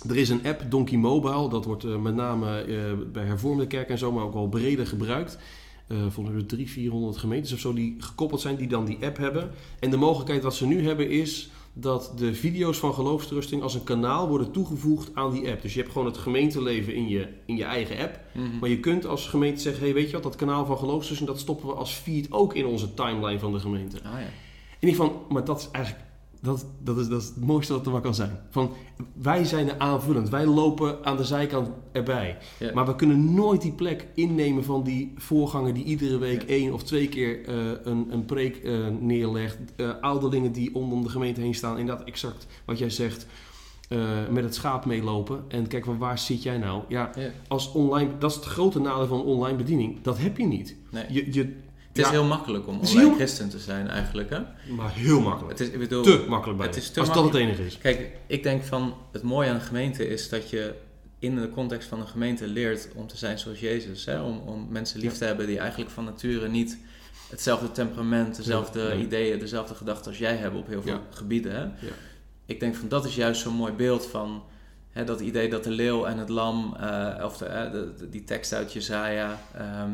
Er 0.09 0.17
is 0.17 0.29
een 0.29 0.45
app, 0.45 0.63
Donkey 0.69 0.97
Mobile, 0.97 1.49
dat 1.49 1.65
wordt 1.65 1.83
met 2.01 2.15
name 2.15 2.65
bij 3.11 3.25
hervormde 3.25 3.67
kerken 3.67 3.91
en 3.91 3.97
zo, 3.97 4.11
maar 4.11 4.23
ook 4.23 4.33
wel 4.33 4.47
breder 4.47 4.87
gebruikt. 4.87 5.37
Volgens 5.87 6.35
mij 6.35 6.43
300, 6.43 6.69
400 6.69 7.17
gemeentes 7.17 7.53
of 7.53 7.59
zo 7.59 7.73
die 7.73 7.95
gekoppeld 7.99 8.41
zijn, 8.41 8.55
die 8.55 8.67
dan 8.67 8.85
die 8.85 8.97
app 9.01 9.17
hebben. 9.17 9.51
En 9.79 9.89
de 9.89 9.97
mogelijkheid 9.97 10.43
wat 10.43 10.55
ze 10.55 10.65
nu 10.65 10.87
hebben 10.87 11.09
is 11.09 11.49
dat 11.81 12.13
de 12.15 12.33
video's 12.33 12.77
van 12.77 12.93
geloofstrusting 12.93 13.61
als 13.61 13.73
een 13.73 13.83
kanaal 13.83 14.27
worden 14.27 14.51
toegevoegd 14.51 15.09
aan 15.13 15.31
die 15.31 15.49
app. 15.49 15.61
Dus 15.61 15.73
je 15.73 15.79
hebt 15.79 15.91
gewoon 15.91 16.07
het 16.07 16.17
gemeenteleven 16.17 16.93
in 16.93 17.07
je, 17.07 17.27
in 17.45 17.55
je 17.55 17.63
eigen 17.63 17.97
app. 17.97 18.19
Mhm. 18.33 18.59
Maar 18.59 18.69
je 18.69 18.79
kunt 18.79 19.05
als 19.05 19.27
gemeente 19.27 19.61
zeggen, 19.61 19.83
hey, 19.83 19.93
weet 19.93 20.07
je 20.07 20.13
wat, 20.13 20.23
dat 20.23 20.35
kanaal 20.35 20.65
van 20.65 20.77
geloofstrusting, 20.77 21.29
dat 21.29 21.39
stoppen 21.39 21.67
we 21.67 21.73
als 21.73 21.93
feed 21.93 22.31
ook 22.31 22.53
in 22.53 22.65
onze 22.65 22.93
timeline 22.93 23.39
van 23.39 23.53
de 23.53 23.59
gemeente. 23.59 23.97
Ah, 23.97 24.11
ja. 24.11 24.27
En 24.79 24.87
ik 24.87 24.95
van, 24.95 25.13
maar 25.29 25.45
dat 25.45 25.59
is 25.59 25.67
eigenlijk, 25.71 26.05
dat, 26.41 26.65
dat, 26.83 26.97
is, 26.97 27.07
dat 27.07 27.21
is 27.21 27.27
het 27.27 27.45
mooiste 27.45 27.73
wat 27.73 27.85
er 27.85 27.91
maar 27.91 28.01
kan 28.01 28.15
zijn. 28.15 28.39
Van, 28.49 28.71
wij 29.13 29.45
zijn 29.45 29.69
er 29.69 29.77
aanvullend, 29.77 30.29
wij 30.29 30.45
lopen 30.45 31.05
aan 31.05 31.17
de 31.17 31.23
zijkant 31.23 31.69
erbij. 31.91 32.37
Ja. 32.59 32.73
Maar 32.73 32.85
we 32.85 32.95
kunnen 32.95 33.33
nooit 33.33 33.61
die 33.61 33.71
plek 33.71 34.07
innemen 34.13 34.63
van 34.63 34.83
die 34.83 35.13
voorganger 35.17 35.73
die 35.73 35.83
iedere 35.83 36.17
week 36.17 36.41
Ja. 36.41 36.47
één 36.47 36.73
of 36.73 36.83
twee 36.83 37.07
keer 37.09 37.45
eh, 37.45 37.55
een, 37.83 38.07
een 38.09 38.25
preek 38.25 38.55
eh, 38.57 38.87
neerlegt. 38.99 39.57
Eh 39.75 39.89
ouderlingen 40.01 40.51
die 40.51 40.75
om 40.75 41.03
de 41.03 41.09
gemeente 41.09 41.41
heen 41.41 41.55
staan. 41.55 41.77
Inderdaad, 41.77 42.07
exact 42.07 42.47
wat 42.65 42.77
jij 42.77 42.89
zegt. 42.89 43.25
met 44.31 44.43
het 44.43 44.55
schaap 44.55 44.85
meelopen. 44.85 45.43
En 45.47 45.67
kijk, 45.67 45.85
van 45.85 45.97
waar 45.97 46.19
zit 46.19 46.43
jij 46.43 46.57
nou? 46.57 46.83
Ja, 46.87 47.09
Ja. 47.15 47.29
als 47.47 47.71
online, 47.71 48.09
dat 48.19 48.29
is 48.29 48.35
het 48.35 48.45
grote 48.45 48.79
nadeel 48.79 49.07
van 49.07 49.21
online 49.23 49.57
bediening. 49.57 50.01
Dat 50.01 50.17
heb 50.17 50.37
je 50.37 50.45
niet. 50.45 50.75
Nee. 50.91 51.05
Je, 51.09 51.33
je, 51.33 51.55
Het 51.89 51.97
is 51.97 52.03
ja, 52.03 52.09
heel 52.09 52.23
makkelijk 52.23 52.67
om 52.67 52.79
online 52.79 52.99
heel- 52.99 53.15
christen 53.15 53.49
te 53.49 53.59
zijn 53.59 53.87
eigenlijk. 53.87 54.29
Hè? 54.29 54.39
maar 54.75 54.93
heel 54.93 55.19
makkelijk. 55.21 55.59
Het 55.59 55.67
is, 55.67 55.73
ik 55.73 55.79
bedoel, 55.79 56.03
te 56.03 56.25
makkelijk 56.27 56.57
bij. 56.59 56.67
het 56.67 56.75
is 56.77 56.89
te 56.91 56.99
als 56.99 57.13
dat 57.13 57.23
het 57.23 57.33
enige 57.35 57.65
is. 57.65 57.77
Kijk, 57.77 58.11
ik 58.27 58.43
denk 58.43 58.63
van 58.63 58.93
het 59.11 59.23
mooie 59.23 59.49
aan 59.49 59.55
een 59.55 59.61
gemeente 59.61 60.07
is 60.07 60.29
dat 60.29 60.49
je 60.49 60.73
in 61.19 61.35
de 61.35 61.49
context 61.49 61.87
van 61.87 61.99
een 61.99 62.07
gemeente 62.07 62.47
leert 62.47 62.87
om 62.95 63.07
te 63.07 63.17
zijn 63.17 63.39
zoals 63.39 63.59
Jezus. 63.59 64.05
Hè? 64.05 64.21
Om, 64.21 64.37
om 64.45 64.67
mensen 64.69 64.99
lief 64.99 65.13
te 65.17 65.25
hebben 65.25 65.47
die 65.47 65.59
eigenlijk 65.59 65.91
van 65.91 66.03
nature 66.03 66.47
niet 66.47 66.77
hetzelfde 67.29 67.71
temperament, 67.71 68.35
dezelfde 68.35 68.97
ideeën, 68.97 69.39
dezelfde 69.39 69.75
gedachten 69.75 70.07
als 70.07 70.17
jij 70.17 70.35
hebben 70.35 70.59
op 70.59 70.67
heel 70.67 70.81
veel 70.81 70.99
gebieden. 71.09 71.51
Hè? 71.55 71.61
Ja. 71.61 71.93
Ik 72.45 72.59
denk 72.59 72.75
van 72.75 72.87
dat 72.87 73.05
is 73.05 73.15
juist 73.15 73.41
zo'n 73.41 73.53
mooi 73.55 73.73
beeld 73.73 74.05
van 74.05 74.43
hè, 74.89 75.03
dat 75.03 75.19
idee 75.19 75.49
dat 75.49 75.63
de 75.63 75.69
leeuw 75.69 76.05
en 76.05 76.17
het 76.17 76.29
lam, 76.29 76.75
eh, 76.79 77.23
of 77.25 77.37
de, 77.37 77.69
de- 77.71 77.93
de- 77.97 78.09
die 78.09 78.23
tekst 78.23 78.53
uit 78.53 78.73
Jezaja, 78.73 79.41
ehm, 79.55 79.91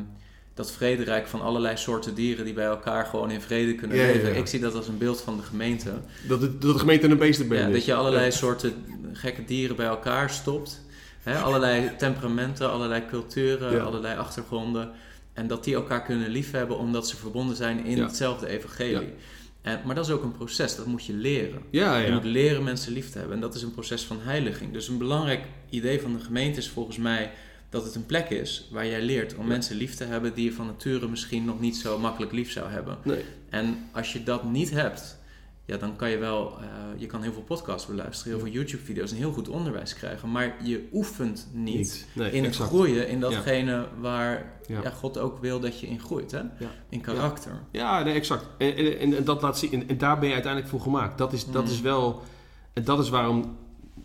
dat 0.55 0.71
vrederijk 0.71 1.27
van 1.27 1.41
allerlei 1.41 1.77
soorten 1.77 2.15
dieren 2.15 2.45
die 2.45 2.53
bij 2.53 2.65
elkaar 2.65 3.05
gewoon 3.05 3.31
in 3.31 3.41
vrede 3.41 3.75
kunnen 3.75 3.97
Ja, 3.97 4.03
leven. 4.05 4.29
ja. 4.29 4.35
Ik 4.35 4.47
zie 4.47 4.59
dat 4.59 4.75
als 4.75 4.87
een 4.87 4.97
beeld 4.97 5.21
van 5.21 5.37
de 5.37 5.43
gemeente. 5.43 5.91
Dat, 6.27 6.41
het, 6.41 6.61
dat 6.61 6.73
de 6.73 6.79
gemeente 6.79 7.07
een 7.07 7.17
beestenbende 7.17 7.63
Ja, 7.63 7.69
is. 7.69 7.73
dat 7.75 7.85
je 7.85 7.93
allerlei 7.93 8.31
soorten 8.31 8.73
gekke 9.13 9.45
dieren 9.45 9.75
bij 9.75 9.85
elkaar 9.85 10.29
stopt. 10.29 10.81
Hè? 11.23 11.37
Allerlei 11.37 11.91
temperamenten, 11.97 12.71
allerlei 12.71 13.03
culturen, 13.09 13.85
allerlei 13.85 14.17
achtergronden. 14.17 14.91
En 15.33 15.47
dat 15.47 15.63
die 15.63 15.75
elkaar 15.75 16.03
kunnen 16.03 16.29
liefhebben 16.29 16.77
omdat 16.77 17.07
ze 17.07 17.15
verbonden 17.17 17.55
zijn 17.55 17.85
in 17.85 18.01
hetzelfde 18.01 18.47
evangelie. 18.47 19.13
En, 19.61 19.79
maar 19.85 19.95
dat 19.95 20.05
is 20.05 20.11
ook 20.11 20.23
een 20.23 20.31
proces, 20.37 20.75
dat 20.75 20.85
moet 20.85 21.05
je 21.05 21.13
leren. 21.13 21.61
Ja, 21.69 21.97
Je 21.97 22.11
moet 22.11 22.23
leren 22.23 22.63
mensen 22.63 22.93
lief 22.93 23.09
te 23.11 23.17
hebben. 23.17 23.35
En 23.35 23.41
dat 23.41 23.55
is 23.55 23.61
een 23.61 23.71
proces 23.73 24.03
van 24.03 24.17
heiliging. 24.21 24.73
Dus 24.73 24.87
een 24.87 24.97
belangrijk 24.97 25.41
idee 25.69 26.01
van 26.01 26.13
de 26.13 26.19
gemeente 26.19 26.59
is 26.59 26.69
volgens 26.69 26.97
mij 26.97 27.31
dat 27.75 27.83
het 27.85 27.95
een 27.95 28.05
plek 28.05 28.29
is 28.29 28.67
waar 28.71 28.85
jij 28.87 29.01
leert 29.01 29.35
om 29.35 29.41
Ja. 29.41 29.47
mensen 29.47 29.75
lief 29.75 29.95
te 29.95 30.03
hebben 30.03 30.33
die 30.33 30.45
je 30.45 30.53
van 30.53 30.65
nature 30.65 31.07
misschien 31.07 31.45
nog 31.45 31.59
niet 31.59 31.75
zo 31.77 31.99
makkelijk 31.99 32.31
lief 32.31 32.51
zou 32.51 32.69
hebben. 32.69 32.97
Nee. 33.03 33.23
En 33.49 33.77
als 33.91 34.13
je 34.13 34.23
dat 34.23 34.43
niet 34.43 34.69
hebt, 34.69 35.17
ja, 35.65 35.77
dan 35.77 35.95
kan 35.95 36.09
je 36.09 36.17
wel, 36.17 36.57
eh, 36.61 36.65
je 36.97 37.05
kan 37.05 37.21
heel 37.21 37.33
veel 37.33 37.41
podcasts 37.41 37.87
beluisteren, 37.87 38.33
heel 38.33 38.41
veel 38.45 38.53
YouTube-video's 38.53 39.11
en 39.11 39.17
heel 39.17 39.31
goed 39.31 39.47
onderwijs 39.49 39.93
krijgen, 39.93 40.31
maar 40.31 40.55
je 40.63 40.87
oefent 40.93 41.47
niet, 41.53 41.75
Niet. 41.75 42.05
Nee, 42.13 42.31
in 42.31 42.43
het 42.43 42.55
groeien 42.55 43.07
in 43.07 43.19
datgene 43.19 43.87
waar 43.99 44.53
Ja. 44.67 44.79
ja, 44.83 44.89
God 44.89 45.17
ook 45.17 45.39
wil 45.41 45.59
dat 45.59 45.79
je 45.79 45.87
in 45.87 45.99
groeit, 45.99 46.31
hè? 46.31 46.41
In 46.89 47.01
karakter. 47.01 47.51
Ja, 47.71 48.03
nee, 48.03 48.13
exact. 48.13 48.45
En, 48.57 48.75
en, 48.75 48.99
en, 48.99 49.17
en 49.17 49.23
dat 49.23 49.41
laat 49.41 49.57
zien. 49.57 49.71
En, 49.71 49.87
en 49.87 49.97
daar 49.97 50.17
ben 50.19 50.27
je 50.27 50.33
uiteindelijk 50.33 50.71
voor 50.71 50.81
gemaakt. 50.81 51.17
Dat 51.17 51.33
is, 51.33 51.45
dat 51.45 51.63
Mm. 51.65 51.69
is 51.71 51.81
wel. 51.81 52.21
En 52.73 52.83
dat 52.83 52.99
is 52.99 53.09
waarom 53.09 53.57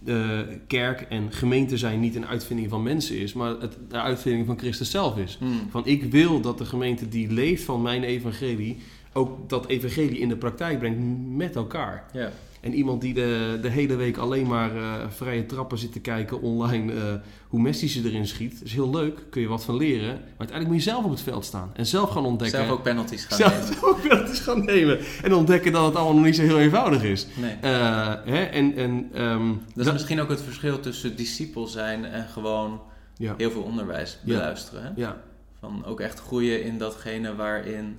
eh, 0.04 0.40
kerk 0.66 1.00
en 1.00 1.32
gemeente 1.32 1.76
zijn 1.76 2.00
niet 2.00 2.14
een 2.14 2.26
uitvinding 2.26 2.68
van 2.68 2.82
mensen 2.82 3.18
is, 3.18 3.32
maar 3.32 3.50
het 3.60 3.76
de 3.88 4.00
uitvinding 4.00 4.46
van 4.46 4.58
Christus 4.58 4.90
zelf 4.90 5.16
is. 5.16 5.36
Hmm. 5.38 5.68
Van 5.70 5.86
ik 5.86 6.04
wil 6.04 6.40
dat 6.40 6.58
de 6.58 6.64
gemeente 6.64 7.08
die 7.08 7.32
leeft 7.32 7.62
van 7.62 7.82
mijn 7.82 8.02
evangelie 8.02 8.78
ook 9.12 9.48
dat 9.48 9.66
evangelie 9.66 10.18
in 10.18 10.28
de 10.28 10.36
praktijk 10.36 10.78
brengt 10.78 10.98
met 11.36 11.56
elkaar. 11.56 12.04
Ja. 12.12 12.30
En 12.60 12.74
iemand 12.74 13.00
die 13.00 13.14
de, 13.14 13.58
de 13.62 13.68
hele 13.68 13.96
week 13.96 14.16
alleen 14.16 14.46
maar 14.46 14.76
eh, 14.76 14.92
vrije 15.08 15.46
trappen 15.46 15.78
zit 15.78 15.92
te 15.92 16.00
kijken 16.00 16.40
online, 16.42 16.92
eh, 16.92 17.00
hoe 17.48 17.60
Messi 17.60 17.88
ze 17.88 18.04
erin 18.04 18.26
schiet, 18.26 18.60
is 18.64 18.72
heel 18.72 18.90
leuk, 18.90 19.18
kun 19.30 19.40
je 19.40 19.48
wat 19.48 19.64
van 19.64 19.76
leren. 19.76 20.08
Maar 20.08 20.18
uiteindelijk 20.28 20.68
moet 20.68 20.84
je 20.84 20.90
zelf 20.90 21.04
op 21.04 21.10
het 21.10 21.20
veld 21.20 21.44
staan 21.44 21.70
en 21.74 21.86
zelf 21.86 22.10
gaan 22.10 22.24
ontdekken. 22.24 22.58
Zelf 22.58 22.70
ook 22.72 22.82
penalties 22.82 23.24
gaan 23.24 23.38
zelf 23.38 23.70
nemen. 23.70 23.88
ook 23.88 24.02
penalties 24.08 24.38
gaan 24.40 24.64
nemen. 24.64 24.98
En 25.22 25.34
ontdekken 25.34 25.72
dat 25.72 25.84
het 25.84 25.94
allemaal 25.94 26.14
nog 26.14 26.24
niet 26.24 26.36
zo 26.36 26.42
heel 26.42 26.58
eenvoudig 26.60 27.02
is. 27.02 27.26
Nee. 27.40 27.54
Eh, 27.60 28.14
hè? 28.24 28.42
En, 28.44 28.76
en, 28.76 29.08
ehm, 29.12 29.52
Dat 29.74 29.86
is 29.86 29.92
misschien 29.92 30.20
ook 30.20 30.28
het 30.28 30.42
verschil 30.42 30.80
tussen 30.80 31.16
discipel 31.16 31.66
zijn 31.66 32.04
en 32.04 32.28
gewoon 32.28 32.80
ja, 33.16 33.34
heel 33.36 33.50
veel 33.50 33.62
onderwijs 33.62 34.18
Ja. 34.24 34.34
beluisteren. 34.34 34.82
Hè? 34.82 34.90
ja, 34.96 35.16
Van 35.60 35.84
ook 35.84 36.00
echt 36.00 36.20
groeien 36.20 36.62
in 36.64 36.78
datgene 36.78 37.34
waarin 37.36 37.98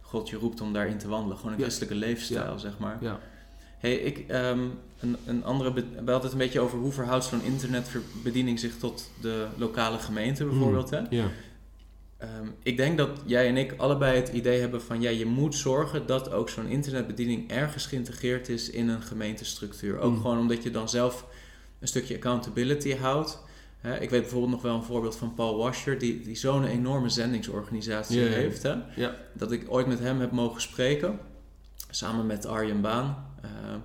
God 0.00 0.28
je 0.28 0.36
roept 0.36 0.60
om 0.60 0.72
daarin 0.72 0.98
te 0.98 1.08
wandelen. 1.08 1.36
Gewoon 1.36 1.52
een 1.52 1.58
Ja. 1.58 1.64
christelijke 1.64 1.94
leefstijl, 1.94 2.58
zeg 2.58 2.78
maar. 2.78 2.96
ja. 3.00 3.18
Hey, 3.86 3.94
ik, 3.94 4.24
ehm, 4.28 4.60
een, 5.00 5.16
een 5.26 5.44
andere, 5.44 5.72
we 5.72 5.82
hadden 5.96 6.20
het 6.22 6.32
een 6.32 6.38
beetje 6.38 6.60
over 6.60 6.78
hoe 6.78 6.92
verhoudt 6.92 7.24
zo'n 7.24 7.42
internetbediening 7.42 8.58
zich 8.60 8.76
tot 8.78 9.10
de 9.20 9.46
lokale 9.56 9.98
gemeente 9.98 10.44
bijvoorbeeld. 10.44 10.90
Hè? 10.90 11.00
ja. 11.10 11.30
Ehm, 12.18 12.46
ik 12.62 12.76
denk 12.76 12.98
dat 12.98 13.10
jij 13.24 13.48
en 13.48 13.56
ik 13.56 13.74
allebei 13.76 14.16
het 14.16 14.28
idee 14.28 14.60
hebben 14.60 14.82
van 14.82 15.00
ja, 15.00 15.10
je 15.10 15.26
moet 15.26 15.54
zorgen 15.54 16.06
dat 16.06 16.32
ook 16.32 16.48
zo'n 16.48 16.66
internetbediening 16.66 17.50
ergens 17.50 17.86
geïntegreerd 17.86 18.48
is 18.48 18.70
in 18.70 18.88
een 18.88 19.02
gemeentestructuur. 19.02 19.98
Ook 19.98 20.12
Mm. 20.12 20.20
gewoon 20.20 20.38
omdat 20.38 20.62
je 20.62 20.70
dan 20.70 20.88
zelf 20.88 21.26
een 21.78 21.88
stukje 21.88 22.14
accountability 22.14 22.94
houdt. 22.96 23.42
Hè, 23.78 23.98
ik 24.00 24.10
weet 24.10 24.20
bijvoorbeeld 24.20 24.52
nog 24.52 24.62
wel 24.62 24.74
een 24.74 24.82
voorbeeld 24.82 25.16
van 25.16 25.34
Paul 25.34 25.56
Washer, 25.56 25.98
die, 25.98 26.20
die 26.20 26.36
zo'n 26.36 26.64
enorme 26.64 27.08
zendingsorganisatie 27.08 28.20
heeft. 28.20 28.62
Hè? 28.62 28.74
Ja. 28.96 29.16
Dat 29.32 29.52
ik 29.52 29.64
ooit 29.68 29.86
met 29.86 29.98
hem 29.98 30.20
heb 30.20 30.30
mogen 30.30 30.60
spreken, 30.60 31.18
samen 31.90 32.26
met 32.26 32.46
Arjen 32.46 32.80
Baan. 32.80 33.34
Ehm, 33.64 33.78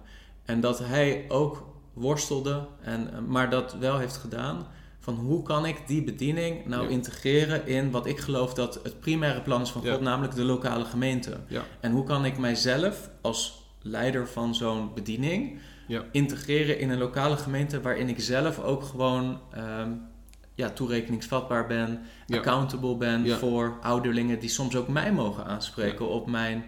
en 0.46 0.60
dat 0.60 0.80
hij 0.80 1.26
ook 1.28 1.70
worstelde, 1.94 2.68
en, 2.82 3.14
eh, 3.14 3.20
maar 3.28 3.50
dat 3.50 3.74
wel 3.74 3.98
heeft 3.98 4.18
gedaan. 4.18 4.68
Van 5.00 5.16
hoe 5.16 5.44
kan 5.44 5.66
ik 5.66 5.88
die 5.88 6.04
bediening 6.04 6.66
nou 6.66 6.84
Ja. 6.84 6.90
integreren 6.90 7.68
in 7.68 7.92
wat 7.92 8.06
ik 8.06 8.20
geloof 8.20 8.54
dat 8.54 8.80
het 8.84 9.00
primaire 9.00 9.42
plan 9.42 9.62
is 9.62 9.70
van 9.70 9.82
Ja. 9.84 9.92
God, 9.92 10.02
namelijk 10.02 10.36
de 10.36 10.44
lokale 10.44 10.86
gemeente. 10.86 11.38
Ja. 11.48 11.64
En 11.80 11.92
hoe 11.92 12.04
kan 12.04 12.26
ik 12.26 12.38
mijzelf 12.38 13.10
als 13.22 13.60
leider 13.82 14.28
van 14.28 14.56
zo'n 14.56 14.94
bediening 14.94 15.60
integreren 16.12 16.80
in 16.80 16.90
een 16.90 16.98
lokale 16.98 17.38
gemeente 17.38 17.82
waarin 17.82 18.10
ik 18.10 18.20
zelf 18.20 18.60
ook 18.60 18.84
gewoon 18.84 19.40
ehm, 19.54 19.90
ja, 20.56 20.70
toerekeningsvatbaar 20.70 21.68
ben, 21.68 22.00
accountable 22.30 22.96
ben 22.98 23.24
voor 23.40 23.78
ouderlingen 23.82 24.40
die 24.40 24.50
soms 24.50 24.76
ook 24.76 24.88
mij 24.88 25.14
mogen 25.14 25.46
aanspreken 25.46 26.08
op 26.10 26.28
mijn 26.28 26.66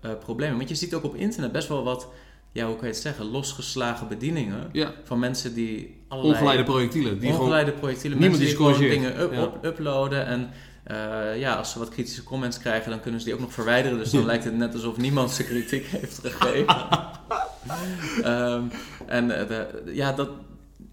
eh, 0.00 0.10
problemen. 0.20 0.56
Want 0.56 0.68
je 0.68 0.74
ziet 0.74 0.94
ook 0.94 1.04
op 1.04 1.14
internet 1.14 1.52
best 1.52 1.68
wel 1.68 1.84
wat, 1.84 2.08
ja, 2.52 2.66
hoe 2.66 2.76
kan 2.76 2.86
je 2.86 2.92
het 2.92 3.02
zeggen, 3.02 3.24
losgeslagen 3.24 4.08
bedieningen 4.08 4.68
ja. 4.72 4.92
van 5.04 5.18
mensen 5.18 5.54
die 5.54 6.00
allerlei 6.08 6.34
Ongeleide 6.34 6.64
projectielen. 6.64 7.18
Die 7.18 7.30
ongeleide 7.32 7.72
projectielen, 7.72 8.18
mensen 8.18 8.40
die 8.44 8.56
gewoon 8.56 8.78
dingen 8.78 9.20
up- 9.20 9.32
Ja. 9.32 9.42
op- 9.42 9.64
uploaden 9.64 10.26
en 10.26 10.50
eh, 10.84 11.38
ja, 11.40 11.54
als 11.54 11.72
ze 11.72 11.78
wat 11.78 11.88
kritische 11.88 12.22
comments 12.22 12.58
krijgen, 12.58 12.90
dan 12.90 13.00
kunnen 13.00 13.20
ze 13.20 13.26
die 13.26 13.34
ook 13.34 13.40
nog 13.40 13.52
verwijderen. 13.52 13.98
Dus 13.98 14.10
dan 14.10 14.24
lijkt 14.32 14.44
het 14.44 14.56
net 14.56 14.74
alsof 14.74 14.96
niemand 14.96 15.30
zijn 15.30 15.48
kritiek 15.48 15.86
heeft 15.86 16.20
gegeven. 16.24 16.76
Ehm, 18.22 18.62
en 19.06 19.40
eh, 19.40 19.48
de- 19.48 19.82
ja, 19.92 20.12
dat, 20.12 20.28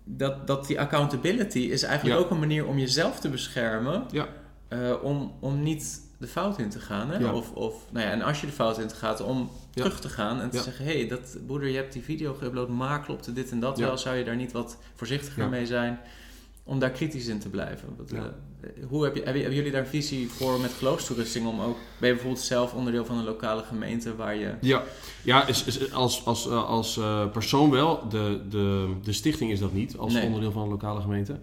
dat, 0.03 0.47
dat 0.47 0.67
die 0.67 0.79
accountability 0.79 1.59
is 1.59 1.83
eigenlijk 1.83 2.19
Ja. 2.19 2.23
ook 2.25 2.31
een 2.31 2.39
manier 2.39 2.67
om 2.67 2.77
jezelf 2.79 3.19
te 3.19 3.29
beschermen. 3.29 4.03
Ja. 4.11 4.27
eh, 4.67 4.93
om, 5.03 5.33
om 5.39 5.63
niet 5.63 6.01
de 6.19 6.27
fout 6.27 6.57
in 6.59 6.69
te 6.69 6.79
gaan. 6.79 7.09
Hè? 7.09 7.17
Ja. 7.17 7.33
Of, 7.33 7.51
of, 7.51 7.73
nou 7.91 8.05
ja, 8.05 8.11
en 8.11 8.21
als 8.21 8.39
je 8.41 8.45
de 8.47 8.53
fout 8.53 8.77
in 8.79 8.87
te 8.87 8.95
gaat, 8.95 9.21
om 9.21 9.37
Ja. 9.73 9.81
terug 9.83 9.99
te 9.99 10.09
gaan 10.09 10.41
en 10.41 10.49
te 10.49 10.61
zeggen: 10.61 10.85
hé, 10.85 10.97
hey, 10.99 11.07
dat 11.07 11.37
broeder, 11.45 11.67
je 11.69 11.75
hebt 11.75 11.93
die 11.93 12.03
video 12.03 12.33
geüpload, 12.43 12.67
maar 12.69 13.01
klopte 13.03 13.33
dit 13.33 13.51
en 13.51 13.59
dat 13.59 13.77
wel? 13.79 13.97
Zou 13.97 14.15
je 14.15 14.23
daar 14.23 14.35
niet 14.35 14.51
wat 14.51 14.77
voorzichtiger 14.95 15.49
mee 15.49 15.65
zijn? 15.65 15.99
Om 16.63 16.79
daar 16.79 16.89
kritisch 16.89 17.27
in 17.27 17.39
te 17.39 17.49
blijven. 17.49 17.95
Ja. 18.07 18.33
eh, 18.61 18.69
hoe 18.87 19.03
heb 19.03 19.15
je, 19.15 19.21
hebben, 19.21 19.41
hebben 19.41 19.57
jullie 19.57 19.71
daar 19.71 19.81
een 19.81 19.87
visie 19.87 20.29
voor 20.29 20.59
met 20.59 20.71
geloofstoerusting? 20.71 21.47
Om 21.47 21.61
ook, 21.61 21.77
ben 21.99 22.07
je 22.09 22.13
bijvoorbeeld 22.15 22.43
zelf 22.45 22.73
onderdeel 22.73 23.05
van 23.05 23.17
een 23.17 23.23
lokale 23.23 23.63
gemeente 23.63 24.15
waar 24.15 24.35
je. 24.35 24.53
Ja, 24.61 24.83
ja 25.23 25.47
is, 25.47 25.63
is, 25.63 25.91
als, 25.93 26.25
als, 26.25 26.47
eh, 26.47 26.65
als 26.69 26.97
eh, 26.97 27.29
persoon 27.31 27.69
wel. 27.69 28.09
De, 28.09 28.41
de, 28.49 28.93
de 29.03 29.13
stichting 29.13 29.51
is 29.51 29.59
dat 29.59 29.73
niet, 29.73 29.97
als 29.97 30.13
Nee. 30.13 30.25
onderdeel 30.25 30.51
van 30.51 30.61
een 30.61 30.69
lokale 30.69 31.01
gemeente. 31.01 31.39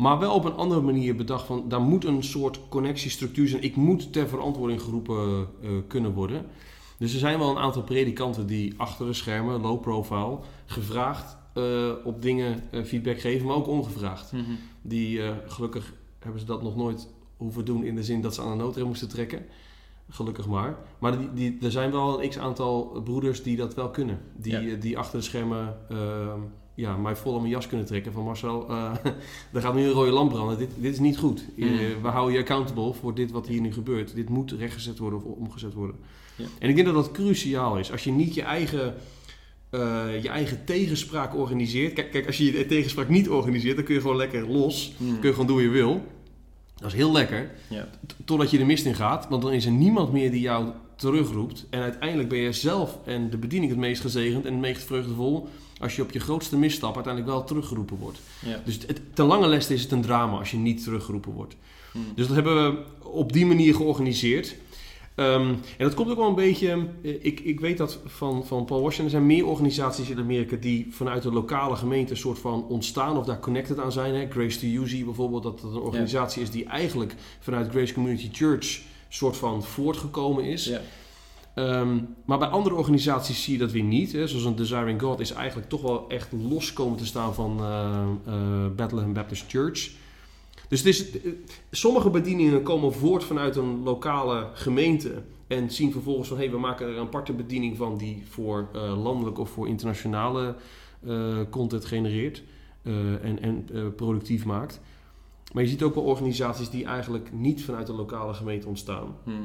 Maar 0.00 0.18
wel 0.18 0.34
op 0.34 0.44
een 0.44 0.54
andere 0.54 0.80
manier 0.80 1.16
bedacht 1.16 1.46
van, 1.46 1.64
daar 1.68 1.80
moet 1.80 2.04
een 2.04 2.22
soort 2.22 2.60
connectiestructuur 2.68 3.48
zijn. 3.48 3.62
Ik 3.62 3.76
moet 3.76 4.12
ter 4.12 4.28
verantwoording 4.28 4.82
geroepen 4.82 5.48
eh, 5.62 5.70
kunnen 5.86 6.12
worden. 6.12 6.46
Dus 6.98 7.12
er 7.12 7.18
zijn 7.18 7.38
wel 7.38 7.50
een 7.50 7.58
aantal 7.58 7.82
predikanten 7.82 8.46
die 8.46 8.74
achter 8.76 9.06
de 9.06 9.12
schermen, 9.12 9.60
low 9.60 9.80
profile, 9.80 10.38
gevraagd 10.66 11.36
eh, 11.54 11.90
op 12.04 12.22
dingen 12.22 12.62
eh, 12.70 12.84
feedback 12.84 13.20
geven, 13.20 13.46
maar 13.46 13.56
ook 13.56 13.68
ongevraagd. 13.68 14.32
Mhm. 14.32 14.42
Die, 14.82 15.20
gelukkig 15.46 15.94
hebben 16.18 16.40
ze 16.40 16.46
dat 16.46 16.62
nog 16.62 16.76
nooit 16.76 17.08
hoeven 17.36 17.64
doen 17.64 17.84
in 17.84 17.94
de 17.94 18.04
zin 18.04 18.20
dat 18.20 18.34
ze 18.34 18.42
aan 18.42 18.50
de 18.50 18.64
noodrem 18.64 18.86
moesten 18.86 19.08
trekken. 19.08 19.46
Gelukkig 20.10 20.46
maar. 20.46 20.76
Maar 20.98 21.18
die, 21.18 21.32
die, 21.34 21.58
er 21.62 21.70
zijn 21.70 21.90
wel 21.90 22.22
een 22.22 22.28
x-aantal 22.28 23.00
broeders 23.04 23.42
die 23.42 23.56
dat 23.56 23.74
wel 23.74 23.90
kunnen. 23.90 24.20
Die, 24.36 24.60
Ja. 24.60 24.76
die 24.76 24.98
achter 24.98 25.18
de 25.18 25.24
schermen 25.24 25.76
eh, 25.88 26.34
ja, 26.80 26.96
mij 26.96 27.16
vol 27.16 27.34
aan 27.34 27.40
mijn 27.40 27.52
jas 27.52 27.66
kunnen 27.66 27.86
trekken. 27.86 28.12
Van 28.12 28.24
Marcel, 28.24 28.68
eh 28.68 28.92
er 29.52 29.60
gaat 29.60 29.74
nu 29.74 29.82
een 29.84 29.90
rode 29.90 30.10
lamp 30.10 30.30
branden. 30.30 30.58
Dit, 30.58 30.70
dit 30.76 30.92
is 30.92 30.98
niet 30.98 31.18
goed. 31.18 31.44
Eh, 31.58 31.64
Mm. 31.64 32.02
we 32.02 32.08
houden 32.08 32.34
je 32.34 32.40
accountable 32.40 32.92
voor 32.94 33.14
dit 33.14 33.30
wat 33.30 33.46
hier 33.46 33.60
nu 33.60 33.72
gebeurt. 33.72 34.14
Dit 34.14 34.28
moet 34.28 34.52
rechtgezet 34.52 34.98
worden 34.98 35.24
of 35.24 35.36
omgezet 35.36 35.74
worden. 35.74 35.96
Ja. 36.36 36.44
En 36.58 36.68
ik 36.68 36.74
denk 36.74 36.86
dat 36.86 36.96
dat 36.96 37.10
cruciaal 37.12 37.78
is. 37.78 37.92
Als 37.92 38.04
je 38.04 38.10
niet 38.10 38.34
je 38.34 38.42
eigen, 38.42 38.94
eh, 39.70 40.22
je 40.22 40.28
eigen 40.28 40.64
tegenspraak 40.64 41.34
organiseert. 41.36 41.92
Kijk, 41.92 42.10
kijk, 42.10 42.26
als 42.26 42.36
je 42.36 42.44
je 42.58 42.66
tegenspraak 42.66 43.08
niet 43.08 43.28
organiseert, 43.28 43.76
dan 43.76 43.84
kun 43.84 43.94
je 43.94 44.00
gewoon 44.00 44.16
lekker 44.16 44.48
los. 44.50 44.92
Mhm. 44.98 45.10
Kun 45.18 45.22
je 45.28 45.30
gewoon 45.30 45.46
doen 45.46 45.56
wat 45.56 45.64
je 45.64 45.70
wil. 45.70 46.02
Dat 46.76 46.88
is 46.90 46.96
heel 46.96 47.12
lekker. 47.12 47.50
Ja. 47.68 47.88
Totdat 48.24 48.50
je 48.50 48.58
de 48.58 48.64
mist 48.64 48.84
in 48.86 48.94
gaat. 48.94 49.28
Want 49.28 49.42
dan 49.42 49.52
is 49.52 49.64
er 49.66 49.72
niemand 49.72 50.12
meer 50.12 50.30
die 50.30 50.40
jou 50.40 50.68
terugroept. 50.96 51.66
En 51.70 51.80
uiteindelijk 51.80 52.28
ben 52.28 52.38
je 52.38 52.52
zelf 52.52 52.98
en 53.04 53.30
de 53.30 53.36
bediening 53.38 53.70
het 53.70 53.80
meest 53.80 54.00
gezegend 54.00 54.44
en 54.44 54.52
het 54.52 54.60
meest 54.60 54.82
vreugdevol. 54.84 55.48
Als 55.80 55.96
je 55.96 56.02
op 56.02 56.10
je 56.10 56.20
grootste 56.20 56.56
misstap 56.56 56.94
uiteindelijk 56.94 57.34
wel 57.34 57.44
teruggeroepen 57.44 57.96
wordt. 57.96 58.18
Ja. 58.46 58.60
Dus 58.64 58.78
het, 58.86 59.00
ten 59.14 59.24
lange 59.26 59.46
leste 59.48 59.74
is 59.74 59.82
het 59.82 59.92
een 59.92 60.02
drama 60.02 60.38
als 60.38 60.50
je 60.50 60.56
niet 60.56 60.82
teruggeroepen 60.82 61.32
wordt. 61.32 61.56
Mhm. 61.92 62.04
Dus 62.14 62.26
dat 62.26 62.34
hebben 62.34 62.72
we 62.72 62.78
op 63.08 63.32
die 63.32 63.46
manier 63.46 63.74
georganiseerd. 63.74 64.54
Ehm, 65.14 65.48
en 65.48 65.58
dat 65.78 65.94
komt 65.94 66.10
ook 66.10 66.16
wel 66.16 66.28
een 66.28 66.34
beetje. 66.34 66.86
eh, 67.02 67.24
Ik, 67.24 67.40
ik 67.40 67.60
weet 67.60 67.76
dat 67.78 67.98
van, 68.06 68.46
van 68.46 68.64
Paul 68.64 68.80
Washington. 68.80 69.04
Er 69.04 69.10
zijn 69.10 69.26
meer 69.26 69.46
organisaties 69.46 70.10
in 70.10 70.18
Amerika 70.18 70.56
die 70.56 70.86
vanuit 70.90 71.22
de 71.22 71.32
lokale 71.32 71.76
gemeente 71.76 72.10
een 72.10 72.16
soort 72.18 72.38
van 72.38 72.64
ontstaan 72.68 73.16
of 73.16 73.24
daar 73.24 73.40
connected 73.40 73.78
aan 73.78 73.92
zijn. 73.92 74.14
Hè. 74.14 74.26
Grace 74.30 74.58
to 74.58 74.66
je 74.66 75.04
bijvoorbeeld 75.04 75.42
dat 75.42 75.60
dat 75.60 75.72
een 75.72 75.80
organisatie 75.80 76.42
is 76.42 76.50
die 76.50 76.64
eigenlijk 76.64 77.14
vanuit 77.40 77.70
Grace 77.70 77.94
Community 77.94 78.28
Church 78.32 78.80
soort 79.08 79.36
van 79.36 79.62
voortgekomen 79.64 80.44
is. 80.44 80.64
Ja. 80.64 80.80
Ehm, 81.54 81.98
maar 82.24 82.38
bij 82.38 82.48
andere 82.48 82.74
organisaties 82.74 83.42
zie 83.42 83.52
je 83.52 83.58
dat 83.58 83.72
weer 83.72 83.82
niet. 83.82 84.12
Hè. 84.12 84.26
Zoals 84.26 84.44
een 84.44 84.56
Desiring 84.56 85.00
God 85.00 85.20
is 85.20 85.32
eigenlijk 85.32 85.68
toch 85.68 85.82
wel 85.82 86.08
echt 86.08 86.32
los 86.32 86.72
komen 86.72 86.98
te 86.98 87.06
staan 87.06 87.34
van 87.34 87.60
eh, 87.60 88.66
Bethlehem 88.76 89.12
Baptist 89.12 89.44
Church. 89.48 89.90
Dus 90.68 90.78
het 90.78 90.88
is, 90.88 91.10
eh, 91.10 91.32
sommige 91.70 92.10
bedieningen 92.10 92.62
komen 92.62 92.92
voort 92.92 93.24
vanuit 93.24 93.56
een 93.56 93.82
lokale 93.82 94.48
gemeente. 94.54 95.22
En 95.46 95.70
zien 95.70 95.92
vervolgens 95.92 96.28
van 96.28 96.36
hé, 96.36 96.42
hey, 96.42 96.52
we 96.52 96.58
maken 96.58 96.86
er 96.86 96.96
een 96.96 97.06
aparte 97.06 97.32
bediening 97.32 97.76
van 97.76 97.96
die 97.98 98.22
voor 98.28 98.68
landelijk 98.96 99.38
of 99.38 99.50
voor 99.50 99.68
internationale 99.68 100.54
content 101.50 101.84
genereert 101.84 102.42
en, 103.22 103.42
en 103.42 103.68
productief 103.96 104.44
maakt. 104.44 104.80
Maar 105.52 105.62
je 105.62 105.68
ziet 105.68 105.82
ook 105.82 105.94
wel 105.94 106.04
organisaties 106.04 106.70
die 106.70 106.84
eigenlijk 106.84 107.32
niet 107.32 107.64
vanuit 107.64 107.86
de 107.86 107.92
lokale 107.92 108.34
gemeente 108.34 108.68
ontstaan. 108.68 109.16
Mhm. 109.24 109.36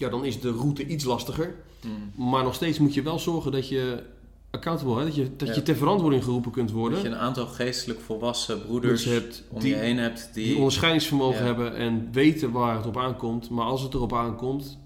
Ja, 0.00 0.08
dan 0.08 0.24
is 0.24 0.40
de 0.40 0.50
route 0.50 0.86
iets 0.86 1.04
lastiger. 1.04 1.54
Mhm. 1.84 2.28
Maar 2.30 2.44
nog 2.44 2.54
steeds 2.54 2.78
moet 2.78 2.94
je 2.94 3.02
wel 3.02 3.18
zorgen 3.18 3.52
dat 3.52 3.68
je 3.68 4.02
accountable, 4.50 4.98
hè, 4.98 5.04
dat, 5.04 5.14
je, 5.14 5.36
dat 5.36 5.48
Ja. 5.48 5.54
je 5.54 5.62
ter 5.62 5.76
verantwoording 5.76 6.24
geroepen 6.24 6.50
kunt 6.50 6.68
Dat 6.68 6.76
worden. 6.76 7.02
je 7.02 7.08
een 7.08 7.16
aantal 7.16 7.46
geestelijk 7.46 8.00
volwassen 8.00 8.62
broeders 8.62 9.02
Dus 9.02 9.12
hebt 9.12 9.42
om 9.50 9.60
die, 9.60 9.70
je 9.70 9.76
heen 9.76 9.98
hebt 9.98 10.30
die... 10.34 10.44
die 10.44 10.56
onderscheidingsvermogen 10.56 11.38
Ja. 11.40 11.44
hebben 11.44 11.76
en 11.76 12.08
weten 12.12 12.50
waar 12.50 12.76
het 12.76 12.86
op 12.86 12.96
aankomt. 12.96 13.50
Maar 13.50 13.64
als 13.64 13.82
het 13.82 13.94
erop 13.94 14.12
aankomt, 14.14 14.78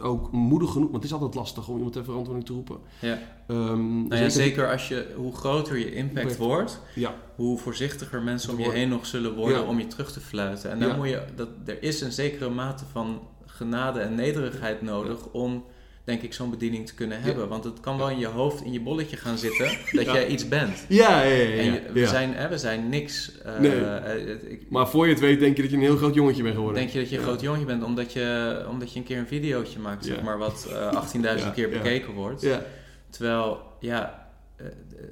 ook 0.00 0.32
moedig 0.32 0.70
genoeg. 0.70 0.90
Want 0.90 1.02
het 1.02 1.12
is 1.12 1.18
altijd 1.18 1.34
lastig 1.34 1.68
om 1.68 1.74
iemand 1.76 1.92
ter 1.92 2.04
verantwoording 2.04 2.46
te 2.46 2.52
roepen. 2.52 2.76
Ja. 3.00 3.18
Ehm, 3.46 4.06
Nou 4.06 4.22
ja, 4.22 4.28
zeker 4.28 4.70
als 4.70 4.88
je, 4.88 5.12
hoe 5.16 5.34
groter 5.34 5.78
je 5.78 5.94
impact 5.94 6.18
Impact. 6.20 6.36
wordt, 6.38 6.80
Ja, 6.94 7.14
hoe 7.36 7.58
voorzichtiger 7.58 8.22
mensen 8.22 8.52
om 8.52 8.58
je 8.60 8.70
heen 8.70 8.88
nog 8.88 9.06
zullen 9.06 9.34
worden 9.34 9.58
Ja. 9.60 9.66
om 9.66 9.78
je 9.78 9.86
terug 9.86 10.12
te 10.12 10.20
fluiten. 10.20 10.70
En 10.70 10.78
dan 10.80 10.88
Ja. 10.88 10.96
moet 10.96 11.08
je, 11.08 11.22
dat, 11.36 11.48
er 11.64 11.82
is 11.82 12.00
een 12.00 12.12
zekere 12.12 12.50
mate 12.50 12.84
van 12.92 13.20
genade 13.46 14.00
en 14.00 14.14
nederigheid 14.14 14.82
nodig 14.82 15.26
om 15.32 15.64
denk 16.04 16.22
ik, 16.22 16.32
zo'n 16.32 16.50
bediening 16.50 16.86
te 16.86 16.94
kunnen 16.94 17.20
hebben. 17.22 17.48
Want 17.48 17.64
het 17.64 17.80
kan 17.80 17.98
wel 17.98 18.10
in 18.10 18.18
je 18.18 18.26
hoofd, 18.26 18.62
in 18.64 18.72
je 18.72 18.80
bolletje 18.80 19.16
gaan 19.16 19.38
zitten, 19.38 19.66
dat 19.98 20.04
jij 20.04 20.26
iets 20.26 20.48
bent. 20.48 20.84
Ja, 20.88 21.22
ja, 21.22 21.32
ja. 21.34 21.56
En 21.56 21.64
je- 21.72 21.82
we. 21.92 22.06
Zijn, 22.06 22.34
hè, 22.34 22.48
we 22.48 22.58
zijn 22.58 22.88
niks. 22.88 23.32
eh, 23.44 23.58
Nee. 23.58 23.80
eh, 23.84 24.50
ik, 24.52 24.62
Maar 24.70 24.88
voor 24.88 25.06
je 25.06 25.12
het 25.12 25.20
weet 25.20 25.40
denk 25.40 25.56
je 25.56 25.62
dat 25.62 25.70
je 25.70 25.76
een 25.76 25.82
heel 25.82 25.96
groot 25.96 26.14
jongetje 26.14 26.42
bent 26.42 26.54
geworden. 26.54 26.80
denk 26.80 26.92
je 26.92 26.98
dat 27.00 27.10
je 27.10 27.16
een 27.16 27.22
groot 27.22 27.40
jongetje 27.40 27.66
bent 27.66 27.82
omdat 27.84 28.12
je, 28.12 28.64
omdat 28.70 28.92
je 28.92 28.98
een 28.98 29.04
keer 29.04 29.18
een 29.18 29.26
videootje 29.26 29.78
maakt, 29.78 30.04
zeg 30.04 30.22
maar, 30.22 30.38
wat 30.38 30.66
eh 30.70 30.92
18.000 31.14 31.20
Ja, 31.20 31.50
keer 31.50 31.68
bekeken 31.68 32.12
wordt. 32.12 32.42
Ja, 32.42 32.62
Terwijl, 33.10 33.60
ja, 33.80 34.28
eh, 34.56 34.66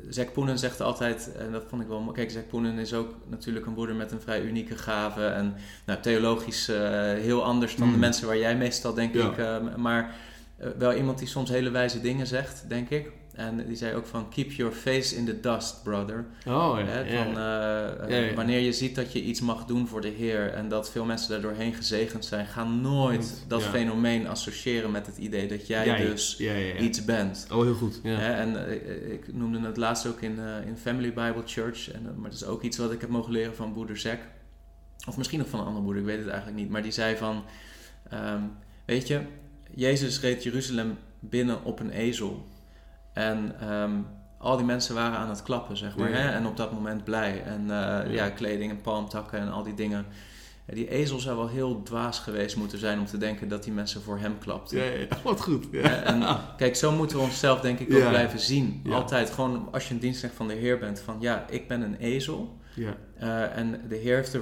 Zack 0.08 0.32
Poenen 0.32 0.58
zegt 0.58 0.80
altijd, 0.80 1.30
en 1.38 1.52
dat 1.52 1.64
vond 1.68 1.82
ik 1.82 1.88
wel 1.88 2.00
mooi. 2.00 2.16
Kijk, 2.16 2.30
Zack 2.30 2.48
Poenen 2.48 2.78
is 2.78 2.94
ook 2.94 3.14
natuurlijk 3.28 3.66
een 3.66 3.74
broeder 3.74 3.94
met 3.94 4.12
een 4.12 4.20
vrij 4.20 4.42
unieke 4.42 4.76
gave. 4.76 5.26
En 5.26 5.54
nou, 5.86 6.00
theologisch 6.00 6.68
eh, 6.68 6.78
heel 7.00 7.44
anders 7.44 7.76
dan 7.76 7.86
de 7.88 7.94
Mm. 7.94 8.00
mensen 8.00 8.26
waar 8.26 8.38
jij 8.38 8.56
meestal, 8.56 8.94
denk 8.94 9.14
ik. 9.14 9.38
eh, 9.38 9.56
maar 9.76 10.02
eh, 10.02 10.08
wel 10.78 10.94
iemand 10.94 11.18
die 11.18 11.28
soms 11.28 11.50
hele 11.50 11.70
wijze 11.70 12.00
dingen 12.00 12.26
zegt, 12.26 12.64
denk 12.68 12.90
ik. 12.90 13.10
En 13.34 13.66
die 13.66 13.76
zei 13.76 13.94
ook 13.94 14.06
van, 14.06 14.28
keep 14.28 14.50
your 14.50 14.72
face 14.72 15.16
in 15.16 15.24
the 15.24 15.40
dust, 15.40 15.82
brother. 15.82 16.26
oh 16.46 16.78
ja. 16.78 17.24
Van, 17.24 17.36
eh, 17.38 18.18
eh, 18.18 18.28
Ja. 18.28 18.34
Wanneer 18.34 18.58
je 18.58 18.72
ziet 18.72 18.94
dat 18.94 19.12
je 19.12 19.22
iets 19.22 19.40
mag 19.40 19.64
doen 19.64 19.86
voor 19.86 20.00
de 20.00 20.08
Heer 20.08 20.52
en 20.52 20.68
dat 20.68 20.90
veel 20.90 21.04
mensen 21.04 21.30
daardoorheen 21.30 21.74
gezegend 21.74 22.24
zijn, 22.24 22.46
ga 22.46 22.64
nooit 22.64 23.44
dat 23.48 23.62
fenomeen 23.62 24.26
associëren 24.28 24.90
met 24.90 25.06
het 25.06 25.16
idee 25.16 25.48
dat 25.48 25.66
jij 25.66 25.86
Jij. 25.86 26.06
dus 26.06 26.40
iets 26.80 27.04
bent. 27.04 27.46
Oh, 27.52 27.62
heel 27.62 27.74
goed. 27.74 28.00
En 28.02 28.66
eh, 28.66 29.12
ik 29.12 29.34
noemde 29.34 29.60
het 29.60 29.76
laatst 29.76 30.06
ook 30.06 30.20
in, 30.20 30.38
eh, 30.38 30.66
in 30.66 30.76
Family 30.76 31.08
Bible 31.08 31.42
Church, 31.46 31.90
en, 31.90 32.06
eh, 32.06 32.14
maar 32.16 32.30
het 32.30 32.40
is 32.40 32.44
ook 32.44 32.62
iets 32.62 32.76
wat 32.76 32.92
ik 32.92 33.00
heb 33.00 33.10
mogen 33.10 33.32
leren 33.32 33.54
van 33.54 33.72
broeder 33.72 33.96
Zack. 33.96 34.18
Of 35.08 35.16
misschien 35.16 35.38
nog 35.38 35.48
van 35.48 35.60
een 35.60 35.66
andere 35.66 35.82
broeder, 35.82 36.02
ik 36.02 36.08
weet 36.08 36.18
het 36.18 36.28
eigenlijk 36.28 36.60
niet. 36.60 36.70
Maar 36.70 36.82
die 36.82 36.92
zei 36.92 37.16
van, 37.16 37.44
ehm, 38.10 38.42
weet 38.84 39.08
je, 39.08 39.20
Jezus 39.74 40.20
reed 40.20 40.42
Jeruzalem 40.42 40.98
binnen 41.18 41.64
op 41.64 41.80
een 41.80 41.90
ezel. 41.90 42.46
En 43.12 43.60
ehm, 43.60 43.92
al 44.38 44.56
die 44.56 44.66
mensen 44.66 44.94
waren 44.94 45.18
aan 45.18 45.28
het 45.28 45.42
klappen, 45.42 45.76
zeg 45.76 45.96
maar. 45.96 46.10
Ja. 46.10 46.16
Hè? 46.16 46.30
En 46.30 46.46
op 46.46 46.56
dat 46.56 46.72
moment 46.72 47.04
blij. 47.04 47.42
En 47.42 47.60
eh, 47.60 48.14
ja. 48.14 48.30
kleding 48.30 48.70
en 48.70 48.80
palmtakken 48.80 49.38
en 49.38 49.52
al 49.52 49.62
die 49.62 49.74
dingen. 49.74 50.06
Ja, 50.66 50.74
die 50.74 50.90
ezel 50.90 51.18
zou 51.18 51.36
wel 51.36 51.48
heel 51.48 51.82
dwaas 51.82 52.18
geweest 52.18 52.56
moeten 52.56 52.78
zijn 52.78 52.98
om 52.98 53.06
te 53.06 53.18
denken 53.18 53.48
dat 53.48 53.64
die 53.64 53.72
mensen 53.72 54.02
voor 54.02 54.18
hem 54.18 54.38
klapten. 54.38 54.78
Ja. 54.78 55.06
Wat 55.22 55.40
goed. 55.40 55.70
En 55.70 56.22
kijk, 56.56 56.76
zo 56.76 56.92
moeten 56.92 57.16
we 57.16 57.22
onszelf 57.22 57.60
denk 57.60 57.78
ik 57.78 57.94
ook 57.94 58.08
blijven 58.08 58.40
zien. 58.40 58.82
Altijd 58.90 59.30
gewoon 59.30 59.68
als 59.72 59.88
je 59.88 59.94
een 59.94 60.00
dienstknecht 60.00 60.34
van 60.34 60.48
de 60.48 60.54
Heer 60.54 60.78
bent. 60.78 61.00
Van 61.00 61.16
ja, 61.20 61.46
ik 61.48 61.68
ben 61.68 61.80
een 61.80 61.96
ezel. 61.96 62.58
Ja. 62.74 62.96
Eh, 63.18 63.56
en 63.56 63.80
de 63.88 63.96
Heer 63.96 64.16
heeft 64.16 64.34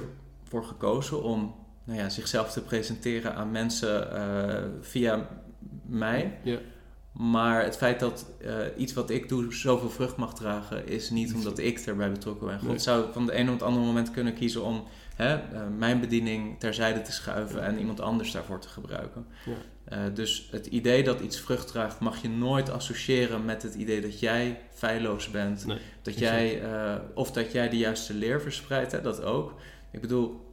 ervoor 0.43 0.63
gekozen 0.63 1.23
om 1.23 1.55
nou 1.89 2.01
ja, 2.01 2.09
zichzelf 2.09 2.51
te 2.51 2.61
presenteren 2.61 3.35
aan 3.35 3.51
mensen 3.51 4.11
eh, 4.15 4.63
via 4.81 5.27
mij. 5.85 6.39
Ja. 6.43 6.57
Maar 7.11 7.63
het 7.63 7.77
feit 7.77 7.99
dat 7.99 8.25
eh, 8.41 8.55
iets 8.77 8.93
wat 8.93 9.09
ik 9.09 9.29
doe 9.29 9.53
zoveel 9.53 9.89
vrucht 9.89 10.15
mag 10.15 10.33
dragen, 10.33 10.87
is 10.87 11.09
niet 11.09 11.33
omdat 11.33 11.57
ik 11.57 11.79
erbij 11.79 12.11
betrokken 12.11 12.47
ben. 12.47 12.59
God 12.59 12.67
Nee. 12.67 12.77
zou 12.77 13.13
van 13.13 13.25
de 13.25 13.37
een 13.37 13.47
op 13.47 13.53
het 13.53 13.61
andere 13.63 13.85
moment 13.85 14.11
kunnen 14.11 14.33
kiezen 14.33 14.63
om 14.63 14.83
hè, 15.15 15.33
eh, 15.33 15.61
mijn 15.77 15.99
bediening 15.99 16.59
terzijde 16.59 17.01
te 17.01 17.11
schuiven 17.11 17.63
en 17.63 17.79
iemand 17.79 18.01
anders 18.01 18.31
daarvoor 18.31 18.59
te 18.59 18.69
gebruiken. 18.69 19.25
Ja. 19.45 19.53
Dus 20.09 20.47
het 20.51 20.65
idee 20.65 21.03
dat 21.03 21.19
iets 21.19 21.39
vrucht 21.39 21.67
draagt, 21.67 21.99
mag 21.99 22.21
je 22.21 22.29
nooit 22.29 22.69
associëren 22.69 23.45
met 23.45 23.63
het 23.63 23.73
idee 23.73 24.01
dat 24.01 24.19
jij 24.19 24.61
feilloos 24.73 25.29
bent. 25.31 25.65
Nee, 25.65 25.77
dat 26.01 26.13
exact. 26.13 26.35
jij, 26.35 26.61
of 27.13 27.31
dat 27.31 27.51
jij 27.51 27.69
de 27.69 27.77
juiste 27.77 28.13
leer 28.13 28.41
verspreidt, 28.41 28.91
hè, 28.91 29.01
dat 29.01 29.23
ook. 29.23 29.53
Ik 29.91 30.01
bedoel, 30.01 30.48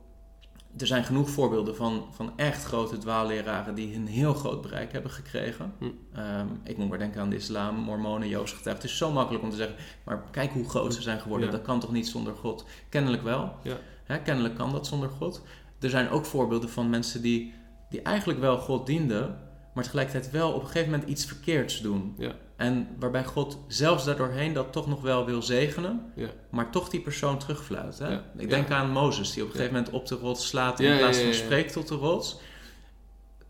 er 0.78 0.86
zijn 0.86 1.04
genoeg 1.04 1.30
voorbeelden 1.30 1.76
van, 1.76 2.06
van 2.10 2.32
echt 2.36 2.64
grote 2.64 2.98
dwaalleraren 2.98 3.74
die 3.74 3.94
een 3.94 4.06
heel 4.06 4.34
groot 4.34 4.62
bereik 4.62 4.92
hebben 4.92 5.10
gekregen. 5.10 5.72
Hm. 5.78 5.84
Ehm, 6.12 6.46
ik 6.64 6.76
moet 6.76 6.88
maar 6.88 6.98
denken 6.98 7.20
aan 7.20 7.30
de 7.30 7.36
islam, 7.36 7.76
mormonen, 7.76 8.28
Joods 8.28 8.52
getuigen. 8.52 8.82
Het 8.82 8.92
is 8.92 8.98
zo 8.98 9.12
makkelijk 9.12 9.44
om 9.44 9.50
te 9.50 9.56
zeggen, 9.56 9.76
maar 10.04 10.22
kijk 10.30 10.52
hoe 10.52 10.68
groot 10.68 10.94
ze 10.94 11.02
zijn 11.02 11.20
geworden. 11.20 11.46
Ja. 11.46 11.52
Dat 11.52 11.62
kan 11.62 11.80
toch 11.80 11.92
niet 11.92 12.08
zonder 12.08 12.34
God? 12.34 12.64
Kennelijk 12.88 13.22
wel. 13.22 13.52
Ja. 13.62 13.76
Hè, 14.04 14.18
kennelijk 14.22 14.54
kan 14.54 14.72
dat 14.72 14.86
zonder 14.86 15.08
God. 15.08 15.42
Er 15.80 15.90
zijn 15.90 16.08
ook 16.10 16.24
voorbeelden 16.24 16.68
van 16.68 16.90
mensen 16.90 17.22
die, 17.22 17.54
die 17.90 18.02
eigenlijk 18.02 18.40
wel 18.40 18.58
God 18.58 18.86
dienden, 18.86 19.38
maar 19.76 19.84
tegelijkertijd 19.84 20.30
wel 20.32 20.52
op 20.52 20.60
een 20.60 20.66
gegeven 20.66 20.90
moment 20.90 21.08
iets 21.08 21.24
verkeerds 21.24 21.80
doen. 21.80 22.14
Ja. 22.18 22.32
En 22.56 22.88
waarbij 22.98 23.24
God 23.24 23.58
zelfs 23.68 24.04
daardoorheen 24.04 24.52
dat 24.52 24.72
toch 24.72 24.86
nog 24.86 25.00
wel 25.02 25.24
wil 25.24 25.42
zegenen, 25.42 26.12
Ja. 26.14 26.28
maar 26.50 26.70
toch 26.70 26.88
die 26.88 27.00
persoon 27.00 27.38
terugfluit. 27.38 27.98
Hè? 27.98 28.08
Ja. 28.08 28.24
Ik 28.36 28.48
denk 28.48 28.70
aan 28.70 28.90
Mozes, 28.90 29.32
die 29.32 29.42
op 29.42 29.48
een 29.48 29.54
gegeven 29.54 29.74
moment 29.76 29.92
op 29.94 30.06
de 30.06 30.14
rots 30.14 30.46
slaat 30.46 30.80
in 30.80 30.98
plaats 30.98 31.18
van 31.18 31.34
spreekt 31.34 31.72
tot 31.72 31.88
de 31.88 31.94
rots. 31.94 32.40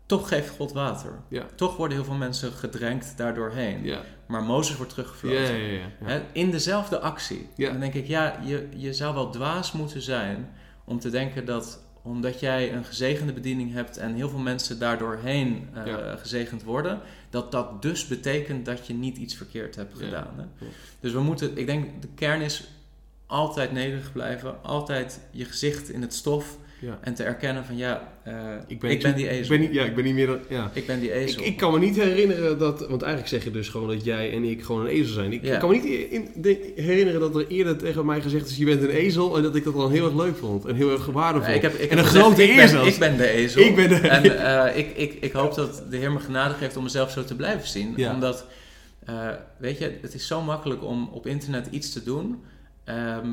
Toch 0.05 0.27
geeft 0.27 0.49
God 0.49 0.71
water. 0.73 1.19
Toch 1.55 1.77
worden 1.77 1.97
heel 1.97 2.05
veel 2.05 2.15
mensen 2.15 2.51
gedrenkt 2.51 3.17
daardoorheen. 3.17 3.95
Maar 4.27 4.43
Mozes 4.43 4.75
wordt 4.77 4.91
teruggefloten. 4.93 5.41
ja, 5.41 5.67
ja, 5.67 5.79
ja. 5.99 6.05
Hè, 6.07 6.21
in 6.31 6.51
dezelfde 6.51 6.99
actie. 6.99 7.49
Dan 7.55 7.79
denk 7.79 7.93
ik, 7.93 8.07
ja, 8.07 8.39
je, 8.43 8.67
je 8.75 8.93
zou 8.93 9.13
wel 9.13 9.29
dwaas 9.29 9.71
moeten 9.71 10.01
zijn 10.01 10.49
om 10.85 10.99
te 10.99 11.09
denken 11.09 11.45
dat 11.45 11.83
omdat 12.07 12.39
jij 12.39 12.73
een 12.73 12.85
gezegende 12.85 13.33
bediening 13.33 13.73
hebt 13.73 13.97
en 13.97 14.13
heel 14.13 14.29
veel 14.29 14.39
mensen 14.39 14.79
daardoorheen 14.79 15.67
eh 15.73 15.85
Ja. 15.85 16.15
gezegend 16.15 16.63
worden, 16.63 16.99
dat 17.29 17.51
dat 17.51 17.81
dus 17.81 18.07
betekent 18.07 18.65
dat 18.65 18.87
je 18.87 18.93
niet 18.93 19.17
iets 19.17 19.35
verkeerd 19.35 19.75
hebt 19.75 19.99
Ja. 19.99 20.05
gedaan. 20.05 20.33
Hè? 20.35 20.65
Ja. 20.65 20.71
Dus 20.99 21.11
we 21.11 21.19
moeten, 21.21 21.57
ik 21.57 21.65
denk, 21.65 22.01
de 22.01 22.07
kern 22.15 22.41
is 22.41 22.67
altijd 23.25 23.71
nederig 23.71 24.11
blijven, 24.11 24.63
altijd 24.63 25.19
je 25.31 25.45
gezicht 25.45 25.89
in 25.89 26.01
het 26.01 26.13
stof 26.13 26.57
Ja. 26.79 26.97
en 27.01 27.13
te 27.13 27.23
erkennen 27.23 27.65
van 27.65 27.77
ja, 27.77 28.13
eh, 28.23 28.33
Ik 28.67 28.79
ben, 28.79 28.91
ik 28.91 29.01
ben 29.01 29.15
die 29.15 29.25
Ik 29.25 29.31
ezel. 29.31 29.49
ben 29.49 29.59
niet, 29.59 29.73
ja, 29.73 29.83
ik 29.83 29.95
ben 29.95 30.03
niet 30.03 30.13
meer 30.13 30.27
dan... 30.27 30.39
Ja. 30.49 30.69
Ik 30.73 30.85
ben 30.87 30.99
die 30.99 31.09
Ik, 31.09 31.15
ezel. 31.15 31.43
ik 31.43 31.57
kan 31.57 31.71
me 31.73 31.79
niet 31.79 31.95
herinneren 31.95 32.57
dat... 32.59 32.79
Want 32.87 33.01
eigenlijk 33.01 33.33
zeg 33.33 33.43
je 33.43 33.51
dus 33.51 33.69
gewoon 33.69 33.87
dat 33.87 34.03
jij 34.03 34.31
en 34.33 34.43
ik 34.43 34.63
gewoon 34.63 34.81
een 34.81 34.87
ezel 34.87 35.13
zijn. 35.13 35.33
Ik, 35.33 35.43
Ja. 35.43 35.53
ik 35.53 35.59
kan 35.59 35.69
me 35.69 35.75
niet 35.75 35.85
in, 36.11 36.27
de- 36.35 36.71
herinneren 36.75 37.19
dat 37.19 37.35
er 37.35 37.47
eerder 37.47 37.77
tegen 37.77 38.05
mij 38.05 38.21
gezegd 38.21 38.49
is... 38.49 38.57
Je 38.57 38.65
bent 38.65 38.81
een 38.81 38.89
ezel. 38.89 39.37
En 39.37 39.43
dat 39.43 39.55
ik 39.55 39.63
dat 39.63 39.73
dan 39.73 39.91
heel 39.91 40.05
erg 40.05 40.15
leuk 40.15 40.35
vond. 40.37 40.65
En 40.65 40.75
heel 40.75 40.91
erg 40.91 41.05
waardevol. 41.05 41.53
Ik 41.53 41.61
heb, 41.61 41.73
ik 41.73 41.91
en 41.91 41.97
een 41.97 42.05
grote 42.05 42.43
ik 42.43 42.57
eer 42.57 42.67
zelfs. 42.67 42.93
ik 42.93 42.99
ben 42.99 43.17
de 43.17 43.27
ezel. 43.29 43.61
Ik 43.61 43.75
ben 43.75 43.89
de- 43.89 43.95
En 44.07 44.37
eh, 44.67 44.77
ik, 44.77 44.97
ik, 44.97 45.17
ik 45.21 45.31
hoop 45.31 45.55
dat 45.55 45.83
de 45.89 45.97
Heer 45.97 46.11
me 46.11 46.19
genade 46.19 46.53
geeft 46.53 46.77
om 46.77 46.83
mezelf 46.83 47.11
zo 47.11 47.23
te 47.23 47.35
blijven 47.35 47.67
zien. 47.67 47.95
Omdat, 48.13 48.45
eh, 49.05 49.29
weet 49.57 49.77
je, 49.77 49.97
het 50.01 50.13
is 50.13 50.27
zo 50.27 50.41
makkelijk 50.41 50.83
om 50.83 51.09
op 51.13 51.27
internet 51.27 51.67
iets 51.71 51.93
te 51.93 52.03
doen. 52.03 52.41
ehm, 52.83 53.27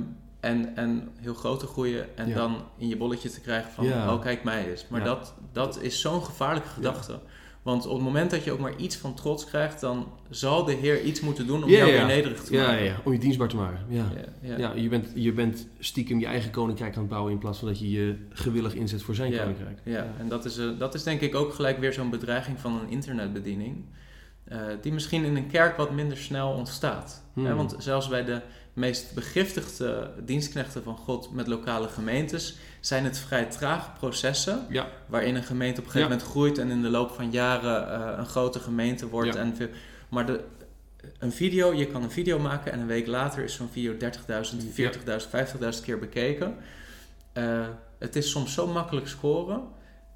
en, 0.44 0.76
en 0.76 1.08
heel 1.20 1.34
groot 1.34 1.60
te 1.60 1.66
groeien. 1.66 2.16
En 2.16 2.28
Ja. 2.28 2.34
dan 2.34 2.56
in 2.78 2.88
je 2.88 2.96
bolletje 2.96 3.30
te 3.30 3.40
krijgen 3.40 3.70
van, 3.72 3.84
Ja. 3.84 4.14
oh 4.14 4.20
kijk 4.22 4.44
mij 4.44 4.70
eens. 4.70 4.86
Maar 4.88 5.00
Ja. 5.00 5.06
dat, 5.06 5.34
dat 5.52 5.82
is 5.82 6.00
zo'n 6.00 6.22
gevaarlijke 6.24 6.68
gedachte. 6.68 7.18
Want 7.62 7.86
op 7.86 7.94
het 7.94 8.02
moment 8.02 8.30
dat 8.30 8.44
je 8.44 8.52
ook 8.52 8.58
maar 8.58 8.76
iets 8.76 8.96
van 8.96 9.14
trots 9.14 9.44
krijgt... 9.44 9.80
dan 9.80 10.06
zal 10.30 10.64
de 10.64 10.72
Heer 10.72 11.02
iets 11.02 11.20
moeten 11.20 11.46
doen 11.46 11.64
om 11.64 11.70
jou 11.70 11.90
weer 11.90 12.06
nederig 12.06 12.44
te 12.44 12.52
Ja, 12.52 12.66
maken. 12.66 12.84
ja, 12.84 12.96
om 13.04 13.12
je 13.12 13.18
dienstbaar 13.18 13.48
te 13.48 13.56
maken. 13.56 13.80
Ja. 13.88 14.04
Ja, 14.56 14.72
je, 14.74 14.88
bent, 14.88 15.08
je 15.14 15.32
bent 15.32 15.66
stiekem 15.78 16.18
je 16.20 16.26
eigen 16.26 16.50
koninkrijk 16.50 16.94
aan 16.94 17.00
het 17.00 17.10
bouwen 17.10 17.32
in 17.32 17.38
plaats 17.38 17.58
van 17.58 17.68
dat 17.68 17.78
je 17.78 17.90
je 17.90 18.16
gewillig 18.30 18.74
inzet 18.74 19.02
voor 19.02 19.14
zijn 19.14 19.36
koninkrijk. 19.36 19.78
Ja, 19.84 20.06
en 20.18 20.28
dat 20.28 20.44
is, 20.44 20.58
eh, 20.58 20.66
dat 20.78 20.94
is 20.94 21.02
denk 21.02 21.20
ik 21.20 21.34
ook 21.34 21.54
gelijk 21.54 21.78
weer 21.78 21.92
zo'n 21.92 22.10
bedreiging 22.10 22.58
van 22.60 22.80
een 22.80 22.88
internetbediening. 22.90 23.84
eh, 24.44 24.58
die 24.80 24.92
misschien 24.92 25.24
in 25.24 25.36
een 25.36 25.46
kerk 25.50 25.76
wat 25.76 25.90
minder 25.92 26.16
snel 26.16 26.50
ontstaat. 26.52 27.22
Hmm. 27.32 27.46
Hè, 27.46 27.54
want 27.54 27.74
zelfs 27.78 28.08
bij 28.08 28.24
de 28.24 28.40
meest 28.74 29.14
begiftigde 29.14 30.10
dienstknechten 30.24 30.82
van 30.82 30.96
God 30.96 31.32
met 31.32 31.46
lokale 31.46 31.88
gemeentes 31.88 32.56
zijn 32.80 33.04
het 33.04 33.18
vrij 33.18 33.44
trage 33.44 33.90
processen. 33.98 34.66
Ja. 34.68 34.88
Waarin 35.06 35.34
een 35.34 35.42
gemeente 35.42 35.80
op 35.80 35.86
een 35.86 35.92
gegeven 35.92 36.10
Ja. 36.12 36.16
moment 36.16 36.32
groeit 36.34 36.58
en 36.58 36.70
in 36.70 36.82
de 36.82 36.88
loop 36.88 37.10
van 37.10 37.30
jaren 37.30 37.90
eh, 37.92 38.18
een 38.18 38.26
grote 38.26 38.58
gemeente 38.60 39.08
wordt. 39.08 39.34
Ja. 39.34 39.40
En 39.40 39.56
veel, 39.56 39.68
maar 40.08 40.26
de, 40.26 40.40
een 41.18 41.32
video, 41.32 41.72
je 41.72 41.86
kan 41.86 42.02
een 42.02 42.10
video 42.10 42.38
maken 42.38 42.72
en 42.72 42.80
een 42.80 42.86
week 42.86 43.06
later 43.06 43.44
is 43.44 43.54
zo'n 43.54 43.68
video 43.68 43.92
30.000, 43.92 43.98
40.000, 44.74 45.76
50.000 45.76 45.82
keer 45.84 45.98
bekeken. 45.98 46.56
Eh, 47.32 47.66
het 47.98 48.16
is 48.16 48.30
soms 48.30 48.54
zo 48.54 48.66
makkelijk 48.66 49.08
scoren. 49.08 49.62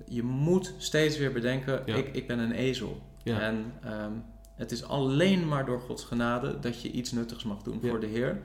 Je 0.09 0.23
moet 0.23 0.75
steeds 0.79 1.19
weer 1.19 1.33
bedenken, 1.33 1.83
ik, 1.87 2.09
ik 2.13 2.27
ben 2.27 2.39
een 2.39 2.53
ezel. 2.53 3.03
En 3.25 3.73
ehm, 3.85 4.13
het 4.59 4.73
is 4.73 4.85
alleen 4.85 5.49
maar 5.49 5.67
door 5.67 5.81
Gods 5.81 6.05
genade 6.05 6.59
dat 6.61 6.83
je 6.83 6.91
iets 6.91 7.13
nuttigs 7.13 7.45
mag 7.45 7.63
doen 7.63 7.79
Ja. 7.83 7.89
voor 7.89 8.01
de 8.01 8.07
Heer. 8.07 8.39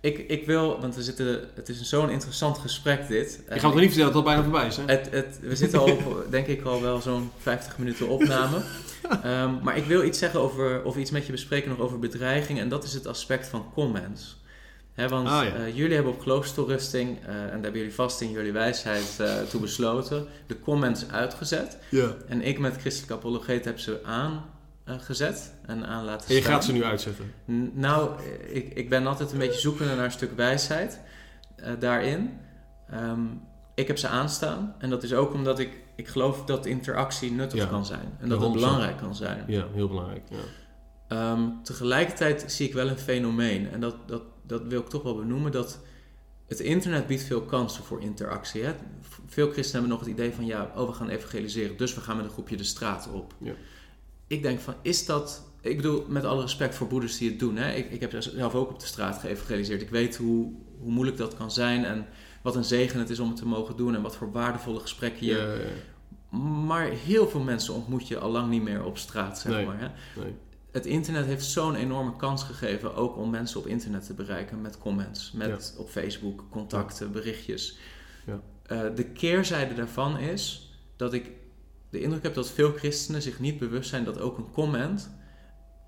Ik, 0.00 0.18
ik 0.18 0.46
wil, 0.46 0.80
want 0.80 0.94
we 0.94 1.02
zitten, 1.02 1.40
het 1.54 1.68
is 1.68 1.82
zo'n 1.82 2.10
interessant 2.10 2.58
gesprek 2.58 3.08
dit. 3.08 3.42
Ik 3.50 3.60
ga 3.60 3.68
het 3.70 3.78
niet 3.78 3.92
vertellen 3.92 4.12
dat 4.12 4.14
het 4.14 4.14
al 4.14 4.22
bijna 4.22 4.42
voorbij 4.42 4.66
is. 4.66 4.76
Hè? 4.76 4.82
Het, 4.86 5.10
het, 5.10 5.38
we 5.40 5.56
zitten 5.56 5.78
al 5.78 5.98
denk 6.30 6.46
ik 6.46 6.62
al 6.62 6.82
wel 6.82 7.00
zo'n 7.00 7.30
50 7.38 7.78
minuten 7.78 8.08
opname. 8.08 8.56
Ehm, 9.22 9.50
maar 9.62 9.76
ik 9.76 9.84
wil 9.84 10.02
iets 10.04 10.18
zeggen 10.18 10.40
over, 10.40 10.82
of 10.84 10.96
iets 10.96 11.10
met 11.10 11.26
je 11.26 11.32
bespreken 11.32 11.68
nog 11.68 11.78
over 11.78 11.98
bedreiging. 11.98 12.58
En 12.58 12.68
dat 12.68 12.84
is 12.84 12.94
het 12.94 13.06
aspect 13.06 13.48
van 13.48 13.66
comments. 13.74 14.40
Want 14.94 15.28
Ah, 15.28 15.44
ja. 15.44 15.54
eh, 15.54 15.76
jullie 15.76 15.94
hebben 15.94 16.12
op 16.12 16.20
geloofstoerusting, 16.20 17.18
eh, 17.26 17.34
en 17.34 17.40
daar 17.42 17.50
hebben 17.52 17.72
jullie 17.80 17.94
vast 17.94 18.20
in 18.20 18.30
jullie 18.30 18.52
wijsheid 18.52 19.16
eh, 19.20 19.34
toe 19.50 19.60
besloten, 19.60 20.26
de 20.46 20.60
comments 20.60 21.08
uitgezet. 21.10 21.78
Ja. 21.88 22.14
En 22.28 22.42
ik 22.42 22.58
met 22.58 22.76
christelijke 22.76 23.14
apologeet 23.14 23.64
heb 23.64 23.78
ze 23.78 24.00
aangezet 24.84 25.54
en 25.66 25.86
aan 25.86 26.04
laten 26.04 26.28
En 26.28 26.34
je 26.34 26.40
staan. 26.40 26.52
gaat 26.52 26.64
ze 26.64 26.72
nu 26.72 26.84
uitzetten. 26.84 27.32
N- 27.50 27.70
Nou, 27.74 28.22
ik, 28.52 28.74
ik 28.74 28.88
ben 28.88 29.06
altijd 29.06 29.32
een 29.32 29.38
beetje 29.38 29.60
zoekende 29.60 29.94
naar 29.94 30.04
een 30.04 30.10
stuk 30.10 30.36
wijsheid 30.36 31.00
eh, 31.56 31.72
daarin. 31.78 32.38
Ehm, 32.90 33.20
ik 33.74 33.86
heb 33.86 33.98
ze 33.98 34.08
aanstaan 34.08 34.74
en 34.78 34.90
dat 34.90 35.02
is 35.02 35.14
ook 35.14 35.32
omdat 35.34 35.58
ik 35.58 35.80
ik 35.96 36.08
geloof 36.08 36.44
dat 36.44 36.66
interactie 36.66 37.32
nuttig 37.32 37.58
Ja. 37.60 37.66
kan 37.66 37.86
zijn. 37.86 38.16
En 38.20 38.28
dat 38.28 38.38
het 38.40 38.48
100%. 38.48 38.52
belangrijk 38.52 38.96
kan 38.96 39.14
zijn. 39.14 39.44
Ja, 39.46 39.66
heel 39.74 39.88
belangrijk. 39.88 40.22
Ja. 40.30 40.36
Ehm, 41.08 41.48
tegelijkertijd 41.62 42.44
zie 42.46 42.66
ik 42.68 42.74
wel 42.74 42.88
een 42.88 42.98
fenomeen. 42.98 43.68
En 43.70 43.80
dat, 43.80 43.96
dat, 44.06 44.22
dat 44.46 44.62
wil 44.62 44.80
ik 44.80 44.88
toch 44.88 45.02
wel 45.02 45.16
benoemen. 45.16 45.52
Dat 45.52 45.78
het 46.48 46.60
internet 46.60 47.06
biedt 47.06 47.22
veel 47.22 47.42
kansen 47.42 47.84
voor 47.84 48.00
interactie. 48.02 48.62
Hè? 48.62 48.72
Veel 49.26 49.50
christenen 49.50 49.72
hebben 49.72 49.90
nog 49.90 50.00
het 50.00 50.08
idee 50.08 50.32
van... 50.32 50.46
ja, 50.46 50.70
oh, 50.76 50.86
we 50.88 50.92
gaan 50.94 51.08
evangeliseren. 51.08 51.76
Dus 51.76 51.94
we 51.94 52.00
gaan 52.00 52.16
met 52.16 52.24
een 52.24 52.30
groepje 52.32 52.56
de 52.56 52.64
straat 52.64 53.08
op. 53.12 53.34
Ja. 53.38 53.52
Ik 54.32 54.42
denk 54.42 54.60
van, 54.60 54.74
is 54.82 55.06
dat... 55.06 55.50
Ik 55.60 55.76
bedoel, 55.76 56.04
met 56.08 56.24
alle 56.24 56.42
respect 56.42 56.74
voor 56.74 56.86
broeders 56.86 57.18
die 57.18 57.30
het 57.30 57.38
doen. 57.38 57.56
Hè? 57.56 57.72
Ik, 57.72 57.90
ik 57.90 58.00
heb 58.00 58.14
zelf 58.18 58.54
ook 58.54 58.70
op 58.70 58.80
de 58.80 58.86
straat 58.86 59.18
geëvangeliseerd. 59.18 59.82
Ik 59.82 59.90
weet 59.90 60.16
hoe, 60.16 60.52
hoe 60.78 60.90
moeilijk 60.90 61.16
dat 61.16 61.36
kan 61.36 61.50
zijn... 61.50 61.84
en 61.84 62.06
wat 62.42 62.56
een 62.56 62.64
zegen 62.64 62.98
het 62.98 63.10
is 63.10 63.18
om 63.18 63.28
het 63.28 63.36
te 63.36 63.46
mogen 63.46 63.76
doen... 63.76 63.94
en 63.94 64.02
wat 64.02 64.16
voor 64.16 64.32
waardevolle 64.32 64.80
gesprekken 64.80 65.26
je... 65.26 65.32
Ja, 65.32 65.52
ja, 65.52 66.38
Maar 66.38 66.86
heel 66.88 67.28
veel 67.28 67.40
mensen 67.40 67.74
ontmoet 67.74 68.08
je 68.08 68.18
al 68.18 68.30
lang 68.30 68.50
niet 68.50 68.62
meer 68.62 68.84
op 68.84 68.98
straat, 68.98 69.38
zeg 69.38 69.52
Nee. 69.52 69.66
maar. 69.66 69.80
Hè? 69.80 69.88
nee. 70.22 70.34
het 70.70 70.86
internet 70.86 71.26
heeft 71.26 71.44
zo'n 71.44 71.74
enorme 71.74 72.16
kans 72.16 72.42
gegeven, 72.42 72.94
ook 72.94 73.16
om 73.16 73.30
mensen 73.30 73.60
op 73.60 73.66
internet 73.66 74.06
te 74.06 74.14
bereiken 74.14 74.60
met 74.60 74.78
comments, 74.78 75.32
met 75.32 75.74
op 75.78 75.88
Facebook, 75.88 76.44
contacten, 76.50 77.12
berichtjes. 77.12 77.78
Ja. 78.26 78.40
Eh, 78.62 78.94
de 78.94 79.04
keerzijde 79.04 79.74
daarvan 79.74 80.18
is 80.18 80.72
dat 80.96 81.12
ik 81.12 81.30
de 81.92 82.00
indruk 82.00 82.22
heb 82.22 82.34
dat 82.34 82.50
veel 82.50 82.72
christenen 82.72 83.22
zich 83.22 83.40
niet 83.40 83.58
bewust 83.58 83.88
zijn 83.90 84.04
dat 84.04 84.20
ook 84.20 84.38
een 84.38 84.50
comment 84.52 85.10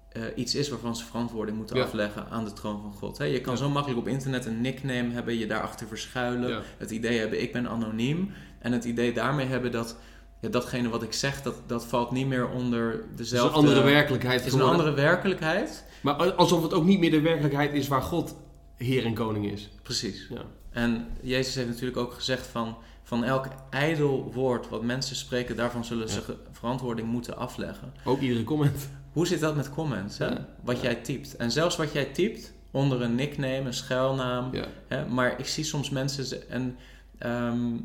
eh, 0.09 0.23
iets 0.35 0.55
is 0.55 0.69
waarvan 0.69 0.97
ze 0.97 1.05
verantwoording 1.05 1.57
moeten 1.57 1.77
Ja. 1.77 1.83
afleggen 1.83 2.29
aan 2.31 2.45
de 2.45 2.53
troon 2.53 2.81
van 2.83 2.93
God. 2.93 3.17
Je 3.17 3.41
kan 3.41 3.53
Ja. 3.53 3.59
zo 3.59 3.69
makkelijk 3.69 4.01
op 4.01 4.09
internet 4.09 4.45
een 4.47 4.61
nickname 4.61 5.11
hebben, 5.13 5.39
je 5.39 5.47
daarachter 5.47 5.87
verschuilen, 5.87 6.49
Ja. 6.51 6.63
het 6.79 6.91
idee 6.91 7.19
hebben 7.19 7.43
ik 7.43 7.53
ben 7.53 7.69
anoniem 7.69 8.31
en 8.59 8.73
het 8.73 8.85
idee 8.85 9.13
daarmee 9.13 9.47
hebben 9.47 9.73
dat 9.73 9.97
ja, 10.41 10.49
datgene 10.49 10.89
wat 10.89 11.03
ik 11.03 11.13
zeg, 11.13 11.43
dat, 11.43 11.55
dat 11.67 11.87
valt 11.87 12.11
niet 12.11 12.27
meer 12.27 12.49
onder 12.49 12.91
Het 12.93 13.01
is 13.11 13.17
dezelfde... 13.17 13.49
een 13.59 13.65
andere 13.67 13.83
werkelijkheid 13.83 14.39
Het 14.39 14.47
is 14.47 14.53
een 14.53 14.59
geworden. 14.59 14.85
andere 14.85 15.03
werkelijkheid. 15.07 15.85
Maar 16.03 16.33
alsof 16.33 16.63
het 16.63 16.73
ook 16.73 16.85
niet 16.85 16.99
meer 16.99 17.11
de 17.11 17.21
werkelijkheid 17.21 17.73
is 17.73 17.89
waar 17.89 18.03
God 18.03 18.37
Heer 18.77 19.05
en 19.05 19.15
Koning 19.15 19.51
is. 19.53 19.71
Precies. 19.83 20.27
Ja. 20.31 20.45
En 20.71 21.07
Jezus 21.21 21.55
heeft 21.55 21.69
natuurlijk 21.69 21.97
ook 21.97 22.13
gezegd 22.13 22.47
van... 22.47 22.77
van 23.19 23.25
elk 23.25 23.47
ijdel 23.71 24.33
woord 24.33 24.69
wat 24.69 24.83
mensen 24.83 25.17
spreken... 25.17 25.57
daarvan 25.57 25.85
zullen 25.85 26.09
ze 26.09 26.23
Ja. 26.29 26.35
verantwoording 26.53 27.09
moeten 27.09 27.37
afleggen. 27.37 27.93
Ook 28.05 28.21
iedere 28.21 28.45
comment. 28.45 28.89
Hoe 29.13 29.27
zit 29.27 29.41
dat 29.41 29.57
met 29.57 29.71
comments? 29.71 30.19
Hè? 30.19 30.27
Ja. 30.27 30.47
Wat 30.63 30.77
Ja. 30.77 30.83
jij 30.83 30.95
typt. 30.95 31.37
En 31.37 31.51
zelfs 31.51 31.77
wat 31.77 31.93
jij 31.93 32.05
typt 32.05 32.53
onder 32.71 33.03
een 33.03 33.15
nickname, 33.15 33.59
een 33.61 33.75
schuilnaam... 33.75 34.51
Hè? 34.89 35.07
Maar 35.07 35.39
ik 35.39 35.47
zie 35.47 35.65
soms 35.65 35.91
mensen... 35.91 36.25
ze- 36.25 36.39
En, 36.45 36.77
ehm, 37.19 37.77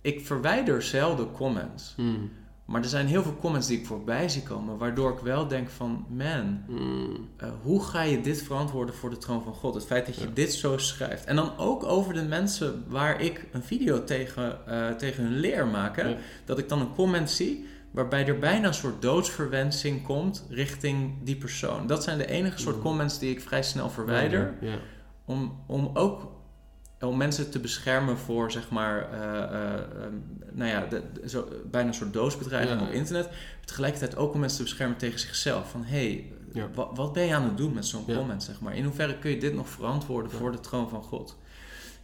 ik 0.00 0.26
verwijder 0.26 0.82
zelden 0.82 1.32
comments. 1.32 1.92
Hmm. 1.96 2.30
Maar 2.68 2.82
er 2.82 2.88
zijn 2.88 3.06
heel 3.06 3.22
veel 3.22 3.36
comments 3.40 3.66
die 3.66 3.78
ik 3.78 3.86
voorbij 3.86 4.28
zie 4.28 4.42
komen... 4.42 4.78
waardoor 4.78 5.12
ik 5.12 5.18
wel 5.18 5.48
denk 5.48 5.68
van... 5.68 6.06
man, 6.08 6.62
Hmm. 6.66 7.28
Uh, 7.42 7.48
hoe 7.62 7.82
ga 7.84 8.02
je 8.02 8.20
dit 8.20 8.42
verantwoorden 8.42 8.94
voor 8.94 9.10
de 9.10 9.16
troon 9.18 9.42
van 9.42 9.54
God? 9.54 9.74
Het 9.74 9.84
feit 9.86 10.06
dat 10.06 10.14
je 10.16 10.24
Ja. 10.24 10.30
dit 10.34 10.52
zo 10.52 10.78
schrijft. 10.78 11.24
En 11.24 11.36
dan 11.36 11.56
ook 11.56 11.84
over 11.84 12.14
de 12.14 12.22
mensen 12.22 12.84
waar 12.88 13.20
ik 13.20 13.46
een 13.52 13.62
video 13.62 14.04
tegen, 14.04 14.66
eh, 14.66 14.90
tegen 14.90 15.22
hun 15.24 15.32
leer 15.38 15.66
maak. 15.66 15.96
Hè? 15.96 16.08
Ja. 16.08 16.16
Dat 16.44 16.58
ik 16.58 16.68
dan 16.68 16.80
een 16.80 16.94
comment 16.94 17.30
zie 17.30 17.66
waarbij 17.90 18.26
er 18.26 18.38
bijna 18.38 18.66
een 18.66 18.74
soort 18.74 19.02
doodsverwensing 19.02 20.02
komt 20.06 20.46
richting 20.50 21.12
die 21.22 21.36
persoon. 21.36 21.86
Dat 21.86 22.02
zijn 22.04 22.18
de 22.18 22.26
enige 22.26 22.58
soort 22.58 22.76
Mm. 22.76 22.82
comments 22.82 23.18
die 23.18 23.30
ik 23.30 23.40
vrij 23.40 23.62
snel 23.62 23.90
verwijder. 23.90 24.54
Ja. 24.60 24.74
Om, 25.24 25.60
om 25.66 25.90
ook 25.94 26.30
om 27.00 27.16
mensen 27.16 27.50
te 27.50 27.58
beschermen 27.58 28.18
voor, 28.18 28.50
zeg 28.50 28.70
maar, 28.70 29.12
eh, 29.12 29.42
eh, 29.42 29.74
ehm, 29.74 30.14
nou 30.52 30.70
ja, 30.70 30.86
de, 30.86 31.02
de- 31.20 31.28
zo, 31.28 31.48
bijna 31.70 31.88
een 31.88 31.94
soort 31.94 32.12
doodsbedreiging 32.12 32.80
Ja. 32.80 32.86
op 32.86 32.92
internet. 32.92 33.28
Tegelijkertijd 33.64 34.16
ook 34.16 34.34
om 34.34 34.40
mensen 34.40 34.58
te 34.58 34.64
beschermen 34.64 34.96
tegen 34.96 35.18
zichzelf. 35.18 35.70
Van, 35.70 35.84
hé, 35.84 35.96
hey, 35.98 36.32
Ja. 36.52 36.68
wat, 36.74 36.88
wat 36.94 37.12
ben 37.12 37.24
je 37.24 37.34
aan 37.34 37.42
het 37.42 37.56
doen 37.56 37.72
met 37.74 37.86
zo'n 37.86 38.04
comment, 38.04 38.42
zeg 38.42 38.60
maar? 38.60 38.76
In 38.76 38.84
hoeverre 38.84 39.18
kun 39.18 39.30
je 39.30 39.38
dit 39.38 39.54
nog 39.54 39.68
verantwoorden 39.68 40.30
voor 40.30 40.52
de 40.52 40.60
troon 40.60 40.88
van 40.88 41.02
God? 41.02 41.36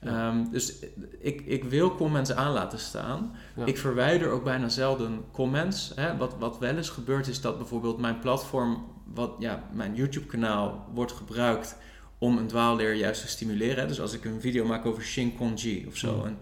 Ehm, 0.00 0.50
dus 0.50 0.74
ik, 1.18 1.40
ik 1.40 1.64
wil 1.64 1.94
comments 1.94 2.32
aan 2.32 2.52
laten 2.52 2.78
staan. 2.78 3.36
Ik 3.64 3.78
verwijder 3.78 4.28
ook 4.30 4.44
bijna 4.44 4.68
zelden 4.68 5.24
comments. 5.32 5.92
Hè? 5.94 6.16
Wat, 6.16 6.34
wat 6.38 6.58
wel 6.58 6.76
eens 6.76 6.88
gebeurt 6.90 7.26
is 7.26 7.40
dat 7.40 7.56
bijvoorbeeld 7.58 7.98
mijn 7.98 8.18
platform, 8.18 8.84
wat, 9.14 9.30
ja, 9.38 9.62
mijn 9.72 9.94
YouTube-kanaal 9.94 10.86
wordt 10.94 11.12
gebruikt 11.12 11.76
om 12.18 12.38
een 12.38 12.46
dwaalleer 12.46 12.94
juist 12.94 13.20
te 13.20 13.28
stimuleren. 13.28 13.88
Dus 13.88 14.00
als 14.00 14.12
ik 14.12 14.24
een 14.24 14.40
video 14.40 14.64
maak 14.64 14.86
over 14.86 15.02
Shinkonji 15.02 15.84
of 15.88 15.96
zo, 15.96 16.14
Mm. 16.16 16.24
een, 16.24 16.36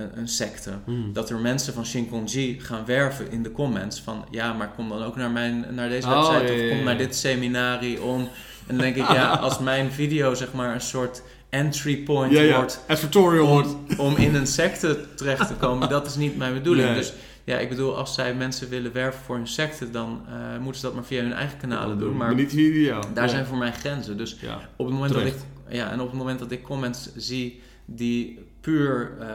een, 0.00 0.18
een 0.18 0.28
secte, 0.28 0.70
Hmm. 0.84 1.12
dat 1.12 1.30
er 1.30 1.38
mensen 1.38 1.72
van 1.74 1.86
Shinkonji 1.86 2.60
gaan 2.60 2.84
werven 2.84 3.30
in 3.30 3.42
de 3.42 3.52
comments 3.52 4.00
van 4.00 4.24
ja, 4.30 4.52
maar 4.52 4.68
kom 4.76 4.88
dan 4.88 5.02
ook 5.02 5.16
naar, 5.16 5.30
mijn, 5.30 5.66
naar 5.74 5.88
deze 5.88 6.06
Oh, 6.08 6.30
website 6.38 6.52
of 6.62 6.68
kom 6.70 6.82
naar 6.84 6.98
dit 6.98 7.16
seminarie 7.16 8.02
om. 8.02 8.20
En 8.20 8.28
dan 8.66 8.78
denk 8.78 8.96
ik, 8.96 9.08
ja, 9.08 9.28
als 9.46 9.58
mijn 9.58 9.90
video 9.92 10.34
zeg 10.34 10.52
maar 10.52 10.74
een 10.74 10.80
soort 10.80 11.22
entry 11.50 11.96
point 11.96 12.32
Ja, 12.32 12.40
ja. 12.40 12.56
wordt 12.56 12.80
Advertorial 12.86 13.46
wordt. 13.46 13.68
om, 13.68 13.98
om 13.98 14.16
in 14.16 14.34
een 14.34 14.46
secte 14.46 14.98
terecht 15.14 15.46
te 15.48 15.54
komen, 15.54 15.88
dat 15.96 16.06
is 16.06 16.14
niet 16.14 16.36
mijn 16.36 16.54
bedoeling. 16.54 16.86
Nee. 16.88 16.96
Dus 16.96 17.12
ja, 17.46 17.58
ik 17.58 17.68
bedoel, 17.68 17.96
als 17.96 18.14
zij 18.14 18.34
mensen 18.34 18.68
willen 18.68 18.92
werven 18.92 19.20
voor 19.24 19.36
hun 19.36 19.46
secte, 19.46 19.90
dan 19.90 20.20
eh, 20.28 20.58
moeten 20.58 20.80
ze 20.80 20.86
dat 20.86 20.94
maar 20.94 21.04
via 21.04 21.22
hun 21.22 21.32
eigen 21.32 21.58
kanalen 21.58 21.98
doen. 21.98 22.16
Maar 22.16 22.34
niet 22.34 22.50
via 22.50 22.80
jou. 22.84 23.04
daar 23.14 23.24
Ja. 23.24 23.30
zijn 23.30 23.46
voor 23.46 23.56
mij 23.58 23.72
grenzen. 23.72 24.16
Dus 24.16 24.36
Ja. 24.40 24.68
op 24.76 24.86
het 24.86 24.94
moment 24.94 25.12
dat 25.14 25.22
ik, 25.24 25.34
ja, 25.68 25.90
en 25.90 26.00
op 26.00 26.08
het 26.08 26.16
moment 26.16 26.38
dat 26.38 26.50
ik 26.50 26.62
comments 26.62 27.08
zie 27.16 27.62
die 27.84 28.38
puur 28.60 29.16
eh, 29.20 29.28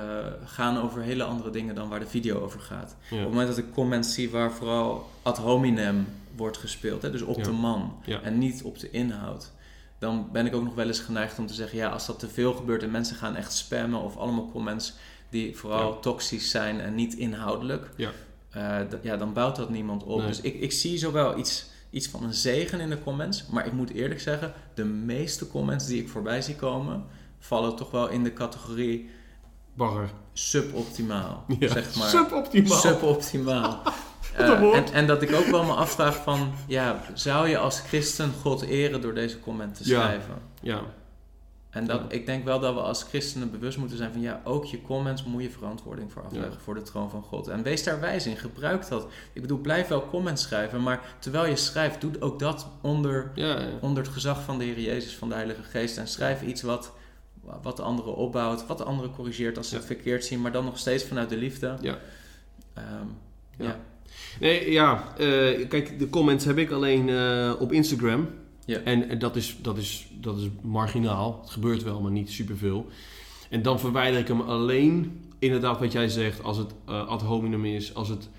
gaan 0.45 0.78
over 0.78 1.01
hele 1.01 1.24
andere 1.24 1.49
dingen 1.49 1.76
dan 1.76 1.89
waar 1.89 1.99
de 1.99 2.07
video 2.07 2.39
over 2.41 2.59
gaat. 2.59 2.95
Ja. 3.09 3.16
Op 3.18 3.22
het 3.22 3.30
moment 3.30 3.47
dat 3.47 3.57
ik 3.57 3.72
comments 3.74 4.14
zie 4.14 4.30
waar 4.30 4.51
vooral 4.51 5.09
ad 5.22 5.38
hominem 5.38 6.07
wordt 6.36 6.57
gespeeld, 6.57 7.01
hè, 7.01 7.12
dus 7.12 7.22
op 7.22 7.43
de 7.43 7.51
man 7.51 7.93
en 8.24 8.38
niet 8.38 8.62
op 8.64 8.80
de 8.80 8.89
inhoud, 8.91 9.51
dan 9.99 10.30
ben 10.32 10.45
ik 10.45 10.55
ook 10.55 10.64
nog 10.64 10.76
wel 10.76 10.88
eens 10.88 10.99
geneigd 10.99 11.39
om 11.39 11.47
te 11.47 11.53
zeggen: 11.53 11.78
ja, 11.78 11.89
als 11.89 12.05
dat 12.05 12.20
te 12.20 12.28
veel 12.30 12.53
gebeurt 12.53 12.84
en 12.84 12.91
mensen 12.91 13.16
gaan 13.16 13.36
echt 13.36 13.53
spammen 13.53 14.01
of 14.01 14.18
allemaal 14.18 14.49
comments 14.51 14.93
die 15.32 15.58
vooral 15.58 15.92
Ja. 15.94 16.00
toxisch 16.00 16.50
zijn 16.52 16.80
en 16.82 16.96
niet 16.96 17.14
inhoudelijk, 17.14 17.90
Ja. 17.96 18.10
eh, 18.50 18.78
ja, 19.02 19.18
dan 19.18 19.34
bouwt 19.34 19.56
dat 19.56 19.70
niemand 19.70 20.04
op. 20.04 20.18
Nee. 20.20 20.28
Dus 20.28 20.42
ik, 20.42 20.54
ik 20.60 20.72
zie 20.72 20.98
zowel 20.98 21.38
iets, 21.38 21.66
iets 21.90 22.08
van 22.08 22.24
een 22.24 22.34
zegen 22.34 22.80
in 22.80 22.90
de 22.90 23.04
comments, 23.04 23.46
maar 23.48 23.66
ik 23.66 23.72
moet 23.74 23.90
eerlijk 23.90 24.20
zeggen, 24.20 24.54
de 24.74 24.84
meeste 24.86 25.48
comments 25.48 25.86
die 25.86 26.02
ik 26.02 26.10
voorbij 26.10 26.42
zie 26.42 26.56
komen, 26.56 27.04
vallen 27.40 27.76
toch 27.76 27.92
wel 27.92 28.08
in 28.10 28.24
de 28.24 28.34
categorie 28.34 29.10
Bagger. 29.74 30.10
suboptimaal. 30.34 31.46
Ja. 31.60 31.68
Zeg 31.68 31.96
maar. 31.96 32.10
Suboptimaal. 32.10 32.80
Suboptimaal. 32.80 33.82
Eh, 34.38 34.76
en, 34.76 34.94
en 34.94 35.08
dat 35.08 35.22
ik 35.22 35.34
ook 35.36 35.46
wel 35.46 35.64
me 35.64 35.72
afvraag 35.74 36.16
van, 36.24 36.52
ja, 36.68 37.02
zou 37.14 37.48
je 37.48 37.58
als 37.58 37.80
christen 37.80 38.32
God 38.42 38.62
eren 38.62 39.02
door 39.02 39.14
deze 39.14 39.40
comment 39.40 39.76
te 39.76 39.90
Ja. 39.90 40.02
schrijven? 40.02 40.36
Ja. 40.62 40.82
En 41.72 41.86
dat, 41.86 42.00
Ja. 42.02 42.06
ik 42.16 42.26
denk 42.26 42.46
wel 42.46 42.60
dat 42.60 42.74
we 42.74 42.80
als 42.80 43.04
christenen 43.04 43.52
bewust 43.52 43.78
moeten 43.78 43.98
zijn 43.98 44.12
van, 44.12 44.22
ja, 44.22 44.42
ook 44.44 44.66
je 44.66 44.82
comments 44.82 45.24
moet 45.24 45.42
je 45.44 45.50
verantwoording 45.50 46.12
voor 46.12 46.24
afleggen 46.24 46.52
Ja. 46.52 46.58
voor 46.60 46.74
de 46.76 46.82
troon 46.82 47.10
van 47.10 47.24
God. 47.24 47.48
En 47.48 47.64
wees 47.64 47.84
daar 47.84 48.00
wijs 48.00 48.26
in, 48.28 48.38
gebruik 48.38 48.88
dat. 48.90 49.08
Ik 49.34 49.42
bedoel, 49.42 49.58
blijf 49.58 49.88
wel 49.88 50.08
comments 50.10 50.42
schrijven, 50.44 50.84
maar 50.84 51.16
terwijl 51.20 51.46
je 51.46 51.56
schrijft, 51.56 52.02
doe 52.02 52.12
ook 52.20 52.40
dat 52.40 52.68
onder, 52.82 53.32
Ja. 53.36 53.60
onder 53.82 54.04
het 54.04 54.12
gezag 54.12 54.44
van 54.44 54.58
de 54.58 54.64
Heer 54.66 54.80
Jezus, 54.80 55.16
van 55.16 55.30
de 55.30 55.36
Heilige 55.36 55.64
Geest. 55.64 55.98
En 55.98 56.08
schrijf 56.08 56.42
iets 56.42 56.62
wat, 56.62 56.92
wat 57.62 57.78
de 57.78 57.84
anderen 57.84 58.16
opbouwt, 58.16 58.68
wat 58.68 58.78
de 58.78 58.84
anderen 58.84 59.12
corrigeert 59.12 59.58
als 59.58 59.70
ze 59.70 59.76
het 59.76 59.86
verkeerd 59.86 60.26
zien, 60.26 60.42
maar 60.42 60.52
dan 60.52 60.66
nog 60.66 60.78
steeds 60.78 61.04
vanuit 61.04 61.30
de 61.30 61.38
liefde. 61.38 61.78
Ja. 61.82 61.98
Ehm, 62.74 62.86
Ja. 63.58 63.66
ja. 63.66 63.80
Nee, 64.40 64.72
ja. 64.72 65.14
eh, 65.18 65.68
kijk, 65.68 66.00
de 66.00 66.10
comments 66.10 66.46
heb 66.46 66.58
ik 66.58 66.72
alleen 66.72 67.10
eh, 67.10 67.54
op 67.60 67.72
Instagram. 67.72 68.30
Ja. 68.66 68.78
En 68.78 69.20
dat 69.20 69.36
is, 69.36 69.57
dat, 69.62 69.78
is, 69.78 70.07
dat 70.20 70.38
is 70.38 70.47
marginaal. 70.62 71.39
Het 71.41 71.49
gebeurt 71.49 71.84
wel, 71.84 72.01
maar 72.01 72.12
niet 72.12 72.30
superveel. 72.30 72.88
En 73.49 73.62
dan 73.62 73.80
verwijder 73.80 74.20
ik 74.20 74.28
hem 74.28 74.41
alleen, 74.41 75.22
inderdaad 75.39 75.80
wat 75.80 75.91
jij 75.91 76.09
zegt, 76.09 76.43
als 76.43 76.57
het 76.57 76.74
eh, 76.86 77.07
ad 77.07 77.22
hominem 77.22 77.66
is, 77.66 77.95
als 77.95 78.09
het 78.09 78.30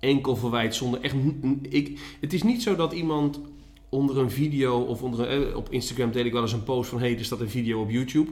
enkel 0.00 0.36
verwijt 0.36 0.74
zonder 0.74 1.00
echt... 1.00 1.14
Ik, 1.62 2.00
het 2.20 2.32
is 2.32 2.42
niet 2.42 2.62
zo 2.62 2.76
dat 2.76 2.92
iemand 2.92 3.40
onder 3.88 4.18
een 4.18 4.30
video 4.30 4.80
of 4.80 5.02
onder 5.02 5.30
een, 5.30 5.48
eh, 5.48 5.56
op 5.56 5.70
Instagram 5.70 6.12
deel 6.12 6.24
ik 6.24 6.32
wel 6.32 6.42
eens 6.42 6.52
een 6.52 6.62
post 6.62 6.90
van... 6.90 6.98
hé, 6.98 7.08
hey, 7.08 7.18
er 7.18 7.24
staat 7.24 7.40
een 7.40 7.50
video 7.50 7.80
op 7.80 7.90
YouTube. 7.90 8.30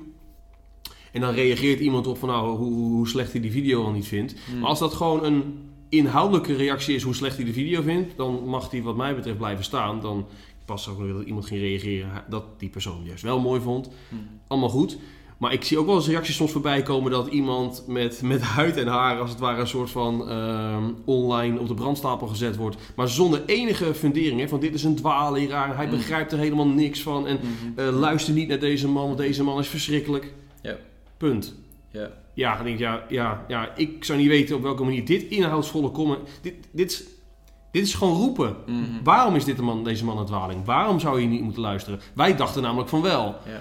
En 1.12 1.20
dan 1.20 1.34
reageert 1.34 1.80
iemand 1.80 2.06
op 2.06 2.18
van 2.18 2.28
nou, 2.28 2.56
hoe, 2.56 2.72
hoe 2.72 3.08
slecht 3.08 3.32
hij 3.32 3.40
die 3.40 3.50
video 3.50 3.84
al 3.84 3.92
niet 3.92 4.06
vindt. 4.06 4.34
Mm. 4.52 4.58
Maar 4.58 4.68
als 4.68 4.78
dat 4.78 4.94
gewoon 4.94 5.24
een 5.24 5.58
inhoudelijke 5.88 6.54
reactie 6.54 6.94
is 6.94 7.02
hoe 7.02 7.14
slecht 7.14 7.36
hij 7.36 7.44
de 7.44 7.52
video 7.52 7.82
vindt, 7.82 8.16
dan 8.16 8.44
mag 8.44 8.68
die 8.68 8.82
wat 8.82 8.96
mij 8.96 9.14
betreft 9.14 9.38
blijven 9.38 9.64
staan. 9.64 10.00
Dan 10.00 10.26
pas 10.70 10.88
ook 10.88 10.98
nog 10.98 11.16
dat 11.16 11.26
iemand 11.26 11.46
ging 11.46 11.60
reageren 11.60 12.24
dat 12.28 12.44
die 12.58 12.68
persoon 12.68 13.04
juist 13.04 13.22
wel 13.22 13.40
mooi 13.40 13.60
vond. 13.60 13.88
Mm. 14.08 14.18
Allemaal 14.46 14.68
goed. 14.68 14.98
Maar 15.38 15.52
ik 15.52 15.64
zie 15.64 15.78
ook 15.78 15.86
wel 15.86 15.94
eens 15.94 16.06
reacties 16.08 16.36
soms 16.36 16.52
voorbij 16.52 16.82
komen 16.82 17.10
dat 17.10 17.26
iemand 17.26 17.84
met, 17.86 18.22
met 18.22 18.40
huid 18.40 18.76
en 18.76 18.86
haar 18.86 19.20
als 19.20 19.30
het 19.30 19.38
ware 19.38 19.60
een 19.60 19.66
soort 19.66 19.90
van 19.90 20.28
ehm, 20.28 20.84
online 21.04 21.58
op 21.60 21.68
de 21.68 21.74
brandstapel 21.74 22.26
gezet 22.26 22.56
wordt. 22.56 22.76
Maar 22.96 23.08
zonder 23.08 23.42
enige 23.46 23.94
fundering. 23.94 24.40
Hè, 24.40 24.48
van 24.48 24.60
dit 24.60 24.74
is 24.74 24.84
een 24.84 24.94
dwaalleraar, 24.94 25.76
hij 25.76 25.84
Mm. 25.84 25.90
begrijpt 25.90 26.32
er 26.32 26.38
helemaal 26.38 26.66
niks 26.66 27.02
van. 27.02 27.26
En 27.26 27.38
Mhm. 27.42 27.78
eh, 27.80 27.98
luister 27.98 28.34
niet 28.34 28.48
naar 28.48 28.58
deze 28.58 28.88
man, 28.88 29.06
want 29.06 29.18
deze 29.18 29.42
man 29.42 29.58
is 29.58 29.68
verschrikkelijk. 29.68 30.32
Ja. 30.62 30.76
Punt. 31.16 31.54
Ja. 31.90 32.10
Ja, 32.34 32.54
dan 32.56 32.64
denk 32.64 32.76
ik, 32.76 32.82
ja, 32.82 33.04
ja, 33.08 33.44
ja, 33.48 33.74
ik 33.76 34.04
zou 34.04 34.18
niet 34.18 34.28
weten 34.28 34.56
op 34.56 34.62
welke 34.62 34.82
manier 34.84 35.04
dit 35.04 35.22
inhoudsvolle 35.22 35.90
comment... 35.90 36.18
Dit, 36.42 36.54
dit, 36.70 36.90
is, 36.90 37.04
dit 37.70 37.82
is 37.82 37.94
gewoon 37.94 38.16
roepen. 38.16 38.56
Mhm. 38.66 38.78
Waarom 39.04 39.34
is 39.34 39.44
dit 39.44 39.60
man, 39.60 39.84
deze 39.84 40.04
man 40.04 40.18
een 40.18 40.26
dwaling? 40.26 40.64
Waarom 40.64 41.00
zou 41.00 41.20
je 41.20 41.26
niet 41.26 41.42
moeten 41.42 41.62
luisteren? 41.62 42.00
Wij 42.14 42.36
dachten 42.36 42.62
namelijk 42.62 42.88
van 42.88 43.02
wel. 43.02 43.24
Ja. 43.46 43.60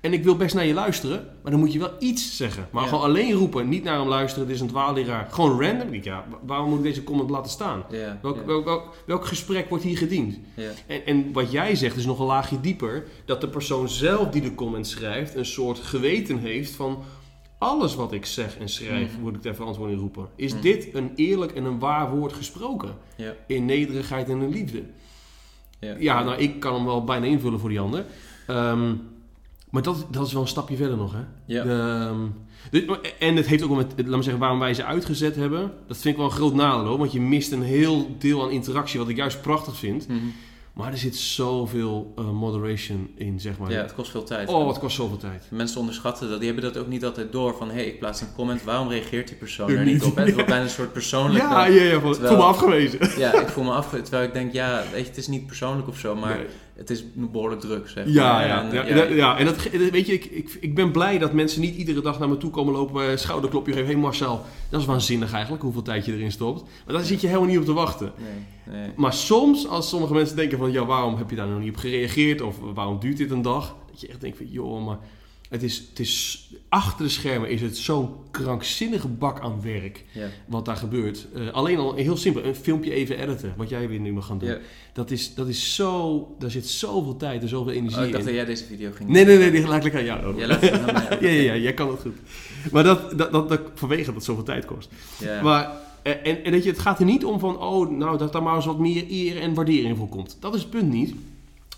En 0.00 0.12
ik 0.12 0.24
wil 0.24 0.36
best 0.36 0.54
naar 0.54 0.66
je 0.66 0.74
luisteren, 0.74 1.26
maar 1.42 1.50
dan 1.50 1.60
moet 1.60 1.72
je 1.72 1.78
wel 1.78 1.90
iets 1.98 2.36
zeggen. 2.36 2.68
Maar 2.70 2.82
Ja. 2.82 2.88
gewoon 2.88 3.04
alleen 3.04 3.32
roepen, 3.32 3.68
niet 3.68 3.84
naar 3.84 3.98
hem 3.98 4.08
luisteren, 4.08 4.46
dit 4.46 4.56
is 4.56 4.62
een 4.62 4.68
dwaalleraar. 4.68 5.28
Gewoon 5.30 5.60
random. 5.62 5.94
Ja, 6.02 6.24
wa- 6.30 6.38
waarom 6.46 6.68
moet 6.68 6.78
ik 6.78 6.84
deze 6.84 7.02
comment 7.04 7.30
laten 7.30 7.50
staan? 7.50 7.82
Ja. 7.90 8.18
Welk, 8.22 8.46
welk, 8.46 8.64
welk, 8.64 8.94
welk 9.06 9.24
gesprek 9.26 9.68
wordt 9.68 9.84
hier 9.84 9.96
gediend? 9.96 10.38
Ja. 10.54 10.70
En, 10.86 11.06
en 11.06 11.32
wat 11.32 11.50
jij 11.52 11.74
zegt 11.74 11.96
is 11.96 12.06
nog 12.06 12.18
een 12.18 12.26
laagje 12.26 12.60
dieper. 12.60 13.06
Dat 13.24 13.40
de 13.40 13.48
persoon 13.48 13.88
zelf 13.88 14.28
die 14.28 14.42
de 14.42 14.54
comment 14.54 14.86
schrijft 14.86 15.34
een 15.34 15.46
soort 15.46 15.78
geweten 15.78 16.38
heeft 16.38 16.72
van... 16.74 16.98
Alles 17.60 17.94
wat 17.94 18.12
ik 18.12 18.26
zeg 18.26 18.58
en 18.58 18.68
schrijf, 18.68 19.12
Mhm. 19.12 19.20
moet 19.20 19.34
ik 19.34 19.40
ter 19.42 19.54
verantwoording 19.54 20.00
roepen. 20.00 20.28
Is 20.36 20.52
Mhm. 20.52 20.62
dit 20.62 20.88
een 20.94 21.10
eerlijk 21.14 21.52
en 21.52 21.64
een 21.64 21.78
waar 21.78 22.10
woord 22.16 22.32
gesproken? 22.32 22.94
Ja. 23.16 23.34
In 23.46 23.64
nederigheid 23.64 24.28
en 24.28 24.40
in 24.42 24.48
liefde? 24.50 24.82
Ja. 25.78 25.94
Ja, 25.98 26.22
nou, 26.22 26.38
ik 26.38 26.60
kan 26.60 26.74
hem 26.74 26.84
wel 26.84 27.04
bijna 27.04 27.26
invullen 27.26 27.60
voor 27.60 27.68
die 27.68 27.80
ander. 27.80 28.04
Ehm, 28.46 28.94
maar 29.70 29.82
dat, 29.82 30.06
dat 30.10 30.26
is 30.26 30.32
wel 30.32 30.42
een 30.42 30.48
stapje 30.48 30.76
verder 30.76 30.96
nog, 30.96 31.12
hè? 31.12 31.20
Ja. 31.44 31.62
De, 31.62 31.70
ehm, 32.08 32.20
dit- 32.70 33.14
en 33.18 33.36
het 33.36 33.46
heeft 33.46 33.62
ook 33.62 33.68
wel 33.68 33.78
met, 33.78 33.92
laat 33.96 34.16
me 34.16 34.22
zeggen, 34.22 34.38
waarom 34.40 34.58
wij 34.58 34.74
ze 34.74 34.84
uitgezet 34.84 35.36
hebben. 35.36 35.72
Dat 35.86 35.96
vind 35.96 36.04
ik 36.14 36.16
wel 36.16 36.24
een 36.30 36.36
groot 36.36 36.54
nadeel, 36.54 36.86
hoor. 36.88 36.98
Want 36.98 37.12
je 37.12 37.20
mist 37.20 37.52
een 37.52 37.62
heel 37.62 38.16
deel 38.18 38.42
aan 38.42 38.50
interactie, 38.50 38.98
wat 38.98 39.08
ik 39.08 39.16
juist 39.16 39.42
prachtig 39.42 39.76
vind. 39.76 40.08
Mhm. 40.08 40.18
Maar 40.72 40.92
er 40.92 40.98
zit 40.98 41.16
zoveel 41.16 42.12
eh, 42.16 42.30
moderation 42.30 43.10
in, 43.14 43.40
zeg 43.40 43.58
maar. 43.58 43.70
ja, 43.70 43.80
het 43.80 43.94
kost 43.94 44.10
veel 44.10 44.24
tijd. 44.24 44.48
Oh, 44.48 44.68
het 44.68 44.78
kost 44.78 44.96
zoveel 44.96 45.16
tijd. 45.16 45.44
Mensen 45.50 45.80
onderschatten 45.80 46.28
dat. 46.28 46.38
Die 46.40 46.52
hebben 46.52 46.72
dat 46.72 46.82
ook 46.82 46.88
niet 46.88 47.04
altijd 47.04 47.32
door. 47.32 47.56
Van, 47.56 47.68
hé, 47.68 47.74
hey, 47.74 47.84
ik 47.86 47.98
plaats 47.98 48.20
een 48.20 48.32
comment. 48.36 48.62
Waarom 48.62 48.88
reageert 48.88 49.28
die 49.28 49.36
persoon 49.36 49.70
er 49.70 49.84
niet 49.84 50.02
op? 50.02 50.16
Het 50.16 50.32
wordt 50.34 50.48
bijna 50.48 50.62
een 50.64 50.70
soort 50.70 50.92
persoonlijk... 50.92 51.44
Ja, 51.44 51.66
ja, 51.66 51.82
ja. 51.82 51.90
Terwijl- 52.00 52.14
Voel 52.14 52.36
me 52.36 52.42
afgewezen. 52.42 52.98
Ja, 53.18 53.40
ik 53.40 53.48
voel 53.48 53.64
me 53.64 53.70
afge... 53.72 54.02
Terwijl 54.02 54.24
ik 54.24 54.32
denk, 54.32 54.52
ja, 54.52 54.82
weet 54.92 55.00
je, 55.02 55.08
het 55.08 55.16
is 55.16 55.28
niet 55.28 55.46
persoonlijk 55.46 55.88
of 55.88 55.98
zo. 55.98 56.14
Maar 56.16 56.36
Nee. 56.36 56.46
Het 56.80 56.90
is 56.90 57.04
behoorlijk 57.14 57.60
druk, 57.60 57.88
zeg 57.88 58.04
Ja, 58.06 58.32
maar. 58.32 58.46
ja, 58.46 58.62
En, 58.62 58.74
ja, 58.74 58.84
ja, 58.86 59.04
ja, 59.04 59.14
ja. 59.14 59.38
En 59.38 59.44
dat, 59.44 59.56
weet 59.90 60.06
je, 60.06 60.12
ik, 60.12 60.24
ik, 60.24 60.56
ik 60.60 60.74
ben 60.74 60.90
blij 60.90 61.18
dat 61.18 61.32
mensen 61.32 61.60
niet 61.60 61.74
iedere 61.76 62.00
dag 62.00 62.18
naar 62.18 62.28
me 62.28 62.36
toe 62.36 62.50
komen 62.50 62.72
lopen, 62.72 63.10
eh, 63.10 63.16
schouderklopje 63.16 63.72
geven. 63.72 63.86
Hé 63.86 63.92
hey 63.92 64.02
Marcel, 64.02 64.40
dat 64.68 64.80
is 64.80 64.86
waanzinnig 64.86 65.32
eigenlijk, 65.32 65.62
hoeveel 65.62 65.82
tijd 65.82 66.04
je 66.04 66.12
erin 66.12 66.32
stopt. 66.32 66.62
Maar 66.86 66.94
daar 66.94 67.04
zit 67.04 67.20
je 67.20 67.26
helemaal 67.26 67.48
niet 67.48 67.58
op 67.58 67.64
te 67.64 67.72
wachten. 67.72 68.12
Nee, 68.16 68.78
nee. 68.78 68.90
Maar 68.96 69.12
soms, 69.12 69.68
als 69.68 69.88
sommige 69.88 70.12
mensen 70.14 70.36
denken 70.36 70.58
van, 70.58 70.72
ja, 70.72 70.84
waarom 70.86 71.16
heb 71.16 71.30
je 71.30 71.36
daar 71.36 71.48
nog 71.48 71.60
niet 71.60 71.70
op 71.70 71.76
gereageerd? 71.76 72.40
Of 72.40 72.56
waarom 72.74 72.98
duurt 73.00 73.16
dit 73.16 73.30
een 73.30 73.42
dag? 73.42 73.76
Dat 73.90 74.00
je 74.00 74.08
echt 74.08 74.20
denkt 74.20 74.36
van, 74.36 74.46
joh, 74.50 74.86
maar 74.86 74.98
het 75.50 75.62
is, 75.62 75.82
het 75.88 75.98
is, 75.98 76.48
achter 76.68 77.04
de 77.04 77.10
schermen 77.10 77.50
is 77.50 77.60
het 77.60 77.76
zo'n 77.76 78.08
krankzinnige 78.30 79.08
bak 79.08 79.40
aan 79.40 79.62
werk 79.62 80.04
wat 80.46 80.64
daar 80.64 80.76
gebeurt. 80.76 81.26
Eh, 81.34 81.52
alleen 81.52 81.78
al 81.78 81.94
heel 81.94 82.16
simpel, 82.16 82.44
een 82.44 82.54
filmpje 82.54 82.92
even 82.92 83.18
editen, 83.18 83.54
wat 83.56 83.68
jij 83.68 83.88
weer 83.88 84.00
nu 84.00 84.12
mag 84.12 84.26
gaan 84.26 84.38
doen. 84.38 84.56
Dat, 84.92 85.10
is, 85.10 85.34
dat 85.34 85.48
is 85.48 85.74
zo, 85.74 86.34
daar 86.38 86.50
zit 86.50 86.66
zoveel 86.66 87.16
tijd 87.16 87.42
en 87.42 87.48
zoveel 87.48 87.72
energie 87.72 88.00
Oh, 88.00 88.06
ik 88.06 88.12
dacht 88.12 88.26
in. 88.26 88.28
dat 88.28 88.36
jij 88.38 88.44
deze 88.44 88.64
video 88.64 88.90
ging 88.94 89.08
Nee, 89.08 89.24
nee, 89.24 89.38
nee, 89.38 89.50
die 89.50 89.66
laat 89.66 89.84
ik 89.84 89.94
aan 89.94 90.04
jou 90.04 90.24
over. 90.24 90.38
Jij 90.38 90.48
laat 90.48 90.60
het 90.60 90.72
aan 90.72 90.84
mij 90.84 91.02
over. 91.02 91.22
ja, 91.26 91.30
ja, 91.30 91.42
ja, 91.42 91.56
jij 91.56 91.74
kan 91.74 91.90
het 91.90 92.00
goed. 92.00 92.16
Maar 92.72 92.84
dat, 92.84 93.18
dat, 93.18 93.32
dat, 93.32 93.48
dat 93.48 93.60
vanwege 93.74 94.04
dat 94.04 94.14
het 94.14 94.24
zoveel 94.24 94.44
tijd 94.44 94.64
kost. 94.64 94.90
Ja. 95.18 95.42
Maar, 95.42 95.70
eh, 96.02 96.12
en, 96.22 96.44
en 96.44 96.52
dat 96.52 96.62
je, 96.64 96.70
het 96.70 96.78
gaat 96.78 96.98
er 96.98 97.04
niet 97.04 97.24
om 97.24 97.38
van, 97.38 97.58
oh, 97.58 97.90
nou, 97.90 98.18
dat 98.18 98.32
daar 98.32 98.42
maar 98.42 98.56
eens 98.56 98.66
wat 98.66 98.78
meer 98.78 99.04
eer 99.08 99.40
en 99.40 99.54
waardering 99.54 99.96
voor 99.96 100.08
komt. 100.08 100.36
Dat 100.40 100.54
is 100.54 100.60
het 100.60 100.70
punt 100.70 100.92
niet. 100.92 101.14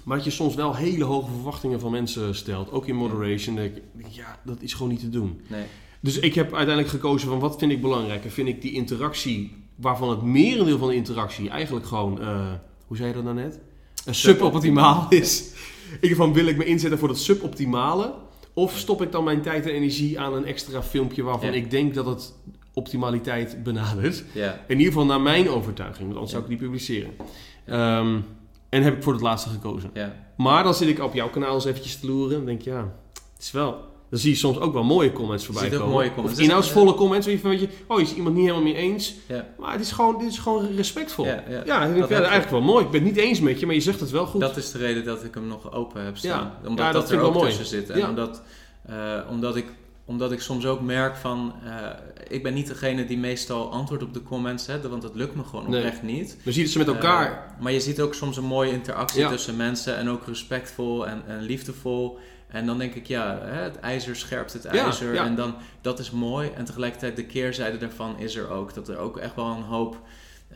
Maar 0.05 0.16
dat 0.16 0.24
je 0.26 0.32
soms 0.32 0.55
wel 0.55 0.74
hele 0.74 1.05
hoge 1.05 1.30
verwachtingen 1.30 1.80
van 1.80 1.90
mensen 1.90 2.34
stelt. 2.34 2.70
Ook 2.72 2.86
in 2.86 2.96
moderation. 2.96 3.55
denk 3.57 3.76
ik, 3.76 3.82
Ja, 4.09 4.38
dat 4.44 4.62
is 4.62 4.72
gewoon 4.74 4.88
niet 4.92 5.00
te 5.00 5.09
doen. 5.11 5.40
Nee. 5.46 5.64
Dus 6.00 6.18
ik 6.18 6.34
heb 6.34 6.44
uiteindelijk 6.55 6.88
gekozen 6.88 7.28
van, 7.28 7.38
wat 7.38 7.59
vind 7.59 7.72
ik 7.72 7.80
belangrijker? 7.80 8.30
Vind 8.30 8.48
ik 8.48 8.62
die 8.62 8.72
interactie, 8.72 9.57
waarvan 9.76 10.11
het 10.11 10.22
merendeel 10.22 10.78
van 10.78 10.88
de 10.88 10.94
interactie 10.94 11.48
eigenlijk 11.50 11.86
gewoon, 11.86 12.20
eh, 12.20 12.50
hoe 12.86 12.96
zei 12.96 13.09
je 13.09 13.14
dat 13.14 13.24
nou 13.24 13.34
net? 13.36 13.61
Een 14.05 14.14
suboptimaal 14.14 15.07
is. 15.09 15.50
Ik 16.00 16.16
van, 16.16 16.32
wil 16.32 16.46
ik 16.46 16.57
me 16.57 16.64
inzetten 16.64 16.98
voor 16.98 17.09
dat 17.09 17.18
suboptimale? 17.18 18.14
Of 18.55 18.78
stop 18.78 19.03
ik 19.03 19.12
dan 19.12 19.24
mijn 19.24 19.42
tijd 19.42 19.66
en 19.66 19.72
energie 19.72 20.20
aan 20.20 20.34
een 20.34 20.44
extra 20.44 20.82
filmpje 20.82 21.22
waarvan 21.22 21.48
Ja. 21.48 21.55
ik 21.55 21.70
denk 21.70 21.94
dat 21.94 22.07
het 22.07 22.34
optimaliteit 22.74 23.62
benadert? 23.62 24.24
Ja. 24.32 24.61
In 24.68 24.76
ieder 24.78 24.92
geval 24.92 25.07
naar 25.09 25.20
mijn 25.20 25.48
overtuiging, 25.48 26.03
want 26.05 26.12
anders 26.14 26.30
zou 26.30 26.42
ik 26.42 26.48
niet 26.48 26.59
publiceren. 26.59 27.11
Ehm, 27.66 28.18
en 28.73 28.83
heb 28.83 28.97
ik 28.97 29.03
voor 29.03 29.12
het 29.12 29.23
laatste 29.23 29.49
gekozen. 29.49 29.91
Ja. 29.95 30.14
Maar 30.37 30.64
dan 30.64 30.75
zit 30.75 30.89
ik 30.89 31.01
op 31.01 31.14
jouw 31.14 31.31
kanaal 31.31 31.55
eens 31.55 31.64
eventjes 31.64 32.01
te 32.01 32.07
loeren 32.07 32.39
en 32.39 32.45
denk 32.45 32.62
ja, 32.62 32.93
het 33.12 33.43
is 33.43 33.51
wel... 33.51 33.91
Dan 34.11 34.20
zie 34.20 34.31
je 34.31 34.37
soms 34.37 34.59
ook 34.59 34.73
wel 34.73 34.85
mooie 34.85 35.12
comments 35.12 35.45
voorbij 35.45 35.68
komen. 35.68 35.89
mooie 35.89 36.12
comments. 36.14 36.39
Of 36.39 36.45
inhoudsvolle 36.45 36.95
comments, 36.95 37.27
waar 37.27 37.35
je 37.35 37.41
van, 37.41 37.51
weet 37.51 37.61
je, 37.61 37.68
oh, 37.87 38.01
is 38.01 38.14
iemand 38.14 38.35
niet 38.35 38.45
helemaal 38.45 38.64
mee 38.64 38.75
eens. 38.75 39.14
Ja. 39.29 39.49
Maar 39.59 39.73
het 39.73 39.81
is 39.81 39.93
gewoon, 39.93 40.18
dit 40.18 40.29
is 40.29 40.39
gewoon 40.39 40.75
respectvol. 40.77 41.25
Ja, 41.25 41.45
ja. 41.49 41.62
Ja, 41.64 41.83
ik 41.83 41.89
vind 41.89 41.99
Dat 41.99 42.09
het 42.09 42.18
heb 42.18 42.18
eigenlijk 42.18 42.51
wel 42.51 42.61
mooi. 42.61 42.85
Ik 42.85 42.91
ben 42.91 43.05
het 43.05 43.14
niet 43.14 43.25
eens 43.25 43.41
met 43.41 43.61
je, 43.61 43.66
maar 43.66 43.75
je 43.75 43.81
zegt 43.81 44.01
het 44.01 44.11
wel 44.11 44.27
goed. 44.27 44.41
Dat 44.41 44.57
is 44.57 44.70
de 44.70 44.79
reden 44.79 45.05
dat 45.05 45.25
ik 45.25 45.35
hem 45.35 45.47
nog 45.47 45.73
open 45.73 46.05
heb 46.05 46.16
staan. 46.16 46.53
Omdat 46.66 46.85
dat 46.85 46.93
dat, 46.93 47.09
vind 47.09 47.20
er 47.20 47.27
ook 47.27 47.35
mooi. 47.35 47.49
tussen 47.49 47.66
zit. 47.66 47.91
En 47.91 48.09
omdat, 48.09 48.43
eh, 48.87 49.18
omdat, 49.31 49.57
ik, 49.57 49.66
omdat 50.12 50.32
ik 50.32 50.40
soms 50.40 50.66
ook 50.66 50.80
merk 50.80 51.16
van... 51.16 51.54
eh, 51.64 51.86
ik 52.28 52.42
ben 52.42 52.54
niet 52.54 52.66
degene 52.66 53.04
die 53.04 53.18
meestal 53.18 53.70
antwoordt 53.72 54.02
op 54.04 54.14
de 54.14 54.22
comments 54.22 54.64
zet. 54.64 54.88
Want 54.88 55.02
dat 55.02 55.14
lukt 55.14 55.34
me 55.34 55.44
gewoon 55.44 55.70
Nee. 55.70 55.78
oprecht 55.84 56.02
niet. 56.02 56.36
We 56.42 56.52
zien 56.52 56.62
het 56.62 56.72
ze 56.72 56.78
met 56.78 56.86
elkaar. 56.86 57.30
Eh, 57.32 57.62
maar 57.62 57.72
je 57.72 57.80
ziet 57.80 58.00
ook 58.00 58.14
soms 58.14 58.36
een 58.36 58.44
mooie 58.44 58.72
interactie 58.72 59.20
Ja. 59.20 59.28
tussen 59.28 59.56
mensen. 59.56 59.96
En 59.96 60.08
ook 60.08 60.26
respectvol 60.26 61.06
en, 61.06 61.22
en 61.26 61.40
liefdevol. 61.42 62.18
En 62.48 62.66
dan 62.66 62.78
denk 62.78 62.94
ik, 62.94 63.06
ja, 63.06 63.38
het 63.42 63.78
ijzer 63.80 64.16
scherpt 64.16 64.52
het 64.52 64.64
ijzer. 64.64 65.14
ja. 65.14 65.24
En 65.24 65.34
dan, 65.34 65.54
dat 65.80 65.98
is 65.98 66.10
mooi. 66.10 66.50
En 66.56 66.64
tegelijkertijd 66.64 67.16
de 67.16 67.24
keerzijde 67.26 67.78
daarvan 67.78 68.18
is 68.18 68.36
er 68.36 68.50
ook. 68.50 68.74
Dat 68.74 68.88
er 68.88 68.98
ook 68.98 69.16
echt 69.16 69.34
wel 69.36 69.46
een 69.46 69.62
hoop 69.62 69.96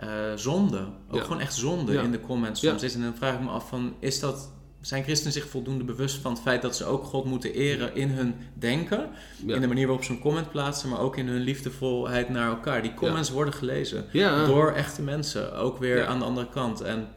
eh, 0.01 0.09
zonde, 0.35 0.79
ook 1.11 1.17
Ja. 1.17 1.23
gewoon 1.23 1.41
echt 1.41 1.55
zonde 1.55 1.95
in 1.95 2.11
de 2.11 2.21
comments 2.21 2.61
soms 2.61 2.83
is. 2.83 2.95
En 2.95 3.03
dan 3.03 3.15
vraag 3.17 3.35
ik 3.35 3.41
me 3.41 3.49
af 3.51 3.69
van, 3.69 3.95
is 3.99 4.21
dat... 4.21 4.53
Zijn 4.87 5.03
christenen 5.03 5.33
zich 5.33 5.49
voldoende 5.49 5.85
bewust 5.85 6.17
van 6.17 6.33
het 6.33 6.41
feit 6.41 6.63
dat 6.63 6.77
ze 6.77 6.85
ook 6.85 7.05
God 7.05 7.25
moeten 7.25 7.53
eren 7.53 7.95
in 7.95 8.11
hun 8.11 8.35
denken? 8.55 9.09
Ja. 9.47 9.55
In 9.55 9.61
de 9.61 9.67
manier 9.67 9.87
waarop 9.87 10.05
ze 10.05 10.13
een 10.13 10.19
comment 10.19 10.51
plaatsen, 10.51 10.89
maar 10.89 11.01
ook 11.01 11.17
in 11.17 11.29
hun 11.29 11.41
liefdevolheid 11.41 12.29
naar 12.29 12.49
elkaar. 12.49 12.83
Die 12.83 12.95
comments 12.95 13.31
worden 13.31 13.55
gelezen 13.55 14.05
Ja. 14.13 14.45
door 14.45 14.73
echte 14.73 15.03
mensen, 15.03 15.55
ook 15.57 15.79
weer 15.79 16.07
aan 16.07 16.19
de 16.19 16.25
andere 16.25 16.49
kant. 16.49 16.81
En 16.81 17.09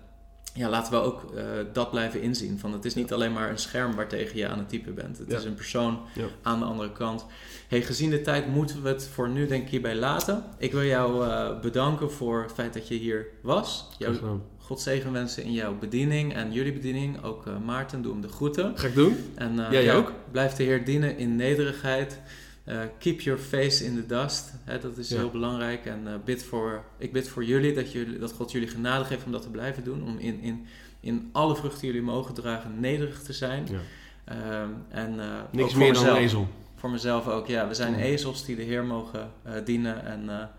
ja, 0.53 0.69
laten 0.69 0.93
we 0.93 0.99
ook 0.99 1.33
eh, 1.35 1.43
dat 1.73 1.91
blijven 1.91 2.21
inzien. 2.21 2.59
Van 2.59 2.73
het 2.73 2.85
is 2.85 2.95
niet 2.95 3.13
alleen 3.13 3.33
maar 3.33 3.49
een 3.49 3.57
scherm 3.57 3.95
waartegen 3.95 4.37
je 4.37 4.47
aan 4.47 4.57
het 4.59 4.69
typen 4.69 4.95
bent. 4.95 5.17
Het 5.17 5.31
is 5.31 5.43
een 5.43 5.55
persoon 5.55 5.99
aan 6.41 6.59
de 6.59 6.65
andere 6.65 6.91
kant. 6.91 7.25
Hey, 7.67 7.81
gezien 7.81 8.09
de 8.09 8.21
tijd 8.21 8.47
moeten 8.47 8.81
we 8.81 8.89
het 8.89 9.07
voor 9.13 9.29
nu 9.29 9.47
denk 9.47 9.63
ik 9.63 9.69
hierbij 9.69 9.95
laten. 9.95 10.43
Ik 10.57 10.71
wil 10.71 10.83
jou 10.83 11.27
eh, 11.27 11.59
bedanken 11.59 12.11
voor 12.11 12.41
het 12.41 12.51
feit 12.51 12.73
dat 12.73 12.87
je 12.87 12.95
hier 12.95 13.27
was. 13.41 13.87
Gedaan. 13.99 14.41
God 14.69 14.81
zegen 14.81 15.11
wensen 15.11 15.43
in 15.43 15.53
jouw 15.53 15.77
bediening 15.77 16.33
en 16.33 16.51
jullie 16.51 16.73
bediening. 16.73 17.23
Ook 17.23 17.47
eh, 17.47 17.53
Maarten, 17.65 18.01
doe 18.01 18.11
hem 18.11 18.21
de 18.21 18.27
groeten. 18.27 18.77
Ga 18.77 18.87
ik 18.87 18.95
doen? 18.95 19.15
En 19.35 19.65
eh, 19.65 19.71
Jij 19.71 19.83
ja, 19.83 19.93
ook? 19.93 20.11
blijf 20.31 20.53
de 20.53 20.63
Heer 20.63 20.85
dienen 20.85 21.17
in 21.17 21.35
nederigheid. 21.35 22.19
Eh, 22.63 22.79
keep 22.99 23.21
your 23.21 23.39
face 23.39 23.85
in 23.85 23.95
the 23.95 24.05
dust. 24.05 24.53
Hè, 24.63 24.79
dat 24.79 24.97
is 24.97 25.09
Ja. 25.09 25.17
heel 25.17 25.29
belangrijk. 25.29 25.85
En 25.85 26.21
bid 26.25 26.43
voor, 26.43 26.83
ik 26.97 27.11
bid 27.13 27.29
voor 27.29 27.43
jullie 27.43 27.73
dat, 27.73 27.91
jullie 27.91 28.19
dat 28.19 28.31
God 28.31 28.51
jullie 28.51 28.67
genade 28.67 29.05
geeft 29.05 29.25
om 29.25 29.31
dat 29.31 29.41
te 29.41 29.49
blijven 29.49 29.83
doen. 29.83 30.03
Om 30.03 30.17
in, 30.17 30.41
in, 30.41 30.65
in 30.99 31.29
alle 31.31 31.55
vruchten 31.55 31.81
die 31.81 31.89
jullie 31.91 32.05
mogen 32.05 32.33
dragen 32.33 32.79
nederig 32.79 33.21
te 33.21 33.33
zijn. 33.33 33.67
Ja. 33.71 33.79
Ehm, 34.23 34.69
en 34.89 35.19
Niks 35.51 35.73
meer 35.73 35.93
dan 35.93 36.07
een 36.07 36.15
ezel. 36.15 36.47
Voor 36.75 36.89
mezelf 36.89 37.27
ook. 37.27 37.47
Ja, 37.47 37.67
we 37.67 37.73
zijn 37.73 37.95
ezels 37.95 38.45
die 38.45 38.55
de 38.55 38.63
Heer 38.63 38.83
mogen 38.85 39.31
dienen. 39.63 40.05
En 40.05 40.25
ja. 40.25 40.51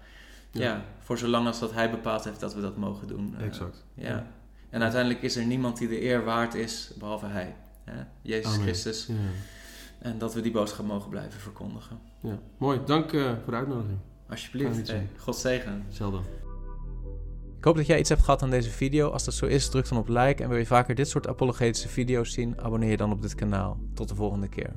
Ja. 0.62 0.84
Voor 1.11 1.18
zolang 1.18 1.46
als 1.46 1.58
dat 1.58 1.72
Hij 1.72 1.90
bepaald 1.90 2.24
heeft 2.24 2.40
dat 2.40 2.54
we 2.54 2.61
dat 2.61 2.76
mogen 2.76 3.08
doen. 3.08 3.34
Eh, 3.38 3.44
Exact. 3.46 3.84
ja. 3.94 4.26
En 4.70 4.82
uiteindelijk 4.82 5.22
is 5.22 5.36
er 5.36 5.44
niemand 5.44 5.78
die 5.78 5.88
de 5.88 6.02
eer 6.02 6.24
waard 6.24 6.54
is 6.54 6.92
behalve 6.98 7.26
Hij. 7.26 7.56
Hè? 7.84 8.02
Jezus 8.22 8.52
Amen. 8.52 8.61
Christus. 8.62 9.06
Ja. 9.06 9.14
En 9.98 10.18
dat 10.18 10.34
we 10.34 10.40
die 10.40 10.52
boodschap 10.52 10.86
mogen 10.86 11.11
blijven 11.11 11.40
verkondigen. 11.40 11.98
ja. 12.20 12.38
Mooi. 12.58 12.80
Dank 12.86 13.12
eh, 13.12 13.22
voor 13.44 13.52
de 13.52 13.58
uitnodiging. 13.58 13.98
Alsjeblieft. 14.28 14.88
Hey. 14.88 15.08
God 15.16 15.36
zegen. 15.36 15.82
Hetzelfde. 15.86 16.18
Ik 17.58 17.64
hoop 17.64 17.76
dat 17.76 17.86
jij 17.86 17.98
iets 17.98 18.08
hebt 18.08 18.22
gehad 18.22 18.42
aan 18.42 18.50
deze 18.50 18.70
video. 18.70 19.08
Als 19.11 19.24
dat 19.24 19.34
zo 19.34 19.46
is, 19.46 19.68
druk 19.68 19.88
dan 19.88 19.98
op 19.98 20.08
like. 20.08 20.42
En 20.42 20.48
wil 20.48 20.58
je 20.58 20.66
vaker 20.66 20.94
dit 20.94 21.08
soort 21.08 21.28
apologetische 21.28 21.88
video's 21.88 22.32
zien, 22.32 22.61
abonneer 22.61 22.90
je 22.90 22.96
dan 22.96 23.12
op 23.12 23.22
dit 23.22 23.34
kanaal. 23.34 23.80
Tot 23.94 24.08
de 24.08 24.14
volgende 24.14 24.48
keer. 24.48 24.72